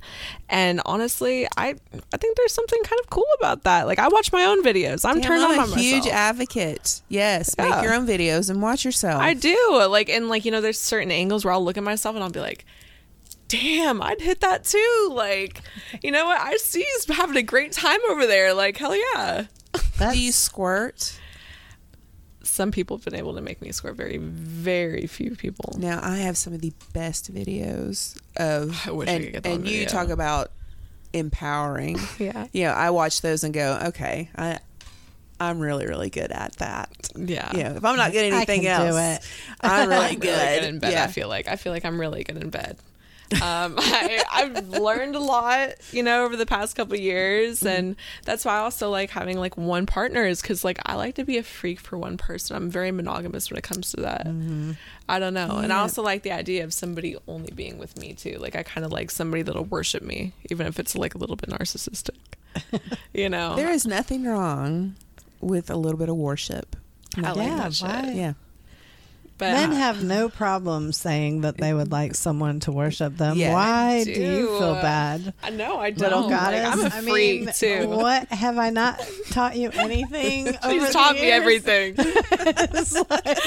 And 0.50 0.82
honestly, 0.86 1.48
I 1.58 1.76
I 2.14 2.18
think 2.18 2.38
there's 2.38 2.54
something 2.54 2.82
kind 2.84 3.00
of 3.02 3.10
cool 3.10 3.26
about 3.40 3.64
that. 3.64 3.88
Like 3.88 3.98
I 3.98 4.08
watch 4.10 4.32
my 4.32 4.44
own 4.46 4.64
videos. 4.64 5.04
I'm 5.04 5.16
Damn, 5.22 5.24
turned 5.24 5.44
I'm 5.44 5.60
on 5.60 5.70
by 5.72 5.76
a 5.76 5.80
huge 5.80 6.04
myself. 6.04 6.14
advocate. 6.16 7.02
Yes, 7.10 7.56
Yeah. 7.58 7.70
make 7.70 7.84
your 7.84 7.94
own 7.96 8.06
videos 8.06 8.50
and 8.52 8.62
watch 8.62 8.86
yourself. 8.86 9.22
I 9.22 9.34
do. 9.34 9.58
Like 9.90 10.10
and 10.10 10.30
like, 10.30 10.46
you 10.46 10.52
know, 10.52 10.62
there's 10.62 10.80
certain 10.80 11.10
angles 11.12 11.44
where 11.46 11.54
I'll 11.54 11.64
look 11.64 11.78
at 11.78 11.84
myself 11.84 12.14
and 12.16 12.24
I'll 12.24 12.30
be 12.30 12.40
like, 12.42 12.66
damn, 13.48 14.02
I'd 14.02 14.22
hit 14.22 14.42
that 14.42 14.64
too. 14.66 15.10
Like, 15.12 15.62
you 16.02 16.12
know 16.12 16.26
what? 16.26 16.40
I 16.42 16.58
see 16.58 16.82
he's 16.82 17.16
having 17.16 17.38
a 17.38 17.44
great 17.44 17.72
time 17.72 18.00
over 18.10 18.26
there. 18.26 18.54
Like, 18.54 18.78
hell 18.78 18.96
yeah. 18.96 19.46
That's 19.98 20.16
Do 20.16 20.20
you 20.22 20.32
squirt? 20.32 21.20
Some 22.56 22.72
people 22.72 22.96
have 22.96 23.04
been 23.04 23.16
able 23.16 23.36
to 23.36 23.42
make 23.42 23.62
me 23.62 23.74
squirt. 23.74 23.98
Very, 23.98 24.16
very 24.16 25.08
few 25.08 25.36
people. 25.36 25.76
Now 25.78 26.00
I 26.02 26.20
have 26.20 26.38
some 26.38 26.54
of 26.54 26.62
the 26.62 26.72
best 26.94 27.34
videos 27.34 28.18
of 28.38 28.88
I 28.88 28.92
wish 28.92 29.10
I 29.10 29.12
and, 29.12 29.24
could 29.26 29.34
get 29.34 29.44
that 29.44 29.50
on 29.50 29.56
and 29.58 29.68
you 29.68 29.86
talk 29.86 30.08
about 30.08 30.52
empowering. 31.12 32.00
Yeah. 32.18 32.48
You 32.54 32.64
know, 32.64 32.72
I 32.72 32.92
watch 32.92 33.20
those 33.20 33.44
and 33.44 33.54
go, 33.54 33.78
okay, 33.88 34.30
I 34.38 34.60
I'm 35.38 35.60
really, 35.60 35.86
really 35.86 36.10
good 36.10 36.32
at 36.32 36.56
that. 36.60 37.10
Yeah. 37.14 37.52
You 37.52 37.64
know, 37.66 37.72
if 37.76 37.84
I'm 37.84 37.98
not 37.98 38.14
good 38.14 38.26
at 38.26 38.32
I 38.32 38.38
anything 38.38 38.62
can 38.62 38.90
do 38.90 38.96
else, 38.98 39.26
it. 39.26 39.30
I'm 39.60 39.90
really 39.90 40.06
I'm 40.06 40.20
good. 40.20 40.30
really 40.30 40.60
good 40.62 40.70
in 40.70 40.80
bed. 40.80 40.94
Yeah. 40.94 41.04
I 41.04 41.08
feel 41.08 41.28
like 41.28 41.50
I 41.50 41.58
feel 41.58 41.74
like 41.74 41.84
I'm 41.84 42.00
really 42.00 42.24
good 42.24 42.38
in 42.38 42.50
bed. 42.52 42.78
Um, 43.34 43.76
I, 43.78 44.24
I've 44.32 44.70
learned 44.70 45.16
a 45.16 45.20
lot, 45.20 45.72
you 45.92 46.04
know, 46.04 46.26
over 46.26 46.36
the 46.36 46.46
past 46.46 46.76
couple 46.76 46.96
years, 46.98 47.60
Mm-hmm. 47.62 47.68
and 47.68 47.96
that's 48.24 48.46
why 48.46 48.56
I 48.56 48.60
also 48.60 48.90
like 48.92 49.10
having 49.10 49.38
like 49.40 49.58
one 49.58 49.86
partner 49.86 50.26
is 50.26 50.42
because 50.42 50.64
like 50.64 50.78
I 50.86 50.96
like 50.96 51.16
to 51.16 51.24
be 51.26 51.38
a 51.38 51.44
freak 51.44 51.80
for 51.80 51.98
one 51.98 52.18
person. 52.18 52.56
I'm 52.56 52.70
very 52.70 52.92
monogamous 52.92 53.50
when 53.50 53.58
it 53.58 53.64
comes 53.64 53.92
to 53.92 54.02
that. 54.02 54.28
I 55.08 55.20
don't 55.20 55.34
know, 55.34 55.58
and 55.58 55.74
I 55.74 55.78
also 55.80 56.02
like 56.04 56.22
the 56.24 56.32
idea 56.32 56.64
of 56.64 56.74
somebody 56.74 57.16
only 57.28 57.52
being 57.54 57.78
with 57.78 57.98
me 58.00 58.14
too. 58.14 58.38
Like 58.40 58.56
I 58.56 58.64
kind 58.64 58.86
of 58.86 58.92
like 58.92 59.10
somebody 59.12 59.42
that'll 59.44 59.66
worship 59.66 60.04
me, 60.04 60.34
even 60.52 60.68
if 60.68 60.80
it's 60.80 60.96
like 60.96 61.16
a 61.16 61.18
little 61.18 61.36
bit 61.36 61.50
narcissistic. 61.50 62.16
you 63.14 63.30
know, 63.30 63.56
There 63.56 63.72
is 63.72 63.86
nothing 63.86 64.26
wrong 64.26 64.96
with 65.42 65.70
a 65.70 65.76
little 65.76 65.98
bit 66.00 66.10
of 66.10 66.16
worship. 66.16 66.76
I 67.18 67.32
like 67.32 67.48
Yeah, 67.48 67.58
that 67.58 67.74
shit. 67.74 68.16
Yeah. 68.16 68.34
But 69.38 69.52
Men 69.52 69.74
have 69.74 70.02
no 70.02 70.30
problem 70.30 70.94
saying 70.94 71.42
that 71.42 71.58
they 71.58 71.74
would 71.74 71.92
like 71.92 72.16
someone 72.16 72.62
to 72.62 72.72
worship 72.72 73.18
them. 73.18 73.38
Yeah, 73.38 73.52
Why 73.52 73.98
I 73.98 74.04
do 74.06 74.12
you 74.12 74.48
feel 74.58 74.76
bad? 74.76 75.34
I 75.44 75.50
know 75.50 75.78
I 75.78 75.90
don't. 75.92 76.00
Little 76.00 76.22
Like, 76.22 76.30
goddess. 76.30 76.66
I'm 76.72 76.80
a 76.80 76.86
I 76.86 77.02
freak 77.02 77.44
mean, 77.44 77.54
too. 77.54 77.88
What 77.90 78.30
have 78.30 78.58
I 78.58 78.70
not 78.70 79.02
taught 79.32 79.58
you 79.58 79.70
anything? 79.74 80.46
She's 80.70 80.90
taught 80.92 81.16
me 81.16 81.30
everything. 81.32 81.96
Like, 83.10 83.40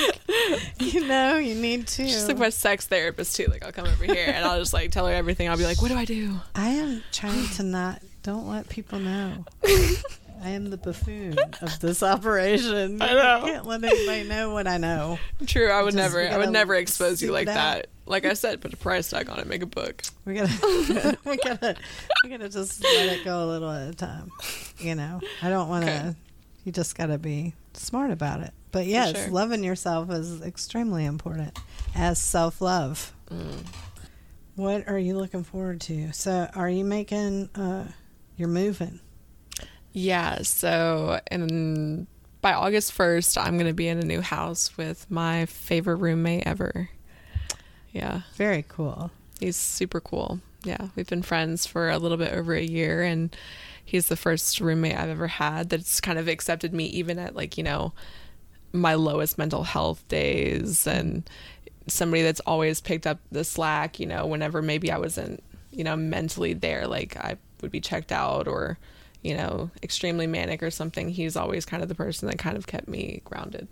you 0.80 1.07
know, 1.07 1.36
you 1.39 1.55
need 1.55 1.86
to. 1.89 2.05
She's 2.05 2.26
like 2.28 2.39
my 2.39 2.51
sex 2.51 2.86
therapist 2.86 3.36
too. 3.36 3.47
Like 3.47 3.64
I'll 3.64 3.72
come 3.72 3.86
over 3.86 4.05
here 4.05 4.26
and 4.26 4.45
I'll 4.45 4.59
just 4.59 4.72
like 4.72 4.91
tell 4.91 5.07
her 5.07 5.12
everything. 5.12 5.49
I'll 5.49 5.57
be 5.57 5.64
like, 5.64 5.80
"What 5.80 5.89
do 5.89 5.97
I 5.97 6.05
do?" 6.05 6.36
I 6.55 6.68
am 6.68 7.03
trying 7.12 7.47
to 7.57 7.62
not. 7.62 8.03
Don't 8.22 8.49
let 8.49 8.68
people 8.68 8.99
know. 8.99 9.45
I 10.43 10.51
am 10.51 10.70
the 10.70 10.76
buffoon 10.76 11.36
of 11.61 11.80
this 11.80 12.03
operation. 12.03 13.00
I 13.03 13.13
know. 13.14 13.41
can't 13.45 13.67
let 13.67 13.83
anybody 13.84 14.29
know 14.29 14.53
what 14.53 14.67
I 14.67 14.76
know. 14.79 15.18
True, 15.46 15.71
I 15.71 15.83
would 15.83 15.95
Just 15.95 16.14
never. 16.14 16.29
I 16.29 16.38
would 16.38 16.50
never 16.50 16.75
expose 16.75 17.22
you 17.22 17.33
like 17.33 17.46
down. 17.46 17.54
that. 17.57 17.87
Like 18.07 18.25
I 18.25 18.33
said, 18.34 18.61
put 18.61 18.72
a 18.72 18.76
price 18.76 19.11
tag 19.11 19.29
on 19.29 19.38
it. 19.38 19.46
Make 19.46 19.63
a 19.63 19.67
book. 19.67 20.03
We 20.25 20.34
gotta, 20.34 21.18
we 21.25 21.37
gotta, 21.37 21.76
we 22.25 22.30
gotta 22.30 22.49
just 22.49 22.83
let 22.83 23.18
it 23.18 23.25
go 23.25 23.45
a 23.45 23.46
little 23.46 23.71
at 23.71 23.88
a 23.91 23.95
time. 23.95 24.30
You 24.79 24.95
know, 24.95 25.21
I 25.42 25.50
don't 25.50 25.68
want 25.68 25.84
to. 25.87 25.91
Okay. 25.92 26.14
You 26.64 26.72
just 26.72 26.96
gotta 26.96 27.18
be 27.18 27.54
smart 27.75 28.11
about 28.11 28.41
it. 28.41 28.53
But 28.72 28.87
yes, 28.87 29.17
sure. 29.17 29.33
loving 29.33 29.64
yourself 29.64 30.11
is 30.11 30.42
extremely 30.42 31.04
important 31.04 31.58
as 31.95 32.18
self 32.18 32.61
love. 32.61 33.13
Mm. 33.30 33.64
What 34.57 34.88
are 34.88 34.99
you 34.99 35.17
looking 35.17 35.45
forward 35.45 35.80
to? 35.83 36.13
So, 36.13 36.49
are 36.54 36.68
you 36.68 36.84
making? 36.84 37.49
uh 37.54 37.84
You're 38.37 38.49
moving. 38.49 39.00
Yeah. 39.99 40.42
So, 40.42 41.20
and 41.29 42.07
by 42.41 42.53
August 42.53 42.92
first, 42.92 43.37
I'm 43.37 43.58
gonna 43.58 43.72
be 43.72 43.88
in 43.88 43.99
a 43.99 44.04
new 44.04 44.20
house 44.20 44.76
with 44.76 45.11
my 45.11 45.46
favorite 45.46 45.96
roommate 45.96 46.46
ever. 46.46 46.88
Yeah, 47.92 48.20
Very 48.34 48.64
cool. 48.68 49.11
he's 49.41 49.57
super 49.57 50.00
cool. 50.00 50.41
Yeah, 50.62 50.88
we've 50.95 51.08
been 51.08 51.22
friends 51.22 51.66
for 51.66 51.88
a 51.91 51.99
little 51.99 52.16
bit 52.18 52.33
over 52.33 52.54
a 52.54 52.62
year, 52.62 53.03
and 53.03 53.34
he's 53.84 54.08
the 54.08 54.16
first 54.16 54.61
roommate 54.61 54.96
I've 54.96 55.08
ever 55.08 55.26
had 55.26 55.68
that's 55.70 56.00
kind 56.00 56.18
of 56.18 56.29
accepted 56.29 56.72
me, 56.72 56.84
even 56.87 57.18
at 57.18 57.34
like 57.34 57.57
you 57.58 57.64
know 57.64 57.92
my 58.72 58.95
lowest 58.95 59.37
mental 59.38 59.64
health 59.64 60.07
days, 60.08 60.87
and 60.87 61.29
somebody 61.88 62.22
that's 62.22 62.41
always 62.41 62.80
picked 62.80 63.07
up 63.07 63.18
the 63.33 63.42
slack. 63.45 63.99
You 63.99 64.07
know, 64.07 64.26
whenever 64.26 64.62
maybe 64.62 64.92
I 64.92 64.99
wasn't 64.99 65.42
you 65.72 65.83
know 65.83 65.96
mentally 65.96 66.53
there, 66.54 66.87
like 66.87 67.16
I 67.16 67.37
would 67.62 67.72
be 67.72 67.80
checked 67.80 68.12
out 68.12 68.46
or 68.46 68.79
you 69.22 69.36
know, 69.36 69.70
extremely 69.82 70.26
manic 70.26 70.62
or 70.62 70.70
something, 70.70 71.08
he's 71.08 71.36
always 71.36 71.64
kind 71.64 71.82
of 71.82 71.88
the 71.88 71.95
person 71.95 72.28
that 72.28 72.38
kind 72.38 72.57
of 72.57 72.66
kept 72.66 72.88
me 72.88 73.20
grounded, 73.24 73.68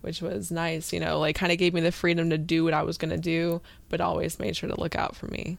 which 0.00 0.20
was 0.20 0.50
nice, 0.50 0.92
you 0.92 1.00
know, 1.00 1.18
like 1.18 1.36
kind 1.36 1.52
of 1.52 1.58
gave 1.58 1.74
me 1.74 1.80
the 1.80 1.92
freedom 1.92 2.30
to 2.30 2.38
do 2.38 2.64
what 2.64 2.74
I 2.74 2.82
was 2.82 2.98
going 2.98 3.10
to 3.10 3.18
do, 3.18 3.60
but 3.88 4.00
always 4.00 4.38
made 4.38 4.56
sure 4.56 4.68
to 4.68 4.80
look 4.80 4.96
out 4.96 5.16
for 5.16 5.26
me. 5.26 5.58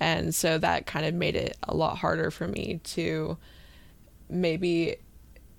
And 0.00 0.34
so 0.34 0.58
that 0.58 0.86
kind 0.86 1.06
of 1.06 1.14
made 1.14 1.34
it 1.34 1.56
a 1.64 1.74
lot 1.74 1.98
harder 1.98 2.30
for 2.30 2.46
me 2.46 2.80
to 2.84 3.36
maybe 4.30 4.96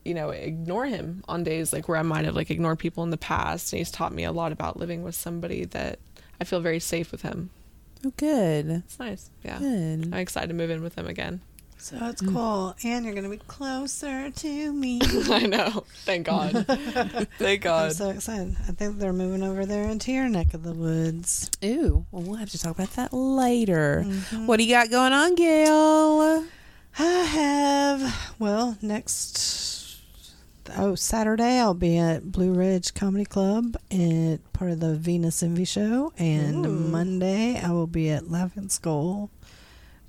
you 0.06 0.14
know 0.14 0.30
ignore 0.30 0.86
him 0.86 1.24
on 1.28 1.44
days 1.44 1.74
like 1.74 1.88
where 1.88 1.98
I 1.98 2.04
might 2.04 2.24
have 2.24 2.36
like 2.36 2.52
ignored 2.52 2.80
people 2.80 3.04
in 3.04 3.10
the 3.10 3.18
past 3.18 3.74
and 3.74 3.80
he's 3.80 3.92
taught 3.92 4.14
me 4.14 4.24
a 4.24 4.32
lot 4.32 4.52
about 4.52 4.78
living 4.78 5.04
with 5.04 5.16
somebody 5.16 5.66
that 5.66 6.00
I 6.40 6.46
feel 6.46 6.62
very 6.62 6.80
safe 6.80 7.12
with 7.12 7.24
him. 7.24 7.50
Oh, 8.06 8.14
good. 8.16 8.70
It's 8.70 8.98
nice. 8.98 9.30
Yeah. 9.44 9.60
Good. 9.60 10.06
I'm 10.06 10.14
excited 10.14 10.48
to 10.48 10.54
move 10.54 10.70
in 10.70 10.82
with 10.82 10.96
him 10.96 11.06
again. 11.06 11.42
So 11.82 11.98
it's 12.02 12.22
cool, 12.22 12.76
and 12.84 13.06
you're 13.06 13.16
gonna 13.16 13.30
be 13.30 13.38
closer 13.38 14.30
to 14.30 14.74
me. 14.74 15.00
I 15.30 15.46
know. 15.46 15.86
Thank 16.04 16.26
God. 16.26 16.52
Thank 17.40 17.62
God. 17.62 17.86
I'm 17.86 17.92
so 17.94 18.10
excited. 18.10 18.58
I 18.68 18.74
think 18.74 19.00
they're 19.00 19.14
moving 19.14 19.44
over 19.44 19.66
there 19.66 19.86
into 19.86 20.12
your 20.12 20.28
neck 20.28 20.54
of 20.54 20.64
the 20.64 20.74
woods. 20.74 21.50
Ooh, 21.64 22.06
well, 22.12 22.24
we'll 22.24 22.36
have 22.36 22.50
to 22.50 22.60
talk 22.60 22.76
about 22.76 22.92
that 22.96 23.14
later. 23.14 24.04
Mm-hmm. 24.06 24.46
What 24.46 24.58
do 24.58 24.66
you 24.66 24.76
got 24.76 24.92
going 24.92 25.14
on, 25.14 25.36
Gail? 25.36 26.46
I 27.00 27.04
have 27.04 28.34
well 28.40 28.78
next 28.82 30.02
oh 30.78 30.96
Saturday 30.96 31.60
I'll 31.60 31.74
be 31.74 31.98
at 31.98 32.30
Blue 32.32 32.54
Ridge 32.54 32.94
Comedy 32.94 33.26
Club 33.26 33.78
at 33.90 34.40
part 34.52 34.72
of 34.72 34.82
the 34.82 34.96
Venus 34.96 35.42
Envy 35.42 35.66
show, 35.66 36.12
and 36.18 36.66
Ooh. 36.66 36.70
Monday 36.70 37.58
I 37.58 37.72
will 37.72 37.88
be 37.88 38.10
at 38.10 38.30
Laughing 38.30 38.68
Skull 38.68 39.32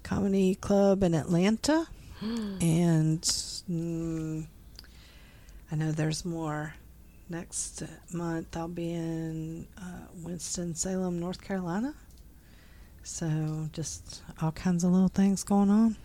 Comedy 0.02 0.54
Club 0.54 1.02
in 1.02 1.14
Atlanta, 1.14 1.86
and 2.20 3.22
mm, 3.22 4.46
I 5.70 5.76
know 5.76 5.92
there's 5.92 6.24
more. 6.24 6.74
Next 7.28 7.84
month 8.12 8.56
I'll 8.56 8.66
be 8.66 8.92
in 8.92 9.68
uh, 9.78 10.06
Winston 10.24 10.74
Salem, 10.74 11.20
North 11.20 11.40
Carolina. 11.40 11.94
So 13.04 13.68
just 13.72 14.22
all 14.42 14.52
kinds 14.52 14.82
of 14.82 14.90
little 14.90 15.08
things 15.08 15.44
going 15.44 15.70
on. 15.70 15.96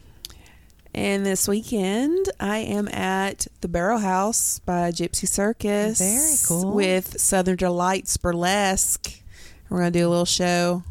And 0.93 1.25
this 1.25 1.45
weekend, 1.45 2.29
I 2.39 2.59
am 2.59 2.87
at 2.87 3.47
the 3.59 3.67
Barrel 3.67 3.99
House 3.99 4.59
by 4.59 4.91
Gypsy 4.91 5.27
Circus. 5.27 5.99
Very 5.99 6.35
cool. 6.47 6.73
With 6.73 7.19
Southern 7.19 7.57
Delights 7.57 8.15
Burlesque. 8.15 9.11
We're 9.69 9.79
going 9.79 9.91
to 9.91 9.99
do 9.99 10.07
a 10.07 10.09
little 10.09 10.23
show. 10.23 10.83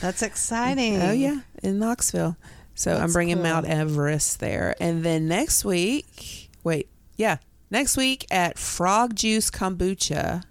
That's 0.00 0.22
exciting. 0.22 1.00
Oh, 1.02 1.12
yeah, 1.12 1.40
in 1.62 1.78
Knoxville. 1.78 2.36
So 2.74 2.96
I'm 2.96 3.12
bringing 3.12 3.36
cool. 3.36 3.42
Mount 3.42 3.66
Everest 3.66 4.40
there. 4.40 4.74
And 4.80 5.02
then 5.02 5.26
next 5.26 5.64
week, 5.64 6.48
wait, 6.62 6.88
yeah, 7.16 7.38
next 7.70 7.96
week 7.96 8.24
at 8.30 8.58
Frog 8.58 9.16
Juice 9.16 9.50
Kombucha, 9.50 10.42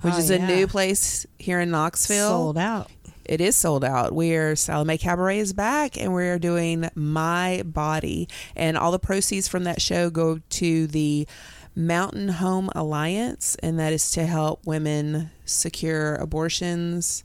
which 0.00 0.14
Oh, 0.14 0.18
is 0.18 0.28
yeah. 0.30 0.36
a 0.38 0.46
new 0.46 0.66
place 0.66 1.24
here 1.38 1.60
in 1.60 1.70
Knoxville. 1.70 2.28
Sold 2.28 2.58
out. 2.58 2.90
It 3.24 3.40
is 3.40 3.54
sold 3.54 3.84
out. 3.84 4.12
We're 4.12 4.56
Salome 4.56 4.98
Cabaret 4.98 5.38
is 5.38 5.52
back, 5.52 5.96
and 5.96 6.12
we're 6.12 6.40
doing 6.40 6.90
My 6.96 7.62
Body, 7.64 8.28
and 8.56 8.76
all 8.76 8.90
the 8.90 8.98
proceeds 8.98 9.46
from 9.46 9.62
that 9.62 9.80
show 9.80 10.10
go 10.10 10.40
to 10.50 10.86
the 10.88 11.28
Mountain 11.76 12.28
Home 12.28 12.68
Alliance, 12.74 13.56
and 13.62 13.78
that 13.78 13.92
is 13.92 14.10
to 14.10 14.26
help 14.26 14.66
women 14.66 15.30
secure 15.44 16.16
abortions. 16.16 17.22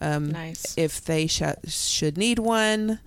Um, 0.00 0.30
Nice. 0.30 0.74
If 0.76 1.04
they 1.04 1.26
sh- 1.26 1.42
should 1.66 2.16
need 2.16 2.38
one. 2.38 2.98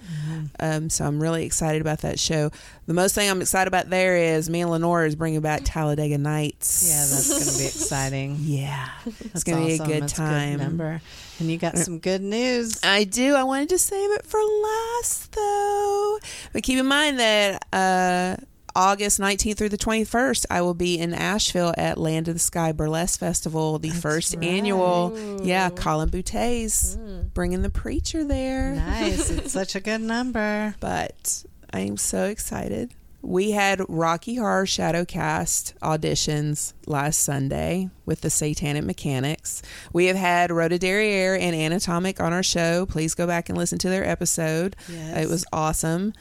Um, 0.59 0.89
so 0.89 1.05
I'm 1.05 1.21
really 1.21 1.45
excited 1.45 1.81
about 1.81 1.99
that 1.99 2.19
show. 2.19 2.51
The 2.87 2.93
most 2.93 3.15
thing 3.15 3.29
I'm 3.29 3.41
excited 3.41 3.67
about 3.67 3.89
there 3.89 4.17
is 4.17 4.49
me 4.49 4.61
and 4.61 4.69
Lenore 4.71 5.05
is 5.05 5.15
bringing 5.15 5.41
back 5.41 5.61
Talladega 5.63 6.17
Nights. 6.17 6.89
Yeah, 6.89 7.05
that's 7.05 7.29
going 7.29 7.51
to 7.51 7.57
be 7.57 7.65
exciting. 7.65 8.37
Yeah. 8.41 8.89
It's 9.33 9.43
going 9.43 9.59
to 9.61 9.65
be 9.67 9.73
a 9.75 9.85
good 9.85 10.03
That's 10.03 10.13
time. 10.13 10.59
number. 10.59 11.01
And 11.39 11.49
you 11.49 11.57
got 11.57 11.77
some 11.77 11.99
good 11.99 12.21
news. 12.21 12.79
I 12.83 13.03
do. 13.03 13.33
I 13.35 13.43
wanted 13.43 13.69
to 13.69 13.77
save 13.79 14.11
it 14.11 14.25
for 14.25 14.39
last, 14.39 15.31
though. 15.31 16.19
But 16.53 16.63
keep 16.63 16.77
in 16.77 16.85
mind 16.85 17.19
that 17.19 17.65
uh, 17.73 18.35
August 18.75 19.19
19th 19.19 19.57
through 19.57 19.69
the 19.69 19.77
21st, 19.77 20.45
I 20.49 20.61
will 20.61 20.73
be 20.73 20.97
in 20.97 21.13
Asheville 21.13 21.73
at 21.77 21.97
Land 21.97 22.27
of 22.27 22.35
the 22.35 22.39
Sky 22.39 22.71
Burlesque 22.71 23.19
Festival, 23.19 23.79
the 23.79 23.89
That's 23.89 24.01
first 24.01 24.35
right. 24.35 24.43
annual. 24.45 25.39
Yeah, 25.43 25.69
Colin 25.69 26.09
Boutet's 26.09 26.97
bringing 27.33 27.61
the 27.61 27.69
preacher 27.69 28.23
there. 28.23 28.73
Nice. 28.75 29.29
It's 29.29 29.51
such 29.53 29.75
a 29.75 29.79
good 29.79 30.01
number. 30.01 30.75
But 30.79 31.43
I 31.73 31.81
am 31.81 31.97
so 31.97 32.25
excited. 32.25 32.93
We 33.23 33.51
had 33.51 33.81
Rocky 33.87 34.35
Horror 34.35 34.65
Shadowcast 34.65 35.77
auditions 35.79 36.73
last 36.87 37.19
Sunday 37.21 37.89
with 38.05 38.21
the 38.21 38.31
Satanic 38.31 38.83
Mechanics. 38.83 39.61
We 39.93 40.05
have 40.07 40.15
had 40.15 40.49
Rhoda 40.51 40.79
Derriere 40.79 41.35
and 41.35 41.55
Anatomic 41.55 42.19
on 42.19 42.33
our 42.33 42.41
show. 42.41 42.87
Please 42.87 43.13
go 43.13 43.27
back 43.27 43.47
and 43.49 43.57
listen 43.57 43.77
to 43.79 43.89
their 43.89 44.03
episode. 44.07 44.75
Yes. 44.89 45.25
It 45.25 45.29
was 45.29 45.45
awesome. 45.53 46.13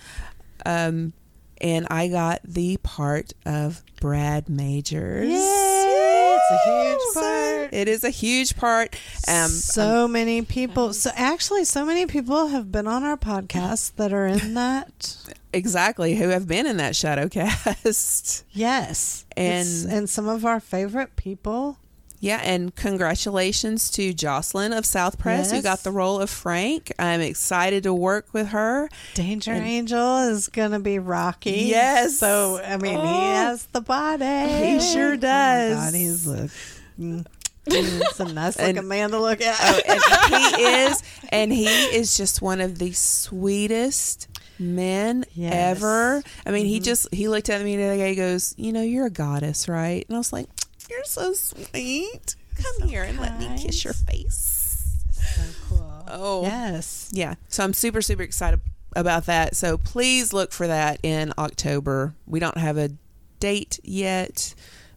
Um, 0.66 1.14
and 1.60 1.86
I 1.90 2.08
got 2.08 2.40
the 2.44 2.76
part 2.78 3.32
of 3.44 3.82
Brad 4.00 4.48
Majors. 4.48 5.28
Yay! 5.28 6.38
It's 6.42 6.50
a 6.50 6.70
huge 6.70 7.14
part. 7.14 7.72
It 7.74 7.88
is 7.88 8.02
a 8.04 8.10
huge 8.10 8.56
part. 8.56 8.94
Um, 9.28 9.48
so 9.50 10.08
many 10.08 10.42
people. 10.42 10.92
So 10.92 11.10
actually, 11.14 11.64
so 11.64 11.84
many 11.84 12.06
people 12.06 12.48
have 12.48 12.72
been 12.72 12.86
on 12.86 13.04
our 13.04 13.16
podcast 13.16 13.96
that 13.96 14.12
are 14.12 14.26
in 14.26 14.54
that. 14.54 15.16
exactly 15.52 16.14
who 16.14 16.28
have 16.28 16.46
been 16.48 16.66
in 16.66 16.76
that 16.78 16.94
shadow 16.96 17.28
cast. 17.30 18.44
Yes, 18.52 19.24
And- 19.36 19.90
and 19.90 20.08
some 20.10 20.28
of 20.28 20.44
our 20.44 20.60
favorite 20.60 21.16
people. 21.16 21.78
Yeah, 22.22 22.40
and 22.44 22.74
congratulations 22.76 23.90
to 23.92 24.12
Jocelyn 24.12 24.72
of 24.74 24.84
South 24.84 25.18
Press 25.18 25.50
who 25.50 25.62
got 25.62 25.84
the 25.84 25.90
role 25.90 26.20
of 26.20 26.28
Frank. 26.28 26.92
I'm 26.98 27.22
excited 27.22 27.82
to 27.84 27.94
work 27.94 28.26
with 28.34 28.48
her. 28.48 28.90
Danger 29.14 29.52
And- 29.52 29.64
Angel 29.66 30.18
is 30.28 30.48
gonna 30.48 30.80
be 30.80 30.98
Rocky. 30.98 31.64
Yes. 31.68 32.18
So 32.18 32.60
I 32.62 32.76
mean, 32.76 32.92
he 32.92 32.98
Oh. 32.98 33.20
has 33.34 33.66
the 33.72 33.80
body. 33.80 34.24
He 34.72 34.80
sure 34.80 35.16
does. 35.16 35.72
Oh 35.78 35.80
God, 35.86 35.94
he's 35.94 36.26
look. 36.26 36.50
Mm, 37.00 37.24
it's 37.66 38.20
a 38.20 38.24
nice 38.26 38.58
looking 38.58 38.78
And- 38.78 38.88
man 38.88 39.10
to 39.12 39.18
look 39.20 39.40
at. 39.40 39.56
Oh, 39.58 40.56
he 40.56 40.62
is, 40.84 41.02
and 41.30 41.50
he 41.52 41.64
is 41.66 42.14
just 42.16 42.42
one 42.42 42.60
of 42.60 42.78
the 42.78 42.92
sweetest 42.92 44.28
men 44.58 45.24
Yes. 45.32 45.52
Mm-hmm. 45.54 45.84
ever. 45.84 46.22
I 46.44 46.50
mean, 46.50 46.66
he 46.66 46.80
just 46.80 47.08
he 47.14 47.28
looked 47.28 47.48
at 47.48 47.62
me 47.62 47.76
the 47.76 47.84
other 47.84 47.96
day. 47.96 48.10
He 48.10 48.16
goes, 48.16 48.54
"You 48.58 48.72
know, 48.72 48.82
you're 48.82 49.06
a 49.06 49.10
goddess, 49.10 49.68
right?" 49.68 50.04
And 50.08 50.14
I 50.16 50.18
was 50.18 50.32
like, 50.32 50.46
"You're 50.90 51.04
so 51.04 51.32
sweet. 51.32 52.34
Come 52.56 52.88
here 52.88 53.02
and 53.04 53.18
let 53.18 53.38
me 53.38 53.48
kiss 53.58 53.84
your 53.84 53.94
face." 53.94 54.96
so 55.12 55.42
cool. 55.68 56.04
Oh, 56.08 56.42
Yes. 56.42 57.08
yeah. 57.12 57.34
So 57.48 57.62
I'm 57.62 57.72
super, 57.74 58.02
super 58.02 58.22
excited 58.22 58.60
about 58.96 59.26
that. 59.26 59.54
So 59.54 59.78
please 59.78 60.32
look 60.32 60.50
for 60.52 60.66
that 60.66 60.98
in 61.02 61.32
October. 61.38 62.14
We 62.26 62.40
don't 62.40 62.56
have 62.58 62.76
a 62.76 62.90
date 63.38 63.78
yet, 63.84 64.54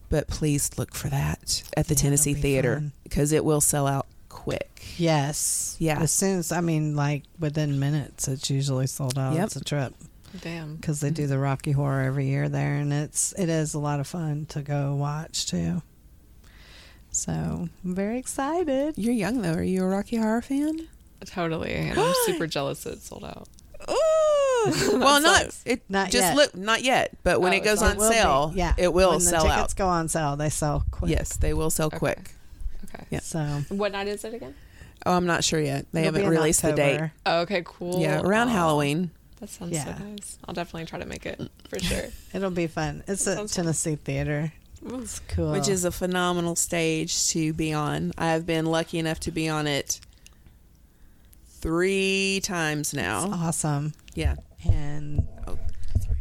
but 0.10 0.28
please 0.28 0.72
look 0.78 0.96
for 0.96 1.10
that 1.10 1.62
at 1.78 1.88
the 1.88 1.94
Yeah, 1.94 2.02
Tennessee 2.02 2.34
Theater 2.34 2.76
fun. 2.76 2.92
because 3.04 3.32
it 3.32 3.46
will 3.46 3.62
sell 3.62 3.86
out 3.86 4.08
quick. 4.30 4.82
Yes. 4.98 5.76
Yeah. 5.80 6.00
As 6.02 6.12
soon 6.12 6.40
as 6.40 6.52
I 6.52 6.62
mean, 6.62 6.96
like 6.96 7.24
within 7.40 7.80
minutes, 7.80 8.28
it's 8.28 8.50
usually 8.50 8.88
sold 8.88 9.18
out. 9.20 9.34
Yep. 9.36 9.44
It's 9.46 9.56
a 9.58 9.64
trip 9.64 9.94
Damn. 10.42 10.76
because 10.78 11.00
they 11.00 11.10
do 11.12 11.28
the 11.28 11.38
Rocky 11.38 11.72
Horror 11.72 12.02
every 12.02 12.28
year 12.28 12.50
there, 12.50 12.76
and 12.76 12.92
it's 12.92 13.34
it 13.38 13.50
is 13.50 13.74
a 13.74 13.80
lot 13.80 14.00
of 14.00 14.08
fun 14.08 14.46
to 14.48 14.62
go 14.62 14.96
watch 14.96 15.46
too. 15.48 15.82
So 17.12 17.32
I'm 17.32 17.96
very 17.96 18.18
excited. 18.18 18.96
You're 18.98 19.14
young 19.14 19.42
though. 19.42 19.54
Are 19.54 19.64
you 19.64 19.84
a 19.84 19.88
Rocky 19.88 20.18
Horror 20.18 20.42
fan? 20.42 20.88
Totally. 21.26 21.72
And 21.74 22.00
I'm 22.00 22.14
super 22.26 22.48
jealous 22.48 22.84
that 22.84 22.94
it 22.94 23.02
sold 23.02 23.24
out. 23.24 23.48
Ooh. 23.90 24.98
well, 25.00 25.22
not 25.22 25.56
it. 25.66 25.84
Not 25.90 26.10
just 26.10 26.28
yet. 26.28 26.36
look, 26.36 26.56
not 26.56 26.84
yet. 26.84 27.16
But 27.24 27.42
when 27.42 27.54
Oh, 27.54 27.58
it 27.58 27.64
goes 27.64 27.82
on 27.82 27.98
will 27.98 28.10
be. 28.10 28.16
sale, 28.16 28.52
yeah, 28.56 28.74
it 28.78 28.94
will 28.94 29.12
when 29.12 29.20
sell 29.20 29.44
the 29.44 29.50
tickets 29.50 29.74
out. 29.74 29.78
go 29.78 29.88
on 29.88 30.08
sale, 30.08 30.36
they 30.36 30.50
sell 30.50 30.86
quick. 30.90 31.12
Yes, 31.12 31.38
they 31.38 31.54
will 31.54 31.70
sell 31.70 31.88
Okay. 31.88 32.00
quick. 32.00 32.32
Okay. 32.86 33.06
Yeah. 33.12 33.20
So 33.20 33.64
What 33.70 33.92
night 33.92 34.08
is 34.08 34.24
it 34.24 34.34
again? 34.34 34.56
Oh, 35.06 35.12
I'm 35.14 35.26
not 35.26 35.44
sure 35.44 35.60
yet. 35.60 35.86
They 35.92 36.02
it'll 36.02 36.14
haven't 36.14 36.22
in 36.24 36.30
released 36.30 36.62
the 36.62 36.72
date. 36.72 37.02
Oh, 37.26 37.42
okay, 37.42 37.62
cool. 37.66 38.00
Yeah, 38.02 38.22
around 38.22 38.48
Oh, 38.50 38.52
Halloween. 38.54 39.12
That 39.44 39.50
sounds 39.50 39.74
Yeah. 39.74 39.98
so 39.98 40.04
nice. 40.06 40.38
I'll 40.48 40.54
definitely 40.54 40.86
try 40.86 41.00
to 41.00 41.06
make 41.06 41.26
it 41.26 41.42
for 41.68 41.78
sure. 41.78 42.06
It'll 42.34 42.50
be 42.50 42.68
fun. 42.68 43.04
It's 43.10 43.28
at 43.28 43.36
Sounds 43.36 43.54
fun. 43.54 43.66
Tennessee 43.66 43.96
Theater. 43.98 44.54
It's 44.86 45.20
cool. 45.28 45.52
which 45.52 45.68
is 45.68 45.84
a 45.84 45.92
phenomenal 45.92 46.56
stage 46.56 47.28
to 47.32 47.52
be 47.52 47.74
on. 47.74 48.14
I 48.18 48.28
have 48.28 48.46
been 48.46 48.66
lucky 48.66 49.00
enough 49.00 49.20
to 49.22 49.32
be 49.32 49.50
on 49.50 49.68
it 49.68 50.00
three 51.60 52.40
times 52.42 52.94
now. 52.94 53.30
awesome. 53.34 53.94
Yeah. 54.14 54.36
And 54.66 55.28
Oh, 55.46 55.58
sorry. 56.02 56.18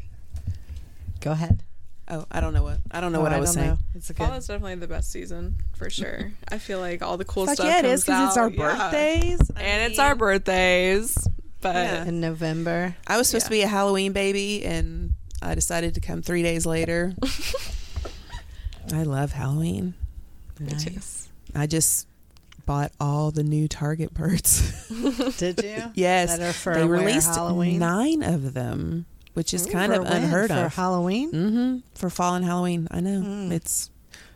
go 1.21 1.31
ahead. 1.31 1.63
Oh, 2.09 2.27
I 2.33 2.41
don't 2.41 2.53
know 2.53 2.65
what 2.65 2.79
I 2.91 3.01
don't 3.01 3.13
know 3.13 3.21
Oh, 3.21 3.23
what 3.23 3.33
I, 3.33 3.39
was 3.39 3.51
don't 3.51 3.63
saying. 3.63 3.69
know. 3.75 3.79
It's 3.95 4.11
a 4.11 4.15
good. 4.15 4.27
Fall 4.27 4.35
is 4.37 4.49
definitely 4.49 4.75
the 4.75 4.89
best 4.89 5.13
season 5.13 5.57
for 5.75 5.89
sure. 5.99 6.33
I 6.49 6.59
feel 6.59 6.81
like 6.81 7.03
all 7.03 7.17
the 7.17 7.25
cool 7.25 7.47
Fuck 7.47 7.55
stuff 7.55 7.67
yeah, 7.67 7.79
it 7.79 7.83
comes 7.83 7.95
is 8.01 8.05
because 8.05 8.29
it's 8.31 8.37
our 8.37 8.47
out. 8.47 8.53
Yeah. 8.55 8.91
birthdays 8.91 9.51
I 9.57 9.61
and 9.63 9.91
it's 9.93 10.01
our 10.01 10.17
birthdays. 10.17 11.29
But 11.63 11.75
Yeah. 11.77 12.05
in 12.05 12.21
November. 12.21 12.95
I 13.07 13.17
was 13.17 13.29
supposed 13.29 13.47
to 13.47 13.51
be 13.51 13.63
a 13.63 13.67
Halloween 13.69 14.13
baby, 14.13 14.65
and 14.65 15.13
I 15.41 15.55
decided 15.55 15.95
to 15.95 16.01
come 16.01 16.21
three 16.21 16.43
days 16.43 16.67
later. 16.67 17.15
I 18.93 19.05
love 19.05 19.33
Halloween. 19.33 19.95
Nice. 20.61 21.29
I 21.55 21.67
just 21.67 22.07
bought 22.67 22.93
all 23.01 23.31
the 23.31 23.43
new 23.43 23.69
Target 23.69 24.13
birds. 24.13 24.87
Did 25.39 25.63
you? 25.63 25.85
yes, 25.95 26.37
That 26.37 26.41
are 26.49 26.53
for 26.53 26.75
they 26.75 26.87
released 26.87 27.35
Halloween? 27.35 27.79
nine 27.79 28.23
of 28.23 28.55
them, 28.55 29.07
which 29.35 29.55
is 29.55 29.67
Ooh, 29.67 29.71
kind 29.71 29.93
of 29.93 30.05
unheard 30.05 30.51
for 30.51 30.57
of. 30.57 30.73
For 30.73 30.81
Halloween. 30.81 31.31
hmm 31.31 31.77
For 31.95 32.11
fall 32.11 32.35
and 32.35 32.45
Halloween, 32.45 32.89
I 32.91 33.01
know 33.01 33.21
Mm. 33.23 33.53
it's 33.53 33.91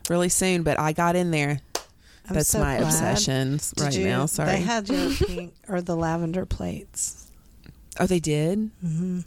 really 0.08 0.28
soon, 0.28 0.62
but 0.62 0.78
I 0.78 0.92
got 0.92 1.16
in 1.16 1.30
there. 1.32 1.60
I'm 2.28 2.34
That's 2.34 2.48
so 2.48 2.58
my 2.60 2.78
glad. 2.78 2.86
obsession 2.88 3.58
Did 3.76 3.80
right 3.80 3.94
you, 3.96 4.04
now. 4.06 4.26
Sorry. 4.26 4.50
They 4.50 4.60
had 4.62 4.88
your 4.88 5.10
pink 5.14 5.54
or 5.68 5.80
the 5.80 5.94
lavender 5.96 6.44
plates. 6.46 7.30
oh, 8.00 8.06
they 8.06 8.18
did. 8.20 8.70
hmm 8.80 9.20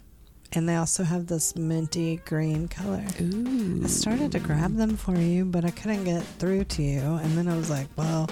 And 0.52 0.68
they 0.68 0.76
also 0.76 1.04
have 1.04 1.26
this 1.26 1.56
minty 1.56 2.16
green 2.26 2.68
color. 2.68 3.04
Ooh. 3.20 3.80
I 3.84 3.86
started 3.86 4.32
to 4.32 4.38
grab 4.38 4.76
them 4.76 4.96
for 4.96 5.16
you, 5.16 5.44
but 5.44 5.64
I 5.64 5.70
couldn't 5.70 6.04
get 6.04 6.22
through 6.38 6.64
to 6.64 6.82
you. 6.82 7.00
And 7.00 7.38
then 7.38 7.48
I 7.48 7.56
was 7.56 7.70
like, 7.70 7.86
well, 7.96 8.28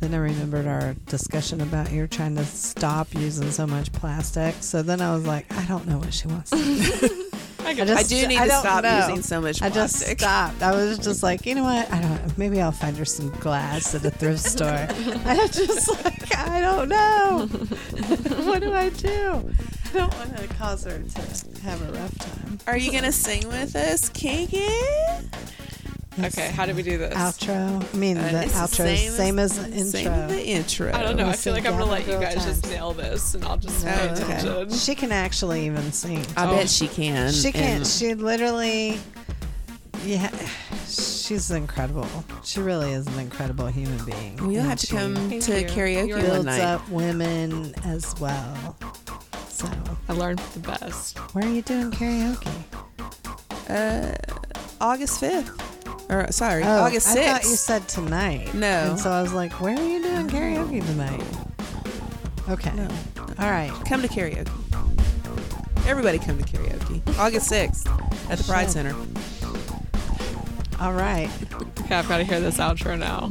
then 0.00 0.12
I 0.12 0.18
remembered 0.18 0.66
our 0.66 0.94
discussion 1.06 1.62
about 1.62 1.90
you're 1.90 2.06
trying 2.06 2.36
to 2.36 2.44
stop 2.44 3.14
using 3.14 3.50
so 3.50 3.66
much 3.66 3.90
plastic. 3.92 4.54
So 4.60 4.82
then 4.82 5.00
I 5.00 5.14
was 5.14 5.26
like, 5.26 5.50
I 5.56 5.64
don't 5.66 5.86
know 5.88 5.98
what 5.98 6.12
she 6.12 6.28
wants 6.28 6.50
to 6.50 6.56
do. 6.58 7.22
I 7.66 7.74
just- 7.74 7.92
I 7.98 8.02
do 8.20 8.26
need 8.28 8.38
I 8.38 8.44
to 8.48 8.50
stop 8.58 8.82
know. 8.84 8.98
using 9.08 9.22
so 9.22 9.40
much 9.40 9.60
I 9.62 9.68
just 9.70 9.96
stopped. 10.00 10.62
I 10.62 10.70
was 10.72 10.98
just 10.98 11.22
like, 11.22 11.44
you 11.46 11.54
know 11.54 11.64
what? 11.64 11.90
I 11.92 12.00
don't. 12.00 12.38
Maybe 12.38 12.60
I'll 12.60 12.72
find 12.72 12.96
her 12.96 13.04
some 13.04 13.30
glass 13.40 13.94
at 13.94 14.04
a 14.04 14.10
thrift 14.10 14.40
store. 14.44 14.68
I 15.26 15.48
just 15.50 15.88
like, 16.04 16.36
I 16.36 16.60
don't 16.60 16.88
know. 16.88 17.46
what 18.44 18.60
do 18.62 18.72
I 18.72 18.90
do? 18.90 19.52
I 19.94 19.98
don't 19.98 20.14
want 20.18 20.36
to 20.36 20.46
cause 20.54 20.84
her 20.84 20.98
to 20.98 21.60
have 21.62 21.80
a 21.88 21.92
rough 21.92 22.18
time. 22.18 22.58
Are 22.66 22.76
you 22.76 22.92
gonna 22.92 23.12
sing 23.12 23.46
with 23.48 23.74
us, 23.76 24.08
Kiki? 24.10 24.66
Okay, 26.18 26.48
how 26.50 26.64
do 26.66 26.74
we 26.74 26.82
do 26.82 26.96
this? 26.98 27.12
Outro. 27.14 27.84
I 27.92 27.96
mean, 27.96 28.16
Uh, 28.16 28.30
the 28.32 28.42
it's 28.44 28.52
the 28.54 28.58
outro 28.58 28.92
is 28.92 29.14
same 29.16 29.38
as 29.38 29.56
the 29.58 29.64
Same 29.64 29.72
intro. 30.06 30.12
as 30.12 30.30
the 30.32 30.46
intro. 30.46 30.92
I 30.94 31.02
don't 31.02 31.16
know. 31.16 31.24
I 31.24 31.28
Let's 31.28 31.44
feel 31.44 31.52
like 31.52 31.66
I'm 31.66 31.72
gonna 31.72 31.84
let 31.90 32.06
you 32.06 32.12
Girl 32.14 32.22
guys 32.22 32.44
just 32.44 32.66
nail 32.66 32.92
this, 32.94 33.34
and 33.34 33.44
I'll 33.44 33.58
just 33.58 33.84
No, 33.84 33.92
pay 33.92 34.08
okay. 34.10 34.22
attention. 34.22 34.72
She 34.78 34.94
can 34.94 35.12
actually 35.12 35.66
even 35.66 35.92
sing. 35.92 36.24
I 36.36 36.46
Oh. 36.46 36.56
bet 36.56 36.70
she 36.70 36.88
can. 36.88 37.32
She 37.32 37.52
can. 37.52 37.76
and- 37.78 37.86
She 37.86 38.14
literally. 38.14 38.98
Yeah, 40.04 40.30
she's 40.86 41.50
incredible. 41.50 42.06
She 42.44 42.60
really 42.60 42.92
is 42.92 43.06
an 43.08 43.18
incredible 43.18 43.66
human 43.66 44.02
being. 44.04 44.36
Well, 44.36 44.52
you'll 44.52 44.62
have 44.62 44.78
to 44.80 44.86
come 44.86 45.16
Thank 45.16 45.42
to 45.44 45.60
you. 45.60 45.66
karaoke 45.66 46.08
You're 46.08 46.20
builds 46.20 46.44
night. 46.46 46.60
up 46.60 46.88
women 46.88 47.74
as 47.84 48.14
well. 48.20 48.76
So, 49.50 49.68
I 50.08 50.12
learned 50.12 50.40
the 50.54 50.60
best. 50.60 51.18
where 51.34 51.44
are 51.44 51.48
you 51.50 51.62
doing 51.62 51.90
karaoke? 51.90 52.46
Uh, 53.68 54.12
August 54.80 55.18
fifth, 55.18 55.50
or 56.08 56.22
uh, 56.22 56.30
sorry, 56.30 56.62
Oh, 56.64 56.82
August 56.84 57.08
I 57.08 57.26
thought 57.32 57.42
you 57.44 57.50
said 57.56 57.88
tonight. 57.88 58.54
No. 58.54 58.90
And 58.90 58.98
so 59.00 59.10
I 59.10 59.22
was 59.22 59.32
like, 59.32 59.52
where 59.60 59.76
are 59.76 59.82
you 59.88 60.02
doing 60.02 60.28
karaoke 60.28 60.84
tonight? 60.84 61.22
Okay. 62.48 62.72
No, 62.76 62.88
All 63.38 63.50
right. 63.50 63.72
come 63.88 64.02
to 64.02 64.08
karaoke. 64.08 64.48
Everybody 65.86 66.18
come 66.18 66.38
to 66.38 66.44
karaoke. 66.44 67.18
August 67.18 67.48
sixth 67.48 67.86
at 68.30 68.38
the 68.38 68.44
Pride 68.44 68.64
Shit. 68.64 68.72
Center. 68.72 68.94
All 70.80 70.92
right. 70.92 71.28
Okay, 71.80 71.94
I've 71.94 72.08
got 72.08 72.18
to 72.18 72.24
hear 72.24 72.40
this 72.40 72.58
outro 72.58 72.98
now. 72.98 73.30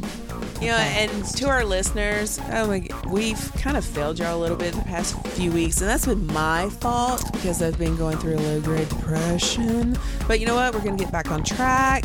You 0.60 0.68
know, 0.68 0.76
and 0.78 1.24
to 1.36 1.48
our 1.48 1.64
listeners, 1.66 2.40
oh 2.50 2.66
my, 2.66 2.88
we've 3.10 3.52
kind 3.56 3.76
of 3.76 3.84
failed 3.84 4.18
y'all 4.18 4.36
a 4.36 4.40
little 4.40 4.56
bit 4.56 4.72
the 4.72 4.80
past 4.82 5.14
few 5.28 5.52
weeks, 5.52 5.80
and 5.82 5.88
that's 5.90 6.06
been 6.06 6.26
my 6.28 6.70
fault 6.80 7.30
because 7.32 7.60
I've 7.62 7.78
been 7.78 7.94
going 7.96 8.16
through 8.16 8.36
a 8.36 8.40
low 8.40 8.60
grade 8.62 8.88
depression. 8.88 9.98
But 10.26 10.40
you 10.40 10.46
know 10.46 10.54
what? 10.54 10.74
We're 10.74 10.80
gonna 10.80 10.96
get 10.96 11.12
back 11.12 11.30
on 11.30 11.44
track 11.44 12.04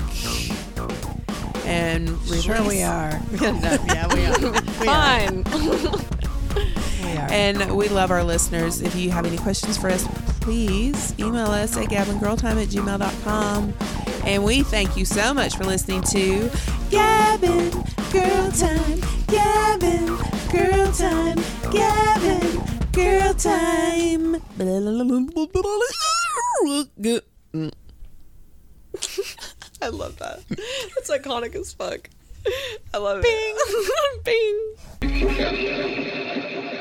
and 1.66 2.10
release. 2.24 2.44
Sure, 2.44 2.64
we 2.68 2.82
are. 2.84 3.20
No, 3.42 3.52
yeah, 3.88 4.08
we 4.14 4.26
are. 4.26 4.40
We 4.82 4.88
are. 4.88 5.28
Fine. 5.34 5.44
We 7.04 7.18
are. 7.18 7.28
And 7.32 7.76
we 7.76 7.88
love 7.90 8.12
our 8.12 8.24
listeners. 8.24 8.82
If 8.82 8.96
you 8.96 9.12
have 9.12 9.26
any 9.26 9.38
questions 9.38 9.78
for 9.78 9.90
us, 9.90 10.08
please 10.42 11.14
email 11.20 11.48
us 11.48 11.78
at 11.78 11.86
gabangirltime 11.90 12.62
at 12.62 12.70
gmail.com. 12.70 13.74
And 14.26 14.44
we 14.44 14.64
thank 14.64 14.98
you 14.98 15.06
so 15.06 15.34
much 15.34 15.56
for 15.56 15.64
listening 15.64 16.02
to 16.04 16.50
Gab 16.90 17.44
and 17.44 17.72
Girl 18.12 18.52
Time, 18.52 19.00
Gab 19.28 19.84
and 19.84 20.08
Girl 20.52 20.92
Time, 20.92 21.38
Gab 21.72 22.22
and 22.24 22.92
Girl 22.92 23.34
Time. 23.34 24.42
I 29.82 29.88
love 29.90 30.18
that. 30.20 30.42
That's 30.50 31.10
iconic 31.10 31.56
as 31.56 31.74
fuck. 31.74 32.10
I 32.94 32.98
love 32.98 33.24
it. 33.24 34.24
Bing. 34.24 35.02
Bing. 35.02 36.78